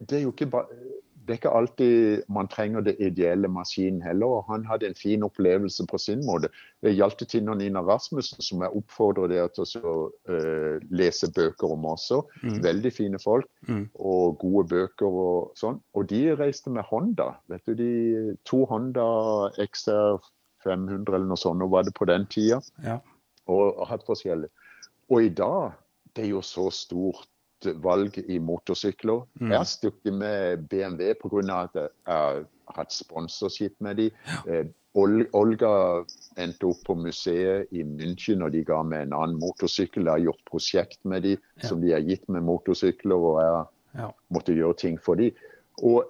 det 0.00 0.18
er 0.18 0.22
jo 0.22 0.32
ikke 0.32 0.46
bare 0.50 0.66
det 1.26 1.34
er 1.34 1.38
ikke 1.40 1.50
alltid 1.58 2.26
man 2.30 2.46
trenger 2.48 2.84
det 2.86 2.94
ideelle 3.02 3.48
maskinen 3.50 3.98
heller. 4.04 4.26
og 4.38 4.44
Han 4.50 4.64
hadde 4.68 4.86
en 4.86 4.94
fin 4.94 5.24
opplevelse 5.26 5.86
på 5.90 5.98
sin 5.98 6.22
måte. 6.26 6.52
Det 6.82 6.92
gjaldt 6.94 7.24
Tinn 7.28 7.50
og 7.50 7.58
Nina 7.58 7.82
Rasmussen, 7.82 8.38
som 8.42 8.62
jeg 8.62 8.78
oppfordrer 8.78 9.32
dere 9.32 9.50
til 9.56 9.82
å 9.82 9.96
uh, 10.30 10.76
lese 10.94 11.30
bøker 11.34 11.74
om 11.74 11.88
også. 11.90 12.20
Mm. 12.44 12.62
Veldig 12.70 12.92
fine 12.94 13.22
folk 13.22 13.50
Mm. 13.66 13.88
og 13.98 14.36
gode 14.38 14.68
bøker 14.70 15.06
og 15.10 15.56
sånn. 15.58 15.80
Og 15.98 16.06
de 16.06 16.36
reiste 16.38 16.70
med 16.70 16.86
Honda. 16.86 17.32
Vet 17.50 17.66
du, 17.66 17.74
de 17.74 18.36
to 18.46 18.62
Honda 18.70 19.06
XR 19.58 20.20
500 20.62 21.14
eller 21.14 21.26
noe 21.26 21.40
sånt, 21.40 21.62
og 21.62 21.72
var 21.74 21.82
det 21.86 21.94
på 21.98 22.06
den 22.06 22.26
tida. 22.30 22.60
Ja. 22.84 23.00
Og, 23.50 23.74
og 23.74 23.88
hatt 23.90 24.06
forskjellig. 24.06 24.52
Og 25.10 25.26
i 25.26 25.32
dag, 25.34 25.74
det 26.14 26.26
er 26.26 26.30
jo 26.36 26.42
så 26.46 26.68
stort 26.70 27.26
valg 27.74 28.18
i 28.28 28.38
motorsykler. 28.38 29.24
Mm. 29.40 29.50
Jeg 29.50 29.58
har 29.58 29.64
stukket 29.70 30.14
med 30.14 30.66
BMW 30.70 31.14
pga. 31.14 31.62
at 31.64 31.74
jeg 31.74 31.88
har 32.06 32.44
hatt 32.76 32.92
sponsorskip 32.92 33.74
med 33.80 33.96
dem. 33.96 34.10
Eh, 34.48 34.64
Olga 34.96 36.04
endte 36.40 36.64
opp 36.70 36.78
på 36.86 36.94
museet 36.96 37.68
i 37.76 37.82
München, 37.84 38.42
og 38.42 38.52
de 38.52 38.62
ga 38.64 38.82
meg 38.82 39.02
en 39.06 39.12
annen 39.12 39.38
motorsykkel. 39.40 40.04
Jeg 40.06 40.10
har 40.12 40.24
gjort 40.24 40.44
prosjekt 40.50 40.98
med 41.04 41.22
dem 41.22 41.36
Ja. 41.62 41.68
som 41.68 41.80
de 41.80 41.92
har 41.92 42.00
gitt 42.00 42.28
med 42.28 42.42
motorsykler, 42.42 43.14
og 43.16 43.40
jeg 43.42 44.00
Ja. 44.02 44.10
måtte 44.32 44.54
gjøre 44.56 44.76
ting 44.76 44.98
for 44.98 45.14
dem. 45.14 45.32
Og 45.82 46.04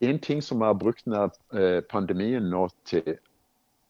en 0.00 0.18
ting 0.18 0.40
som 0.42 0.58
jeg 0.58 0.66
har 0.66 0.74
brukt 0.74 1.04
denne 1.04 1.30
eh, 1.52 1.80
pandemien 1.82 2.42
nå 2.50 2.68
til 2.84 3.02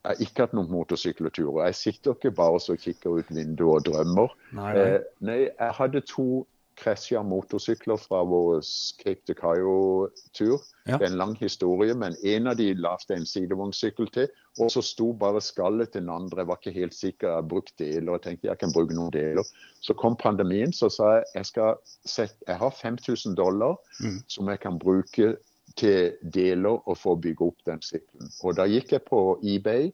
Jeg 0.03 0.17
har 0.17 0.25
ikke 0.25 0.41
hatt 0.41 0.53
noen 0.55 0.71
motorsykkelturer. 0.71 1.65
Jeg 1.67 1.75
sitter 1.75 2.15
ikke 2.15 2.31
bare 2.35 2.55
og 2.55 2.79
kikker 2.79 3.19
ut 3.19 3.29
vinduet 3.29 3.87
og 3.87 3.93
drømmer. 3.93 4.29
Nei, 4.53 4.73
nei. 4.73 4.81
Eh, 4.95 5.01
nei, 5.21 5.39
jeg 5.59 5.73
hadde 5.77 6.01
to 6.01 6.47
krasja 6.81 7.23
motorsykler 7.27 8.01
fra 8.01 8.23
vår 8.25 8.61
Cape 9.03 9.21
de 9.29 9.35
Cairo-tur. 9.37 10.61
Ja. 10.87 10.97
Det 10.97 11.07
er 11.07 11.11
en 11.11 11.19
lang 11.21 11.35
historie, 11.39 11.95
men 11.95 12.17
en 12.25 12.49
av 12.51 12.57
de 12.57 12.71
lagde 12.75 13.15
en 13.15 13.27
sidevognsykkel 13.29 14.09
til. 14.15 14.31
Og 14.59 14.73
så 14.73 14.83
sto 14.85 15.11
bare 15.13 15.43
skallet 15.45 15.93
til 15.93 16.03
den 16.03 16.13
andre. 16.15 16.43
Jeg 16.43 16.51
var 16.51 16.61
ikke 16.61 16.79
helt 16.79 16.97
sikker. 16.97 17.37
Jeg 17.37 17.49
brukte 17.53 17.85
deler 17.85 18.17
og 18.17 18.25
tenkte 18.25 18.49
jeg 18.49 18.59
kan 18.63 18.73
bruke 18.75 18.97
noen 18.97 19.13
deler. 19.15 19.47
Så 19.85 19.95
kom 19.95 20.17
pandemien, 20.17 20.73
så 20.73 20.91
sa 20.93 21.15
jeg 21.19 21.29
jeg 21.35 21.51
skal 21.53 21.79
sette, 22.09 22.41
jeg 22.49 22.59
har 22.61 22.75
5000 22.83 23.37
dollar 23.37 23.77
Mm. 24.01 24.23
som 24.29 24.49
jeg 24.49 24.61
kan 24.61 24.79
bruke 24.79 25.37
til 25.77 26.13
deler 26.35 26.89
og 26.89 26.97
få 26.99 27.15
bygge 27.15 27.47
opp 27.47 27.67
den 27.67 27.83
sykkelen. 27.83 28.31
Og 28.43 28.57
da 28.57 28.67
gikk 28.67 28.93
jeg 28.93 29.03
på 29.07 29.39
eBay, 29.45 29.91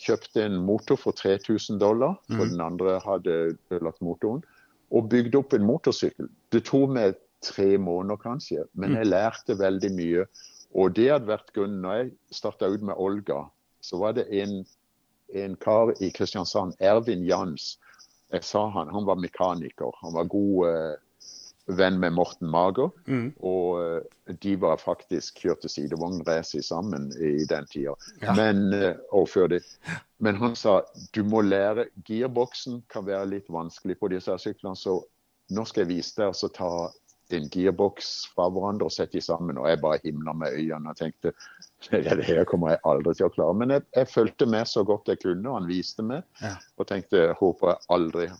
kjøpte 0.00 0.46
en 0.46 0.56
motor 0.64 0.96
for 0.96 1.12
3000 1.12 1.78
dollar, 1.80 2.16
for 2.30 2.44
mm. 2.44 2.50
den 2.54 2.60
andre 2.60 3.00
hadde 3.04 3.36
ødelagt 3.70 4.00
motoren, 4.00 4.42
og 4.90 5.08
bygde 5.10 5.38
opp 5.38 5.54
en 5.54 5.66
motorsykkel. 5.66 6.28
Det 6.52 6.64
tok 6.68 6.94
meg 6.96 7.18
tre 7.44 7.78
måneder 7.80 8.20
kanskje, 8.20 8.64
men 8.74 8.96
jeg 8.98 9.08
lærte 9.08 9.56
veldig 9.58 9.90
mye. 9.96 10.26
Og 10.76 10.94
det 10.96 11.08
hadde 11.10 11.30
vært 11.30 11.52
grunnen 11.56 11.82
når 11.84 11.96
jeg 11.98 12.10
starta 12.36 12.68
ut 12.70 12.82
med 12.86 12.98
Olga, 13.00 13.44
så 13.82 13.98
var 14.02 14.14
det 14.18 14.26
en, 14.42 14.60
en 15.34 15.54
kar 15.62 15.94
i 16.02 16.10
Kristiansand, 16.14 16.76
Ervin 16.78 17.24
Jans. 17.26 17.72
Jeg 18.30 18.44
sa 18.46 18.66
han, 18.74 18.90
han 18.92 19.06
var 19.08 19.18
mekaniker. 19.18 19.94
Han 20.04 20.14
var 20.14 20.28
god 20.30 20.68
eh, 20.68 20.92
venn 21.76 21.98
med 22.00 22.14
Morten 22.16 22.48
Mager. 22.50 22.90
Mm. 23.06 23.30
Og 23.46 23.80
eh, 23.82 24.34
de 24.42 24.54
var 24.60 24.80
faktisk 24.82 25.42
kjørte 25.44 25.70
sidevognrace 25.70 26.62
sammen 26.64 27.10
i 27.18 27.44
den 27.50 27.68
tida. 27.70 27.96
Ja. 28.22 28.34
Men, 28.36 28.68
eh, 28.76 28.96
og 29.16 29.28
før 29.32 29.50
det. 29.54 29.62
Men 30.18 30.40
han 30.40 30.56
sa 30.58 30.80
du 31.14 31.22
må 31.26 31.42
lære 31.46 31.88
Girboksen 32.06 32.82
kan 32.92 33.06
være 33.08 33.30
litt 33.36 33.50
vanskelig 33.52 33.98
på 34.00 34.10
disse 34.12 34.36
syklene, 34.42 34.76
så 34.76 35.00
nå 35.50 35.64
skal 35.66 35.84
jeg 35.84 35.96
vise 35.96 36.20
deg 36.20 36.34
å 36.34 36.52
ta 36.54 36.72
en 37.34 37.48
girboks 37.52 38.08
fra 38.34 38.48
hverandre 38.50 38.88
og 38.88 38.94
sette 38.94 39.18
de 39.18 39.22
sammen. 39.24 39.58
Og 39.60 39.68
jeg 39.70 39.80
bare 39.82 40.00
himla 40.04 40.34
med 40.36 40.56
øynene 40.58 40.92
og 40.92 40.98
tenkte 40.98 41.32
det 41.90 42.26
her 42.26 42.44
kommer 42.48 42.74
jeg 42.74 42.82
aldri 42.90 43.14
til 43.16 43.28
å 43.28 43.32
klare. 43.34 43.56
Men 43.56 43.74
jeg, 43.76 43.86
jeg 43.96 44.10
fulgte 44.10 44.48
med 44.50 44.68
så 44.68 44.84
godt 44.86 45.10
jeg 45.10 45.22
kunne, 45.22 45.46
og 45.48 45.60
han 45.60 45.68
viste 45.70 46.04
meg. 46.06 46.26
Ja. 46.42 46.56
Og 46.78 46.88
tenkte 46.90 47.30
håper 47.38 47.74
jeg 47.74 47.84
aldri 47.96 48.30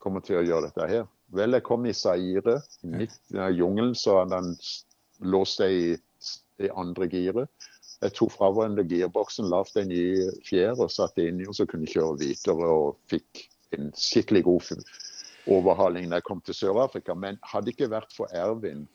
kommer 0.00 0.24
til 0.24 0.40
å 0.40 0.44
gjøre 0.44 0.70
dette 0.70 0.88
her. 0.90 1.08
Vel, 1.32 1.52
jeg 1.54 1.62
kom 1.66 1.84
i 1.86 1.92
Zaire. 1.94 2.56
Midt 2.82 3.14
i 3.34 3.50
jungelen 3.54 3.94
så 3.94 4.16
hadde 4.24 4.40
s- 4.58 4.84
låst 5.22 5.60
seg 5.60 5.70
i, 5.70 5.90
i 6.66 6.70
andre 6.74 7.06
giret. 7.12 7.48
Jeg 8.00 8.14
tok 8.16 8.32
fra 8.32 8.48
hverandre 8.50 8.82
girboksen, 8.88 9.50
lagde 9.52 9.82
en 9.82 9.90
ny 9.92 10.02
fjær 10.48 10.78
og 10.80 10.90
satte 10.90 11.26
inni, 11.28 11.44
og 11.46 11.54
så 11.54 11.66
kunne 11.68 11.84
jeg 11.86 11.98
kjøre 11.98 12.18
videre 12.22 12.68
og 12.72 12.96
fikk 13.12 13.44
en 13.76 13.90
skikkelig 13.94 14.42
god 14.46 14.70
overhaling 15.50 16.08
da 16.10 16.18
jeg 16.18 16.26
kom 16.26 16.40
til 16.44 16.56
Sør-Afrika. 16.56 17.14
Men 17.14 17.38
hadde 17.44 17.68
det 17.68 17.74
ikke 17.76 17.90
vært 17.92 18.12
for 18.16 18.32
Ervin 18.32 18.86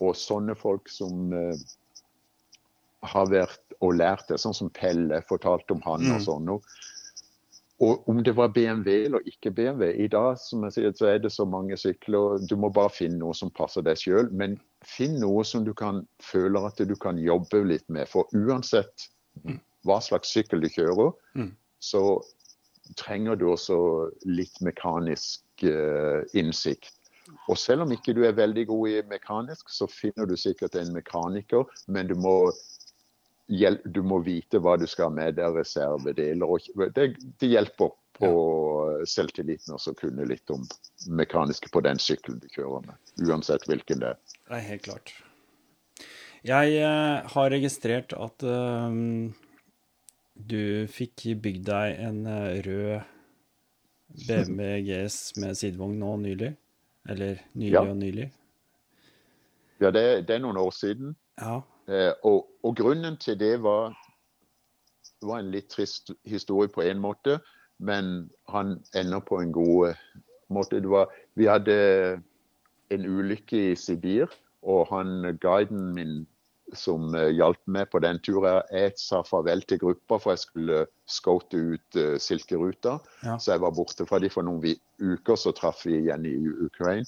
og 0.00 0.14
sånne 0.18 0.54
folk 0.58 0.88
som 0.90 1.32
uh, 1.34 1.54
har 3.04 3.28
vært 3.30 3.60
og 3.82 3.96
lært 3.98 4.28
det, 4.30 4.38
sånn 4.40 4.54
som 4.56 4.70
Pelle 4.72 5.18
fortalte 5.28 5.74
om 5.74 5.82
han 5.84 6.06
og 6.14 6.20
Mm. 6.20 6.24
sånn 6.24 6.44
noe. 6.48 6.60
Og 7.82 8.08
om 8.08 8.20
det 8.22 8.36
var 8.36 8.52
BMW 8.54 9.04
eller 9.08 9.24
ikke 9.26 9.50
BMW 9.50 9.88
I 10.04 10.06
dag 10.06 10.36
som 10.38 10.62
jeg 10.62 10.76
sier, 10.76 10.92
så 10.94 11.08
er 11.10 11.18
det 11.24 11.32
så 11.34 11.44
mange 11.44 11.76
sykler. 11.76 12.38
Du 12.46 12.54
må 12.56 12.70
bare 12.70 12.92
finne 12.94 13.18
noe 13.18 13.34
som 13.34 13.50
passer 13.50 13.82
deg 13.82 13.98
sjøl. 13.98 14.30
Men 14.30 14.60
finn 14.86 15.18
noe 15.18 15.42
som 15.44 15.64
du 15.66 15.72
kan 15.74 16.04
føler 16.22 16.68
at 16.68 16.78
du 16.78 16.94
kan 16.94 17.18
jobbe 17.18 17.64
litt 17.66 17.88
med. 17.90 18.06
For 18.08 18.30
uansett 18.30 19.08
hva 19.84 19.98
slags 20.00 20.30
sykkel 20.30 20.62
du 20.62 20.68
kjører, 20.70 21.12
Mm. 21.34 21.50
så 21.80 22.22
trenger 22.96 23.36
du 23.36 23.48
også 23.50 24.10
litt 24.24 24.60
mekanisk 24.62 25.42
eh, 25.64 26.22
innsikt. 26.34 26.92
Og 27.48 27.56
selv 27.58 27.82
om 27.82 27.92
ikke 27.92 28.12
du 28.14 28.22
er 28.24 28.36
veldig 28.36 28.66
god 28.68 28.88
i 28.88 29.02
mekanisk, 29.08 29.70
så 29.72 29.88
finner 29.88 30.28
du 30.28 30.36
sikkert 30.36 30.76
en 30.76 30.92
mekaniker, 30.92 31.64
men 31.88 32.06
du 32.06 32.14
må, 32.14 32.52
du 33.46 34.00
må 34.02 34.22
vite 34.24 34.58
hva 34.62 34.76
du 34.80 34.86
skal 34.88 35.10
ha 35.10 35.14
med 35.14 35.36
deg, 35.36 35.52
reservedeler. 35.56 36.48
Og, 36.48 36.64
det, 36.96 37.10
det 37.40 37.50
hjelper 37.50 37.92
på 38.14 38.30
selvtilliten 39.10 39.74
også 39.74 39.92
å 39.92 39.98
kunne 39.98 40.26
litt 40.28 40.50
om 40.54 40.62
mekaniske 41.10 41.70
på 41.74 41.82
den 41.84 41.98
sykkelen 42.00 42.40
du 42.40 42.48
kjører 42.52 42.86
med. 42.86 42.98
Uansett 43.26 43.66
hvilken 43.68 44.00
det 44.02 44.14
er. 44.14 44.20
Det 44.48 44.58
er 44.58 44.68
helt 44.68 44.84
klart. 44.86 45.14
Jeg 46.44 46.76
eh, 46.76 47.24
har 47.32 47.50
registrert 47.50 48.12
at 48.20 48.44
eh, 48.44 48.96
du 50.34 50.62
fikk 50.92 51.26
bygd 51.40 51.66
deg 51.70 52.00
en 52.04 52.24
eh, 52.28 52.60
rød 52.66 53.10
BMW 54.28 54.80
GS 54.84 55.18
med 55.40 55.56
sidevogn 55.58 55.96
nå 56.02 56.16
nylig. 56.22 56.52
Eller 57.08 57.40
nylig 57.52 57.74
Ja. 57.74 57.82
og 57.84 57.96
nylig. 58.00 58.30
Ja, 59.82 59.90
det, 59.90 60.28
det 60.28 60.36
er 60.36 60.44
noen 60.44 60.60
år 60.60 60.70
siden. 60.72 61.16
Ja. 61.40 61.62
Eh, 61.88 62.12
og, 62.24 62.46
og 62.64 62.76
grunnen 62.76 63.16
til 63.20 63.38
det 63.40 63.58
var, 63.62 63.92
var 65.22 65.40
en 65.40 65.50
litt 65.52 65.68
trist 65.72 66.14
historie 66.28 66.72
på 66.72 66.84
en 66.84 67.02
måte, 67.02 67.38
men 67.78 68.30
han 68.48 68.78
ender 68.96 69.24
på 69.24 69.40
en 69.42 69.52
god 69.52 69.90
eh, 69.90 70.04
måte. 70.48 70.80
Det 70.80 70.90
var, 70.90 71.12
vi 71.34 71.48
hadde 71.50 71.76
en 72.94 73.08
ulykke 73.08 73.72
i 73.72 73.74
Sibir, 73.76 74.32
og 74.64 74.86
han, 74.92 75.36
guiden 75.40 75.92
min 75.96 76.22
som 76.72 77.12
eh, 77.14 77.28
hjalp 77.36 77.60
meg 77.68 77.90
på 77.92 78.00
den 78.00 78.18
turen, 78.24 78.62
jeg 78.72 78.94
sa 78.98 79.20
farvel 79.26 79.62
til 79.68 79.82
gruppa, 79.82 80.18
for 80.18 80.32
jeg 80.32 80.44
skulle 80.46 80.80
scoute 81.04 81.60
ut 81.74 81.98
uh, 82.00 82.16
Silkeruta. 82.18 82.96
Ja. 83.22 83.36
Så 83.36 83.52
jeg 83.52 83.62
var 83.62 83.74
borte 83.76 84.06
fra 84.08 84.18
dem 84.22 84.32
for 84.32 84.46
noen 84.46 84.80
uker, 84.98 85.36
så 85.36 85.52
traff 85.56 85.84
vi 85.84 86.00
igjen 86.00 86.24
i 86.26 86.34
Ukraina. 86.64 87.04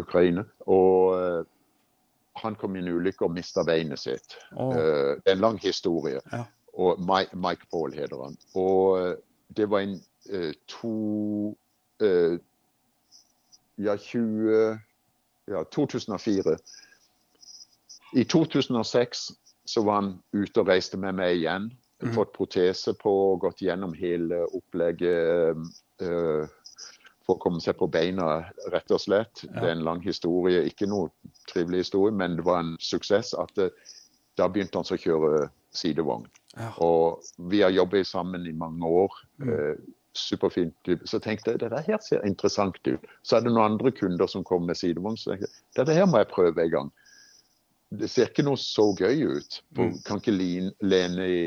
Ukraina. 0.00 0.46
Og 0.70 1.44
han 2.42 2.56
kom 2.58 2.76
i 2.76 2.82
en 2.82 2.88
ulykke 2.88 3.26
og 3.26 3.34
mista 3.34 3.64
beinet 3.66 4.00
sitt. 4.02 4.36
Oh. 4.56 4.74
Uh, 4.74 5.16
det 5.20 5.32
er 5.32 5.36
en 5.38 5.44
lang 5.44 5.60
historie. 5.62 6.20
Ja. 6.32 6.44
Og 6.80 7.00
Mike, 7.02 7.36
Mike 7.36 7.66
Paul 7.70 7.92
heter 7.92 8.22
han. 8.22 8.36
Og 8.54 9.00
eh, 9.00 9.16
det 9.56 9.66
var 9.70 9.82
en 9.84 9.96
uh, 10.32 10.52
to 10.68 11.56
uh, 12.02 12.38
Ja, 13.78 13.96
20 13.96 14.78
Ja, 15.48 15.62
2004. 15.72 16.56
I 18.12 18.24
2006 18.24 19.18
så 19.64 19.82
var 19.82 19.94
han 20.00 20.12
ute 20.32 20.60
og 20.60 20.68
reiste 20.68 20.98
med 20.98 21.16
meg 21.18 21.40
igjen. 21.40 21.70
Mm. 22.02 22.12
Fått 22.14 22.32
protese 22.32 22.94
på 22.96 23.12
og 23.32 23.40
gått 23.44 23.62
gjennom 23.62 23.92
hele 23.92 24.44
opplegget 24.56 25.58
eh, 26.00 26.44
for 27.26 27.36
å 27.36 27.42
komme 27.42 27.60
seg 27.62 27.78
på 27.78 27.88
beina, 27.90 28.44
rett 28.72 28.90
og 28.90 29.02
slett. 29.02 29.44
Ja. 29.44 29.52
Det 29.58 29.66
er 29.66 29.76
en 29.76 29.86
lang 29.86 30.02
historie, 30.04 30.64
ikke 30.68 30.88
noe 30.90 31.10
trivelig 31.50 31.84
historie, 31.84 32.14
men 32.16 32.38
det 32.38 32.46
var 32.46 32.64
en 32.64 32.76
suksess. 32.80 33.34
at 33.34 33.54
det, 33.54 33.70
Da 34.38 34.48
begynte 34.48 34.78
han 34.78 34.84
så 34.84 34.94
å 34.94 35.00
kjøre 35.00 35.50
sidevogn. 35.74 36.26
Ja. 36.56 36.72
Og 36.82 37.22
vi 37.50 37.62
har 37.62 37.70
jobbet 37.70 38.06
sammen 38.06 38.46
i 38.46 38.52
mange 38.52 38.86
år. 38.86 39.12
Mm. 39.42 39.50
Eh, 39.52 39.76
superfint. 40.14 40.74
Så 41.04 41.20
tenkte 41.22 41.54
jeg 41.54 41.60
det 41.62 41.84
her 41.86 41.98
ser 42.02 42.24
interessant 42.26 42.78
ut. 42.86 43.04
Så 43.22 43.36
er 43.36 43.44
det 43.44 43.52
noen 43.52 43.74
andre 43.74 43.92
kunder 43.94 44.26
som 44.26 44.44
kommer 44.44 44.72
med 44.72 44.80
sidevogn. 44.80 45.18
Så 45.18 45.34
tenkte 45.34 45.46
jeg 45.46 45.60
dette 45.78 45.94
her 45.94 46.08
må 46.10 46.22
jeg 46.22 46.32
prøve 46.32 46.64
en 46.64 46.72
gang. 46.72 46.90
Det 47.90 48.10
ser 48.10 48.30
ikke 48.30 48.46
noe 48.46 48.58
så 48.58 48.90
gøy 48.98 49.26
ut. 49.36 49.60
Mm. 49.78 49.94
Kan 50.06 50.22
ikke 50.22 50.36
lene 50.80 51.26
i 51.26 51.42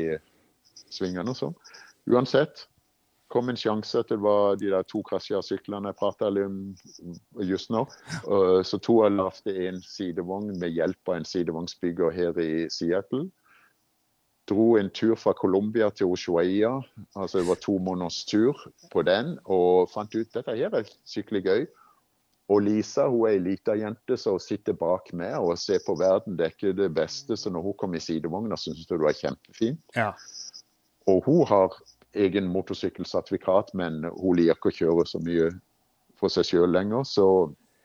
svingene 0.92 1.32
og 1.32 1.38
sånn. 1.38 1.58
Uansett 2.12 2.66
kom 3.34 3.50
en 3.50 3.58
sjanse 3.58 4.02
til 4.06 4.16
det 4.16 4.22
var 4.22 4.58
de 4.60 4.70
der 4.70 4.86
to 4.86 5.02
Krasja-syklene 5.06 5.90
jeg 5.90 5.98
prata 5.98 6.30
om 6.30 6.58
just 7.42 7.72
nå. 7.74 7.84
Uh, 8.28 8.62
Så 8.62 8.78
to 8.78 9.00
av 9.04 9.12
lagde 9.12 9.54
en 9.68 9.80
sidevogn 9.82 10.54
med 10.60 10.76
hjelp 10.76 11.10
av 11.10 11.18
en 11.18 11.26
sidevognsbygger 11.28 12.14
her 12.14 12.38
i 12.38 12.68
Seattle. 12.70 13.26
Dro 14.48 14.74
en 14.76 14.90
tur 14.92 15.16
fra 15.16 15.32
Colombia 15.32 15.88
til 15.90 16.12
Ushuaia. 16.12 16.76
Altså 17.16 17.40
det 17.40 17.48
var 17.48 17.62
to 17.64 17.78
måneders 17.78 18.24
tur 18.28 18.58
på 18.92 19.02
den. 19.02 19.38
Og 19.44 19.88
fant 19.90 20.14
ut 20.14 20.34
dette 20.36 20.54
her 20.54 20.74
er 20.76 20.90
skikkelig 21.08 21.42
gøy. 21.46 21.66
Og 22.52 22.60
Lisa 22.60 23.06
hun 23.08 23.24
er 23.24 23.38
ei 23.38 23.40
lita 23.40 23.72
jente 23.80 24.18
som 24.20 24.36
sitter 24.42 24.76
bak 24.76 25.08
meg 25.16 25.32
og 25.40 25.56
ser 25.56 25.80
på 25.86 25.96
verden. 25.96 26.36
Det 26.36 26.44
er 26.44 26.52
ikke 26.52 26.74
det 26.76 26.90
beste, 26.92 27.38
så 27.40 27.50
når 27.50 27.70
hun 27.70 27.78
kom 27.80 27.96
i 27.96 28.02
sidevogna, 28.04 28.58
syntes 28.60 28.84
hun 28.84 28.98
det 28.98 29.06
var 29.06 29.16
kjempefint. 29.16 29.80
ja. 29.96 30.12
Og 31.06 31.24
hun 31.26 31.42
har 31.48 31.74
egen 32.14 32.48
motorsykkelsertifikat, 32.52 33.74
men 33.74 34.04
hun 34.14 34.38
liker 34.38 34.56
ikke 34.56 34.72
å 34.72 34.78
kjøre 34.78 35.06
så 35.10 35.20
mye 35.24 35.50
for 36.20 36.32
seg 36.32 36.48
sjøl 36.48 36.72
lenger, 36.72 37.04
så 37.08 37.26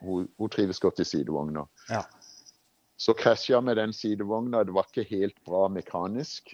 hun, 0.04 0.26
hun 0.40 0.52
trives 0.52 0.80
godt 0.82 1.02
i 1.02 1.08
sidevogna. 1.08 1.66
Ja. 1.90 2.04
Så 3.00 3.14
krasja 3.16 3.56
jeg 3.56 3.64
med 3.64 3.78
den 3.80 3.94
sidevogna. 3.96 4.62
Det 4.64 4.74
var 4.76 4.88
ikke 4.88 5.06
helt 5.08 5.38
bra 5.46 5.66
mekanisk. 5.72 6.52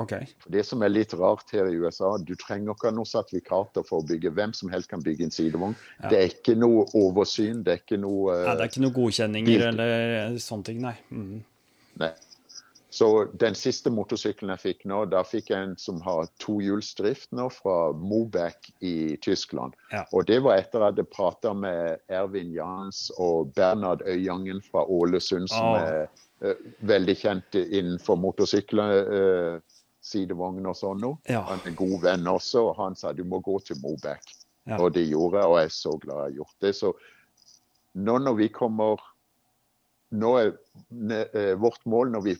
Okay. 0.00 0.24
For 0.40 0.52
Det 0.54 0.64
som 0.64 0.82
er 0.82 0.88
litt 0.88 1.12
rart 1.20 1.52
her 1.52 1.68
i 1.68 1.76
USA, 1.76 2.14
du 2.16 2.32
trenger 2.40 2.72
ikke 2.72 2.94
noen 2.96 3.08
sertifikater 3.08 3.84
for 3.84 4.00
å 4.00 4.06
bygge. 4.08 4.32
Hvem 4.32 4.54
som 4.56 4.72
helst 4.72 4.88
kan 4.90 5.04
bygge 5.04 5.28
en 5.28 5.34
sidevogn. 5.34 5.76
Ja. 6.00 6.08
Det 6.08 6.18
er 6.18 6.32
ikke 6.32 6.56
noe 6.56 6.86
oversyn. 6.96 7.60
Det 7.66 7.74
er 7.74 7.82
ikke 7.82 8.00
noe 8.00 8.38
Ja, 8.40 8.56
det 8.56 8.64
er 8.64 8.72
ikke 8.72 8.84
noe 8.86 8.96
godkjenninger 8.96 9.66
eller 9.68 10.38
sånne 10.40 10.68
ting, 10.70 10.80
nei. 10.84 10.96
Mm. 11.12 11.42
Nei. 12.00 12.12
Så 12.92 13.06
den 13.40 13.54
siste 13.56 13.88
motorsykkelen 13.88 14.52
jeg 14.52 14.60
fikk 14.60 14.82
nå, 14.90 14.98
da 15.08 15.22
fikk 15.24 15.48
jeg 15.48 15.64
en 15.64 15.70
som 15.80 16.00
har 16.04 16.26
tohjulsdrift 16.44 17.30
nå, 17.32 17.46
fra 17.54 17.76
Moback 17.96 18.68
i 18.84 19.16
Tyskland. 19.24 19.78
Ja. 19.94 20.02
Og 20.12 20.26
det 20.28 20.42
var 20.44 20.60
etter 20.60 20.82
at 20.82 20.90
jeg 20.90 20.90
hadde 20.90 21.06
prata 21.08 21.54
med 21.56 22.02
Ervin 22.12 22.52
Jans 22.52 23.06
og 23.16 23.54
Bernhard 23.56 24.04
Øyangen 24.04 24.60
fra 24.66 24.84
Ålesund, 24.84 25.48
som 25.48 25.70
oh. 25.72 25.78
er 25.80 26.04
uh, 26.44 26.66
veldig 26.84 27.16
kjent 27.24 27.62
innenfor 27.64 28.20
motorsykler, 28.20 28.98
Uh, 29.12 29.78
sidevogn 30.02 30.66
og 30.66 30.76
sånn 30.76 31.00
nå. 31.02 31.12
Ja. 31.30 31.44
Han 31.48 31.62
er 31.64 31.76
god 31.78 31.98
venn 32.02 32.28
også, 32.28 32.66
og 32.70 32.78
han 32.80 32.98
sa 32.98 33.14
du 33.16 33.22
må 33.28 33.40
gå 33.44 33.56
til 33.64 33.78
Moback. 33.82 34.34
Ja. 34.68 34.78
Og 34.82 34.92
det 34.96 35.06
gjorde 35.08 35.40
jeg, 35.40 35.48
og 35.48 35.58
jeg 35.58 35.70
er 35.70 35.74
så 35.74 35.96
glad 36.02 36.18
jeg 36.18 36.28
har 36.28 36.38
gjort 36.42 36.66
det. 36.66 36.72
Så 36.78 36.92
nå 38.02 38.18
når 38.22 38.38
vi 38.42 38.52
kommer 38.52 39.08
Nå 40.12 40.30
er 40.36 40.50
eh, 40.52 41.54
vårt 41.56 41.86
mål 41.88 42.10
når 42.12 42.24
vi 42.26 42.32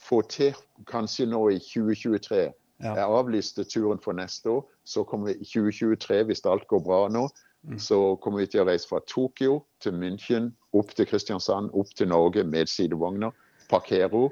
får 0.00 0.22
til, 0.32 0.54
kanskje 0.86 1.26
nå 1.30 1.48
i 1.54 1.58
2023 1.58 2.48
Ja. 2.80 2.94
Jeg 2.96 3.04
avlyste 3.12 3.64
turen 3.68 3.98
for 4.00 4.16
neste 4.16 4.48
år. 4.48 4.62
Så 4.88 5.02
kommer 5.04 5.26
vi 5.26 5.34
i 5.42 5.44
2023, 5.44 6.22
hvis 6.24 6.40
alt 6.48 6.66
går 6.68 6.80
bra 6.84 7.08
nå, 7.12 7.28
Mm. 7.62 7.78
så 7.78 8.16
kommer 8.16 8.38
vi 8.40 8.46
til 8.46 8.62
å 8.62 8.64
reise 8.64 8.88
fra 8.88 9.00
Tokyo 9.06 9.58
til 9.80 9.92
München, 9.92 10.52
opp 10.72 10.94
til 10.96 11.04
Kristiansand, 11.06 11.70
opp 11.74 11.90
til 11.94 12.08
Norge 12.08 12.44
med 12.44 12.66
sidevogner. 12.72 13.32
Parkero. 13.68 14.30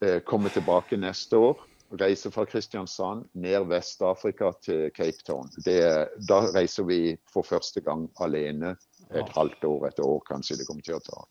Eh, 0.00 0.20
komme 0.20 0.48
tilbake 0.48 0.96
neste 0.96 1.34
år. 1.36 1.58
Reise 1.98 2.30
fra 2.30 2.44
Kristiansand 2.44 3.24
ned 3.34 3.66
Vest-Afrika 3.66 4.52
til 4.62 4.90
Cape 4.94 5.18
Town. 5.26 5.50
Det, 5.64 6.08
da 6.28 6.40
reiser 6.54 6.84
vi 6.84 7.16
for 7.32 7.42
første 7.42 7.80
gang 7.80 8.08
alene 8.20 8.76
et 9.10 9.28
halvt 9.34 9.64
år, 9.64 9.88
et 9.88 9.98
år 9.98 10.22
kanskje 10.30 10.58
det 10.58 10.66
kommer 10.68 10.82
til 10.82 10.94
å 10.94 11.00
ta. 11.02 11.24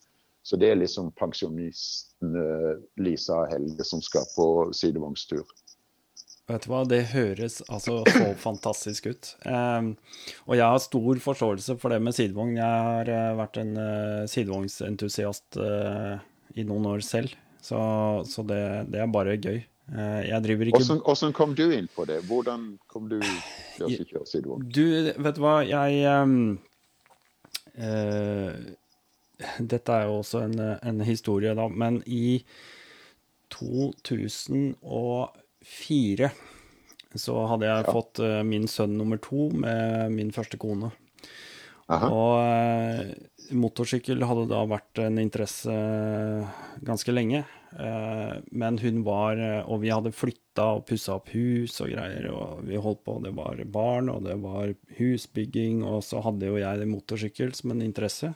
Så 0.47 0.55
det 0.55 0.71
er 0.71 0.79
liksom 0.79 1.11
pensjonisten 1.19 2.35
eh, 2.39 2.75
Lisa 3.03 3.41
Helge 3.51 3.83
som 3.83 3.99
skal 4.03 4.23
på 4.31 4.47
sidevognstur. 4.75 5.43
Vet 6.47 6.63
du 6.63 6.69
hva, 6.71 6.85
det 6.87 7.01
høres 7.11 7.59
altså 7.67 7.99
så 8.07 8.29
fantastisk 8.47 9.09
ut. 9.11 9.33
Ehm, 9.51 9.95
og 10.45 10.55
jeg 10.55 10.63
har 10.63 10.79
stor 10.79 11.19
forståelse 11.25 11.75
for 11.81 11.91
det 11.91 11.99
med 12.05 12.15
sidevogn. 12.15 12.55
Jeg 12.55 12.85
har 12.87 13.11
eh, 13.11 13.33
vært 13.35 13.59
en 13.59 13.73
uh, 13.75 14.23
sidevognsentusiast 14.31 15.59
eh, 15.59 16.15
i 16.55 16.63
noen 16.67 16.87
år 16.93 17.03
selv, 17.03 17.35
så, 17.59 17.79
så 18.23 18.47
det, 18.47 18.61
det 18.93 19.03
er 19.03 19.11
bare 19.11 19.35
gøy. 19.35 19.59
Eh, 19.87 20.21
jeg 20.29 20.43
driver 20.43 20.71
ikke 20.71 20.79
Hvordan, 20.79 21.03
hvordan 21.03 21.35
kom 21.35 21.53
du 21.55 21.65
inn 21.71 21.91
på 21.95 22.07
det? 22.07 22.21
Hvordan 22.27 22.65
kom 22.91 23.11
du 23.11 23.19
til 23.75 23.85
å 23.87 23.91
kjøre 24.11 24.25
sidevogn? 24.31 24.65
Du, 24.71 24.83
vet 25.11 25.35
du 25.35 25.43
hva, 25.43 25.59
jeg 25.67 25.91
eh, 27.75 28.57
Dette 29.59 29.91
er 29.93 30.03
jo 30.07 30.13
også 30.21 30.39
en, 30.47 30.59
en 30.81 31.01
historie, 31.05 31.55
da, 31.57 31.67
men 31.69 32.03
i 32.05 32.43
2004 33.53 36.31
så 37.17 37.45
hadde 37.49 37.65
jeg 37.69 37.85
fått 37.87 38.19
uh, 38.21 38.43
min 38.45 38.67
sønn 38.69 38.97
nummer 38.99 39.17
to 39.23 39.49
med 39.55 40.11
min 40.13 40.31
første 40.35 40.57
kone. 40.61 40.91
Aha. 41.87 42.07
Og 42.11 42.43
uh, 42.43 42.99
motorsykkel 43.55 44.25
hadde 44.27 44.49
da 44.51 44.65
vært 44.67 44.99
en 45.05 45.17
interesse 45.21 45.71
ganske 46.85 47.11
lenge. 47.13 47.45
Eh, 47.77 48.35
men 48.55 48.77
hun 48.79 49.03
var 49.03 49.35
Og 49.67 49.81
vi 49.83 49.89
hadde 49.91 50.15
flytta 50.15 50.63
og 50.77 50.85
pussa 50.87 51.17
opp 51.17 51.27
hus 51.35 51.81
og 51.83 51.89
greier, 51.91 52.29
og 52.31 52.63
vi 52.65 52.79
holdt 52.79 53.03
på. 53.05 53.19
Det 53.23 53.33
var 53.37 53.55
barn, 53.65 54.09
og 54.09 54.23
det 54.25 54.37
var 54.41 54.73
husbygging, 54.97 55.83
og 55.85 56.03
så 56.07 56.21
hadde 56.25 56.49
jo 56.49 56.57
jeg 56.57 56.87
motorsykkel 56.89 57.53
som 57.57 57.71
en 57.75 57.85
interesse. 57.85 58.33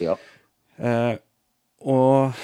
Ja. 0.00 0.16
Eh, 0.78 1.14
og 1.82 2.38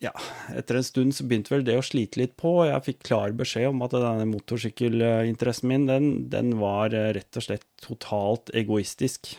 ja, 0.00 0.12
etter 0.56 0.78
en 0.78 0.86
stund 0.86 1.12
så 1.16 1.26
begynte 1.28 1.52
vel 1.52 1.66
det 1.66 1.76
å 1.76 1.84
slite 1.84 2.22
litt 2.22 2.32
på. 2.40 2.54
og 2.62 2.70
Jeg 2.70 2.86
fikk 2.86 3.02
klar 3.10 3.34
beskjed 3.36 3.68
om 3.68 3.84
at 3.84 3.92
denne 3.92 4.28
motorsykkelinteressen 4.30 5.68
min, 5.68 5.84
den, 5.90 6.10
den 6.32 6.54
var 6.60 6.96
eh, 6.96 7.12
rett 7.18 7.36
og 7.36 7.44
slett 7.44 7.66
totalt 7.84 8.52
egoistisk. 8.56 9.34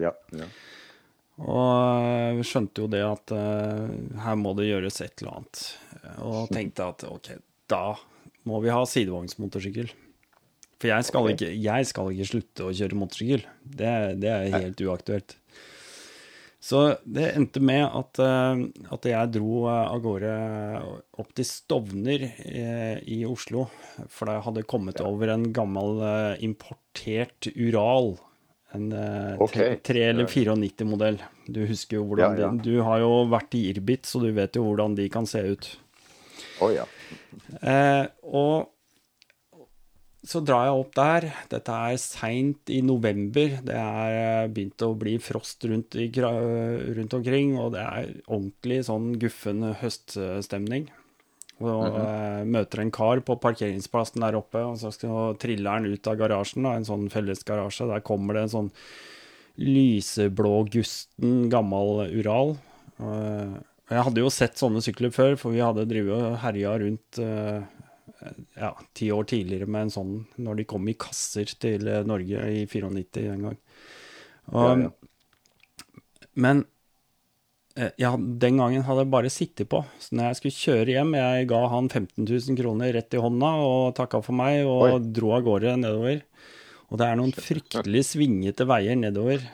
Ja. 0.00 0.12
ja. 0.36 0.48
Og 1.42 2.38
vi 2.38 2.44
skjønte 2.46 2.84
jo 2.84 2.90
det 2.92 3.00
at 3.02 3.32
uh, 3.34 3.88
her 4.22 4.36
må 4.38 4.52
det 4.58 4.68
gjøres 4.68 5.00
et 5.02 5.22
eller 5.22 5.40
annet. 5.40 5.62
Og 6.22 6.52
tenkte 6.52 6.86
at 6.92 7.04
ok, 7.08 7.32
da 7.72 7.96
må 8.48 8.60
vi 8.62 8.72
ha 8.72 8.84
sidevognsmotorsykkel. 8.86 9.90
For 10.82 10.90
jeg 10.90 11.06
skal, 11.06 11.24
okay. 11.24 11.36
ikke, 11.36 11.50
jeg 11.62 11.88
skal 11.88 12.12
ikke 12.12 12.28
slutte 12.28 12.66
å 12.66 12.72
kjøre 12.74 12.98
motorsykkel. 12.98 13.44
Det, 13.62 13.92
det 14.22 14.30
er 14.34 14.56
helt 14.56 14.84
uaktuelt. 14.84 15.36
Så 16.62 16.96
det 17.02 17.32
endte 17.34 17.58
med 17.58 17.82
at, 17.82 18.18
eh, 18.22 18.60
at 18.94 19.06
jeg 19.10 19.30
dro 19.34 19.64
eh, 19.66 19.78
av 19.82 20.02
gårde 20.04 20.34
opp 21.18 21.32
til 21.34 21.46
Stovner 21.48 22.22
eh, 22.22 23.00
i 23.02 23.24
Oslo. 23.26 23.64
For 24.06 24.30
jeg 24.30 24.44
hadde 24.46 24.62
kommet 24.70 25.02
over 25.02 25.34
en 25.34 25.48
gammel 25.54 26.04
importert 26.38 27.50
Ural. 27.56 28.14
En 28.78 28.86
okay. 28.94 29.42
Ok. 29.42 29.56
tre, 29.58 29.66
tre 29.90 30.04
eller 30.12 30.30
94-modell. 30.30 31.18
Du 31.50 31.64
husker 31.66 31.98
jo 31.98 32.06
hvordan 32.12 32.38
Ja, 32.38 32.46
ja. 32.46 32.52
Den, 32.54 32.62
Du 32.62 32.78
har 32.86 33.02
jo 33.02 33.10
vært 33.32 33.58
i 33.58 33.66
Irbit, 33.72 34.06
så 34.06 34.22
du 34.22 34.30
vet 34.36 34.54
jo 34.54 34.62
hvordan 34.68 34.94
de 34.96 35.08
kan 35.12 35.26
se 35.28 35.42
ut. 35.42 35.72
Å 36.62 36.70
ja. 36.70 36.86
Eh, 37.58 38.06
og 38.22 38.71
så 40.22 40.38
drar 40.46 40.68
jeg 40.68 40.78
opp 40.78 40.92
der. 40.94 41.26
Dette 41.50 41.76
er 41.90 41.98
seint 41.98 42.70
i 42.70 42.78
november. 42.86 43.56
Det 43.66 43.74
er 43.74 44.16
eh, 44.20 44.50
begynt 44.54 44.84
å 44.86 44.92
bli 44.98 45.16
frost 45.22 45.66
rundt, 45.66 45.96
i, 45.98 46.08
rundt 46.14 47.16
omkring, 47.18 47.56
og 47.58 47.72
det 47.74 47.82
er 47.82 48.12
ordentlig 48.28 48.82
sånn 48.86 49.16
guffen 49.22 49.72
høststemning. 49.80 50.86
Og 51.62 51.98
eh, 51.98 52.42
møter 52.48 52.82
en 52.82 52.94
kar 52.94 53.22
på 53.26 53.38
parkeringsplassen 53.42 54.22
der 54.22 54.38
oppe, 54.38 54.62
og 54.66 54.78
så 54.78 54.92
skal 54.94 55.34
triller 55.42 55.78
han 55.78 55.90
ut 55.90 56.10
av 56.10 56.18
garasjen, 56.22 56.66
da, 56.66 56.76
en 56.78 56.86
sånn 56.86 57.08
fellesgarasje. 57.12 57.90
Der 57.90 58.06
kommer 58.06 58.38
det 58.38 58.46
en 58.46 58.54
sånn 58.56 58.72
lyseblå 59.62 60.54
gusten 60.72 61.48
gammel 61.52 62.06
Ural. 62.14 62.56
Eh, 63.02 63.60
jeg 63.92 64.06
hadde 64.06 64.22
jo 64.22 64.30
sett 64.32 64.60
sånne 64.60 64.80
sykler 64.84 65.10
før, 65.12 65.34
for 65.40 65.54
vi 65.54 65.62
hadde 65.66 65.88
drevet 65.90 66.30
og 66.30 66.38
herja 66.46 66.78
rundt 66.80 67.18
eh, 67.20 67.81
ja, 68.58 68.72
ti 68.96 69.08
år 69.14 69.28
tidligere 69.30 69.68
med 69.70 69.88
en 69.88 69.94
sånn, 69.94 70.12
når 70.42 70.60
de 70.60 70.68
kom 70.72 70.88
i 70.90 70.96
kasser 70.98 71.50
til 71.62 71.88
eh, 71.90 72.04
Norge 72.08 72.44
i 72.52 72.66
94 72.70 73.24
en 73.36 73.48
gang. 73.48 73.58
Og, 74.52 74.60
Ja, 74.62 74.76
ja. 74.88 74.92
Men 76.32 76.64
eh, 77.76 77.90
ja, 78.00 78.14
den 78.16 78.60
gangen 78.60 78.84
hadde 78.86 79.04
jeg 79.04 79.12
bare 79.12 79.32
sittet 79.32 79.68
på. 79.72 79.82
Så 80.00 80.16
når 80.16 80.30
jeg 80.30 80.38
skulle 80.38 80.60
kjøre 80.60 80.94
hjem, 80.96 81.14
jeg 81.18 81.48
ga 81.50 81.60
han 81.72 81.90
15 81.90 82.24
000 82.24 82.58
kroner 82.60 82.94
rett 82.96 83.16
i 83.16 83.20
hånda 83.20 83.52
og 83.66 83.94
takka 83.98 84.22
for 84.24 84.36
meg, 84.38 84.62
og 84.68 84.86
Oi. 84.88 85.02
dro 85.12 85.34
av 85.36 85.44
gårde 85.46 85.76
nedover. 85.82 86.22
Og 86.92 87.00
det 87.00 87.08
er 87.08 87.20
noen 87.20 87.32
fryktelig 87.32 88.04
svingete 88.10 88.66
veier 88.68 88.98
nedover. 89.00 89.44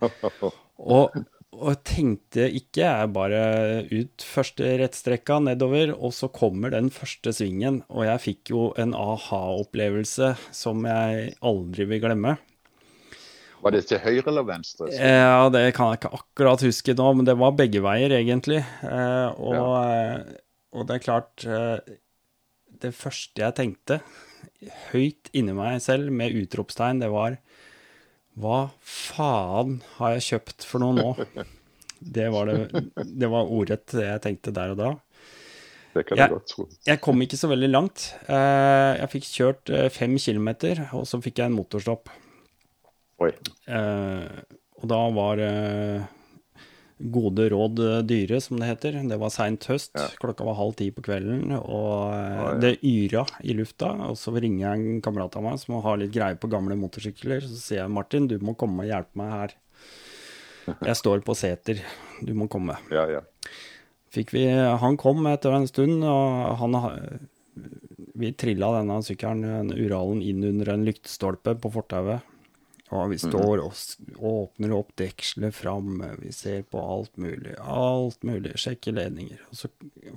Og, 0.76 1.14
og 1.54 1.78
tenkte 1.86 2.48
ikke 2.52 2.82
jeg 2.82 3.12
bare 3.14 3.42
ut 3.88 4.24
første 4.26 4.74
rettstrekka 4.80 5.38
nedover, 5.44 5.92
og 5.94 6.12
så 6.14 6.28
kommer 6.32 6.74
den 6.74 6.90
første 6.92 7.32
svingen. 7.32 7.80
Og 7.88 8.04
jeg 8.08 8.22
fikk 8.24 8.52
jo 8.52 8.66
en 8.80 8.92
aha-opplevelse 8.96 10.34
som 10.54 10.84
jeg 10.88 11.32
aldri 11.46 11.88
vil 11.88 12.02
glemme. 12.04 12.36
Var 13.64 13.72
det 13.72 13.86
til 13.88 14.02
høyre 14.02 14.28
eller 14.30 14.46
venstre? 14.46 14.90
Ja, 14.92 15.48
det 15.50 15.64
kan 15.74 15.90
jeg 15.90 16.02
ikke 16.02 16.12
akkurat 16.18 16.62
huske 16.66 16.94
nå, 16.98 17.08
men 17.18 17.28
det 17.28 17.38
var 17.40 17.56
begge 17.56 17.80
veier, 17.82 18.12
egentlig. 18.18 18.60
Eh, 18.84 19.28
og, 19.40 19.56
ja. 19.56 20.36
og 20.76 20.86
det 20.86 20.98
er 20.98 21.02
klart 21.06 21.46
eh, 21.48 21.96
Det 22.84 22.92
første 22.94 23.42
jeg 23.42 23.56
tenkte, 23.56 24.00
høyt 24.92 25.32
inni 25.32 25.56
meg 25.56 25.80
selv, 25.82 26.12
med 26.12 26.36
utropstegn, 26.36 27.00
det 27.00 27.10
var 27.10 27.40
Hva 28.36 28.56
faen 28.84 29.78
har 29.96 30.16
jeg 30.16 30.24
kjøpt 30.30 30.66
for 30.68 30.82
noe 30.84 30.92
nå? 30.96 31.44
Det 31.98 32.26
var, 32.34 32.50
det, 32.50 32.82
det 33.16 33.28
var 33.32 33.48
ordrett 33.48 33.88
det 33.96 34.04
jeg 34.04 34.22
tenkte 34.26 34.52
der 34.56 34.74
og 34.74 34.80
da. 34.80 34.90
Det 35.96 36.02
kan 36.04 36.20
jeg 36.20 36.28
godt 36.34 36.50
tro. 36.52 36.66
Jeg 36.84 37.00
kom 37.00 37.22
ikke 37.24 37.38
så 37.40 37.48
veldig 37.48 37.70
langt. 37.72 38.10
Eh, 38.28 38.92
Jeg 39.00 39.08
fikk 39.14 39.28
kjørt 39.30 39.72
eh, 39.72 39.86
fem 39.94 40.18
kilometer, 40.20 40.82
og 40.92 41.06
så 41.08 41.22
fikk 41.24 41.40
jeg 41.40 41.48
en 41.48 41.56
motorstopp. 41.56 42.12
Oi. 43.24 43.30
Eh, 43.64 44.28
og 44.76 44.84
da 44.92 44.98
var 45.16 45.40
gode 46.98 47.48
råd 47.52 47.80
eh, 47.84 47.98
dyre, 48.08 48.40
som 48.40 48.60
det 48.60 48.70
heter. 48.70 48.96
Det 49.08 49.18
var 49.20 49.32
seint 49.34 49.66
høst, 49.68 49.92
Ja. 49.98 50.06
klokka 50.22 50.46
var 50.46 50.56
halv 50.56 50.76
ti 50.78 50.88
på 50.90 51.04
kvelden, 51.04 51.52
og 51.58 52.14
eh, 52.14 52.40
ja. 52.40 52.48
det 52.62 52.72
yra 52.82 53.26
i 53.44 53.56
lufta. 53.58 53.92
Og 54.08 54.16
så 54.20 54.34
ringer 54.36 54.64
jeg 54.64 54.80
en 54.96 55.04
kamerat 55.04 55.36
av 55.36 55.44
meg 55.44 55.60
som 55.60 55.78
har 55.84 56.00
litt 56.00 56.14
greie 56.14 56.38
på 56.40 56.50
gamle 56.52 56.78
motorsykler. 56.80 57.44
Så 57.44 57.60
sier 57.60 57.82
jeg 57.84 57.92
Martin, 57.92 58.28
du 58.30 58.38
må 58.40 58.56
komme 58.56 58.84
og 58.84 58.90
hjelpe 58.90 59.20
meg 59.20 59.32
her. 59.34 59.56
Jeg 60.82 60.98
står 60.98 61.20
på 61.22 61.34
seter, 61.38 61.78
du 62.26 62.32
må 62.34 62.48
komme. 62.50 62.74
Ja, 62.90 63.04
ja. 63.06 63.20
Vi, 64.16 64.42
han 64.50 64.96
kom 64.98 65.20
etter 65.30 65.54
en 65.54 65.68
stund, 65.70 66.02
og 66.02 66.56
han 66.58 66.74
vi 68.16 68.32
trilla 68.32 68.72
denne 68.78 68.96
sykkelen, 69.04 69.70
Uralen, 69.76 70.22
inn 70.24 70.42
under 70.48 70.72
en 70.72 70.86
lyktestolpe 70.88 71.54
på 71.60 71.70
fortauet. 71.70 72.24
Og 72.94 73.10
vi 73.10 73.16
står 73.18 73.64
og 73.64 73.72
åpner 74.22 74.74
opp 74.76 74.92
dekselet 75.00 75.54
framme, 75.56 76.12
vi 76.20 76.30
ser 76.34 76.62
på 76.70 76.78
alt 76.78 77.16
mulig. 77.18 77.56
Alt 77.58 78.22
mulig. 78.26 78.54
Sjekker 78.62 78.94
ledninger. 78.94 79.40
Og 79.50 79.58
så 79.58 79.70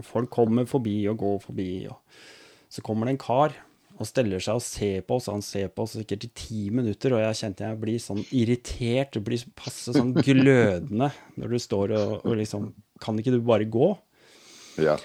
folk 0.05 0.29
kommer 0.33 0.69
forbi 0.69 0.99
og 1.09 1.17
går 1.23 1.39
forbi. 1.47 1.71
Og 1.89 1.97
så 2.69 2.83
kommer 2.85 3.09
det 3.09 3.15
en 3.15 3.23
kar 3.23 3.57
og 3.99 4.07
steller 4.07 4.43
seg 4.43 4.59
og 4.59 4.63
ser 4.63 5.01
på 5.07 5.17
oss. 5.17 5.31
Han 5.33 5.43
ser 5.43 5.71
på 5.73 5.83
oss 5.83 5.97
sikkert 5.97 6.27
i 6.27 6.31
ti 6.37 6.67
minutter, 6.71 7.15
og 7.15 7.23
jeg 7.23 7.39
kjente 7.41 7.65
jeg 7.65 7.81
blir 7.81 8.03
sånn 8.03 8.21
irritert. 8.29 9.17
Du 9.17 9.25
blir 9.25 9.49
passe 9.57 9.95
sånn 9.95 10.13
glødende 10.29 11.09
når 11.41 11.55
du 11.55 11.59
står 11.63 11.95
og, 11.97 12.13
og 12.21 12.37
liksom 12.43 12.71
Kan 12.99 13.15
ikke 13.15 13.31
du 13.31 13.41
bare 13.47 13.63
gå? 13.63 13.93
Ja. 14.79 14.97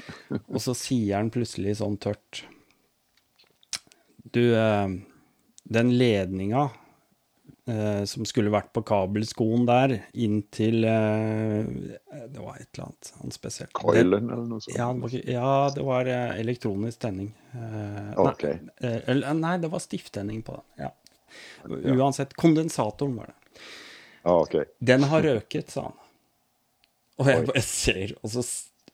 Og 0.50 0.60
så 0.62 0.74
sier 0.76 1.16
han 1.16 1.32
plutselig 1.34 1.78
sånn 1.80 1.96
tørt 2.02 2.44
Du, 4.34 4.42
eh, 4.54 4.88
den 5.64 5.92
ledninga 5.94 6.68
som 8.04 8.26
skulle 8.28 8.50
vært 8.52 8.74
på 8.76 8.82
kabelskoen 8.84 9.62
der, 9.64 9.94
inn 10.20 10.42
til 10.52 10.84
eh, 10.84 11.64
Det 12.28 12.42
var 12.42 12.58
et 12.60 12.66
eller 12.74 12.90
annet 12.90 13.12
han 13.22 13.32
spesielt. 13.32 13.72
Coilen 13.72 14.26
eller 14.28 14.44
noe 14.50 14.60
sånt? 14.60 14.76
ja, 14.76 14.90
det 14.92 15.00
var, 15.00 15.14
ja, 15.32 15.52
det 15.72 15.86
var 15.86 16.10
eh, 16.12 16.34
elektronisk 16.42 17.00
tenning. 17.06 17.30
Eh, 17.56 18.10
Ok. 18.20 18.44
nei, 18.44 18.58
eh, 18.84 18.98
eller, 19.14 19.32
nei, 19.38 19.54
det 19.62 19.70
var 19.72 19.80
stifttenning 19.80 20.42
på 20.44 20.58
den. 20.58 20.84
Ja. 20.84 20.90
Uansett, 21.96 22.34
kondensatoren 22.36 23.16
var 23.16 23.32
det. 23.32 23.62
Ah, 24.28 24.42
ok. 24.42 24.54
Den 24.78 25.02
har 25.08 25.24
røket, 25.24 25.70
sa 25.72 25.86
han. 25.88 25.96
Og 27.22 27.28
jeg 27.30 27.46
bare 27.48 27.62
ser, 27.64 28.12
og 28.20 28.30
så, 28.34 28.44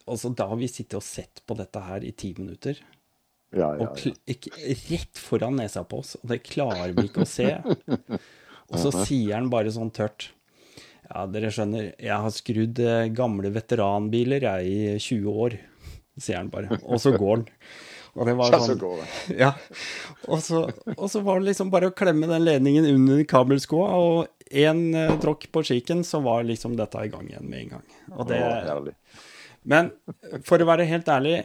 og 0.06 0.18
så 0.20 0.30
da 0.36 0.46
har 0.50 0.58
vi 0.60 0.68
sittet 0.70 0.98
og 1.00 1.04
sett 1.06 1.42
på 1.48 1.56
dette 1.58 1.82
her 1.90 2.04
i 2.06 2.12
ti 2.14 2.34
minutter, 2.38 2.78
Ja, 3.50 3.72
ja, 3.74 3.82
ja. 3.82 3.86
Og 3.90 4.84
rett 4.92 5.18
foran 5.18 5.56
nesa 5.58 5.82
på 5.82 5.98
oss, 6.04 6.12
og 6.20 6.28
det 6.30 6.36
klarer 6.46 6.92
vi 6.94 7.08
ikke 7.08 7.24
å 7.24 7.26
se. 7.26 7.48
Og 8.70 8.78
så 8.78 9.04
sier 9.04 9.34
han 9.36 9.50
bare 9.52 9.72
sånn 9.74 9.92
tørt 9.94 10.30
Ja, 11.08 11.24
dere 11.26 11.50
skjønner, 11.50 11.92
jeg 11.98 12.24
har 12.24 12.34
skrudd 12.34 12.80
eh, 12.84 13.08
gamle 13.14 13.50
veteranbiler 13.54 14.46
jeg 14.46 14.66
i 14.70 14.82
20 14.94 15.40
år, 15.44 15.56
sier 16.20 16.38
han 16.38 16.52
bare. 16.52 16.78
Og 16.86 17.02
så 17.02 17.10
går 17.16 17.40
han. 17.40 17.48
Og 18.18 18.26
det 18.26 18.34
var 18.38 18.54
så 18.54 18.74
sånn 18.74 19.02
ja. 19.42 19.50
Og 20.26 20.42
så, 20.42 20.64
og 20.96 21.06
så 21.10 21.22
var 21.26 21.40
det 21.40 21.52
liksom 21.52 21.70
bare 21.70 21.90
å 21.90 21.94
klemme 21.96 22.30
den 22.30 22.46
ledningen 22.46 22.88
under 22.90 23.22
kabelskoa, 23.28 23.90
og 23.98 24.50
én 24.50 24.88
eh, 24.98 25.14
tråkk 25.22 25.46
på 25.54 25.64
skikken, 25.66 26.02
så 26.06 26.22
var 26.24 26.46
liksom 26.46 26.76
dette 26.78 27.06
i 27.06 27.12
gang 27.12 27.28
igjen 27.30 27.50
med 27.50 27.64
en 27.64 27.74
gang. 27.76 27.86
Og 28.16 28.30
det, 28.30 28.40
men 29.62 29.92
for 30.46 30.62
å 30.62 30.68
være 30.68 30.88
helt 30.88 31.10
ærlig, 31.12 31.42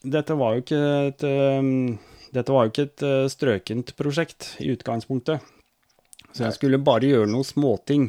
dette 0.00 0.36
var 0.38 0.54
jo 0.56 0.64
ikke 0.64 0.82
et, 1.10 1.24
um, 1.26 1.98
dette 2.32 2.54
var 2.54 2.66
jo 2.66 2.72
ikke 2.72 2.86
et 2.88 3.04
uh, 3.04 3.24
strøkent 3.28 3.92
prosjekt 3.98 4.54
i 4.62 4.70
utgangspunktet. 4.72 5.44
Så 6.30 6.46
jeg 6.46 6.56
skulle 6.56 6.82
bare 6.82 7.10
gjøre 7.10 7.30
noen 7.30 7.46
småting. 7.46 8.08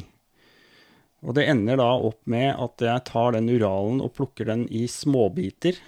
Og 1.22 1.36
det 1.38 1.46
ender 1.50 1.78
da 1.78 1.90
opp 2.02 2.20
med 2.30 2.50
at 2.50 2.82
jeg 2.82 3.04
tar 3.06 3.36
den 3.36 3.50
Uralen 3.52 4.02
og 4.02 4.14
plukker 4.16 4.48
den 4.50 4.64
i 4.74 4.84
småbiter. 4.90 5.78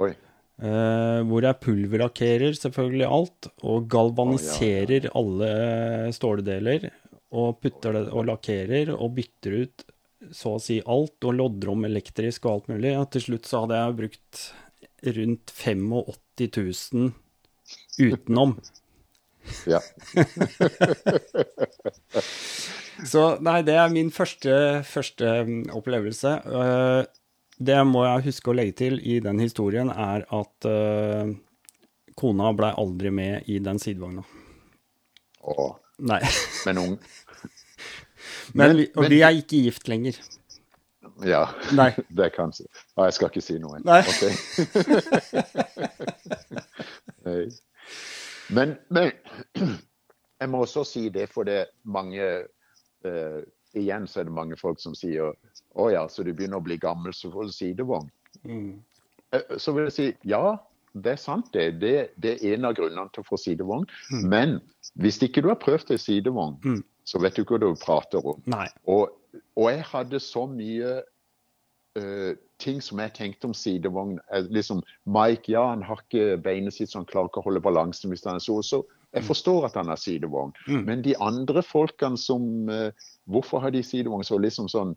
Oi. 0.00 0.12
Eh, 0.54 1.20
hvor 1.26 1.42
jeg 1.42 1.60
pulverlakkerer 1.64 2.56
selvfølgelig 2.58 3.08
alt, 3.08 3.48
og 3.66 3.88
galvaniserer 3.90 5.08
alle 5.16 5.50
ståldeler. 6.14 6.90
Og 7.34 7.58
putter 7.62 7.96
det 7.96 8.04
og 8.12 8.28
lakkerer 8.28 8.92
og 8.94 9.16
bytter 9.16 9.58
ut 9.64 9.88
så 10.32 10.54
å 10.56 10.62
si 10.62 10.78
alt, 10.80 11.18
og 11.26 11.36
lodder 11.36 11.72
om 11.72 11.84
elektrisk 11.88 12.46
og 12.46 12.52
alt 12.52 12.70
mulig. 12.72 12.94
Og 13.00 13.10
til 13.12 13.26
slutt 13.26 13.48
så 13.48 13.64
hadde 13.64 13.80
jeg 13.80 13.98
brukt 13.98 14.44
rundt 15.18 15.52
85 15.52 15.84
000 16.94 17.12
utenom. 17.98 18.56
Ja. 19.70 19.80
Så 23.04 23.24
nei, 23.44 23.58
det 23.66 23.74
er 23.76 23.92
min 23.92 24.10
første, 24.14 24.82
første 24.86 25.30
mm, 25.44 25.64
opplevelse. 25.76 26.30
Eh, 26.46 27.02
det 27.64 27.80
må 27.86 28.04
jeg 28.06 28.26
huske 28.28 28.50
å 28.50 28.56
legge 28.56 28.76
til 28.80 29.00
i 29.02 29.18
den 29.22 29.42
historien, 29.42 29.90
er 29.90 30.24
at 30.34 30.68
eh, 30.70 31.34
kona 32.18 32.52
blei 32.56 32.72
aldri 32.80 33.10
med 33.14 33.50
i 33.50 33.58
den 33.62 33.78
sidevogna. 33.82 34.24
Å, 35.44 35.68
Nei. 36.08 36.22
men 36.68 36.82
ung. 36.86 36.96
Men, 38.54 38.76
vi, 38.76 38.84
og 38.96 39.06
vi 39.10 39.18
er 39.24 39.36
ikke 39.36 39.58
gift 39.66 39.88
lenger. 39.88 40.16
Ja, 41.24 41.46
Nei. 41.76 41.90
det 42.18 42.30
kan 42.34 42.52
jeg. 42.56 42.68
Ja, 42.96 43.06
jeg 43.08 43.14
skal 43.16 43.30
ikke 43.30 43.42
si 43.44 43.56
noe. 43.62 43.78
Nei. 43.84 44.00
Okay. 44.10 44.32
Nei. 47.24 47.38
Men, 48.52 48.76
men 48.88 49.12
jeg 50.40 50.50
må 50.52 50.64
også 50.64 50.84
si 50.88 51.08
det, 51.14 51.28
for 51.32 51.48
det 51.48 51.66
mange 51.82 52.24
uh, 53.06 53.40
Igjen 53.74 54.06
så 54.06 54.20
er 54.20 54.28
det 54.28 54.34
mange 54.36 54.54
folk 54.54 54.78
som 54.78 54.94
sier 54.94 55.32
å 55.74 55.88
ja, 55.90 56.04
så 56.06 56.22
du 56.22 56.30
begynner 56.30 56.60
å 56.60 56.64
bli 56.64 56.76
gammel, 56.78 57.10
så 57.10 57.26
får 57.32 57.48
du 57.48 57.54
sidevogn. 57.56 58.06
Mm. 58.46 58.76
Eh, 59.34 59.56
Så 59.58 59.74
vil 59.74 59.88
jeg 59.88 59.94
si 59.96 60.06
ja, 60.30 60.54
det 60.94 61.16
er 61.16 61.18
sant 61.18 61.50
det. 61.56 61.80
Det, 61.82 61.94
det 62.22 62.36
er 62.36 62.54
en 62.54 62.68
av 62.68 62.76
grunnene 62.78 63.10
til 63.10 63.24
å 63.24 63.26
få 63.26 63.38
sidevogn. 63.40 63.88
Mm. 64.12 64.28
Men 64.30 64.54
hvis 65.02 65.18
ikke 65.26 65.42
du 65.42 65.50
har 65.50 65.58
prøvd 65.58 65.90
en 65.90 65.98
sidevogn, 65.98 66.84
så 67.04 67.18
vet 67.18 67.34
du 67.34 67.42
ikke 67.42 67.58
hva 67.58 67.64
du 67.64 67.82
prater 67.82 68.30
om. 68.30 68.38
Og, 68.86 69.10
og 69.58 69.66
jeg 69.72 69.82
hadde 69.90 70.22
så 70.22 70.46
mye 70.46 70.92
eh, 71.98 72.30
ting 72.64 72.80
som 72.84 73.00
jeg 73.02 73.14
tenkte 73.16 73.50
om 73.50 73.56
sidevogn. 73.56 74.18
Eh, 74.32 74.48
liksom, 74.52 74.82
Mike, 75.04 75.52
ja, 75.52 75.66
han 75.70 75.84
har 75.86 76.02
ikke 76.04 76.38
beinet 76.44 76.76
sitt 76.76 76.92
så 76.92 77.02
han 77.02 77.08
klarer 77.10 77.30
ikke 77.30 77.44
å 77.44 77.48
holde 77.48 77.64
balansen 77.64 78.12
hvis 78.12 78.24
han 78.28 78.40
er 78.40 78.44
så. 78.44 78.60
Så 78.64 78.82
jeg 79.14 79.26
forstår 79.28 79.68
at 79.68 79.76
han 79.78 79.92
har 79.92 80.00
sidevogn. 80.00 80.54
Men 80.88 81.04
de 81.04 81.14
andre 81.22 81.62
folkene 81.62 82.18
som 82.18 82.70
eh, 82.72 82.90
Hvorfor 83.30 83.62
har 83.62 83.72
de 83.72 83.80
sidevogn? 83.80 84.24
Så 84.26 84.36
liksom 84.36 84.66
sånn 84.68 84.90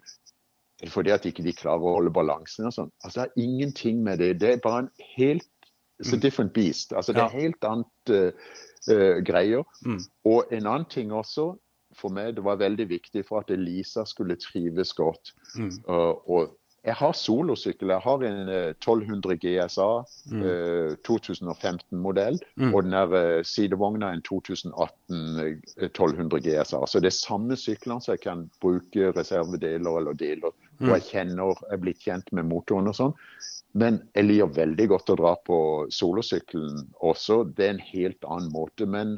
er 0.77 0.89
det 0.89 0.93
fordi 0.93 1.13
at 1.13 1.25
ikke 1.25 1.45
de 1.45 1.53
klarer 1.57 1.85
å 1.89 1.93
holde 1.95 2.13
balansen 2.13 2.67
og 2.69 2.73
sånn? 2.75 2.89
Altså, 3.01 3.21
det 3.21 3.23
har 3.23 3.45
ingenting 3.47 4.01
med 4.05 4.19
det. 4.21 4.33
Det 4.41 4.49
er 4.51 4.59
bare 4.61 4.85
en 4.85 4.91
helt 5.15 5.47
It's 5.97 6.13
a 6.13 6.17
different 6.17 6.53
beast. 6.53 6.93
Altså, 6.93 7.13
det 7.13 7.23
er 7.23 7.33
helt 7.33 7.63
annet 7.65 8.11
uh, 8.13 8.51
uh, 8.91 9.17
greier. 9.25 9.63
Mm. 9.81 10.03
Og 10.29 10.51
en 10.53 10.67
annen 10.67 10.85
ting 10.93 11.09
også, 11.09 11.55
for 11.97 12.13
meg, 12.13 12.35
det 12.37 12.43
var 12.45 12.59
veldig 12.61 12.85
viktig 12.91 13.23
for 13.25 13.41
at 13.41 13.49
Elisa 13.49 14.03
skulle 14.05 14.37
trives 14.37 14.93
godt. 14.93 15.33
Mm. 15.57 15.71
Uh, 15.89 16.13
og 16.29 16.53
jeg 16.87 16.95
har 16.95 17.15
solosykkel. 17.19 17.91
Jeg 17.91 18.03
har 18.03 18.23
en 18.23 18.49
eh, 18.51 18.69
1200 18.71 19.35
GSA, 19.41 19.87
eh, 20.39 20.93
2015-modell. 21.07 22.39
Og 22.71 22.85
den 22.85 22.95
der 22.95 23.15
eh, 23.17 23.43
sidevogna 23.47 24.13
en 24.15 24.23
2018 24.23 25.41
eh, 25.43 25.57
1200 25.89 26.39
GSA. 26.45 26.85
Så 26.87 27.01
det 27.03 27.11
er 27.11 27.17
samme 27.17 27.57
syklene, 27.59 27.99
så 28.01 28.15
jeg 28.15 28.23
kan 28.23 28.47
bruke 28.63 29.11
reservedeler 29.17 29.99
eller 29.99 30.17
deler. 30.17 30.55
Og 30.79 30.93
jeg 30.93 31.07
kjenner, 31.09 31.57
jeg 31.65 31.75
er 31.75 31.83
blitt 31.83 32.03
kjent 32.05 32.31
med 32.37 32.47
motoren 32.47 32.87
og 32.91 32.95
sånn. 32.95 33.15
Men 33.77 33.99
jeg 34.15 34.29
liker 34.29 34.55
veldig 34.55 34.87
godt 34.93 35.11
å 35.11 35.17
dra 35.19 35.33
på 35.45 35.59
solosykkelen 35.93 36.85
også. 37.03 37.43
Det 37.57 37.65
er 37.65 37.75
en 37.75 37.87
helt 37.91 38.29
annen 38.29 38.53
måte. 38.53 38.87
Men 38.87 39.17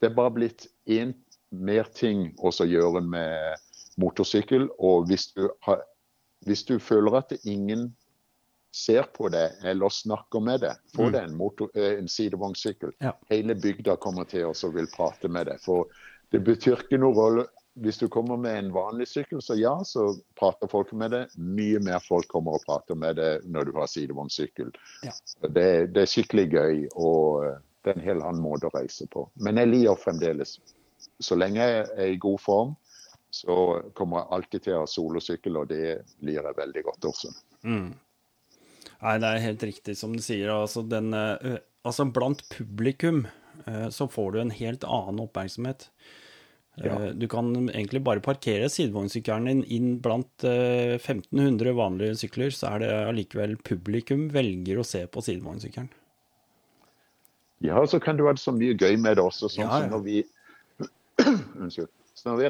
det 0.00 0.12
er 0.12 0.18
bare 0.18 0.36
blitt 0.38 0.68
én 0.86 1.16
mer 1.50 1.90
ting 1.96 2.28
å 2.38 2.52
gjøre 2.54 3.02
med 3.02 3.66
motorsykkel. 4.00 4.68
Og 4.78 5.10
hvis 5.10 5.32
du, 5.34 5.48
har, 5.66 5.82
hvis 6.46 6.64
du 6.68 6.78
føler 6.80 7.18
at 7.20 7.32
ingen 7.44 7.90
ser 8.72 9.02
på 9.02 9.28
det 9.28 9.52
eller 9.64 9.88
snakker 9.88 10.40
med 10.40 10.60
det, 10.60 10.74
få 10.96 11.10
deg 11.10 11.24
en, 11.24 11.36
motor, 11.36 11.70
eh, 11.74 11.98
en 11.98 12.08
sidevognsykkel. 12.08 12.92
Ja. 13.02 13.16
Hele 13.30 13.54
bygda 13.58 13.96
kommer 13.96 14.28
til 14.30 14.46
oss 14.50 14.62
og 14.64 14.76
vil 14.76 14.88
prate 14.92 15.28
med 15.28 15.50
deg. 15.50 15.58
For 15.62 15.90
det 16.30 16.44
betyr 16.46 16.84
ikke 16.84 17.00
noe 17.02 17.16
rolle. 17.16 17.46
Hvis 17.80 18.00
du 18.00 18.08
kommer 18.12 18.36
med 18.36 18.58
en 18.58 18.72
vanlig 18.74 19.06
sykkel, 19.08 19.40
så 19.42 19.54
ja, 19.56 19.72
så 19.86 20.10
prater 20.38 20.68
folk 20.70 20.90
med 20.92 21.14
deg. 21.14 21.34
Mye 21.38 21.80
mer 21.82 22.02
folk 22.02 22.28
kommer 22.30 22.58
og 22.58 22.64
prater 22.66 22.98
med 22.98 23.16
deg 23.18 23.46
når 23.50 23.70
du 23.70 23.78
har 23.78 23.90
sidevognsykkel. 23.90 24.72
Ja. 25.06 25.14
Det, 25.46 25.68
det 25.94 26.04
er 26.04 26.10
skikkelig 26.10 26.46
gøy, 26.50 26.82
og 26.98 27.46
eh, 27.46 27.58
det 27.82 27.92
er 27.92 27.98
en 27.98 28.06
helt 28.06 28.26
annen 28.26 28.44
måte 28.44 28.68
å 28.68 28.74
reise 28.74 29.06
på. 29.10 29.24
Men 29.40 29.58
jeg 29.62 29.70
liker 29.70 30.02
fremdeles. 30.02 30.58
Så 31.22 31.38
lenge 31.38 31.62
jeg 31.62 31.86
er 31.96 32.12
i 32.12 32.20
god 32.20 32.42
form, 32.42 32.74
så 33.30 33.56
kommer 33.94 34.20
jeg 34.22 34.32
alltid 34.36 34.62
til 34.66 34.76
å 34.76 34.84
ha 34.84 34.86
solosykkel, 34.90 35.58
og 35.60 35.68
det 35.70 35.82
liker 36.26 36.48
jeg 36.50 36.58
veldig 36.60 36.82
godt 36.88 37.08
også. 37.12 37.32
Nei, 37.64 39.12
det 39.22 39.28
er 39.30 39.44
helt 39.46 39.62
riktig 39.64 39.94
som 39.96 40.12
du 40.16 40.22
sier. 40.24 40.50
Altså, 40.52 40.82
den, 40.88 41.12
eh, 41.14 41.60
altså 41.86 42.04
blant 42.12 42.42
publikum 42.52 43.22
eh, 43.66 43.86
så 43.94 44.08
får 44.10 44.32
du 44.34 44.40
en 44.42 44.50
helt 44.56 44.84
annen 44.84 45.22
oppmerksomhet. 45.24 45.88
Ja. 46.80 46.96
Eh, 46.96 47.12
Du 47.18 47.26
kan 47.28 47.50
egentlig 47.68 48.02
bare 48.06 48.20
parkere 48.24 48.68
sidevognsykkelen 48.72 49.48
din 49.48 49.62
inn 49.64 49.88
blant 50.04 50.44
eh, 50.44 50.96
1500 50.98 51.72
vanlige 51.76 52.18
sykler, 52.24 52.50
så 52.54 52.74
er 52.74 52.84
det 52.84 52.92
allikevel 53.08 53.56
publikum 53.66 54.28
velger 54.34 54.80
å 54.80 54.86
se 54.86 55.06
på 55.06 55.22
sidevognsykkelen. 55.24 55.90
Ja, 57.60 57.80
så 57.86 58.00
kan 58.00 58.16
du 58.16 58.24
ha 58.24 58.32
så 58.40 58.52
mye 58.56 58.72
gøy 58.72 58.96
med 58.96 59.18
det 59.18 59.24
også. 59.24 59.50
Sånn 59.52 59.66
Ja, 59.66 59.70
ja. 59.70 59.88
som 59.88 59.90
når 59.96 60.04
vi 60.06 60.20
Unnskyld. 61.60 61.90
Så 62.16 62.28
når 62.30 62.38
vi, 62.40 62.48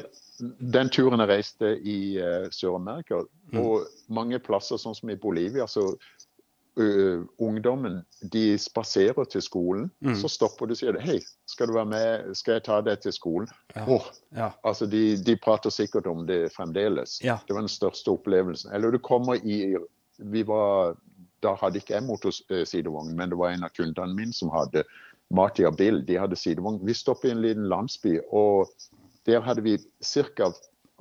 den 0.59 0.89
turen 0.89 1.19
jeg 1.23 1.29
reiste 1.29 1.75
i 1.83 2.17
eh, 2.19 2.49
Sør-Amerika, 2.51 3.23
Mm. 3.51 3.59
og 3.59 3.87
mange 4.07 4.39
plasser, 4.39 4.77
sånn 4.79 4.95
som 4.95 5.09
i 5.11 5.15
Bolivia, 5.19 5.65
så 5.67 5.81
uh, 6.79 7.23
ungdommen 7.43 7.97
de 8.31 8.57
spaserer 8.57 9.25
til 9.27 9.41
skolen, 9.43 9.89
Mm. 10.01 10.15
så 10.15 10.29
stopper 10.31 10.67
du 10.67 10.71
og 10.71 10.77
sier 10.79 10.99
hei, 11.03 11.17
skal 11.45 11.67
du 11.67 11.73
være 11.73 11.85
med, 11.91 12.35
skal 12.37 12.53
jeg 12.53 12.63
ta 12.63 12.77
deg 12.81 13.01
til 13.01 13.11
skolen? 13.11 13.47
Ja. 13.75 13.83
Oh, 13.87 14.05
Ja. 14.31 14.51
altså 14.63 14.85
de, 14.89 15.17
de 15.17 15.35
prater 15.35 15.69
sikkert 15.69 16.07
om 16.07 16.25
det 16.27 16.53
fremdeles. 16.55 17.19
Ja. 17.23 17.39
Det 17.47 17.53
var 17.53 17.61
den 17.61 17.67
største 17.69 18.07
opplevelsen. 18.15 18.71
Eller 18.73 18.91
du 18.91 18.99
kommer 18.99 19.35
i 19.43 19.75
vi 20.17 20.43
var, 20.43 20.95
Da 21.41 21.55
hadde 21.55 21.79
ikke 21.81 21.95
jeg 21.95 22.03
motorsidevogn, 22.03 23.15
men 23.17 23.29
det 23.29 23.37
var 23.37 23.49
en 23.49 23.63
av 23.63 23.69
kundene 23.73 24.13
mine 24.15 24.31
som 24.33 24.49
hadde 24.53 24.83
Marty 25.33 25.63
og 25.65 25.75
Bill. 25.77 26.03
De 26.05 26.13
hadde 26.19 26.35
sidevogn. 26.37 26.79
Vi 26.85 26.93
stopper 26.93 27.29
i 27.29 27.31
en 27.31 27.41
liten 27.41 27.67
landsby, 27.67 28.19
og 28.31 28.69
der 29.25 29.41
hadde 29.41 29.61
vi 29.63 29.77
ca. 30.03 30.51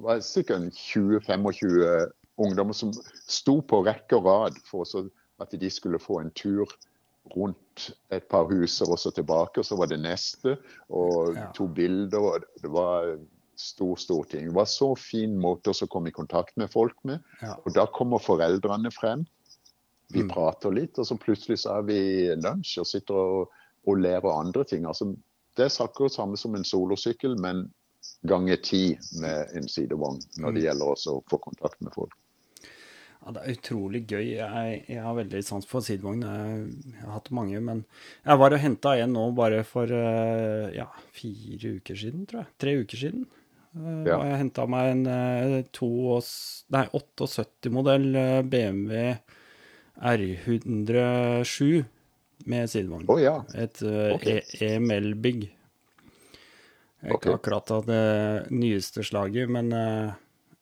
20-25 0.01 2.11
ungdommer 2.41 2.73
som 2.77 2.93
sto 3.29 3.59
på 3.61 3.83
rekke 3.87 4.17
og 4.17 4.25
rad 4.29 4.57
for 4.69 4.85
så 4.89 5.05
at 5.41 5.53
de 5.61 5.71
skulle 5.73 5.99
få 6.01 6.21
en 6.21 6.31
tur 6.37 6.69
rundt 7.37 7.91
et 8.13 8.25
par 8.29 8.45
huser 8.51 8.89
og 8.91 8.99
så 9.01 9.11
tilbake. 9.15 9.61
Og 9.61 9.65
så 9.67 9.77
var 9.77 9.87
det 9.91 10.01
neste, 10.01 10.57
og 10.89 11.35
Ja. 11.37 11.47
to 11.55 11.67
bilder. 11.67 12.19
og 12.19 12.45
Det 12.63 12.71
var 12.73 13.19
stor, 13.57 13.97
stor 13.97 14.25
ting. 14.25 14.47
Det 14.47 14.55
var 14.55 14.65
så 14.65 14.95
fin 14.99 15.37
måte 15.39 15.71
å 15.71 15.87
komme 15.89 16.09
i 16.09 16.13
kontakt 16.17 16.57
med 16.57 16.71
folk 16.71 16.95
med. 17.05 17.19
Ja. 17.43 17.55
Og 17.67 17.75
da 17.75 17.87
kommer 17.87 18.19
foreldrene 18.19 18.91
frem. 18.91 19.27
Vi 20.13 20.23
Mm. 20.23 20.29
prater 20.31 20.71
litt, 20.73 20.99
og 20.99 21.07
så 21.07 21.17
plutselig 21.19 21.59
så 21.59 21.79
er 21.79 21.83
vi 21.83 22.35
lunsj 22.37 22.79
og 22.81 22.87
sitter 22.87 23.15
og, 23.15 23.49
og 23.87 23.97
lærer 23.97 24.41
andre 24.41 24.65
ting. 24.65 24.85
Altså, 24.85 25.15
det 25.57 25.65
er 25.67 25.85
akkurat 25.85 26.13
samme 26.13 26.37
som 26.37 26.55
en 26.55 26.65
solosykkel, 26.65 27.39
men 27.39 27.73
ganger 28.27 28.57
ti 28.63 28.99
med 29.21 29.55
en 29.57 29.69
sidevogn 29.69 30.19
når 30.37 30.51
Mm. 30.51 30.55
det 30.55 30.65
gjelder 30.67 30.91
også 30.95 31.15
å 31.19 31.23
få 31.31 31.39
kontakt 31.41 31.81
med 31.81 31.93
folk. 31.95 32.13
Ja, 33.21 33.33
det 33.37 33.43
er 33.43 33.53
utrolig 33.57 34.07
gøy. 34.09 34.27
Jeg, 34.39 34.85
jeg 34.89 35.03
har 35.05 35.15
veldig 35.15 35.43
sans 35.45 35.67
for 35.69 35.81
sidevogn. 35.85 36.23
Jeg, 36.25 36.71
jeg 36.95 37.03
har 37.05 37.13
hatt 37.19 37.31
mange, 37.37 37.61
men 37.61 37.85
jeg 38.25 38.39
var 38.41 38.53
og 38.57 38.63
henta 38.63 38.95
en 38.97 39.13
nå 39.13 39.27
bare 39.37 39.63
for 39.69 39.85
eh, 39.93 40.71
ja, 40.77 40.87
fire 41.13 41.75
uker 41.81 41.97
siden, 42.01 42.25
tror 42.27 42.41
jeg. 42.45 42.49
Tre 42.59 42.77
uker 42.81 42.97
siden. 42.97 43.27
Uh, 43.77 44.03
Ja. 44.09 44.17
Og 44.17 44.25
jeg 44.27 44.39
henta 44.41 44.65
meg 44.67 44.89
en 44.91 45.07
eh, 45.07 45.63
og 45.85 46.25
nei, 46.75 46.87
78-modell 46.97 48.09
eh, 48.17 48.43
BMW 48.43 49.15
R107 50.01 51.85
med 52.51 52.71
sidevogn. 52.73 53.05
Oh, 53.13 53.21
ja. 53.21 53.43
Et 53.55 53.83
uh, 53.85 54.17
E 54.25 54.41
EML-bygg. 54.65 55.51
Ikke 57.01 57.17
okay. 57.17 57.33
akkurat 57.39 57.71
av 57.73 57.87
det 57.89 58.03
nyeste 58.53 59.03
slaget, 59.07 59.49
men 59.49 59.73
eh, 59.73 60.13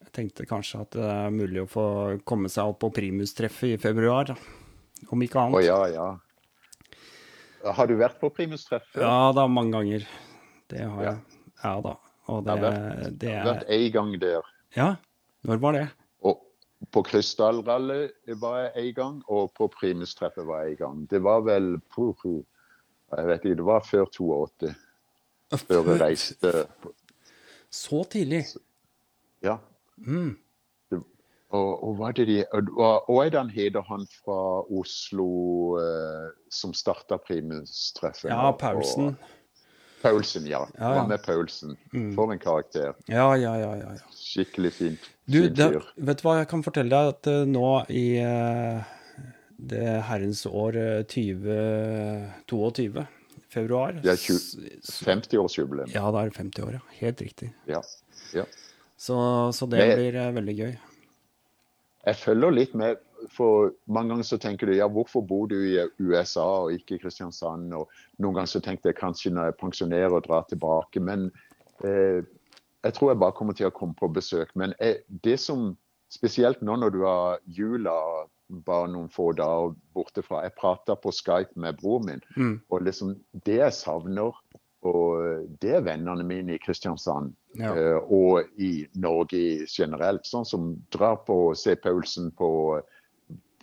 jeg 0.06 0.12
tenkte 0.14 0.46
kanskje 0.46 0.84
at 0.84 0.94
det 0.94 1.08
er 1.10 1.34
mulig 1.34 1.64
å 1.64 1.70
få 1.70 1.86
komme 2.28 2.50
seg 2.52 2.70
opp 2.70 2.78
på 2.84 2.92
primustreffet 3.00 3.74
i 3.74 3.80
februar, 3.82 4.30
om 5.10 5.24
ikke 5.24 5.42
annet. 5.42 5.58
Å 5.58 5.58
oh, 5.58 5.66
ja, 5.66 5.80
ja. 5.90 7.72
Har 7.74 7.90
du 7.90 7.96
vært 7.98 8.20
på 8.20 8.30
Primus-treff? 8.30 8.86
Ja 8.96 9.32
da, 9.34 9.48
mange 9.50 9.74
ganger. 9.74 10.06
Det 10.70 10.84
har 10.84 11.02
Ja. 11.02 11.10
jeg. 11.10 11.40
Ja 11.64 11.80
da. 11.82 11.96
Og 12.28 12.44
Jeg 12.44 12.44
det, 12.44 12.50
har 12.50 12.60
vært, 12.62 13.18
det 13.18 13.28
jeg 13.28 13.38
har 13.38 13.46
er 13.48 13.54
vært 13.54 13.70
en 13.76 13.92
gang 13.92 14.12
der. 14.20 14.50
Ja, 14.76 14.88
når 15.42 15.60
var 15.64 15.72
det? 15.72 15.86
Og 16.22 16.42
på 16.92 17.02
Krystallrally 17.02 18.10
var 18.38 18.60
jeg 18.62 18.84
en 18.84 18.94
gang, 18.94 19.22
og 19.28 19.54
på 19.58 19.68
Primus-treffet 19.74 20.46
var 20.46 20.64
jeg 20.64 20.76
en 20.76 20.82
gang. 20.84 21.06
Det 21.10 21.22
var 21.22 21.42
vel 21.42 21.80
Jeg 21.98 23.26
vet 23.26 23.44
ikke, 23.44 23.56
det 23.56 23.64
var 23.64 23.80
før 23.80 24.04
82. 24.06 24.74
Før 25.56 25.92
jeg 25.92 26.00
reiste 26.02 26.50
Så 27.70 28.02
tidlig? 28.12 28.44
Ja. 29.44 29.56
Mm. 29.96 30.36
Det, 30.90 31.00
og, 31.48 31.70
og 31.84 31.96
hva 31.96 32.10
er 32.10 32.18
det 32.18 32.26
de 32.28 32.38
og, 32.52 33.08
og, 33.08 33.18
er 33.24 33.32
det 33.32 33.40
han 33.40 33.50
heter, 33.52 33.84
han 33.88 34.04
fra 34.20 34.38
Oslo 34.68 35.28
eh, 35.80 36.28
som 36.52 36.74
starta 36.76 37.16
Primus-treffet? 37.22 38.30
Ja. 38.32 38.52
Paulsen. 38.52 39.12
Og- 39.14 39.34
Paulsen, 40.02 40.46
ja. 40.46 40.62
Ja, 40.78 40.94
ja. 40.94 41.06
Med 41.06 41.22
Paulsen. 41.24 41.76
For 42.14 42.32
en 42.32 42.38
karakter. 42.38 42.94
Ja, 43.08 43.34
ja, 43.36 43.56
ja, 43.58 43.72
ja. 43.76 43.94
ja. 43.96 44.12
Skikkelig 44.14 44.72
fint. 44.72 45.08
Du, 45.26 45.40
fin 45.42 45.54
det, 45.54 45.68
fyr. 45.72 45.88
vet 45.96 46.20
du 46.20 46.28
hva 46.28 46.36
jeg 46.38 46.48
kan 46.52 46.62
fortelle 46.62 46.94
deg? 46.94 47.16
At 47.16 47.30
uh, 47.32 47.42
nå 47.48 47.70
i 47.90 48.04
uh, 48.22 48.78
det 49.58 49.96
herrens 50.06 50.44
år 50.46 50.78
uh, 50.78 51.02
2022, 51.10 53.08
februar 53.52 53.92
Det 54.02 54.12
er 54.12 54.20
20 54.20 54.36
s- 54.38 54.56
s- 54.84 55.02
50-årsjubileum. 55.06 55.90
Ja, 55.94 56.10
da 56.12 56.22
er 56.24 56.30
det 56.30 56.36
50 56.38 56.62
år, 56.66 56.72
ja. 56.78 56.80
Helt 57.00 57.20
riktig. 57.24 57.50
Ja. 57.66 57.80
ja. 58.34 58.44
Så, 58.98 59.16
så 59.54 59.66
det 59.70 59.78
Men, 59.82 59.96
blir 59.98 60.16
eh, 60.20 60.32
veldig 60.36 60.56
gøy. 60.58 60.72
Jeg 62.08 62.16
følger 62.16 62.50
litt 62.54 62.74
med, 62.78 62.96
for 63.34 63.72
mange 63.90 64.12
ganger 64.14 64.24
så 64.28 64.38
tenker 64.40 64.66
du 64.70 64.74
ja, 64.76 64.86
hvorfor 64.88 65.24
bor 65.26 65.48
du 65.50 65.56
i 65.58 65.82
USA 66.00 66.44
og 66.64 66.72
ikke 66.72 66.94
i 66.96 67.00
Kristiansand? 67.02 67.72
Og 67.74 67.88
noen 68.22 68.34
ganger 68.38 68.52
så 68.54 68.60
tenkte 68.64 68.88
jeg 68.92 68.96
kanskje 69.00 69.32
når 69.34 69.50
jeg 69.50 69.58
pensjonerer 69.60 70.14
og 70.16 70.24
drar 70.28 70.46
tilbake. 70.48 71.02
Men 71.04 71.28
eh, 71.84 72.22
jeg 72.84 72.94
tror 72.94 73.10
jeg 73.12 73.20
bare 73.20 73.34
kommer 73.36 73.56
til 73.58 73.68
å 73.68 73.74
komme 73.74 73.94
på 73.98 74.08
besøk. 74.14 74.54
Men 74.56 74.72
eh, 74.80 75.00
det 75.24 75.36
som 75.42 75.72
spesielt 76.12 76.62
nå 76.62 76.76
når 76.80 76.90
du 76.94 77.02
har 77.04 77.38
jula 77.46 77.94
bare 78.64 78.88
noen 78.88 79.10
få 79.12 79.32
dager 79.36 79.74
borte 79.94 80.22
fra 80.24 80.42
Jeg 80.46 80.54
prata 80.56 80.94
på 80.96 81.12
Skype 81.12 81.56
med 81.56 81.76
bror 81.82 82.00
min, 82.04 82.22
Mm. 82.36 82.60
og 82.70 82.80
liksom 82.82 83.16
det 83.44 83.58
jeg 83.60 83.72
savner 83.72 84.32
og 84.82 85.48
det 85.60 85.72
er 85.74 85.80
vennene 85.82 86.24
mine 86.24 86.54
i 86.54 86.58
Kristiansand 86.62 87.34
Ja. 87.58 87.74
eh, 87.74 87.98
og 88.08 88.44
i 88.56 88.86
Norge 88.94 89.66
generelt. 89.66 90.24
Sånn 90.24 90.46
som 90.46 90.76
drar 90.90 91.16
på 91.26 91.54
C. 91.56 91.74
Paulsen 91.74 92.30
på, 92.30 92.80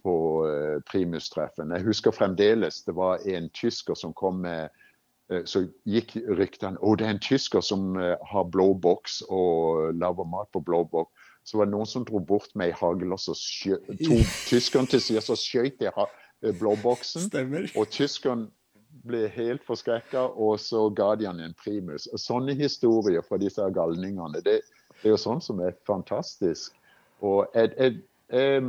på 0.04 0.16
eh, 0.46 0.82
Primus-treffen. 0.92 1.72
Jeg 1.72 1.86
husker 1.88 2.12
fremdeles 2.12 2.84
det 2.86 2.96
var 2.96 3.24
en 3.26 3.50
tysker 3.50 3.96
som 3.96 4.14
kom 4.14 4.42
med 4.42 4.70
eh, 5.32 5.42
Så 5.46 5.64
gikk 5.88 6.18
ryktene 6.38 6.78
å 6.84 6.96
det 6.98 7.06
er 7.08 7.16
en 7.16 7.20
tysker 7.20 7.62
som 7.64 7.96
har 7.96 8.44
blå 8.52 8.74
boks 8.78 9.24
og 9.30 9.96
lager 9.96 10.26
mat 10.28 10.52
på 10.52 10.62
blå 10.62 10.84
boks. 10.84 11.12
Så 11.46 11.60
var 11.60 11.68
det 11.70 11.76
noen 11.76 11.86
som 11.90 12.06
dro 12.08 12.20
bort 12.20 12.50
med 12.58 12.72
ei 12.72 12.76
hagl, 12.80 13.12
og 13.14 13.20
så 13.22 13.36
skjø- 13.38 13.82
tok 14.02 14.30
tyskeren 14.50 14.88
til 14.90 15.02
side, 15.04 15.22
så 15.22 15.36
skjøt 15.38 15.78
de 15.84 15.92
eh, 15.92 16.54
blåboksen. 16.58 17.28
Stemmer. 17.30 17.68
Og 17.78 17.90
tyskeren 17.94 18.48
ble 19.06 19.28
helt 19.36 19.62
forskrekka, 19.68 20.24
og 20.42 20.58
så 20.64 20.88
ga 20.98 21.12
de 21.20 21.28
han 21.30 21.44
en 21.44 21.54
primus. 21.60 22.08
Sånne 22.18 22.56
historier 22.58 23.22
fra 23.28 23.38
disse 23.42 23.62
galningene, 23.76 24.42
det, 24.42 24.62
det 25.02 25.12
er 25.12 25.14
jo 25.14 25.22
sånn 25.22 25.44
som 25.44 25.62
er 25.62 25.78
fantastisk. 25.86 26.74
Og 27.22 27.46
jeg, 27.54 27.74
jeg, 27.78 27.98
jeg, 28.34 28.64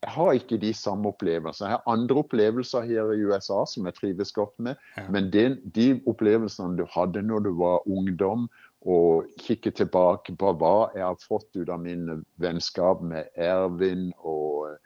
jeg 0.00 0.12
har 0.16 0.32
ikke 0.36 0.58
de 0.60 0.72
samme 0.76 1.08
opplevelsene. 1.12 1.70
Jeg 1.70 1.78
har 1.78 1.92
andre 1.92 2.20
opplevelser 2.22 2.86
her 2.88 3.10
i 3.14 3.24
USA 3.30 3.62
som 3.68 3.88
jeg 3.88 3.96
trives 3.98 4.32
godt 4.36 4.54
med. 4.58 4.76
Ja. 4.96 5.06
Men 5.12 5.30
det, 5.32 5.46
de 5.76 5.88
opplevelsene 6.08 6.76
du 6.78 6.84
hadde 6.92 7.22
når 7.24 7.46
du 7.48 7.50
var 7.60 7.86
ungdom, 7.88 8.48
og 8.88 9.28
kikke 9.40 9.72
tilbake 9.76 10.32
på 10.40 10.52
hva 10.56 10.90
jeg 10.94 11.04
har 11.04 11.18
fått 11.20 11.50
ut 11.56 11.68
av 11.68 11.82
mine 11.82 12.20
vennskap 12.40 13.02
med 13.04 13.28
Ervin 13.36 14.08
og 14.24 14.78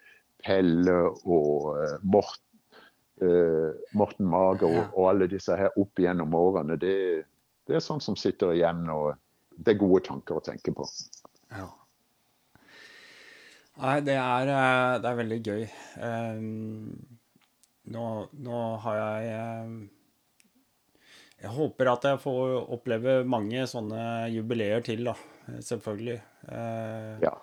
Pelle 0.45 0.97
og 1.23 1.77
eh, 1.79 2.01
Morten 2.03 2.43
eh, 3.23 3.71
Morten 3.95 4.27
Mager 4.27 4.81
og, 4.91 4.99
alle 5.09 5.31
disse 5.31 5.55
her 5.57 5.71
opp 5.81 6.03
gjennom 6.03 6.35
årene, 6.35 6.77
det, 6.81 6.97
det 7.69 7.79
er 7.79 7.85
sånn 7.85 8.03
som 8.03 8.19
sitter 8.19 8.57
igjen 8.57 8.83
og 8.91 9.15
det 9.55 9.77
er 9.77 9.83
gode 9.85 10.03
tanker 10.09 10.41
å 10.41 10.45
tenke 10.45 10.75
på. 10.75 10.87
Ja. 11.55 11.69
Nei, 13.79 13.99
det 14.07 14.17
er, 14.19 14.51
eh, 14.51 14.97
det 15.03 15.11
er 15.11 15.19
veldig 15.19 15.39
gøy. 15.43 15.63
Um, 15.99 16.91
nå, 17.95 18.05
nå 18.47 18.61
har 18.85 18.99
jeg 19.01 19.33
eh, 19.35 19.73
Jeg 21.43 21.51
håper 21.53 21.91
at 21.93 22.05
jeg 22.09 22.21
får 22.23 22.53
oppleve 22.73 23.17
mange 23.29 23.67
sånne 23.69 24.31
jubileer 24.33 24.85
til, 24.87 25.05
da. 25.11 25.15
Selvfølgelig. 25.61 26.21
Eh, 26.49 27.19
Ja. 27.25 27.35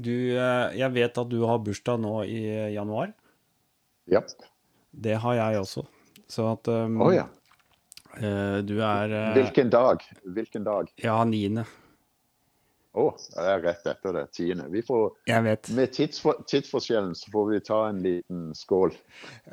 Du, 0.00 0.10
eh, 0.10 0.72
jeg 0.78 0.90
vet 0.92 1.18
at 1.18 1.28
du 1.30 1.44
har 1.46 1.60
bursdag 1.62 2.00
nå 2.00 2.22
i 2.24 2.40
januar. 2.74 3.12
ja. 4.10 4.22
Det 4.90 5.14
har 5.22 5.34
jeg 5.38 5.60
også. 5.60 5.84
Så 6.26 6.48
at 6.50 6.66
um, 6.66 6.96
oh, 7.04 7.12
ja. 7.14 7.28
eh, 8.18 8.58
du 8.66 8.80
er 8.82 9.12
eh, 9.14 9.28
Hvilken 9.36 9.70
dag? 9.70 10.02
Hvilken 10.26 10.64
dag? 10.66 10.90
Ja, 10.98 11.22
niende. 11.24 11.62
Å, 12.90 13.04
det 13.36 13.44
er 13.46 13.60
rett 13.62 13.84
etter 13.86 14.16
det. 14.16 14.24
Tiende. 14.34 14.64
Vi 14.72 14.80
får, 14.82 15.04
med 15.76 15.92
tidsfor, 15.94 16.40
tidsforskjellen 16.50 17.12
så 17.14 17.30
får 17.30 17.44
vi 17.52 17.60
ta 17.68 17.78
en 17.86 18.00
liten 18.02 18.48
skål. 18.58 18.96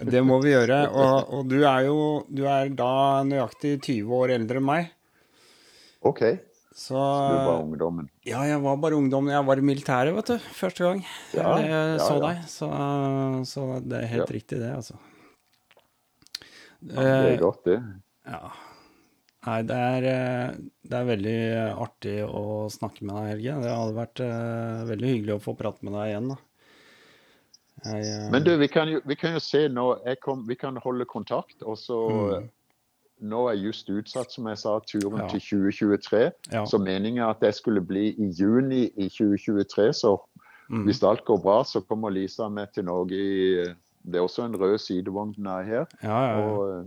Det 0.09 0.23
må 0.26 0.39
vi 0.41 0.55
gjøre. 0.55 0.80
Og, 0.89 1.34
og 1.38 1.51
du 1.51 1.59
er 1.69 1.85
jo 1.85 1.97
du 2.34 2.47
er 2.49 2.72
da 2.73 2.89
nøyaktig 3.30 3.76
20 3.85 4.15
år 4.18 4.34
eldre 4.39 4.57
enn 4.57 4.65
meg. 4.72 4.89
OK. 6.01 6.23
Så 6.77 6.93
Du 6.97 7.35
var 7.41 7.61
ungdommen. 7.61 8.09
Ja, 8.26 8.41
jeg 8.45 8.57
var 8.61 8.76
bare 8.81 8.97
ungdommen. 8.97 9.31
Jeg 9.34 9.45
var 9.47 9.57
i 9.61 9.65
militæret, 9.65 10.14
vet 10.18 10.27
du, 10.34 10.49
første 10.53 10.84
gang 10.85 10.99
Ja, 11.34 11.55
jeg 11.61 11.72
ja, 11.72 11.85
så 12.01 12.18
ja. 12.18 12.19
deg. 12.27 12.43
Så, 12.53 12.68
så 13.49 13.68
det 13.85 14.01
er 14.03 14.11
helt 14.11 14.34
riktig, 14.34 14.59
det, 14.61 14.73
altså. 14.77 14.97
Det 16.85 16.97
er 17.01 17.31
Eh, 17.34 17.39
godt, 17.41 17.64
det. 17.65 17.80
ja. 18.30 18.49
Nei, 19.47 19.61
det 19.63 19.75
er, 19.79 20.05
eh, 20.11 20.57
det 20.91 20.97
er 20.97 21.05
veldig 21.07 21.37
artig 21.79 22.17
å 22.27 22.67
snakke 22.73 23.05
med 23.07 23.15
deg, 23.15 23.29
Helge. 23.31 23.53
Det 23.63 23.71
hadde 23.71 23.95
vært 23.95 24.21
uh, 24.25 24.81
veldig 24.89 25.11
hyggelig 25.13 25.35
å 25.37 25.43
få 25.45 25.53
prate 25.55 25.87
med 25.87 25.95
deg 25.95 26.09
igjen. 26.11 26.33
Jeg, 27.85 28.03
uh... 28.09 28.27
Men 28.33 28.43
du, 28.43 28.51
vi 28.59 28.67
kan 28.67 28.91
jo, 28.91 28.99
vi 29.07 29.15
kan 29.15 29.37
jo 29.37 29.41
se 29.43 29.67
nå 29.71 29.85
jeg 30.03 30.19
kom, 30.25 30.43
Vi 30.49 30.57
kan 30.59 30.75
holde 30.83 31.07
kontakt. 31.09 31.61
Og 31.63 31.79
så 31.79 31.99
Mm. 32.07 32.49
Nå 33.31 33.47
er 33.49 33.55
just 33.57 33.87
utsatt, 33.89 34.29
som 34.29 34.45
jeg 34.45 34.59
sa, 34.61 34.75
turen 34.85 35.23
Ja. 35.23 35.27
til 35.31 35.39
2023. 35.41 36.19
ja. 36.53 36.65
Så 36.69 36.77
meningen 36.77 37.23
er 37.23 37.31
at 37.31 37.39
det 37.41 37.55
skulle 37.57 37.81
bli 37.81 38.11
i 38.13 38.27
juni 38.29 38.91
i 38.95 39.07
2023. 39.09 39.87
Så 39.93 40.19
Mm. 40.69 40.83
hvis 40.85 41.01
alt 41.01 41.23
går 41.25 41.41
bra, 41.41 41.63
så 41.63 41.81
kommer 41.81 42.11
Lisa 42.13 42.47
med 42.49 42.67
til 42.75 42.85
Norge 42.85 43.15
i 43.17 43.73
Det 44.05 44.15
er 44.15 44.21
også 44.21 44.45
en 44.45 44.55
rød 44.55 44.77
sidevogn 44.77 45.33
er 45.47 45.63
her. 45.63 45.85
ja. 46.03 46.37
Og 46.43 46.69
eh, 46.69 46.85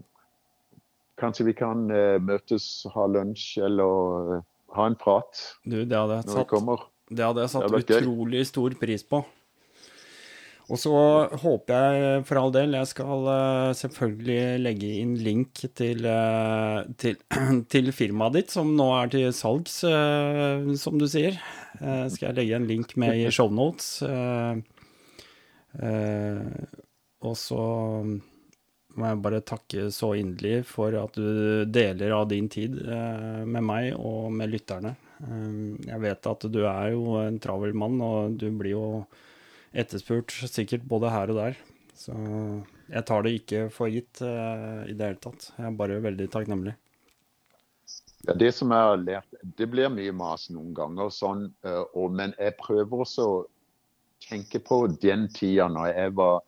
kanskje 1.20 1.51
vi 1.51 1.56
kan 1.56 1.88
eh, 1.94 2.20
møtes, 2.22 2.70
ha 2.94 3.09
lunsj 3.10 3.59
eller 3.66 4.38
eh, 4.38 4.47
ha 4.76 4.86
en 4.86 4.97
prat 4.98 5.42
Du, 5.64 5.82
det 5.82 5.97
hadde 5.97 6.20
jeg 6.20 6.32
satt 6.32 6.48
kommer. 6.51 6.88
Det 7.10 7.26
hadde 7.26 7.44
jeg 7.44 7.52
satt 7.52 7.70
Det 7.74 7.84
utrolig 7.98 8.47
stor 8.48 8.74
pris 8.80 9.05
på. 9.06 9.22
Og 10.70 10.78
så 10.78 10.92
håper 11.42 11.74
jeg 11.74 12.18
for 12.28 12.38
all 12.38 12.52
del 12.55 12.76
Jeg 12.78 12.86
skal 12.92 13.24
eh, 13.32 13.70
selvfølgelig 13.80 14.60
legge 14.62 14.90
inn 15.01 15.16
link 15.18 15.64
til, 15.74 16.06
til, 17.02 17.18
til 17.74 17.92
firmaet 17.97 18.38
ditt, 18.38 18.55
som 18.55 18.70
nå 18.78 18.86
er 19.01 19.10
til 19.10 19.26
salgs, 19.34 19.80
som 20.84 21.01
du 21.01 21.09
sier. 21.10 21.40
Skal 21.74 22.28
jeg 22.28 22.38
legge 22.38 22.60
en 22.60 22.70
link 22.70 22.94
med 23.01 23.18
i 23.18 23.30
shownotes. 23.34 23.97
Og 27.20 27.36
så 27.36 27.64
må 29.01 29.09
jeg 29.09 29.20
bare 29.24 29.40
takke 29.47 29.86
så 29.94 30.12
inderlig 30.18 30.64
for 30.68 30.94
at 31.01 31.16
du 31.16 31.64
deler 31.72 32.12
av 32.16 32.27
din 32.31 32.51
tid 32.52 32.77
eh, 32.85 33.40
med 33.48 33.64
meg 33.64 33.94
og 33.97 34.28
med 34.36 34.52
lytterne. 34.52 34.94
Eh, 35.24 35.56
jeg 35.89 36.02
vet 36.05 36.28
at 36.32 36.47
du 36.52 36.60
er 36.68 36.93
jo 36.93 37.16
en 37.22 37.40
travel 37.43 37.72
mann, 37.77 37.97
og 38.05 38.36
du 38.40 38.48
blir 38.52 38.77
jo 38.77 38.85
etterspurt 39.70 40.35
sikkert 40.51 40.85
både 40.90 41.12
her 41.14 41.32
og 41.32 41.40
der. 41.40 41.59
Så 41.97 42.14
jeg 42.90 43.06
tar 43.09 43.24
det 43.24 43.35
ikke 43.39 43.64
for 43.72 43.93
gitt 43.93 44.22
eh, 44.27 44.90
i 44.90 44.97
det 44.97 45.12
hele 45.12 45.22
tatt. 45.22 45.51
Jeg 45.56 45.68
er 45.70 45.81
bare 45.81 46.01
veldig 46.05 46.28
takknemlig. 46.32 46.77
Ja, 48.28 48.35
det 48.36 48.51
som 48.52 48.72
jeg 48.74 48.85
har 48.85 49.01
lært, 49.01 49.39
det 49.56 49.70
blir 49.72 49.89
mye 49.89 50.12
mas 50.12 50.51
noen 50.52 50.74
ganger, 50.77 51.09
sånn, 51.09 51.47
og, 51.64 52.10
men 52.12 52.35
jeg 52.36 52.52
prøver 52.59 53.06
også 53.06 53.24
å 53.24 53.39
tenke 54.27 54.60
på 54.60 54.82
den 55.01 55.24
tida 55.32 55.70
når 55.72 55.94
jeg 55.94 56.12
var 56.18 56.43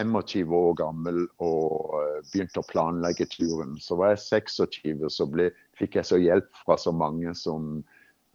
25 0.00 0.54
år 0.56 0.74
gammel 0.80 1.22
og 1.44 1.96
eh, 2.00 2.20
begynte 2.32 2.62
å 2.62 2.68
planlegge 2.68 3.26
turen. 3.32 3.76
Så 3.82 3.98
var 4.00 4.14
jeg 4.14 4.22
26, 4.24 5.06
så 5.12 5.26
ble, 5.30 5.50
fikk 5.78 5.98
jeg 6.00 6.08
så 6.08 6.20
hjelp 6.20 6.50
fra 6.64 6.78
så 6.80 6.92
mange 6.94 7.34
som 7.38 7.82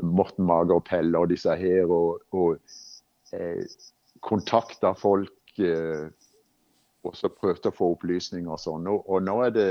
Morten 0.04 0.46
Mager 0.48 0.78
og 0.78 0.86
Pelle 0.90 1.22
og 1.22 1.32
disse 1.32 1.56
her, 1.56 1.90
og, 1.92 2.22
og 2.36 2.58
eh, 3.36 3.64
kontakta 4.26 4.94
folk 4.98 5.60
eh, 5.64 6.08
og 7.06 7.14
så 7.16 7.30
prøvde 7.30 7.70
å 7.70 7.76
få 7.76 7.92
opplysninger 7.94 8.50
og 8.50 8.60
sånn. 8.60 8.88
Og, 8.90 9.06
og 9.06 9.22
nå 9.24 9.38
er 9.46 9.54
det 9.56 9.70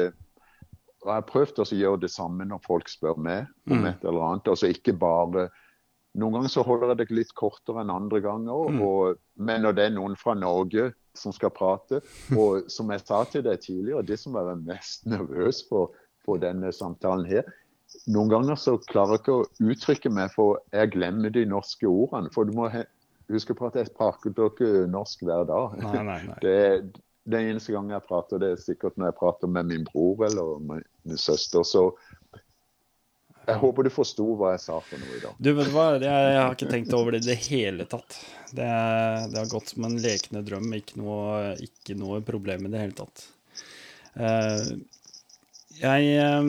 og 1.05 1.11
jeg 1.11 1.19
har 1.19 1.27
prøvd 1.29 1.59
å 1.61 1.65
gjøre 1.77 2.01
det 2.01 2.09
samme 2.09 2.47
når 2.49 2.63
folk 2.65 2.89
spør 2.89 3.19
meg 3.21 3.49
om 3.69 3.83
Mm. 3.83 3.89
et 3.91 4.05
eller 4.09 4.23
annet. 4.25 4.47
Altså 4.49 4.71
ikke 4.73 4.95
bare 4.97 5.51
Noen 6.21 6.37
ganger 6.37 6.53
så 6.53 6.63
holder 6.63 6.93
jeg 6.93 7.01
det 7.01 7.17
litt 7.19 7.33
kortere 7.35 7.83
enn 7.83 7.91
andre 7.91 8.21
ganger. 8.23 8.71
Mm. 8.71 8.81
Og, 8.87 9.21
men 9.43 9.65
når 9.67 9.77
det 9.77 9.89
er 9.89 9.95
noen 9.97 10.15
fra 10.19 10.37
Norge 10.39 10.93
som 11.19 11.35
skal 11.35 11.53
prate, 11.55 12.01
og 12.41 12.71
som 12.73 12.93
jeg 12.95 13.03
sa 13.03 13.25
til 13.31 13.45
deg 13.47 13.63
tidligere, 13.65 14.07
det 14.07 14.21
som 14.23 14.37
jeg 14.39 14.55
er 14.55 14.65
mest 14.71 15.07
nervøs 15.15 15.65
for 15.69 15.95
på 16.25 16.39
denne 16.41 16.71
samtalen 16.73 17.27
her 17.29 17.45
Noen 18.11 18.31
ganger 18.33 18.57
så 18.59 18.73
klarer 18.89 19.15
jeg 19.15 19.21
ikke 19.21 19.35
å 19.37 19.71
uttrykke 19.71 20.11
meg, 20.11 20.33
for 20.35 20.57
jeg 20.75 20.91
glemmer 20.97 21.31
de 21.31 21.45
norske 21.47 21.87
ordene. 21.87 22.31
For 22.35 22.49
du 22.49 22.55
må 22.57 22.67
huske 23.31 23.55
på 23.55 23.69
at 23.69 23.77
jeg 23.79 23.93
prater 23.95 24.33
ikke 24.33 24.87
norsk 24.91 25.23
hver 25.23 25.45
dag. 25.47 25.77
Nei, 25.79 26.01
nei, 26.09 26.17
nei. 26.27 26.39
Det, 26.45 27.05
den 27.31 27.53
eneste 27.53 27.73
gang 27.77 27.93
jeg 27.93 28.05
prater, 28.09 28.41
det 28.43 28.51
er 28.53 28.65
sikkert 28.65 28.99
når 28.99 29.13
jeg 29.13 29.19
prater 29.21 29.53
med 29.53 29.71
min 29.71 29.87
bror 29.87 30.27
eller 30.27 30.59
min 30.67 31.21
søster. 31.21 31.63
Så 31.63 31.87
jeg 33.45 33.61
håper 33.61 33.87
du 33.87 33.91
forsto 33.93 34.27
hva 34.39 34.55
jeg 34.55 34.63
sa 34.65 34.79
for 34.85 35.01
noe 35.01 35.19
i 35.19 35.23
dag. 35.23 35.37
Du, 35.39 35.51
vet 35.59 35.71
hva, 35.75 35.87
jeg, 36.01 36.09
jeg 36.09 36.41
har 36.41 36.57
ikke 36.57 36.71
tenkt 36.71 36.97
over 36.97 37.15
det 37.15 37.23
i 37.25 37.29
det 37.29 37.39
hele 37.49 37.87
tatt. 37.91 38.19
Det, 38.55 38.69
det 39.33 39.41
har 39.41 39.51
gått 39.51 39.75
som 39.75 39.89
en 39.89 39.97
lekende 40.01 40.45
drøm, 40.47 40.71
ikke 40.79 41.01
noe, 41.03 41.55
ikke 41.65 41.97
noe 42.01 42.21
problem 42.25 42.69
i 42.69 42.73
det 42.73 42.85
hele 42.85 42.97
tatt. 43.03 43.27
Eh, 44.15 44.71
jeg, 45.81 46.15
eh, 46.23 46.49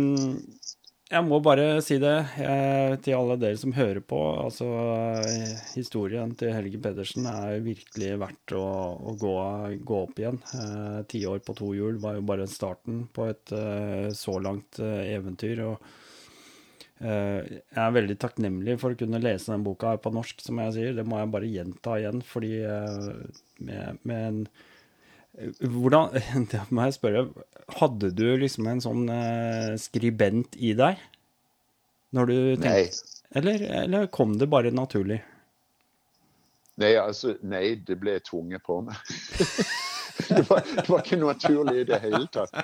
jeg 1.11 1.25
må 1.27 1.41
bare 1.43 1.81
si 1.85 1.97
det 2.01 2.13
jeg, 2.37 3.01
til 3.05 3.17
alle 3.17 3.37
dere 3.41 3.59
som 3.59 3.75
hører 3.75 3.99
på. 4.05 4.21
Altså, 4.45 4.69
eh, 5.25 5.51
historien 5.73 6.31
til 6.39 6.53
Helge 6.55 6.79
Pedersen 6.85 7.27
er 7.33 7.59
virkelig 7.65 8.13
verdt 8.23 8.55
å, 8.55 8.63
å 8.95 9.17
gå, 9.19 9.35
gå 9.83 9.99
opp 10.05 10.23
igjen. 10.23 10.39
Eh, 10.61 11.03
Ti 11.11 11.25
år 11.33 11.43
på 11.43 11.57
to 11.59 11.73
hjul 11.75 11.99
var 12.05 12.21
jo 12.21 12.25
bare 12.31 12.47
starten 12.49 13.03
på 13.11 13.27
et 13.33 13.55
eh, 13.57 14.09
så 14.15 14.39
langt 14.39 14.79
eh, 14.79 15.13
eventyr. 15.17 15.65
og 15.67 15.77
Eh, 15.85 16.01
Jeg 16.95 17.81
er 17.81 17.91
veldig 17.91 18.15
takknemlig 18.21 18.77
for 18.79 18.95
å 18.95 18.99
kunne 18.99 19.19
lese 19.19 19.51
den 19.51 19.65
boka 19.65 19.91
her 19.91 19.99
på 19.99 20.13
norsk, 20.15 20.39
som 20.45 20.61
jeg 20.63 20.75
sier. 20.77 20.93
Det 20.95 21.03
må 21.07 21.19
jeg 21.19 21.31
bare 21.33 21.51
gjenta 21.51 21.97
igjen, 21.99 22.21
fordi 22.23 22.53
eh, 22.63 23.09
med, 23.67 23.99
med 24.07 24.27
en 24.29 24.39
eh, 25.35 25.51
Hvordan 25.59 26.15
Det 26.53 26.63
må 26.71 26.87
jeg 26.87 26.95
spørre. 26.95 27.25
Hadde 27.81 28.13
du 28.15 28.25
liksom 28.39 28.71
en 28.71 28.83
sånn 28.83 29.03
eh, 29.11 29.75
skribent 29.81 30.55
i 30.55 30.71
deg? 30.79 31.03
Når 32.15 32.31
du 32.31 32.37
Nei. 32.37 32.57
tenkte 32.63 33.23
Eller, 33.35 33.67
eller 33.83 34.07
kom 34.07 34.37
det 34.39 34.47
bare 34.47 34.71
naturlig? 34.71 35.19
Nei, 36.79 36.93
altså, 36.99 37.35
nei, 37.43 37.75
det 37.87 37.95
ble 37.99 38.17
tvunget 38.23 38.63
på 38.63 38.81
meg. 38.83 38.95
det, 40.29 40.43
var, 40.49 40.63
det 40.63 40.87
var 40.89 41.03
ikke 41.03 41.19
naturlig 41.19 41.81
i 41.83 41.87
det 41.87 41.99
hele 42.03 42.25
tatt. 42.31 42.55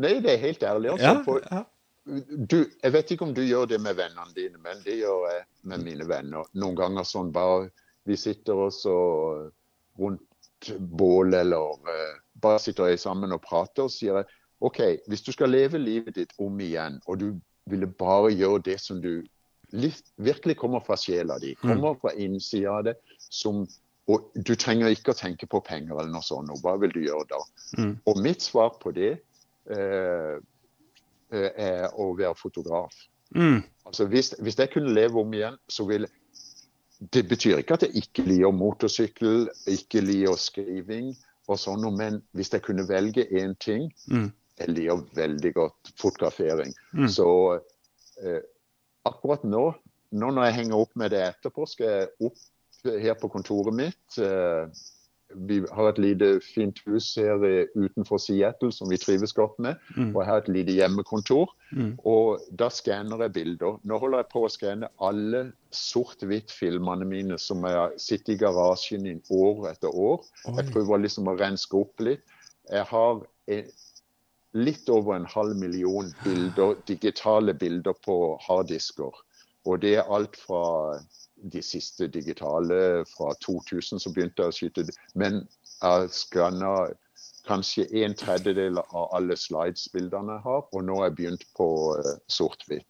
Nei, 0.00 0.18
det 0.24 0.36
er 0.36 0.44
helt 0.46 0.64
ærlig. 0.64 0.94
Altså, 0.94 1.38
Ja, 1.40 1.40
ja. 1.48 1.62
Du, 2.04 2.58
jeg 2.82 2.92
vet 2.92 3.12
ikke 3.14 3.26
om 3.28 3.34
du 3.34 3.42
gjør 3.44 3.68
det 3.70 3.78
med 3.82 3.96
vennene 3.98 4.34
dine, 4.34 4.58
men 4.62 4.80
det 4.84 4.98
gjør 4.98 5.28
jeg 5.30 5.44
med 5.70 5.84
mine 5.86 6.06
venner. 6.08 6.48
Noen 6.58 6.78
ganger 6.78 7.06
sånn 7.06 7.32
bare 7.34 7.70
Vi 8.02 8.16
sitter 8.18 8.58
også 8.58 8.92
rundt 10.00 10.72
bål 10.98 11.36
eller 11.38 11.76
eh, 11.86 12.16
bare 12.42 12.58
sitter 12.58 12.90
jeg 12.90 12.98
sammen 12.98 13.34
og 13.34 13.44
prater 13.44 13.86
og 13.86 13.92
sier 13.94 14.26
OK, 14.62 14.80
hvis 15.06 15.22
du 15.22 15.30
skal 15.34 15.52
leve 15.54 15.78
livet 15.78 16.16
ditt 16.18 16.34
om 16.42 16.58
igjen, 16.62 16.98
og 17.06 17.20
du 17.22 17.28
ville 17.70 17.86
bare 17.86 18.32
gjøre 18.34 18.64
det 18.66 18.76
som 18.82 18.98
du 19.02 19.22
virkelig 20.18 20.56
kommer 20.58 20.82
fra 20.82 20.98
sjela 20.98 21.38
di, 21.42 21.54
kommer 21.62 21.94
fra 22.02 22.12
innsida 22.18 22.74
av 22.80 22.84
det, 22.90 22.96
som 23.30 23.62
og 24.10 24.32
du 24.34 24.56
trenger 24.58 24.90
ikke 24.90 25.12
å 25.14 25.18
tenke 25.18 25.46
på 25.46 25.60
penger 25.62 25.94
eller 25.94 26.10
noe 26.10 26.26
sånt. 26.26 26.50
og 26.50 26.58
Hva 26.64 26.74
vil 26.82 26.90
du 26.90 27.04
gjøre 27.04 27.26
da? 27.30 27.38
Mm. 27.78 27.92
Og 28.10 28.18
mitt 28.18 28.42
svar 28.42 28.74
på 28.82 28.90
det 28.96 29.12
eh, 29.70 30.40
er 31.32 31.88
å 31.98 32.12
være 32.18 32.34
fotograf. 32.38 32.94
Mm. 33.34 33.62
Altså 33.88 34.06
hvis, 34.06 34.34
hvis 34.44 34.58
jeg 34.58 34.70
kunne 34.74 34.92
leve 34.94 35.20
om 35.20 35.32
igjen, 35.34 35.56
så 35.68 35.86
vil 35.88 36.06
Det 37.12 37.24
betyr 37.28 37.58
ikke 37.58 37.74
at 37.74 37.82
jeg 37.82 37.96
ikke 37.98 38.22
liker 38.22 38.52
motorsykkel, 38.54 39.48
ikke 39.66 40.04
liker 40.04 40.36
skriving 40.38 41.08
og 41.50 41.58
sånn, 41.58 41.82
men 41.96 42.20
hvis 42.30 42.52
jeg 42.54 42.62
kunne 42.62 42.86
velge 42.88 43.26
én 43.26 43.56
ting 43.58 43.90
Mm. 44.06 44.30
Jeg 44.60 44.68
liker 44.68 45.00
veldig 45.16 45.54
godt 45.54 45.90
fotografering. 45.98 46.74
Mm. 46.92 47.08
Så 47.08 47.26
eh, 48.22 48.42
akkurat 49.08 49.42
nå, 49.42 49.72
nå 50.12 50.30
når 50.30 50.44
jeg 50.44 50.56
henger 50.60 50.82
opp 50.84 50.92
med 50.94 51.10
det 51.10 51.22
etterpå, 51.24 51.66
skal 51.66 51.88
jeg 51.88 52.28
opp 52.28 52.38
her 52.84 53.16
på 53.18 53.30
kontoret 53.32 53.74
mitt. 53.74 54.18
Eh, 54.18 54.68
vi 55.34 55.60
har 55.72 55.88
et 55.88 55.98
lite 55.98 56.28
fint 56.44 56.78
hus 56.86 57.14
her 57.16 57.42
utenfor 57.74 58.20
Seattle 58.22 58.72
som 58.72 58.90
vi 58.90 58.98
trives 59.00 59.32
godt 59.36 59.58
med. 59.62 59.80
Mm. 59.96 60.10
Og 60.14 60.22
jeg 60.22 60.28
har 60.28 60.42
et 60.42 60.50
lite 60.52 60.76
hjemmekontor. 60.76 61.52
Mm. 61.72 61.92
Og 62.08 62.42
da 62.58 62.68
skanner 62.72 63.24
jeg 63.26 63.34
bilder. 63.36 63.78
Nå 63.88 63.98
holder 64.02 64.22
jeg 64.22 64.30
på 64.32 64.44
å 64.44 64.52
skanne 64.52 64.90
alle 65.02 65.44
sort-hvitt-filmene 65.76 67.08
mine 67.08 67.38
som 67.40 67.64
jeg 67.66 67.78
har 67.78 67.96
sittet 68.00 68.34
i 68.36 68.40
garasjen 68.44 69.08
i 69.08 69.16
år 69.32 69.70
etter 69.72 69.94
år. 69.94 70.22
Oi. 70.46 70.56
Jeg 70.60 70.70
prøver 70.74 71.04
liksom 71.06 71.30
å 71.30 71.38
renske 71.40 71.80
opp 71.80 72.04
litt. 72.04 72.38
Jeg 72.70 72.86
har 72.92 73.24
en, 73.52 73.72
litt 74.52 74.88
over 74.92 75.16
en 75.16 75.28
halv 75.28 75.56
million 75.58 76.12
bilder, 76.24 76.76
digitale 76.88 77.54
bilder 77.56 77.96
på 78.04 78.18
harddisker. 78.46 79.16
Og 79.64 79.82
det 79.82 79.96
er 80.00 80.10
alt 80.10 80.36
fra 80.36 80.98
de 81.52 81.62
siste 81.64 82.08
digitale 82.12 83.04
fra 83.10 83.32
2000 83.44 84.02
så 84.02 84.12
begynte 84.14 84.46
å 84.46 84.54
skyte. 84.54 84.86
Men 85.18 85.42
jeg 85.82 86.12
skanna 86.14 86.74
kanskje 87.48 87.88
en 88.04 88.14
tredjedel 88.18 88.78
av 88.82 89.08
alle 89.16 89.36
slidesbildene 89.38 90.38
jeg 90.38 90.46
har, 90.46 90.62
og 90.70 90.84
nå 90.86 91.00
har 91.00 91.10
jeg 91.10 91.18
begynt 91.18 91.48
på 91.58 91.68
uh, 91.98 92.12
sort-hvitt. 92.30 92.86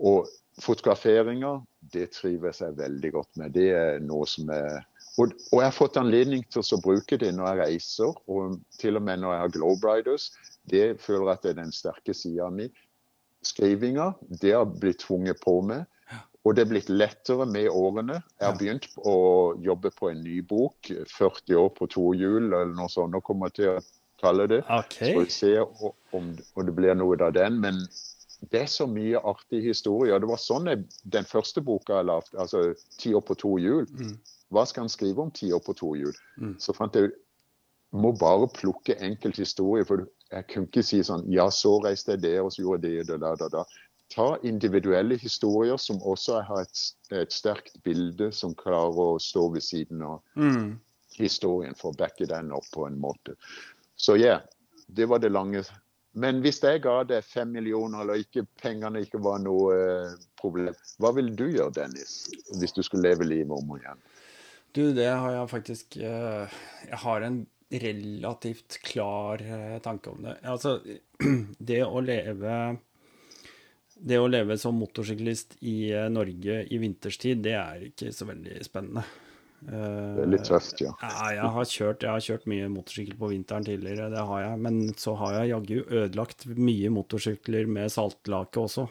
Og 0.00 0.28
fotograferinga, 0.62 1.58
det 1.92 2.12
trives 2.14 2.62
jeg 2.62 2.78
veldig 2.78 3.12
godt 3.16 3.40
med. 3.40 3.54
Det 3.56 3.68
er 3.76 4.00
noe 4.04 4.28
som 4.28 4.52
er 4.54 4.80
og, 5.18 5.32
og 5.50 5.58
jeg 5.58 5.66
har 5.66 5.74
fått 5.74 5.98
anledning 6.00 6.44
til 6.48 6.62
å 6.62 6.78
bruke 6.80 7.18
det 7.20 7.32
når 7.34 7.48
jeg 7.48 7.58
reiser, 7.60 8.14
og 8.30 8.60
til 8.80 8.96
og 8.96 9.04
med 9.04 9.20
når 9.20 9.34
jeg 9.34 9.42
har 9.42 9.54
Glowbriders. 9.56 10.28
Det 10.70 10.84
føler 11.02 11.26
jeg 11.26 11.34
at 11.34 11.42
det 11.42 11.50
er 11.50 11.58
den 11.58 11.74
sterke 11.74 12.14
sida 12.16 12.46
mi. 12.54 12.68
Skrivinga, 13.44 14.12
det 14.40 14.54
har 14.54 14.68
blitt 14.70 15.02
tvunget 15.04 15.40
på 15.42 15.58
meg. 15.66 15.84
Og 16.48 16.56
det 16.56 16.64
er 16.64 16.70
blitt 16.70 16.88
lettere 16.88 17.44
med 17.46 17.68
årene. 17.68 18.20
Jeg 18.40 18.46
har 18.46 18.56
begynt 18.56 18.86
å 19.04 19.16
jobbe 19.60 19.90
på 19.92 20.08
en 20.08 20.22
ny 20.24 20.38
bok. 20.40 20.88
40 20.88 21.58
år 21.60 21.72
på 21.76 21.88
to 21.92 22.06
hjul, 22.16 22.48
eller 22.48 22.72
noe 22.72 22.88
sånt. 22.88 23.12
Nå 23.12 23.20
kommer 23.24 23.50
jeg 23.50 23.58
til 23.58 23.72
å 23.74 23.80
kalle 24.22 24.46
det. 24.48 24.62
Okay. 24.64 25.12
Så 25.12 25.24
vi 25.26 25.34
se 25.34 25.52
om, 26.16 26.32
det 26.64 26.76
blir 26.76 26.96
noe 26.96 27.18
av 27.20 27.34
den. 27.36 27.60
Men 27.60 27.82
det 28.48 28.62
er 28.64 28.70
så 28.72 28.86
mye 28.88 29.20
artig 29.20 29.62
historie. 29.66 30.16
Det 30.16 30.30
var 30.30 30.40
sånn 30.40 30.70
jeg, 30.70 30.86
den 31.12 31.28
første 31.28 31.60
boka 31.64 32.00
jeg 32.00 32.08
lagde, 32.08 32.36
altså 32.40 32.70
'Ti 32.96 33.14
år 33.14 33.24
på 33.28 33.36
to 33.42 33.56
hjul'. 33.60 33.90
Mm. 33.92 34.16
Hva 34.50 34.64
skal 34.66 34.86
han 34.86 34.92
skrive 34.92 35.22
om 35.22 35.30
ti 35.30 35.52
år 35.52 35.60
på 35.62 35.76
to 35.76 35.92
hjul? 35.94 36.16
Mm. 36.40 36.56
Så 36.58 36.72
fant 36.74 36.96
jeg 36.96 37.12
må 37.92 38.14
bare 38.16 38.48
plukke 38.48 38.96
enkelt 38.98 39.36
historie. 39.36 39.84
For 39.84 40.08
jeg 40.30 40.46
kunne 40.48 40.70
ikke 40.70 40.86
si 40.86 41.02
sånn 41.06 41.28
Ja, 41.30 41.50
så 41.50 41.76
reiste 41.84 42.16
jeg 42.16 42.24
der, 42.24 42.40
og 42.42 42.52
så 42.54 42.64
gjorde 42.64 42.88
jeg 42.88 43.06
det, 43.06 43.18
og 43.18 43.20
da, 43.20 43.34
da, 43.36 43.48
da. 43.60 43.64
Ta 44.10 44.36
individuelle 44.42 45.16
historier 45.20 45.78
som 45.78 46.00
også 46.02 46.40
har 46.46 46.64
et, 46.64 46.80
et 47.14 47.34
sterkt 47.34 47.76
bilde 47.86 48.32
som 48.34 48.54
klarer 48.58 48.98
å 49.14 49.18
stå 49.22 49.48
ved 49.54 49.62
siden 49.62 50.02
av 50.02 50.22
Mm. 50.36 50.80
historien 51.18 51.74
for 51.78 51.92
å 51.92 51.98
backe 51.98 52.26
den 52.26 52.50
opp 52.54 52.66
på 52.74 52.86
en 52.86 52.98
måte. 52.98 53.36
Så 53.96 54.16
ja, 54.18 54.40
det 54.88 55.06
var 55.06 55.18
det 55.22 55.30
lange. 55.30 55.62
Men 56.12 56.40
hvis 56.42 56.58
jeg 56.62 56.82
ga 56.82 57.04
deg 57.06 57.22
fem 57.22 57.52
millioner, 57.54 58.02
eller 58.02 58.22
ikke, 58.24 58.42
pengene 58.58 59.04
ikke 59.04 59.20
var 59.22 59.38
noe 59.42 59.74
eh, 59.76 60.14
problem, 60.40 60.74
hva 60.98 61.12
ville 61.14 61.34
du 61.38 61.44
gjøre, 61.46 61.74
Dennis, 61.76 62.24
hvis 62.58 62.74
du 62.74 62.82
skulle 62.82 63.10
leve 63.12 63.28
livet 63.28 63.54
om 63.54 63.76
igjen? 63.76 64.00
Du, 64.74 64.84
det 64.94 65.06
har 65.06 65.32
jeg 65.34 65.50
faktisk 65.50 65.96
eh, 65.98 66.58
Jeg 66.88 66.98
har 67.02 67.22
en 67.26 67.40
relativt 67.70 68.80
klar 68.82 69.42
eh, 69.42 69.78
tanke 69.82 70.10
om 70.10 70.22
det. 70.26 70.36
Altså, 70.42 70.80
det 71.70 71.84
å 71.86 72.02
leve 72.02 72.56
Det 74.00 74.16
å 74.20 74.28
leve 74.30 74.56
som 74.60 74.78
motorsyklist 74.80 75.58
i 75.68 75.90
eh, 75.92 76.06
Norge 76.12 76.62
i 76.72 76.78
vinterstid, 76.80 77.42
det 77.44 77.56
er 77.58 77.82
ikke 77.90 78.12
så 78.16 78.28
veldig 78.28 78.62
spennende. 78.64 79.02
Eh, 79.66 80.14
Det 80.16 80.22
er 80.24 80.30
litt 80.32 80.46
tøft, 80.48 80.80
ja. 80.80 80.94
Ja, 81.04 81.26
jeg 81.36 81.50
har, 81.56 81.66
kjørt, 81.68 82.06
jeg 82.06 82.10
har 82.14 82.24
kjørt 82.24 82.46
mye 82.48 82.70
motorsykkel 82.72 83.18
på 83.20 83.28
vinteren 83.34 83.66
tidligere, 83.66 84.08
det 84.14 84.24
har 84.30 84.46
jeg. 84.46 84.62
Men 84.64 84.80
så 84.96 85.14
har 85.20 85.36
jeg 85.40 85.52
jaggu 85.52 85.76
ødelagt 85.84 86.46
mye 86.56 86.92
motorsykler 86.96 87.68
med 87.68 87.92
saltlake 87.92 88.62
også. 88.64 88.86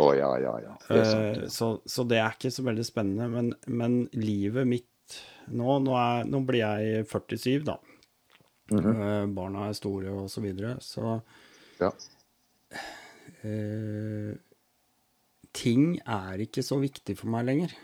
Å 0.00 0.08
ja, 0.16 0.30
ja, 0.42 0.54
ja. 0.64 0.72
Det 0.88 1.04
sant. 1.06 1.36
ja. 1.44 1.50
så, 1.52 1.68
så 1.86 2.04
det 2.08 2.18
er 2.18 2.32
ikke 2.34 2.50
så 2.50 2.64
veldig 2.66 2.86
spennende. 2.88 3.28
Men, 3.30 3.52
men 3.68 4.00
livet 4.16 4.66
mitt 4.66 4.88
nå 5.52 5.76
nå, 5.84 5.92
er, 6.00 6.24
nå 6.24 6.40
blir 6.48 6.62
jeg 6.64 7.04
47, 7.10 7.66
da. 7.68 7.76
Eh, 8.72 9.26
barna 9.36 9.68
er 9.68 9.76
store 9.76 10.14
og 10.24 10.30
så 10.32 10.40
videre. 10.44 10.78
Så 10.80 11.18
Ja. 11.82 11.90
Eh, 13.44 14.34
ting 15.54 15.98
er 16.02 16.42
ikke 16.46 16.64
så 16.66 16.78
viktig 16.82 17.16
for 17.20 17.30
meg 17.34 17.46
lenger. 17.50 17.74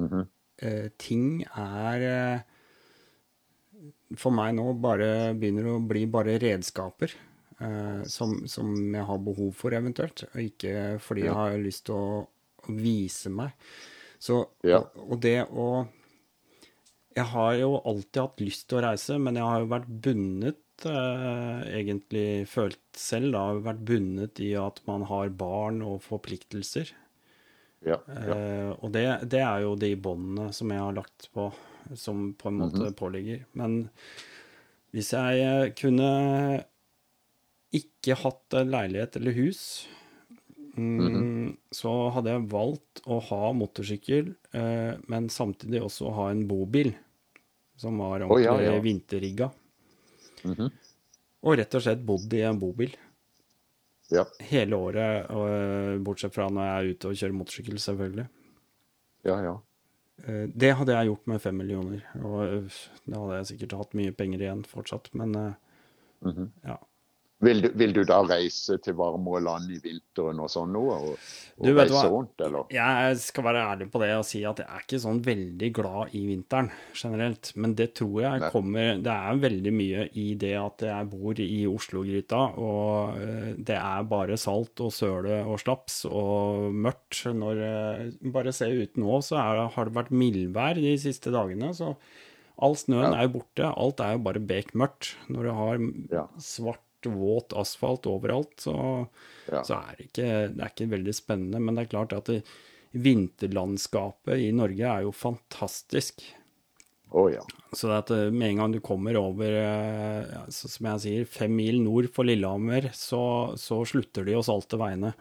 Mhm. 0.00 0.26
Eh, 0.62 0.88
ting 0.96 1.42
er 1.52 2.04
eh, 2.08 2.40
for 4.16 4.32
meg 4.32 4.54
nå 4.56 4.70
bare 4.80 5.34
begynner 5.36 5.74
å 5.74 5.80
bli 5.86 6.06
bare 6.10 6.38
redskaper 6.42 7.12
Uh, 7.56 8.02
som, 8.04 8.42
som 8.44 8.68
jeg 8.92 9.00
har 9.08 9.20
behov 9.24 9.54
for 9.56 9.72
eventuelt, 9.72 10.26
og 10.28 10.40
ikke 10.42 10.98
fordi 11.00 11.22
jeg 11.24 11.32
har 11.32 11.54
lyst 11.56 11.86
til 11.88 11.94
å, 11.96 12.18
å 12.68 12.74
vise 12.76 13.30
meg. 13.32 13.54
Så, 14.20 14.42
Ja. 14.68 14.82
og, 14.82 15.14
og 15.14 15.22
det 15.24 15.38
å 15.48 15.86
Jeg 17.16 17.24
har 17.32 17.54
jo 17.56 17.78
alltid 17.80 18.20
hatt 18.20 18.42
lyst 18.44 18.66
til 18.68 18.76
å 18.76 18.82
reise, 18.84 19.16
men 19.16 19.40
jeg 19.40 19.48
har 19.48 19.62
jo 19.64 19.70
vært 19.72 19.88
bundet, 20.04 20.58
egentlig 20.84 22.44
følt 22.50 22.82
selv, 22.98 23.32
da, 23.32 23.46
vært 23.64 23.80
bundet 23.88 24.42
i 24.44 24.50
at 24.60 24.82
man 24.84 25.06
har 25.08 25.32
barn 25.32 25.80
og 25.86 26.02
forpliktelser. 26.04 26.92
Ja, 27.86 27.98
ja. 28.08 28.36
Eh, 28.36 28.70
og 28.80 28.92
det, 28.94 29.04
det 29.30 29.42
er 29.44 29.64
jo 29.64 29.74
de 29.78 29.92
båndene 30.00 30.50
som 30.56 30.72
jeg 30.72 30.82
har 30.82 30.96
lagt 30.96 31.28
på, 31.34 31.50
som 31.94 32.30
på 32.38 32.50
en 32.50 32.62
måte 32.64 32.90
påligger. 32.98 33.44
Men 33.58 33.84
hvis 34.94 35.12
jeg 35.14 35.44
eh, 35.44 35.74
kunne 35.78 36.08
ikke 37.76 38.16
hatt 38.22 38.56
en 38.58 38.72
leilighet 38.72 39.18
eller 39.20 39.36
hus, 39.36 39.60
mm, 40.78 41.52
så 41.74 41.92
hadde 42.14 42.32
jeg 42.32 42.48
valgt 42.54 43.02
å 43.04 43.20
ha 43.28 43.52
motorsykkel, 43.56 44.32
eh, 44.56 44.92
men 45.12 45.30
samtidig 45.32 45.84
også 45.84 46.14
ha 46.16 46.30
en 46.32 46.46
bobil 46.48 46.94
som 47.76 48.00
var 48.00 48.24
ordentlig 48.24 48.46
ja, 48.48 48.72
ja. 48.72 48.82
vinterrigga. 48.82 49.50
Mhm. 50.46 50.72
Og 51.46 51.58
rett 51.60 51.76
og 51.78 51.82
slett 51.84 52.02
bodd 52.02 52.32
i 52.34 52.40
en 52.46 52.58
bobil 52.58 52.94
ja. 54.10 54.24
hele 54.48 54.78
året, 54.78 55.28
og, 55.30 56.00
bortsett 56.06 56.34
fra 56.34 56.48
når 56.50 56.66
jeg 56.66 56.76
er 56.76 56.90
ute 56.90 57.10
og 57.10 57.20
kjører 57.20 57.36
motorsykkel, 57.36 57.78
selvfølgelig. 57.82 58.26
ja, 59.28 59.38
ja. 59.44 59.54
Eh, 60.24 60.46
Det 60.48 60.72
hadde 60.78 60.96
jeg 60.96 61.10
gjort 61.10 61.26
med 61.26 61.42
fem 61.42 61.56
millioner, 61.60 62.02
og 62.24 62.36
øh, 62.46 62.82
da 63.04 63.20
hadde 63.20 63.36
jeg 63.36 63.48
sikkert 63.52 63.78
hatt 63.78 63.96
mye 63.98 64.12
penger 64.16 64.40
igjen 64.40 64.64
fortsatt, 64.64 65.12
men 65.14 65.32
mm 65.36 66.32
-hmm. 66.32 66.50
ja. 66.64 66.78
Vil 67.44 67.58
du, 67.60 67.66
vil 67.76 67.90
du 67.92 67.98
da 68.08 68.22
reise 68.24 68.78
til 68.80 68.94
varmere 68.96 69.42
land 69.44 69.68
i 69.68 69.76
vinteren 69.84 70.38
og 70.40 70.48
sånn 70.48 70.70
noe? 70.72 70.94
Og, 71.04 71.18
og 71.60 71.66
Du, 71.66 71.74
reise 71.76 72.06
rundt, 72.08 72.40
eller? 72.40 72.64
Jeg 72.72 73.18
skal 73.20 73.44
være 73.44 73.64
ærlig 73.74 73.88
på 73.92 74.00
det 74.00 74.08
og 74.16 74.24
si 74.24 74.40
at 74.48 74.62
jeg 74.62 74.64
er 74.72 74.80
ikke 74.86 75.00
sånn 75.02 75.18
veldig 75.26 75.68
glad 75.76 76.14
i 76.16 76.22
vinteren 76.30 76.70
generelt, 76.96 77.50
men 77.60 77.74
det 77.76 77.90
tror 78.00 78.22
jeg 78.24 78.40
Nei. 78.40 78.48
kommer 78.54 79.02
Det 79.04 79.12
er 79.12 79.42
veldig 79.42 79.72
mye 79.76 80.06
i 80.16 80.24
det 80.40 80.54
at 80.56 80.86
jeg 80.88 81.10
bor 81.12 81.42
i 81.44 81.60
Oslo-gryta, 81.68 82.40
og 82.56 83.20
øh, 83.20 83.50
det 83.68 83.76
er 83.82 84.08
bare 84.08 84.40
salt 84.40 84.80
og 84.80 84.94
søle 84.96 85.42
og 85.44 85.60
slaps 85.60 86.06
og 86.08 86.72
mørkt. 86.72 87.20
Når 87.36 87.60
øh, 87.68 88.32
Bare 88.32 88.52
se 88.56 88.70
ut 88.72 88.96
nå, 88.96 89.20
så 89.20 89.36
det- 89.36 89.74
har 89.76 89.84
det 89.90 89.94
vært 90.00 90.10
mildvær 90.10 90.80
de 90.80 90.96
siste 91.04 91.28
dagene, 91.36 91.74
så 91.76 91.92
all 92.56 92.72
snøen 92.80 93.12
Ja. 93.12 93.20
er 93.20 93.28
jo 93.28 93.34
borte. 93.36 93.68
Alt 93.76 94.00
er 94.00 94.12
jo 94.16 94.24
bare 94.24 94.40
bekmørkt. 94.40 95.14
Når 95.28 95.42
du 95.42 95.50
har 95.52 95.78
Ja. 96.16 96.26
svart, 96.40 96.80
våt 97.04 97.52
asfalt 97.52 98.06
overalt, 98.06 98.56
så 98.58 99.08
Ja. 99.52 99.62
så 99.62 99.74
er 99.74 99.96
det 99.98 100.06
ikke, 100.08 100.30
det 100.56 100.62
er 100.64 100.70
ikke 100.72 100.90
veldig 100.90 101.14
spennende. 101.14 101.60
Men 101.60 101.74
det 101.76 101.84
er 101.84 101.92
klart 101.92 102.12
at 102.16 102.24
det, 102.24 102.42
vinterlandskapet 102.96 104.40
i 104.40 104.50
Norge 104.52 104.86
er 104.88 105.02
jo 105.04 105.12
fantastisk. 105.12 106.22
Oh, 107.10 107.28
ja. 107.32 107.42
Så 107.72 107.86
det 107.88 107.98
at 108.02 108.10
eh, 108.10 108.30
med 108.34 108.48
en 108.50 108.56
gang 108.56 108.72
du 108.72 108.80
kommer 108.80 109.16
over, 109.20 109.46
eh, 109.46 110.26
ja, 110.32 110.42
så 110.48 110.68
som 110.68 110.86
jeg 110.90 111.00
sier, 111.04 111.24
fem 111.30 111.54
mil 111.54 111.78
nord 111.84 112.08
for 112.12 112.24
Lillehammer, 112.24 112.90
så, 112.96 113.54
så 113.60 113.84
slutter 113.86 114.24
de 114.26 114.34
å 114.34 114.42
salte 114.44 114.78
veiene. 114.80 115.12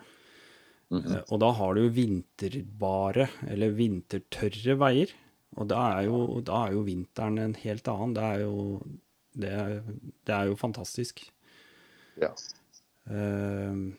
Eh, 0.92 1.22
Og 1.30 1.40
da 1.42 1.52
har 1.58 1.76
du 1.78 1.86
vinterbare, 1.90 3.30
eller 3.48 3.76
vintertørre 3.78 4.76
veier. 4.82 5.14
Og 5.56 5.70
da 5.70 6.00
er 6.00 6.08
jo, 6.10 6.42
da 6.44 6.66
er 6.68 6.74
jo 6.76 6.84
vinteren 6.84 7.38
en 7.40 7.54
helt 7.62 7.88
annen. 7.88 8.14
Det 8.18 8.24
er 8.24 8.40
jo, 8.44 8.82
det, 9.36 9.54
det 10.28 10.36
er 10.36 10.50
jo 10.50 10.58
fantastisk. 10.60 11.22
Ja. 12.22 12.32
Uh, 13.10 13.94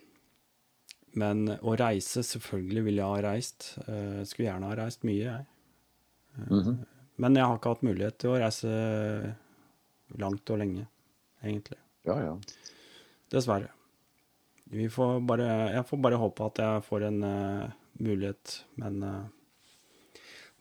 Men 1.17 1.47
å 1.63 1.77
reise, 1.79 2.25
selvfølgelig 2.27 2.83
ville 2.89 3.01
jeg 3.01 3.15
ha 3.15 3.23
reist. 3.31 3.71
Uh, 3.87 4.21
skulle 4.29 4.51
gjerne 4.51 4.69
ha 4.69 4.77
reist 4.77 5.07
mye, 5.09 5.25
jeg. 5.25 5.47
Uh, 6.37 6.51
mm 6.51 6.63
-hmm. 6.63 6.77
Men 7.17 7.37
jeg 7.37 7.45
har 7.45 7.57
ikke 7.57 7.69
hatt 7.69 7.83
mulighet 7.83 8.19
til 8.19 8.31
å 8.31 8.39
reise 8.39 8.69
langt 10.21 10.51
og 10.51 10.59
lenge, 10.59 10.87
egentlig. 11.43 11.79
Ja, 12.05 12.19
ja. 12.21 12.37
Dessverre. 13.33 13.71
Vi 14.65 14.89
får 14.91 15.21
bare, 15.21 15.47
jeg 15.73 15.87
får 15.87 15.97
bare 16.03 16.19
håpe 16.19 16.45
at 16.45 16.59
jeg 16.59 16.83
får 16.83 17.07
en 17.07 17.23
uh, 17.23 17.71
mulighet, 18.03 18.65
men 18.83 19.03
uh, 19.03 19.25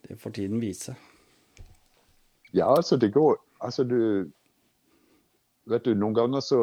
det 0.07 0.19
får 0.21 0.31
tiden 0.37 0.61
vise. 0.61 0.95
Ja, 2.53 2.69
altså 2.75 2.97
det 2.97 3.11
går 3.13 3.37
Altså 3.59 3.83
du 3.83 4.31
Vet 5.65 5.85
du, 5.85 5.95
noen 5.97 6.13
ganger 6.13 6.43
så 6.45 6.59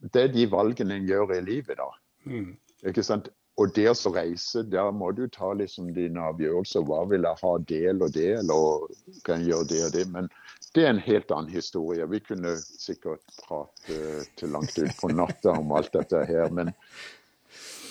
Det 0.00 0.26
er 0.26 0.34
de 0.34 0.44
valgene 0.50 0.98
en 0.98 1.08
gjør 1.08 1.36
i 1.36 1.40
livet, 1.44 1.78
da. 1.80 1.88
Mm. 2.28 2.52
Ikke 2.88 3.04
sant? 3.06 3.30
Og 3.60 3.70
det 3.76 3.86
å 3.86 4.10
reise, 4.10 4.64
der 4.66 4.90
må 4.90 5.12
du 5.14 5.28
ta 5.30 5.52
liksom 5.54 5.92
dine 5.94 6.22
avgjørelser. 6.32 6.82
Hva 6.88 7.04
vil 7.06 7.22
jeg 7.22 7.38
ha 7.44 7.52
del 7.70 8.02
og 8.02 8.14
del, 8.16 8.50
og 8.50 8.88
kan 9.26 9.44
jeg 9.44 9.52
gjøre 9.52 9.68
det 9.70 9.82
og 9.86 9.92
det? 9.94 10.04
Men 10.10 10.30
det 10.74 10.82
er 10.82 10.90
en 10.90 11.04
helt 11.04 11.30
annen 11.30 11.54
historie. 11.54 12.06
Vi 12.10 12.18
kunne 12.26 12.56
sikkert 12.58 13.22
prate 13.44 14.24
til 14.40 14.50
langt 14.56 14.74
ut 14.74 14.96
på 14.98 15.12
natta 15.14 15.54
om 15.60 15.70
alt 15.78 15.94
dette 15.94 16.24
her. 16.26 16.50
Men, 16.50 16.72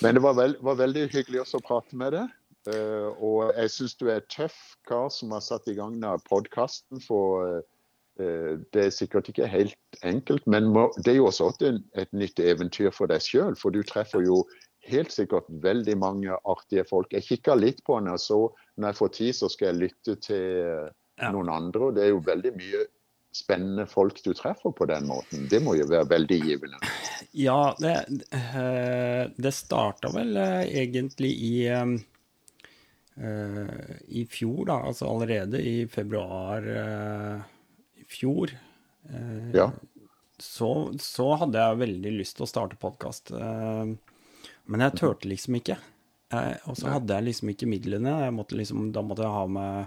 men 0.04 0.18
det 0.18 0.24
var, 0.26 0.36
veld, 0.36 0.60
var 0.60 0.82
veldig 0.82 1.06
hyggelig 1.14 1.46
også 1.46 1.62
å 1.62 1.68
prate 1.70 1.96
med 1.96 2.12
deg. 2.18 2.34
Eh, 2.68 3.08
og 3.24 3.56
jeg 3.56 3.72
syns 3.72 3.96
du 4.00 4.06
er 4.12 4.24
tøff 4.32 4.58
kar 4.88 5.08
som 5.12 5.32
har 5.32 5.42
satt 5.44 5.68
i 5.72 5.78
gang 5.78 5.96
denne 5.96 6.20
podkasten. 6.28 7.00
For 7.04 7.48
eh, 7.48 7.64
det 8.16 8.78
er 8.78 8.92
sikkert 8.94 9.26
ikke 9.28 9.48
helt 9.50 9.96
enkelt, 10.06 10.44
men 10.46 10.68
det 11.02 11.10
er 11.10 11.16
jo 11.16 11.26
også 11.26 11.48
et, 11.66 12.12
nytt 12.14 12.38
eventyr 12.38 12.92
for 12.94 13.10
deg 13.10 13.24
sjøl. 13.24 13.56
For 13.58 13.74
du 13.74 13.80
treffer 13.82 14.22
jo 14.22 14.44
helt 14.88 15.12
sikkert 15.12 15.48
veldig 15.48 15.96
mange 15.98 16.36
artige 16.44 16.84
folk. 16.88 17.12
Jeg 17.12 17.26
kikka 17.28 17.56
litt 17.58 17.82
på 17.86 17.98
henne, 17.98 18.16
og 18.16 18.22
så 18.22 18.40
når 18.76 18.90
jeg 18.90 19.00
får 19.00 19.14
tid, 19.18 19.32
så 19.38 19.50
skal 19.52 19.70
jeg 19.70 19.80
lytte 19.80 20.16
til 20.24 20.60
eh, 20.62 21.32
noen 21.32 21.52
andre. 21.52 21.88
Og 21.88 21.96
det 21.96 22.06
er 22.06 22.12
jo 22.12 22.22
veldig 22.26 22.54
mye 22.58 22.84
spennende 23.34 23.86
folk 23.90 24.20
du 24.22 24.30
treffer 24.36 24.74
på 24.76 24.86
den 24.86 25.08
måten. 25.10 25.48
Det 25.50 25.60
må 25.62 25.74
jo 25.78 25.88
være 25.90 26.10
veldig 26.14 26.40
givende. 26.44 26.82
Ja, 27.34 27.74
det, 27.82 27.90
eh, 28.30 29.24
det 29.42 29.50
starta 29.50 30.06
vel 30.14 30.36
eh, 30.38 30.68
egentlig 30.84 31.32
i, 31.42 31.54
eh, 31.66 31.96
eh, 33.18 33.88
i 34.06 34.22
fjor, 34.30 34.60
da, 34.68 34.76
altså 34.86 35.08
allerede 35.10 35.58
i 35.58 35.72
februar 35.90 36.68
eh, 36.70 37.40
fjor, 38.10 38.52
eh, 39.08 39.50
Ja. 39.56 39.70
så, 40.38 40.70
så 41.00 41.28
hadde 41.40 41.60
jeg 41.60 41.82
veldig 41.84 42.14
lyst 42.18 42.36
til 42.38 42.46
å 42.46 42.50
starte 42.50 42.76
podkast. 42.80 43.30
men 44.66 44.80
jeg 44.80 44.96
turte 44.98 45.28
liksom 45.28 45.58
ikke. 45.60 45.76
Eh, 46.34 46.56
og 46.68 46.76
så 46.78 46.90
hadde 46.94 47.14
jeg 47.18 47.28
liksom 47.28 47.50
ikke 47.52 47.68
midlene. 47.70 48.14
Jeg 48.24 48.34
måtte 48.34 48.56
liksom, 48.58 48.88
da 48.94 49.02
måtte 49.04 49.22
jeg 49.26 49.34
ha 49.34 49.44
med 49.46 49.86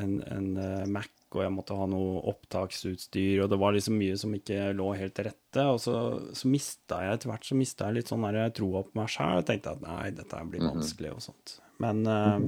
en, 0.00 0.14
en 0.34 0.48
eh, 0.58 0.86
Mac, 0.90 1.10
og 1.34 1.42
jeg 1.42 1.52
måtte 1.54 1.74
ha 1.78 1.86
noe 1.90 2.20
opptaksutstyr, 2.30 3.42
og 3.42 3.48
det 3.50 3.58
var 3.58 3.74
liksom 3.74 3.96
mye 3.98 4.16
som 4.18 4.34
ikke 4.36 4.68
lå 4.78 4.92
helt 4.98 5.14
til 5.18 5.28
rette. 5.28 5.64
Og 5.66 5.80
så, 5.82 5.94
så 6.34 6.50
mista 6.50 7.00
jeg 7.04 7.18
etter 7.18 7.32
hvert 7.32 7.48
så 7.48 7.58
mistet 7.58 7.86
jeg 7.88 7.98
litt 7.98 8.12
sånn 8.12 8.26
der 8.28 8.52
troa 8.54 8.84
på 8.86 8.94
meg 8.98 9.10
sjæl. 9.10 9.40
Jeg 9.40 9.48
tenkte 9.50 9.74
at 9.76 9.82
nei, 9.86 10.10
dette 10.14 10.42
blir 10.50 10.62
vanskelig 10.66 11.14
og 11.14 11.24
sånt. 11.28 11.56
Men 11.82 12.04
eh, 12.06 12.46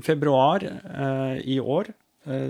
februar 0.04 0.64
eh, 0.64 1.36
i 1.52 1.58
år 1.60 1.92
eh, 1.92 2.01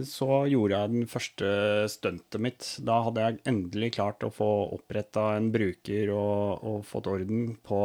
så 0.04 0.26
gjorde 0.52 0.76
jeg 0.76 0.92
den 0.92 1.06
første 1.08 1.48
stuntet 1.88 2.42
mitt. 2.44 2.66
Da 2.84 2.98
hadde 3.06 3.24
jeg 3.24 3.38
endelig 3.48 3.94
klart 3.96 4.24
å 4.26 4.32
få 4.34 4.48
oppretta 4.76 5.30
en 5.38 5.48
bruker 5.54 6.12
og, 6.12 6.60
og 6.60 6.82
fått 6.84 7.08
orden 7.08 7.54
på 7.64 7.80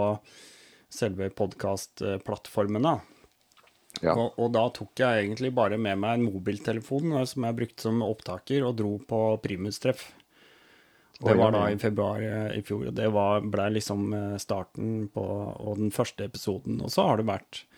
selve 0.92 1.30
podkastplattformene. 1.36 2.98
Ja. 4.04 4.14
Og, 4.14 4.36
og 4.38 4.52
da 4.54 4.68
tok 4.74 5.00
jeg 5.02 5.24
egentlig 5.24 5.54
bare 5.58 5.80
med 5.82 6.00
meg 6.02 6.18
en 6.18 6.28
mobiltelefon 6.28 7.16
eh, 7.18 7.28
som 7.30 7.48
jeg 7.48 7.58
brukte 7.62 7.88
som 7.88 8.04
opptaker, 8.06 8.66
og 8.68 8.78
dro 8.78 8.94
på 9.02 9.22
primustreff. 9.44 10.10
Det 11.18 11.34
var 11.34 11.52
da 11.52 11.64
i 11.72 11.78
februar 11.82 12.22
eh, 12.22 12.60
i 12.60 12.64
fjor. 12.66 12.90
og 12.92 12.98
Det 12.98 13.08
var, 13.14 13.42
ble 13.42 13.72
liksom 13.80 14.12
eh, 14.14 14.36
starten 14.42 15.08
på 15.14 15.24
og 15.24 15.80
den 15.80 15.94
første 15.94 16.28
episoden. 16.28 16.82
Og 16.84 16.94
så 16.94 17.08
har 17.10 17.18
det 17.18 17.30
vært 17.30 17.64
eh, 17.64 17.77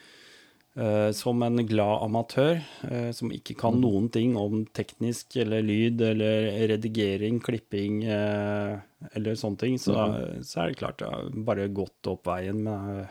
som 1.11 1.41
en 1.43 1.59
glad 1.67 2.03
amatør 2.05 2.59
eh, 2.89 3.09
som 3.15 3.31
ikke 3.35 3.55
kan 3.59 3.73
Mm. 3.75 3.81
noen 3.81 4.09
ting 4.11 4.35
om 4.37 4.65
teknisk 4.65 5.35
eller 5.41 5.61
lyd 5.65 6.01
eller 6.01 6.67
redigering, 6.71 7.39
klipping 7.43 8.03
eh, 8.03 8.77
eller 9.15 9.33
sånne 9.35 9.57
ting, 9.59 9.75
så, 9.77 9.95
Mm. 9.95 10.43
så 10.43 10.61
er 10.63 10.67
det 10.71 10.77
klart 10.79 11.01
jeg 11.03 11.09
har 11.09 11.29
bare 11.49 11.67
gått 11.73 12.07
opp 12.07 12.23
veien 12.29 12.63
med, 12.63 13.07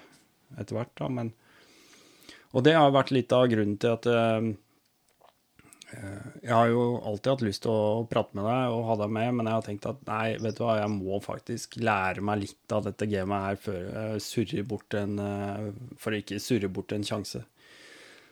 etter 0.59 0.77
hvert, 0.79 0.95
da. 0.97 1.09
Men 1.09 1.33
og 2.55 2.65
det 2.65 2.73
har 2.75 2.91
vært 2.91 3.11
litt 3.13 3.33
av 3.37 3.49
grunnen 3.51 3.77
til 3.79 3.93
at 3.93 4.07
eh, 4.07 4.49
eh, 5.93 6.25
jeg 6.45 6.53
har 6.55 6.69
jo 6.73 6.85
alltid 7.05 7.31
hatt 7.33 7.45
lyst 7.45 7.63
til 7.67 7.73
å 7.73 8.07
prate 8.09 8.35
med 8.39 8.45
deg 8.49 8.73
og 8.73 8.85
ha 8.89 8.97
deg 9.03 9.13
med, 9.19 9.35
men 9.35 9.47
jeg 9.51 9.57
har 9.59 9.67
tenkt 9.67 9.87
at 9.91 10.01
nei, 10.09 10.37
vet 10.41 10.57
du 10.57 10.65
hva, 10.65 10.79
jeg 10.81 10.95
må 10.95 11.21
faktisk 11.25 11.77
lære 11.81 12.25
meg 12.25 12.41
litt 12.47 12.73
av 12.73 12.85
dette 12.89 13.09
gamet 13.11 13.45
her 13.47 13.61
før 13.61 13.79
jeg 13.85 14.25
surrer 14.25 14.67
bort 14.69 14.95
en 14.95 15.19
eh, 15.19 15.71
For 16.01 16.13
å 16.17 16.21
ikke 16.23 16.41
surre 16.41 16.69
bort 16.73 16.93
en 16.97 17.05
sjanse. 17.05 17.45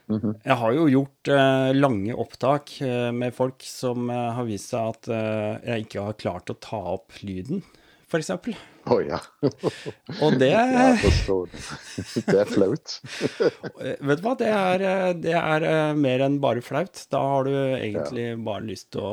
Jeg 0.07 0.55
har 0.61 0.77
jo 0.77 0.85
gjort 0.87 1.29
eh, 1.35 1.73
lange 1.75 2.15
opptak 2.15 2.77
eh, 2.87 3.11
med 3.11 3.35
folk 3.35 3.65
som 3.67 4.07
eh, 4.11 4.29
har 4.39 4.47
vist 4.47 4.71
seg 4.71 4.93
at 4.95 5.09
eh, 5.11 5.73
jeg 5.73 5.89
ikke 5.89 6.05
har 6.07 6.21
klart 6.21 6.53
å 6.53 6.59
ta 6.63 6.79
opp 6.95 7.17
lyden, 7.27 7.65
f.eks. 8.07 8.31
Å 8.87 8.97
ja. 9.03 9.19
Og 10.23 10.37
det 10.39 10.53
Jeg 10.53 10.99
forstår 11.03 11.51
det. 12.31 12.37
Er 12.39 12.53
flaut. 12.55 12.95
Eh, 13.83 13.99
Vet 14.07 14.21
du 14.21 14.25
hva, 14.25 14.37
det 14.39 14.47
er, 14.49 14.85
eh, 14.87 15.11
det 15.19 15.35
er 15.35 15.67
mer 15.99 16.23
enn 16.29 16.39
bare 16.41 16.63
flaut. 16.63 17.03
Da 17.11 17.19
har 17.27 17.51
du 17.51 17.53
egentlig 17.57 18.29
bare 18.47 18.63
lyst 18.71 18.93
til 18.95 19.03
å 19.03 19.13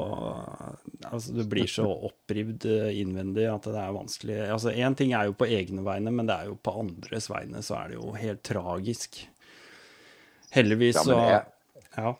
Altså, 1.09 1.33
du 1.35 1.41
blir 1.49 1.67
så 1.67 1.83
opprivd 2.07 2.63
innvendig 2.95 3.43
at 3.51 3.65
det 3.67 3.81
er 3.81 3.97
vanskelig. 3.97 4.37
Altså, 4.53 4.71
én 4.71 4.93
ting 4.95 5.11
er 5.17 5.27
jo 5.27 5.35
på 5.35 5.49
egne 5.49 5.83
vegne, 5.83 6.13
men 6.15 6.29
det 6.29 6.37
er 6.37 6.47
jo 6.53 6.55
på 6.63 6.77
andres 6.79 7.27
vegne 7.33 7.59
så 7.65 7.81
er 7.81 7.91
det 7.91 7.97
jo 7.97 8.13
helt 8.15 8.39
tragisk. 8.47 9.19
Heldigvis 10.53 10.95
Ja, 10.95 11.03
så 11.03 11.17
jeg- 11.17 11.45
Ja. 11.97 12.13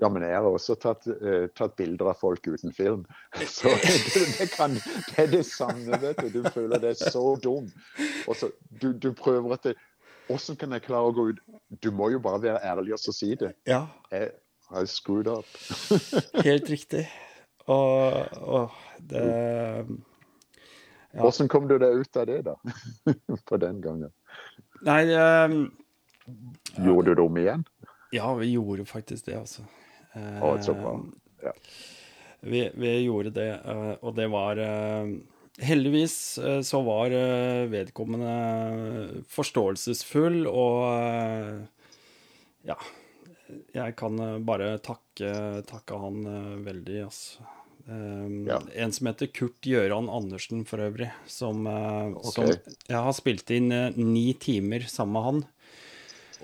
Ja, 0.00 0.08
men 0.08 0.22
jeg 0.24 0.32
har 0.32 0.46
også 0.48 0.74
tatt, 0.80 1.04
uh, 1.06 1.46
tatt 1.52 1.74
bilder 1.76 2.08
av 2.08 2.16
folk 2.16 2.46
uten 2.48 2.72
film. 2.72 3.02
Så 3.44 3.68
det, 3.82 4.38
det, 4.38 4.46
kan, 4.54 4.72
det 4.78 5.18
er 5.18 5.26
det 5.28 5.42
samme, 5.44 5.98
vet 6.00 6.16
du. 6.24 6.40
Du 6.40 6.48
føler 6.54 6.80
deg 6.80 6.96
så 6.96 7.20
dum. 7.44 7.66
Og 8.26 8.36
så 8.40 8.48
du, 8.80 8.92
du 8.96 9.10
prøver 9.12 9.52
at 9.58 9.62
det, 9.68 9.74
Hvordan 10.30 10.56
kan 10.56 10.72
jeg 10.72 10.82
klare 10.86 11.10
å 11.10 11.12
gå 11.12 11.24
ut? 11.32 11.38
Du 11.82 11.90
må 11.90 12.08
jo 12.14 12.20
bare 12.22 12.38
være 12.40 12.60
ærlig 12.64 12.92
og 12.94 13.00
så 13.02 13.12
si 13.12 13.34
det. 13.34 13.52
ja. 13.68 13.82
Jeg 14.12 14.30
har 14.70 14.86
screwed 14.86 15.26
up. 15.26 15.44
Helt 16.46 16.68
riktig. 16.70 17.04
Og, 17.66 18.28
og 18.40 18.70
det 19.10 19.24
Ja. 21.10 21.24
Hvordan 21.24 21.48
kom 21.50 21.66
du 21.68 21.74
deg 21.82 21.96
ut 22.04 22.16
av 22.16 22.26
det, 22.30 22.36
da? 22.46 22.54
På 23.50 23.58
den 23.58 23.80
gangen. 23.82 24.12
Nei, 24.86 25.00
eh, 25.10 25.54
Gjorde 26.76 27.10
du 27.10 27.14
det 27.14 27.22
om 27.22 27.38
igjen? 27.40 27.64
ja, 28.10 28.34
vi 28.34 28.52
gjorde 28.52 28.84
faktisk 28.84 29.26
det, 29.26 29.38
altså. 29.38 29.62
Eh. 30.12 30.38
Ja. 31.42 31.52
Vi, 32.40 32.70
vi 32.74 32.94
gjorde 33.04 33.30
det, 33.30 33.50
eh, 33.64 33.92
og 34.00 34.16
det 34.16 34.26
var 34.32 34.58
eh, 34.58 35.12
Heldigvis 35.60 36.38
eh, 36.38 36.60
så 36.64 36.80
var 36.82 37.12
vedkommende 37.68 39.22
forståelsesfull, 39.28 40.46
og 40.48 41.66
ja 42.64 42.76
Jeg 43.74 43.96
kan 43.98 44.20
bare 44.46 44.76
takke, 44.84 45.32
takke 45.68 46.00
han 46.00 46.22
veldig, 46.64 47.00
altså. 47.04 47.48
Um, 47.90 48.46
Ja. 48.46 48.60
En 48.74 48.92
som 48.92 49.08
heter 49.08 49.26
Kurt 49.26 49.66
Gjøran 49.66 50.08
Andersen, 50.08 50.64
for 50.64 50.78
øvrig, 50.78 51.10
som, 51.26 51.66
uh, 51.66 52.12
okay. 52.14 52.30
som 52.30 52.76
Jeg 52.86 53.00
har 53.06 53.16
spilt 53.16 53.50
inn 53.50 53.72
uh, 53.72 53.90
ni 53.96 54.32
timer 54.38 54.86
sammen 54.86 55.16
med 55.16 55.26
han. 55.26 55.40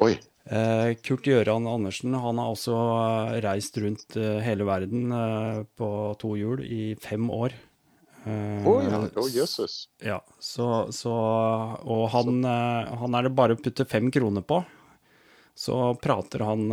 Oi. 0.04 0.16
Eh, 0.46 0.94
Kurt 1.02 1.26
Gjøran 1.26 1.66
Andersen 1.66 2.14
han 2.14 2.38
har 2.38 2.52
også 2.54 2.74
eh, 2.76 3.38
reist 3.42 3.78
rundt 3.82 4.14
eh, 4.20 4.38
hele 4.44 4.66
verden 4.68 5.10
på 5.74 5.88
to 6.20 6.36
hjul 6.38 6.62
i 6.62 6.94
fem 7.02 7.30
år. 7.30 7.56
Oi, 8.26 8.80
oh, 8.90 9.26
jøsses. 9.30 9.84
ja, 10.02 10.16
så, 10.42 10.88
så 10.90 11.12
Og 11.86 12.08
han, 12.10 12.40
han 12.42 13.14
er 13.14 13.28
det 13.28 13.36
bare 13.38 13.54
å 13.54 13.60
putte 13.60 13.86
fem 13.86 14.08
kroner 14.10 14.42
på, 14.42 14.58
så 15.54 15.92
prater 16.02 16.42
han 16.42 16.64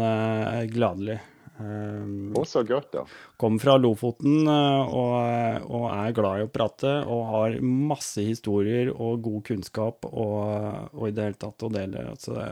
gladelig. 0.73 1.19
Å, 1.61 2.41
så 2.49 2.63
godt, 2.65 2.89
da. 2.95 3.05
Kommer 3.37 3.61
fra 3.61 3.77
Lofoten 3.77 4.49
og, 4.49 5.69
og 5.69 5.85
er 5.91 6.17
glad 6.17 6.41
i 6.41 6.47
å 6.47 6.51
prate 6.57 6.95
og 7.05 7.21
har 7.35 7.61
masse 7.61 8.25
historier 8.25 8.89
og 8.89 9.21
god 9.29 9.45
kunnskap 9.51 10.09
og, 10.09 10.89
og 10.89 11.05
i 11.05 11.13
det 11.13 11.29
hele 11.29 11.41
tatt 11.45 11.69
å 11.69 11.73
dele. 11.77 12.07
Så 12.17 12.33
det, 12.33 12.49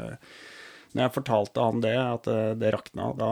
når 0.92 1.06
jeg 1.06 1.16
fortalte 1.16 1.64
han 1.68 1.84
det, 1.84 1.96
at 2.00 2.28
det, 2.28 2.42
det 2.62 2.74
rakna, 2.76 3.12
da 3.18 3.32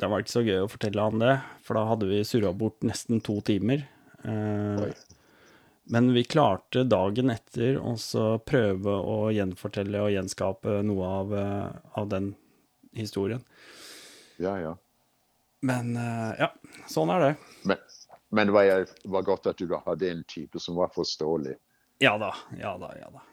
det 0.00 0.08
var 0.08 0.22
ikke 0.22 0.32
så 0.32 0.40
gøy 0.46 0.62
å 0.64 0.68
fortelle 0.70 1.04
han 1.04 1.20
det, 1.20 1.32
for 1.60 1.76
da 1.76 1.84
hadde 1.90 2.08
vi 2.08 2.22
surra 2.24 2.54
bort 2.56 2.80
nesten 2.86 3.20
to 3.24 3.36
timer. 3.44 3.82
Eh, 4.24 4.84
men 5.92 6.12
vi 6.14 6.22
klarte 6.24 6.86
dagen 6.88 7.32
etter 7.32 7.76
å 7.76 7.96
prøve 8.46 8.94
å 8.94 9.16
gjenfortelle 9.34 10.00
og 10.00 10.14
gjenskape 10.14 10.78
noe 10.88 11.10
av, 11.20 11.34
eh, 11.36 11.66
av 12.00 12.08
den 12.08 12.30
historien. 12.96 13.42
Ja, 14.40 14.54
ja. 14.62 14.76
Men 15.60 15.92
eh, 16.00 16.46
ja, 16.46 16.48
sånn 16.88 17.12
er 17.12 17.26
det. 17.26 17.32
Men, 17.68 17.82
men 18.30 18.48
det 18.48 18.56
var, 18.56 18.86
var 19.18 19.26
godt 19.28 19.50
at 19.52 19.60
du 19.60 19.76
hadde 19.76 20.08
en 20.08 20.24
type 20.24 20.62
som 20.64 20.80
var 20.80 20.94
forståelig. 20.94 21.58
Ja 22.00 22.14
da, 22.16 22.32
ja 22.56 22.72
da, 22.80 22.94
ja 22.96 23.12
da. 23.12 23.26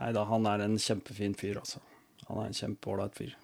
Nei 0.00 0.10
da, 0.16 0.26
han 0.26 0.50
er 0.50 0.66
en 0.66 0.74
kjempefin 0.82 1.38
fyr, 1.38 1.60
altså. 1.62 1.84
Han 2.28 2.40
er 2.42 2.50
en 2.50 2.56
kjempeålreit 2.56 3.18
fyr. 3.18 3.36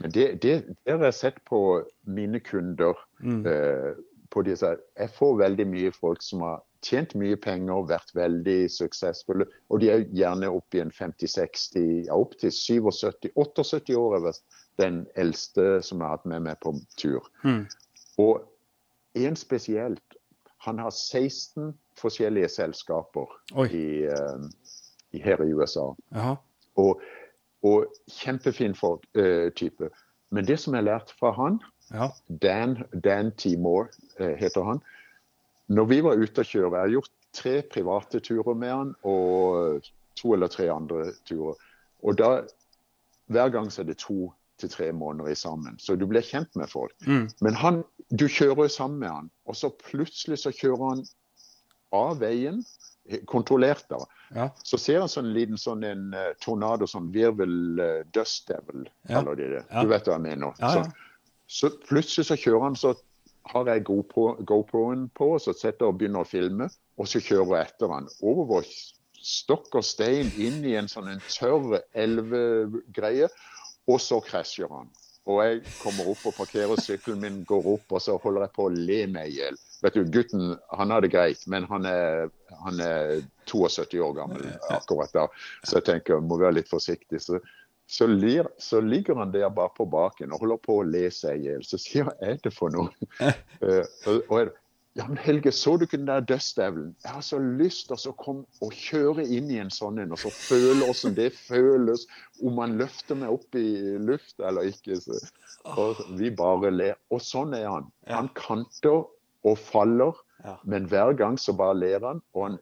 Men 0.00 0.12
det, 0.16 0.26
det, 0.42 0.54
det 0.86 0.94
har 0.96 1.04
jeg 1.10 1.18
sett 1.18 1.42
på 1.48 1.60
mine 2.08 2.40
kunder. 2.40 2.96
Eh, 3.20 3.92
på 4.30 4.42
disse. 4.46 4.76
Jeg 4.98 5.10
får 5.10 5.38
veldig 5.40 5.66
mye 5.66 5.92
folk 5.94 6.22
som 6.22 6.44
har 6.46 6.60
tjent 6.86 7.14
mye 7.18 7.36
penger, 7.40 7.82
vært 7.90 8.14
veldig 8.16 8.58
suksessfulle. 8.72 9.46
Og 9.68 9.82
de 9.82 9.90
er 9.92 10.06
gjerne 10.16 10.50
oppe 10.54 10.78
i 10.78 10.84
en 10.84 10.92
50-60, 10.94 12.06
ja 12.08 12.16
opp 12.16 12.36
til 12.40 12.54
77-78 12.54 13.98
år. 13.98 14.16
Jeg 14.16 14.26
vel 14.28 14.40
den 14.80 15.02
eldste 15.20 15.66
som 15.84 16.00
jeg 16.00 16.06
har 16.06 16.16
hatt 16.16 16.30
med 16.30 16.46
meg 16.46 16.60
på 16.62 16.74
tur. 17.00 17.26
Og 18.20 18.40
en 19.18 19.36
spesielt, 19.36 20.18
han 20.64 20.80
har 20.80 20.92
16 20.92 21.72
forskjellige 22.00 22.48
selskaper 22.52 23.32
i, 23.66 24.06
uh, 24.08 24.44
i, 25.12 25.20
her 25.20 25.42
i 25.44 25.52
USA. 25.56 25.90
Aha. 26.16 26.36
Og, 26.80 27.02
og 27.62 27.90
kjempefin 28.08 28.74
for, 28.74 29.00
eh, 29.14 29.50
type. 29.50 29.90
Men 30.30 30.46
det 30.46 30.60
som 30.60 30.74
jeg 30.74 30.84
lærte 30.84 31.14
fra 31.18 31.32
han, 31.32 31.60
Ja. 31.90 32.08
Dan, 32.28 32.84
Dan 33.04 33.32
Moore, 33.58 33.88
eh, 34.18 34.36
heter 34.36 34.62
han. 34.62 34.80
Når 35.68 35.84
vi 35.84 36.00
var 36.00 36.14
ute 36.14 36.38
og 36.38 36.46
kjøre, 36.46 36.70
jeg 36.70 36.80
har 36.80 36.88
gjort 36.88 37.10
tre 37.32 37.62
private 37.62 38.20
turer 38.20 38.54
med 38.54 38.70
han 38.70 38.94
og 39.02 39.82
to 40.16 40.32
eller 40.34 40.46
tre 40.46 40.68
andre 40.70 41.12
turer. 41.26 41.54
Og 42.02 42.18
da, 42.18 42.42
hver 43.26 43.50
gang 43.50 43.70
så 43.70 43.82
er 43.82 43.86
det 43.86 43.98
to 43.98 44.32
til 44.58 44.68
tre 44.68 44.92
måneder 44.92 45.30
i 45.30 45.34
sammen. 45.34 45.78
Så 45.78 45.96
du 45.96 46.06
blir 46.06 46.22
kjent 46.22 46.54
med 46.56 46.68
folk. 46.68 46.94
Men 47.40 47.54
han, 47.54 47.84
du 48.10 48.26
kjører 48.28 48.64
jo 48.64 48.68
sammen 48.68 48.98
med 48.98 49.08
han, 49.08 49.30
og 49.46 49.56
så 49.56 49.70
plutselig 49.90 50.38
så 50.38 50.52
kjører 50.52 50.88
han 50.88 51.04
av 51.92 52.20
veien 52.20 52.64
kontrollert, 53.26 53.86
da. 53.90 53.98
Ja. 54.34 54.48
Så 54.62 54.78
ser 54.78 55.00
han 55.02 55.10
sånn 55.10 55.32
liten 55.34 55.58
sånn 55.58 55.82
en 55.84 56.14
uh, 56.14 56.28
tornado, 56.44 56.86
sånn 56.86 57.08
virvel 57.14 57.80
dust 58.14 58.46
devil, 58.50 58.84
Ja. 59.08 59.18
kaller 59.20 59.34
de 59.40 59.48
det. 59.56 59.62
Du 59.70 59.88
vet 59.90 60.06
hva 60.06 60.18
jeg 60.18 60.26
mener. 60.28 60.54
Ja. 60.62 60.70
Så, 60.76 60.84
så 61.50 61.70
plutselig 61.88 62.28
så 62.28 62.36
kjører 62.38 62.68
han, 62.68 62.76
så 62.78 62.94
har 63.50 63.66
jeg 63.72 63.82
GoPro, 63.88 64.36
GoProen 64.46 65.08
på, 65.16 65.32
så 65.42 65.52
setter 65.56 65.86
jeg 65.88 65.94
og 65.94 65.98
begynner 65.98 66.22
å 66.22 66.28
filme, 66.28 66.68
og 67.00 67.08
så 67.10 67.18
kjører 67.24 67.56
jeg 67.56 67.70
etter 67.72 67.90
han 67.90 68.06
over 68.22 68.66
stokk 69.20 69.74
og 69.80 69.84
stein 69.84 70.30
inn 70.40 70.62
i 70.64 70.76
en 70.78 70.88
sånn 70.88 71.08
en 71.10 71.22
tørr 71.26 71.80
elvegreie, 71.98 73.28
og 73.90 73.98
så 74.00 74.20
krasjer 74.24 74.70
han. 74.70 74.88
Og 75.28 75.42
jeg 75.44 75.60
kommer 75.82 76.08
opp 76.12 76.22
og 76.30 76.36
parkerer 76.38 76.80
sykkelen 76.80 77.20
min, 77.24 77.40
går 77.48 77.66
opp, 77.74 77.90
og 77.92 78.02
så 78.02 78.16
holder 78.22 78.46
jeg 78.46 78.54
på 78.56 78.68
å 78.68 78.72
le 78.74 79.00
meg 79.12 79.32
i 79.32 79.40
hjel. 79.40 79.58
Vet 79.82 79.96
du, 79.96 80.04
Gutten 80.12 80.54
han 80.76 80.92
har 80.92 81.04
det 81.04 81.12
greit, 81.14 81.46
men 81.48 81.64
han 81.70 81.86
er, 81.88 82.28
han 82.64 82.82
er 82.84 83.20
72 83.48 84.00
år 84.04 84.14
gammel 84.18 84.46
akkurat 84.68 85.12
da. 85.16 85.26
Så 85.64 85.78
jeg 85.78 85.88
tenker 85.88 86.18
jeg 86.18 86.28
må 86.28 86.40
være 86.40 86.58
litt 86.60 86.70
forsiktig. 86.70 87.22
Så, 87.24 87.40
så, 87.90 88.08
lir, 88.10 88.48
så 88.60 88.82
ligger 88.84 89.18
han 89.22 89.32
der 89.34 89.48
bare 89.54 89.72
på 89.76 89.88
baken 89.90 90.34
og 90.34 90.44
holder 90.44 90.64
på 90.66 90.80
å 90.80 90.88
le 90.88 91.06
seg 91.14 91.40
i 91.40 91.48
hjel. 91.48 91.64
Så 91.66 91.80
sier 91.80 92.02
jeg 92.02 92.10
hva 92.10 92.32
er 92.32 92.42
det 92.44 92.52
for 92.56 92.74
noe? 92.74 92.90
uh, 93.20 93.84
og, 94.10 94.20
og 94.28 94.36
jeg, 94.42 94.52
ja, 94.98 95.04
men 95.06 95.20
Helge, 95.22 95.52
så 95.54 95.76
du 95.78 95.84
ikke 95.86 96.00
den 96.00 96.08
der 96.08 96.24
dødsdevelen? 96.26 96.94
Jeg 97.04 97.12
har 97.14 97.22
så 97.22 97.38
lyst 97.38 97.86
til 97.88 98.10
å 98.10 98.14
komme 98.18 98.64
og 98.64 98.74
kjøre 98.74 99.22
inn 99.22 99.46
i 99.52 99.60
en 99.62 99.70
sånn 99.70 100.00
en, 100.02 100.16
og 100.16 100.18
så 100.18 100.32
føle 100.34 100.82
hvordan 100.82 101.14
det 101.14 101.28
føles, 101.36 102.08
om 102.42 102.58
man 102.58 102.74
løfter 102.80 103.18
meg 103.20 103.36
opp 103.36 103.54
i 103.58 103.68
lufta 104.02 104.48
eller 104.50 104.72
ikke. 104.72 104.98
Så, 104.98 105.20
vi 106.18 106.32
bare 106.34 106.72
ler. 106.74 106.98
Og 107.14 107.22
sånn 107.22 107.54
er 107.54 107.68
han. 107.70 107.86
Han 108.10 108.32
kanter 108.34 109.06
og 109.44 109.58
faller, 109.58 110.16
Ja. 110.44 110.54
men 110.64 110.84
hver 110.88 111.12
gang 111.16 111.38
så 111.38 111.52
bare 111.52 111.76
ler 111.78 112.06
han. 112.06 112.22
Og 112.34 112.46
han 112.48 112.58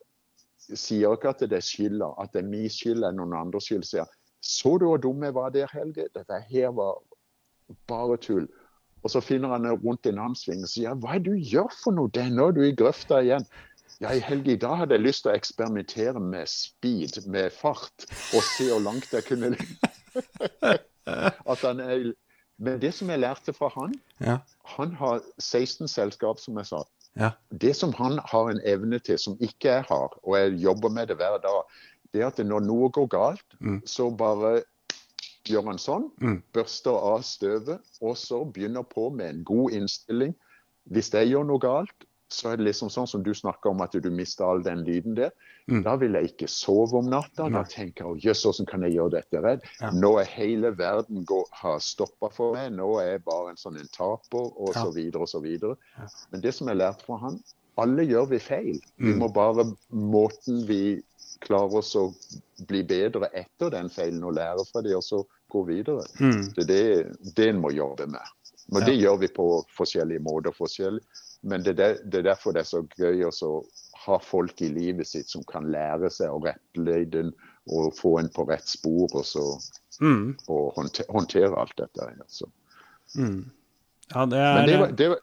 sier 0.59 1.15
ikke 1.15 1.29
at 1.31 1.41
det 1.41 1.53
er 1.53 1.65
skylda, 1.65 2.13
at 2.21 2.33
det 2.33 2.43
er 2.45 2.49
min 2.49 2.69
skyld 2.71 2.99
eller 3.05 3.13
noen 3.21 3.37
andres 3.39 3.69
skyld. 3.71 3.85
Sier 3.87 4.07
så 4.41 4.79
du 4.79 4.87
hvor 4.87 4.99
dum 5.03 5.23
jeg 5.23 5.35
var 5.35 5.51
der, 5.51 5.67
Helge? 5.73 6.09
Dette 6.15 6.41
her 6.49 6.71
var 6.75 6.99
bare 7.87 8.17
tull. 8.17 8.49
Og 9.03 9.11
så 9.11 9.21
finner 9.23 9.49
han 9.55 9.67
rundt 9.83 10.07
i 10.07 10.11
en 10.11 10.19
annen 10.19 10.37
sving 10.39 10.63
og 10.67 10.71
sier 10.71 10.95
hva 10.99 11.15
er 11.15 11.23
det 11.23 11.33
du 11.33 11.49
gjør 11.53 11.71
for 11.85 11.95
noe? 11.95 12.11
Det 12.11 12.23
er 12.25 12.35
nå 12.35 12.51
du 12.55 12.61
er 12.63 12.73
i 12.73 12.77
grøfta 12.79 13.21
igjen. 13.23 13.47
Ja, 14.01 14.13
i 14.15 14.21
Helge, 14.23 14.53
i 14.53 14.61
dag 14.63 14.77
hadde 14.79 14.95
jeg 14.95 15.03
lyst 15.07 15.25
til 15.25 15.33
å 15.33 15.39
eksperimentere 15.39 16.21
med 16.23 16.47
speed, 16.51 17.19
med 17.27 17.51
fart, 17.55 18.07
og 18.35 18.43
se 18.47 18.69
hvor 18.71 18.83
langt 18.85 19.11
jeg 19.15 19.25
kunne 19.27 19.55
At 21.51 21.63
han 21.65 21.81
er 21.83 22.13
Men 22.59 22.81
det 22.83 22.93
som 22.95 23.11
jeg 23.11 23.21
lærte 23.23 23.53
fra 23.55 23.69
han 23.77 23.95
Ja. 24.21 24.39
Han 24.77 24.95
har 24.99 25.21
16 25.39 25.89
selskap, 25.89 26.41
som 26.41 26.57
jeg 26.59 26.67
sa. 26.67 26.83
Ja. 27.17 27.31
Det 27.51 27.75
som 27.77 27.93
han 27.95 28.19
har 28.25 28.51
en 28.51 28.61
evne 28.65 28.99
til, 28.99 29.19
som 29.19 29.37
ikke 29.41 29.69
jeg 29.69 29.85
har, 29.89 30.19
og 30.23 30.37
jeg 30.39 30.59
jobber 30.63 30.89
med 30.89 31.07
det 31.09 31.17
hver 31.17 31.39
dag, 31.43 31.63
det 32.13 32.23
er 32.23 32.27
at 32.27 32.39
når 32.47 32.61
noe 32.67 32.91
går 32.91 33.07
galt, 33.09 33.45
Mm. 33.61 33.83
så 33.87 34.11
bare 34.17 34.63
gjør 35.45 35.65
han 35.67 35.79
sånn, 35.79 36.11
Mm. 36.21 36.43
børster 36.53 36.91
av 37.15 37.23
støvet, 37.23 37.79
og 38.03 38.17
så 38.17 38.45
begynner 38.53 38.83
på 38.83 39.11
med 39.11 39.31
en 39.31 39.45
god 39.45 39.71
innstilling. 39.71 40.35
Hvis 40.91 41.11
jeg 41.13 41.29
gjør 41.31 41.47
noe 41.47 41.59
galt, 41.59 42.05
så 42.31 42.51
er 42.53 42.57
det 42.61 42.67
liksom 42.67 42.91
sånn 42.93 43.07
som 43.09 43.23
du 43.25 43.31
snakker 43.35 43.71
om 43.71 43.81
at 43.81 43.93
du 43.93 44.11
mister 44.11 44.45
all 44.45 44.63
den 44.63 44.83
lyden 44.85 45.15
der. 45.17 45.31
Mm. 45.69 45.83
Da 45.85 45.97
vil 45.97 46.13
jeg 46.13 46.31
ikke 46.33 46.49
sove 46.49 46.99
om 47.01 47.09
natta. 47.09 47.49
Da 47.53 47.63
tenker 47.65 48.05
jeg 48.15 48.25
jøss, 48.29 48.43
hvordan 48.45 48.67
kan 48.69 48.83
jeg 48.85 48.95
gjøre 48.99 49.11
dette 49.17 49.41
redd? 49.45 49.63
Ja. 49.81 49.91
Nå 49.97 50.11
er 50.21 50.25
hele 50.33 50.71
verden 50.77 51.25
gå, 51.29 51.43
har 51.63 51.79
stoppa 51.81 52.29
for 52.33 52.55
meg. 52.57 52.73
Nå 52.77 52.99
er 53.01 53.15
jeg 53.15 53.25
bare 53.25 53.51
en 53.55 53.61
sånn 53.61 53.79
en 53.81 53.89
taper, 53.93 54.51
og 54.61 54.75
Ja. 54.75 54.85
så 54.85 54.93
videre 54.93 55.23
og 55.25 55.29
så 55.29 55.41
videre. 55.41 55.77
Ja. 55.97 56.09
Men 56.33 56.41
det 56.41 56.55
som 56.55 56.69
jeg 56.69 56.77
lærte 56.77 57.05
fra 57.05 57.17
han, 57.25 57.41
alle 57.79 58.03
gjør 58.09 58.29
vi 58.29 58.39
feil. 58.39 58.81
Vi 58.99 59.13
Mm. 59.13 59.19
må 59.21 59.29
bare 59.33 59.65
måten 59.93 60.67
vi 60.67 61.03
klarer 61.41 61.77
oss 61.79 61.95
å 61.97 62.13
bli 62.67 62.83
bedre 62.83 63.29
etter 63.33 63.71
den 63.71 63.89
feilen 63.89 64.25
og 64.25 64.35
lære 64.35 64.65
fra 64.73 64.83
det, 64.83 64.95
og 64.97 65.03
så 65.03 65.25
gå 65.51 65.65
videre. 65.67 66.05
Mm. 66.21 66.53
Det 66.55 66.65
er 66.65 66.67
det, 66.67 67.35
det 67.37 67.49
en 67.49 67.61
må 67.63 67.71
jobbe 67.73 68.07
med. 68.11 68.21
Men 68.71 68.85
det 68.85 68.99
gjør 69.01 69.19
vi 69.21 69.29
på 69.29 69.65
forskjellige 69.77 70.21
måter. 70.21 70.53
forskjellig. 70.53 71.01
Men 71.47 71.63
det 71.63 71.77
er, 71.79 71.99
det 72.03 72.21
er 72.23 72.31
derfor 72.33 72.53
det 72.57 72.65
er 72.65 72.71
så 72.71 72.81
gøy 72.99 73.23
å 73.29 73.53
ha 74.05 74.17
folk 74.23 74.61
i 74.65 74.71
livet 74.73 75.07
sitt 75.07 75.31
som 75.31 75.45
kan 75.47 75.69
lære 75.71 76.11
seg 76.11 76.33
å 76.35 76.41
rettlede 76.43 77.29
og 77.69 77.93
få 77.99 78.17
en 78.19 78.31
på 78.33 78.47
rett 78.49 78.67
spor, 78.67 79.09
og 79.13 79.25
så 79.27 79.45
Mm. 80.01 80.37
og 80.47 80.77
håndtere, 80.77 81.11
håndtere 81.11 81.57
alt 81.59 81.73
dette. 81.77 82.05
Altså. 82.23 82.47
Mm. 83.19 83.51
Ja, 84.13 84.27
det 84.31 84.39
er, 84.39 84.67
det 84.67 84.77
var, 84.79 84.93
det 84.95 85.09
var 85.11 85.19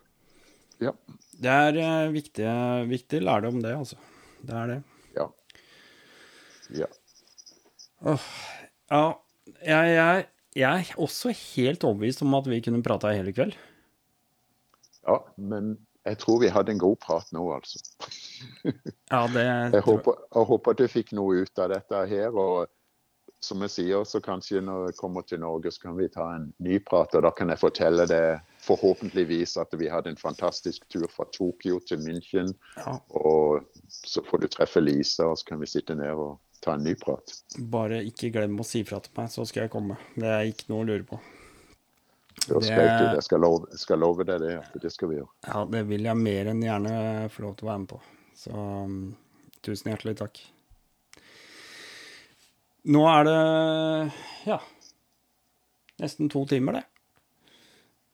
Ja. 0.84 0.92
det 1.40 1.52
er 1.54 1.78
eh, 1.80 2.12
viktig, 2.12 2.48
viktig 2.90 3.22
lærdom, 3.24 3.62
det, 3.64 3.72
altså. 3.78 3.96
Det 4.44 4.54
er 4.54 4.68
det. 4.68 4.78
Ja. 5.16 5.28
ja. 6.76 6.90
Ja, 8.92 9.04
jeg, 9.64 9.96
jeg, 9.96 10.26
jeg 10.60 10.84
er 10.90 11.00
også 11.02 11.32
helt 11.56 11.84
overbevist 11.88 12.22
om 12.26 12.36
at 12.36 12.52
vi 12.52 12.60
kunne 12.68 12.84
prata 12.84 13.16
hele 13.16 13.32
kveld. 13.34 13.56
Ja, 15.08 15.22
men 15.38 15.78
jeg 16.06 16.18
tror 16.22 16.40
vi 16.44 16.54
hadde 16.54 16.72
en 16.76 16.82
god 16.82 16.98
prat 17.02 17.32
nå, 17.34 17.44
altså. 17.56 17.82
Ja, 19.12 19.26
det 19.32 19.46
Jeg 19.46 19.82
håper, 19.86 20.18
jeg 20.36 20.50
håper 20.52 20.78
du 20.78 20.88
fikk 20.92 21.14
noe 21.18 21.46
ut 21.46 21.62
av 21.62 21.72
dette 21.74 22.08
her. 22.12 22.34
og 22.34 22.68
som 23.46 23.62
jeg 23.62 23.74
sier, 23.74 24.04
så 24.08 24.22
kanskje 24.24 24.62
når 24.64 24.90
jeg 24.90 24.98
kommer 24.98 25.26
til 25.28 25.42
Norge, 25.44 25.72
så 25.74 25.84
kan 25.84 25.98
vi 25.98 26.08
ta 26.10 26.26
en 26.36 26.48
ny 26.64 26.80
prat. 26.82 27.14
Og 27.18 27.26
da 27.26 27.32
kan 27.36 27.52
jeg 27.52 27.62
fortelle 27.62 28.08
det 28.10 28.40
forhåpentligvis 28.66 29.58
at 29.62 29.76
vi 29.78 29.90
hadde 29.92 30.14
en 30.14 30.20
fantastisk 30.20 30.88
tur 30.90 31.06
fra 31.12 31.28
Tokyo 31.36 31.80
til 31.86 32.02
München. 32.06 32.56
Ja. 32.80 32.98
Og 33.22 33.68
så 33.92 34.24
får 34.26 34.44
du 34.44 34.50
treffe 34.50 34.82
Lisa, 34.82 35.30
og 35.30 35.38
så 35.38 35.52
kan 35.52 35.62
vi 35.62 35.70
sitte 35.70 35.98
ned 35.98 36.18
og 36.18 36.40
ta 36.66 36.76
en 36.76 36.86
ny 36.88 36.96
prat. 36.98 37.38
Bare 37.72 38.02
ikke 38.08 38.32
glem 38.34 38.58
å 38.60 38.66
si 38.66 38.84
fra 38.88 39.02
til 39.04 39.14
meg, 39.18 39.30
så 39.34 39.46
skal 39.46 39.68
jeg 39.68 39.76
komme. 39.76 40.00
Det 40.18 40.32
er 40.32 40.50
ikke 40.50 40.72
noe 40.72 40.86
å 40.86 40.90
lure 40.90 41.08
på. 41.08 41.22
Det 42.48 42.62
skal 42.64 42.82
Det-. 42.86 43.14
Jeg 43.18 43.28
skal 43.28 43.42
love, 43.42 43.78
skal 43.82 44.00
love 44.00 44.26
deg 44.28 44.42
det. 44.44 44.56
at 44.62 44.82
Det 44.82 44.92
skal 44.94 45.12
vi 45.12 45.20
gjøre. 45.20 45.32
Ja, 45.48 45.64
det 45.72 45.86
vil 45.90 46.06
jeg 46.06 46.22
mer 46.22 46.52
enn 46.52 46.64
gjerne 46.64 46.98
få 47.34 47.48
lov 47.48 47.56
til 47.58 47.68
å 47.68 47.72
være 47.72 47.84
med 47.86 47.90
på. 47.96 48.02
Så 48.36 48.52
um, 48.54 49.00
tusen 49.66 49.92
hjertelig 49.92 50.18
takk. 50.22 50.44
Nå 52.86 53.02
er 53.10 53.26
det 53.26 53.40
ja 54.46 54.60
nesten 56.02 56.30
to 56.30 56.46
timer, 56.46 56.80
det. 56.80 56.84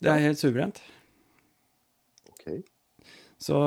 Det 0.01 0.11
er 0.11 0.25
helt 0.27 0.39
suverent. 0.41 0.81
Så 3.41 3.57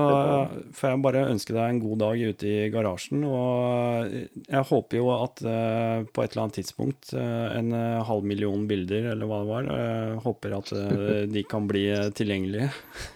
får 0.70 0.92
jeg 0.92 1.02
bare 1.02 1.24
ønske 1.32 1.54
deg 1.54 1.64
en 1.66 1.80
god 1.82 1.98
dag 2.04 2.20
ute 2.22 2.46
i 2.46 2.68
garasjen. 2.70 3.24
Og 3.26 4.12
jeg 4.46 4.68
håper 4.68 5.00
jo 5.00 5.08
at 5.16 5.42
eh, 5.42 6.04
på 6.06 6.22
et 6.22 6.30
eller 6.30 6.44
annet 6.44 6.58
tidspunkt 6.60 7.10
eh, 7.18 7.48
en 7.58 7.74
eh, 7.74 8.04
halv 8.06 8.28
million 8.30 8.68
bilder, 8.70 9.10
eller 9.14 9.26
hva 9.26 9.40
det 9.42 9.50
var, 9.50 9.72
håper 10.22 10.54
at 10.60 10.70
de 11.32 11.42
kan 11.50 11.66
bli 11.70 11.88
tilgjengelige. 12.14 12.70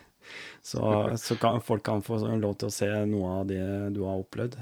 Så, 0.68 0.82
så 1.16 1.32
kan, 1.40 1.62
folk 1.64 1.80
kan 1.86 2.02
få 2.04 2.18
lov 2.36 2.58
til 2.60 2.68
å 2.68 2.72
se 2.74 2.88
noe 3.08 3.28
av 3.38 3.46
det 3.48 3.62
du 3.96 4.02
har 4.04 4.18
opplevd. 4.20 4.58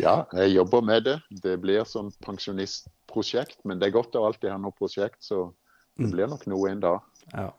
Ja, 0.00 0.14
jeg 0.32 0.54
jobber 0.54 0.86
med 0.86 1.04
det. 1.04 1.18
Det 1.42 1.58
blir 1.60 1.84
sånn 1.84 2.08
pensjonistprosjekt. 2.24 3.58
Men 3.68 3.82
det 3.82 3.90
er 3.90 3.98
godt 3.98 4.16
å 4.16 4.22
alltid 4.30 4.48
ha 4.54 4.56
noe 4.62 4.72
prosjekt, 4.78 5.18
så 5.26 5.50
det 6.00 6.08
blir 6.14 6.30
nok 6.30 6.46
noe 6.48 6.72
en 6.72 6.80
dag. 6.80 7.04
Ja. 7.34 7.50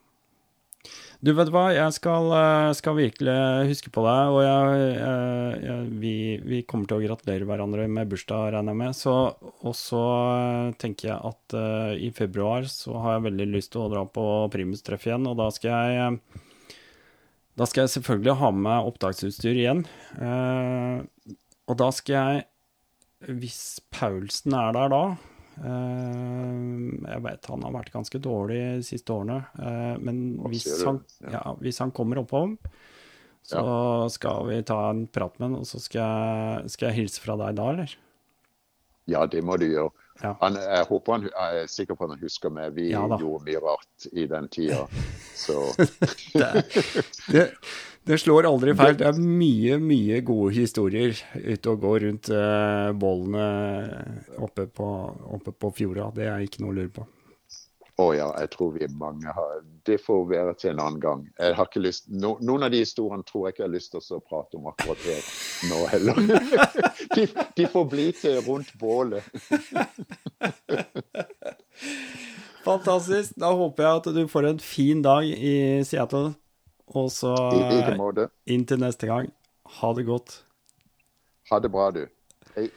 Du, 1.21 1.29
vet 1.37 1.51
hva, 1.53 1.67
jeg 1.69 1.93
skal, 1.93 2.31
eh, 2.33 2.71
skal 2.73 2.95
virkelig 2.97 3.35
huske 3.69 3.91
på 3.93 4.01
deg, 4.07 4.33
og 4.33 4.39
jeg, 4.41 4.85
jeg, 4.95 5.59
jeg, 5.67 5.89
vi, 6.01 6.13
vi 6.41 6.61
kommer 6.65 6.89
til 6.89 6.97
å 6.97 7.03
gratulere 7.03 7.45
hverandre 7.45 7.85
med 7.85 8.09
bursdag, 8.09 8.47
regner 8.55 8.73
jeg 8.73 8.79
med. 8.79 8.97
Så, 8.97 9.13
og 9.61 9.75
så 9.77 10.01
eh, 10.31 10.71
tenker 10.81 11.11
jeg 11.11 11.19
at 11.29 11.57
uh, 11.57 11.93
i 11.93 12.09
februar 12.17 12.65
så 12.73 12.97
har 13.03 13.19
jeg 13.19 13.27
veldig 13.27 13.47
lyst 13.53 13.73
til 13.75 13.83
å 13.83 13.91
dra 13.93 14.01
på 14.09 14.25
Primus-treff 14.55 15.05
igjen, 15.05 15.29
og 15.29 15.37
da 15.43 15.51
skal 15.53 15.75
jeg 15.75 16.07
eh, 16.07 16.39
Da 17.59 17.67
skal 17.69 17.83
jeg 17.85 17.93
selvfølgelig 17.99 18.39
ha 18.39 18.49
med 18.55 18.65
meg 18.65 18.89
opptaksutstyr 18.89 19.59
igjen. 19.61 19.85
Uh, 20.17 21.05
og 21.69 21.77
da 21.79 21.91
skal 21.93 22.15
jeg, 22.17 22.47
hvis 23.37 23.61
Paulsen 23.93 24.57
er 24.57 24.73
der 24.73 24.89
da 24.89 25.03
eh, 25.13 25.30
Jeg 25.59 27.23
vet 27.25 27.49
han 27.51 27.65
har 27.67 27.73
vært 27.75 27.91
ganske 27.93 28.21
dårlig 28.23 28.59
de 28.79 28.85
siste 28.87 29.13
årene, 29.13 29.41
eh, 29.59 29.95
men 30.01 30.21
hvis 30.51 30.69
han, 30.85 31.01
ja, 31.27 31.43
hvis 31.61 31.81
han 31.83 31.91
kommer 31.95 32.21
oppom, 32.23 32.55
så 33.45 33.63
skal 34.13 34.47
vi 34.47 34.61
ta 34.65 34.77
en 34.91 35.05
prat 35.11 35.35
med 35.39 35.49
han, 35.49 35.59
og 35.61 35.67
så 35.67 35.81
skal 35.81 36.01
jeg, 36.01 36.71
skal 36.75 36.89
jeg 36.91 37.01
hilse 37.01 37.23
fra 37.23 37.35
deg 37.41 37.57
da, 37.59 37.67
eller? 37.73 37.97
Ja, 39.09 39.25
det 39.27 39.41
må 39.43 39.57
du 39.59 39.67
gjøre. 39.67 39.91
Ja. 40.21 40.35
Han, 40.41 40.57
jeg 40.61 40.85
håper 40.85 41.15
han, 41.15 41.23
jeg 41.31 41.61
er 41.63 41.69
sikker 41.71 41.97
på 41.97 42.05
at 42.05 42.13
han 42.13 42.21
husker 42.21 42.51
meg. 42.53 42.75
Vi 42.75 42.91
Ja 42.91 43.01
gjorde 43.09 43.47
mye 43.47 43.61
rart 43.63 44.05
i 44.13 44.27
den 44.29 44.47
tida. 44.53 44.83
Så 45.35 45.57
Det, 46.37 46.51
det 47.33 47.47
slår 48.17 48.47
aldri 48.49 48.73
feil. 48.77 48.97
Det 48.97 49.07
er 49.11 49.17
mye, 49.21 49.77
mye 49.81 50.21
gode 50.25 50.53
historier 50.55 51.13
ute 51.37 51.69
og 51.69 51.81
går 51.85 51.99
rundt 52.07 52.29
uh, 52.33 52.89
bålene 52.97 53.45
oppe 54.41 54.65
på, 54.67 54.87
oppe 55.37 55.51
på 55.53 55.73
fjorda. 55.77 56.09
Det 56.15 56.25
er 56.29 56.45
ikke 56.45 56.63
noe 56.63 56.73
å 56.73 56.79
lure 56.81 56.93
på. 56.95 57.03
Å 58.01 58.13
ja, 58.15 58.27
jeg 58.39 58.49
tror 58.53 58.71
vi 58.73 58.87
mange 58.97 59.33
har 59.35 59.59
Det 59.85 59.97
får 60.01 60.23
være 60.29 60.53
til 60.57 60.71
en 60.71 60.79
annen 60.81 60.99
gang. 61.03 61.25
Jeg 61.37 61.55
har 61.57 61.65
ikke 61.69 61.83
lyst, 61.83 62.07
no, 62.09 62.37
noen 62.41 62.63
av 62.65 62.71
de 62.73 62.79
historiene 62.81 63.23
tror 63.27 63.47
jeg 63.47 63.55
ikke 63.55 63.63
jeg 63.63 63.69
har 63.69 63.75
lyst 63.75 63.91
til 63.93 64.17
å 64.17 64.19
prate 64.25 64.57
om 64.57 64.67
akkurat 64.71 65.01
her 65.05 65.21
nå 65.69 65.79
heller. 65.91 66.15
De, 67.11 67.25
de 67.57 67.65
får 67.67 67.85
bli 67.91 68.11
til 68.15 68.37
rundt 68.45 68.71
bålet. 68.79 69.21
Fantastisk. 72.63 73.33
Da 73.41 73.51
håper 73.57 73.83
jeg 73.83 73.91
at 73.99 74.07
du 74.15 74.27
får 74.31 74.43
en 74.51 74.61
fin 74.63 75.01
dag 75.03 75.25
i 75.27 75.83
Seattle. 75.87 76.33
Og 76.97 77.11
så 77.11 77.31
I 77.55 77.59
like 77.71 77.95
måte. 77.99 78.27
inn 78.45 78.65
til 78.67 78.81
neste 78.81 79.07
gang. 79.07 79.29
Ha 79.79 79.91
det 79.95 80.05
godt. 80.09 80.41
Ha 81.51 81.59
det 81.63 81.71
bra, 81.71 81.89
du. 81.95 82.05
Hei. 82.55 82.67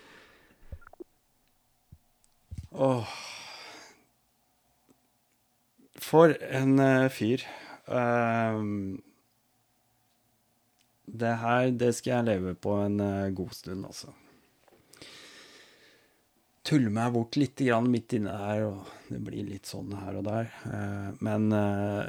Åh. 2.75 3.15
For 5.99 6.35
en 6.51 6.79
uh, 6.79 7.09
fyr. 7.11 7.43
Ehm, 7.89 9.03
det 11.07 11.37
her, 11.43 11.71
det 11.71 11.95
skal 11.95 12.11
jeg 12.19 12.25
leve 12.31 12.55
på 12.55 12.77
en 12.85 13.01
uh, 13.01 13.35
god 13.35 13.51
stund, 13.57 13.87
altså. 13.87 14.15
Tulle 16.65 16.89
meg 16.89 17.11
bort 17.13 17.37
litt 17.37 17.61
grann 17.61 17.91
midt 17.93 18.15
inne 18.17 18.33
der, 18.41 18.63
og 18.71 19.11
det 19.13 19.19
blir 19.21 19.45
litt 19.45 19.69
sånn 19.69 19.91
her 20.01 20.17
og 20.17 20.25
der. 20.25 20.47
Eh, 20.65 21.11
men 21.27 21.53
eh, 21.53 22.07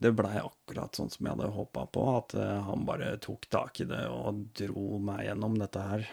det 0.00 0.12
blei 0.16 0.38
akkurat 0.40 0.96
sånn 0.96 1.10
som 1.12 1.26
jeg 1.26 1.34
hadde 1.34 1.50
håpa 1.52 1.82
på, 1.92 2.04
at 2.16 2.32
eh, 2.40 2.62
han 2.64 2.86
bare 2.88 3.10
tok 3.20 3.44
tak 3.52 3.82
i 3.84 3.86
det 3.90 4.06
og 4.08 4.40
dro 4.56 4.96
meg 5.04 5.26
gjennom 5.26 5.58
dette 5.60 5.82
her 5.84 6.06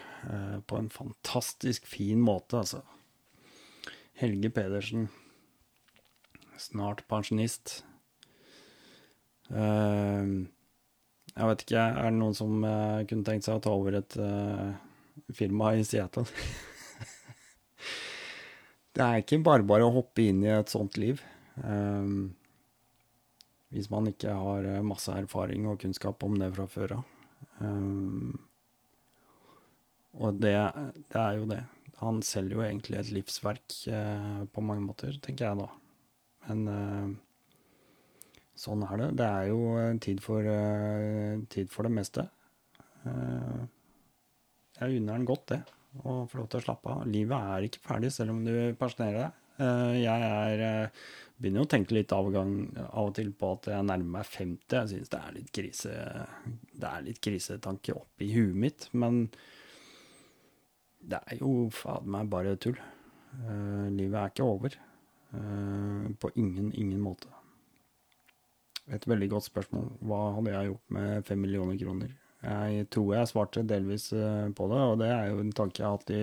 på 0.68 0.76
en 0.78 0.90
fantastisk 0.92 1.88
fin 1.88 2.20
måte, 2.22 2.60
altså. 2.60 2.82
Helge 4.20 4.52
Pedersen 4.52 5.08
snart 6.60 7.00
pensjonist. 7.10 7.80
Jeg 9.50 11.48
vet 11.48 11.64
ikke, 11.64 11.80
er 11.80 12.04
det 12.04 12.18
noen 12.20 12.36
som 12.36 12.60
kunne 12.62 13.26
tenkt 13.26 13.48
seg 13.48 13.56
å 13.56 13.64
ta 13.64 13.72
over 13.74 13.96
et 13.98 14.14
firma 15.34 15.72
i 15.80 15.82
Seattle? 15.88 16.28
det 18.92 19.04
er 19.04 19.20
ikke 19.22 19.42
bare 19.44 19.66
bare 19.66 19.86
å 19.86 19.94
hoppe 19.94 20.26
inn 20.28 20.42
i 20.44 20.52
et 20.52 20.72
sånt 20.72 20.98
liv. 21.00 21.22
hvis 23.72 23.88
man 23.90 24.08
ikke 24.08 24.32
har 24.36 24.66
masse 24.84 25.12
erfaring 25.12 25.66
og 25.68 25.80
kunnskap 25.80 26.22
om 26.24 26.38
det 26.40 26.50
fra 26.56 26.66
før 26.68 26.96
av. 26.98 27.04
og 30.12 30.40
det, 30.40 30.56
det, 31.08 31.20
er 31.20 31.38
jo 31.38 31.46
det. 31.48 31.62
Han 32.02 32.20
selger 32.22 32.58
jo 32.58 32.66
egentlig 32.66 32.98
et 32.98 33.12
livsverk 33.16 33.78
på 34.52 34.64
mange 34.64 34.84
måter, 34.84 35.16
tenker 35.24 35.48
jeg 35.48 35.62
da. 35.62 35.70
Men 36.48 36.62
uh, 36.66 37.12
sånn 38.58 38.82
er 38.86 39.04
det. 39.04 39.10
Det 39.20 39.28
er 39.28 39.50
jo 39.52 39.60
tid 40.02 40.22
for, 40.24 40.48
uh, 40.48 41.38
tid 41.52 41.70
for 41.72 41.86
det 41.86 41.94
meste. 41.94 42.26
Uh, 43.06 43.62
jeg 44.80 44.98
unner 44.98 45.18
han 45.18 45.28
godt, 45.28 45.46
det. 45.52 45.62
Å 46.00 46.22
få 46.30 46.40
lov 46.40 46.48
til 46.48 46.62
å 46.62 46.64
slappe 46.64 46.94
av. 46.94 47.02
Livet 47.10 47.52
er 47.54 47.66
ikke 47.68 47.84
ferdig 47.84 48.12
selv 48.14 48.34
om 48.34 48.40
du 48.46 48.54
pensjonerer 48.80 49.18
deg. 49.26 49.38
jeg 50.00 50.30
er 50.30 50.92
begynner 51.42 51.62
jo 51.62 51.66
å 51.66 51.72
tenke 51.72 51.96
litt 51.96 52.12
avgang 52.14 52.52
av 52.86 53.08
og 53.08 53.16
til 53.18 53.32
på 53.34 53.50
at 53.56 53.68
jeg 53.72 53.86
nærmer 53.88 54.18
meg 54.18 54.28
50. 54.30 54.76
Jeg 54.76 54.90
syns 54.92 55.12
det 55.12 55.18
er 55.18 55.34
litt 55.36 55.50
krise 55.54 55.96
Det 56.72 56.88
er 56.88 57.04
litt 57.08 57.20
krisetanke 57.24 57.96
oppi 57.98 58.30
huet 58.32 58.60
mitt, 58.64 58.88
men 58.94 59.26
det 61.02 61.18
er 61.18 61.42
jo 61.42 61.68
fader 61.74 62.08
meg 62.14 62.30
bare 62.30 62.56
tull. 62.62 62.78
livet 63.90 64.18
er 64.20 64.30
ikke 64.30 64.46
over. 64.46 64.78
Eh, 65.32 66.10
på 66.20 66.30
ingen, 66.36 66.72
ingen 66.76 67.00
måte. 67.00 67.28
Et 68.92 69.06
veldig 69.08 69.28
godt 69.32 69.48
spørsmål. 69.48 69.88
Hva 70.04 70.20
hadde 70.36 70.52
jeg 70.52 70.68
gjort 70.70 70.90
med 70.96 71.26
fem 71.26 71.40
millioner 71.40 71.78
kroner? 71.80 72.12
Jeg 72.42 72.88
tror 72.90 73.12
jeg 73.14 73.28
svarte 73.30 73.62
delvis 73.62 74.08
eh, 74.16 74.48
på 74.56 74.66
det, 74.70 74.80
og 74.82 74.96
det 74.98 75.10
er 75.14 75.28
jo 75.30 75.38
en 75.44 75.52
tanke 75.54 75.78
jeg 75.78 75.86
har 75.86 75.94
hatt 75.94 76.10
i 76.10 76.22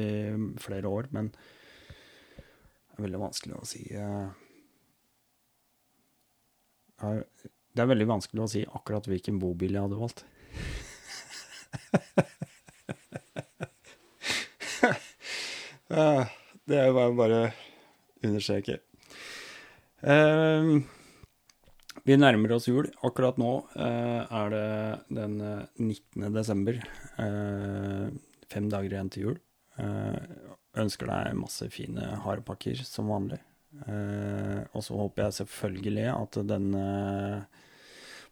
flere 0.60 0.88
år, 0.92 1.08
men 1.16 1.32
det 1.32 2.98
er 2.98 3.06
veldig 3.06 3.22
vanskelig 3.22 3.56
å 3.56 3.68
si 3.70 3.84
eh, 3.96 4.28
Det 7.00 7.80
er 7.80 7.92
veldig 7.94 8.10
vanskelig 8.10 8.44
å 8.44 8.52
si 8.52 8.66
akkurat 8.68 9.08
hvilken 9.08 9.40
bobil 9.40 9.72
jeg 9.78 9.86
hadde 9.86 10.02
valgt. 10.02 10.26
det 16.68 16.76
er 16.76 16.86
jo 16.92 16.94
bare 17.16 17.40
å 17.40 17.50
understreke. 18.28 18.76
Uh, 20.04 20.84
vi 22.10 22.18
nærmer 22.18 22.56
oss 22.56 22.66
jul. 22.66 22.88
Akkurat 23.06 23.38
nå 23.38 23.52
eh, 23.78 24.22
er 24.26 24.54
det 24.54 24.70
den 25.14 25.36
19. 25.38 26.24
Eh, 26.24 26.32
desember. 26.34 26.80
Eh, 27.22 28.08
fem 28.50 28.70
dager 28.72 28.96
igjen 28.96 29.12
til 29.14 29.28
jul. 29.28 29.38
ønsker 30.80 31.08
deg 31.08 31.38
masse 31.38 31.68
fine 31.72 32.08
harepakker 32.24 32.82
som 32.84 33.08
vanlig. 33.14 33.40
og 34.74 34.82
så 34.84 34.98
håper 34.98 35.24
jeg 35.24 35.38
selvfølgelig 35.38 36.08
at 36.12 36.40
denne 36.50 36.84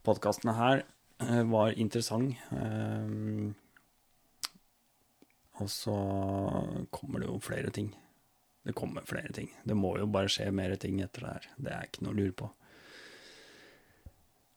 podkasten 0.03 0.51
her 0.57 0.83
var 1.47 1.77
interessant. 1.77 2.35
og 5.61 5.69
så 5.69 5.97
kommer 6.91 7.19
det 7.19 7.29
jo 7.29 7.39
flere 7.39 7.71
ting. 7.71 7.93
Det 8.65 8.75
kommer 8.75 9.05
flere 9.05 9.31
ting. 9.31 9.49
Det 9.63 9.75
må 9.75 9.97
jo 9.97 10.07
bare 10.07 10.27
skje 10.27 10.51
mer 10.51 10.75
ting 10.75 10.99
etter 11.01 11.21
det 11.21 11.33
her. 11.33 11.49
Det 11.57 11.71
er 11.73 11.87
ikke 11.87 12.03
noe 12.03 12.15
å 12.15 12.19
lure 12.19 12.37
på. 12.43 12.51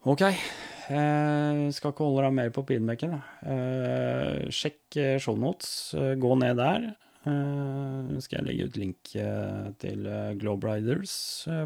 Ok. 0.08 0.22
Eh, 0.24 1.66
skal 1.76 1.92
ikke 1.92 2.06
holde 2.06 2.22
deg 2.24 2.36
mer 2.38 2.52
på 2.56 2.62
pinebenken. 2.64 3.18
Eh, 3.44 4.46
sjekk 4.48 4.96
eh, 4.96 5.18
shownotes. 5.20 5.92
Eh, 5.92 6.14
gå 6.20 6.30
ned 6.40 6.56
der. 6.56 6.86
Eh, 7.28 8.14
skal 8.24 8.40
jeg 8.40 8.46
legge 8.46 8.68
ut 8.70 8.78
link 8.80 9.12
eh, 9.20 9.68
til 9.82 10.08
Globriders, 10.40 11.12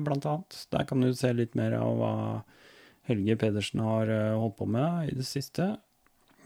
blant 0.02 0.26
annet. 0.26 0.58
Der 0.74 0.88
kan 0.90 1.04
du 1.04 1.12
se 1.14 1.30
litt 1.30 1.54
mer 1.54 1.78
av 1.78 1.94
hva 2.00 2.12
Helge 3.06 3.38
Pedersen 3.38 3.84
har 3.84 4.10
holdt 4.34 4.58
på 4.58 4.66
med 4.66 5.12
i 5.12 5.14
det 5.14 5.28
siste. 5.28 5.70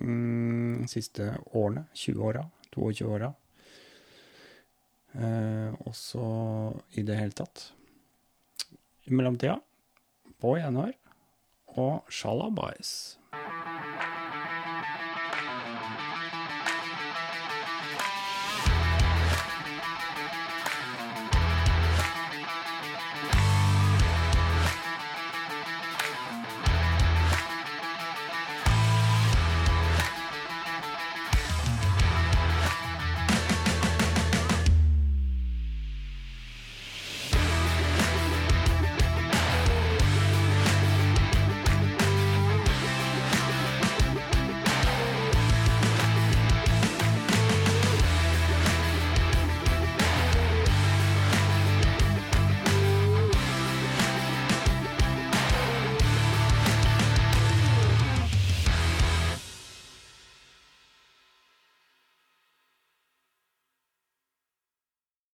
Mm, 0.04 0.84
siste 0.92 1.32
årene. 1.56 1.86
20 1.96 2.30
åra. 2.34 2.44
22 2.76 3.10
åra. 3.16 3.32
Eh, 5.16 5.72
også 5.88 6.28
i 7.00 7.08
det 7.08 7.16
hele 7.16 7.32
tatt. 7.40 7.70
I 9.08 9.16
mellomtida, 9.16 9.56
på 10.36 10.58
gjenhør 10.60 10.92
og 11.68 12.04
shalabais. 12.10 13.18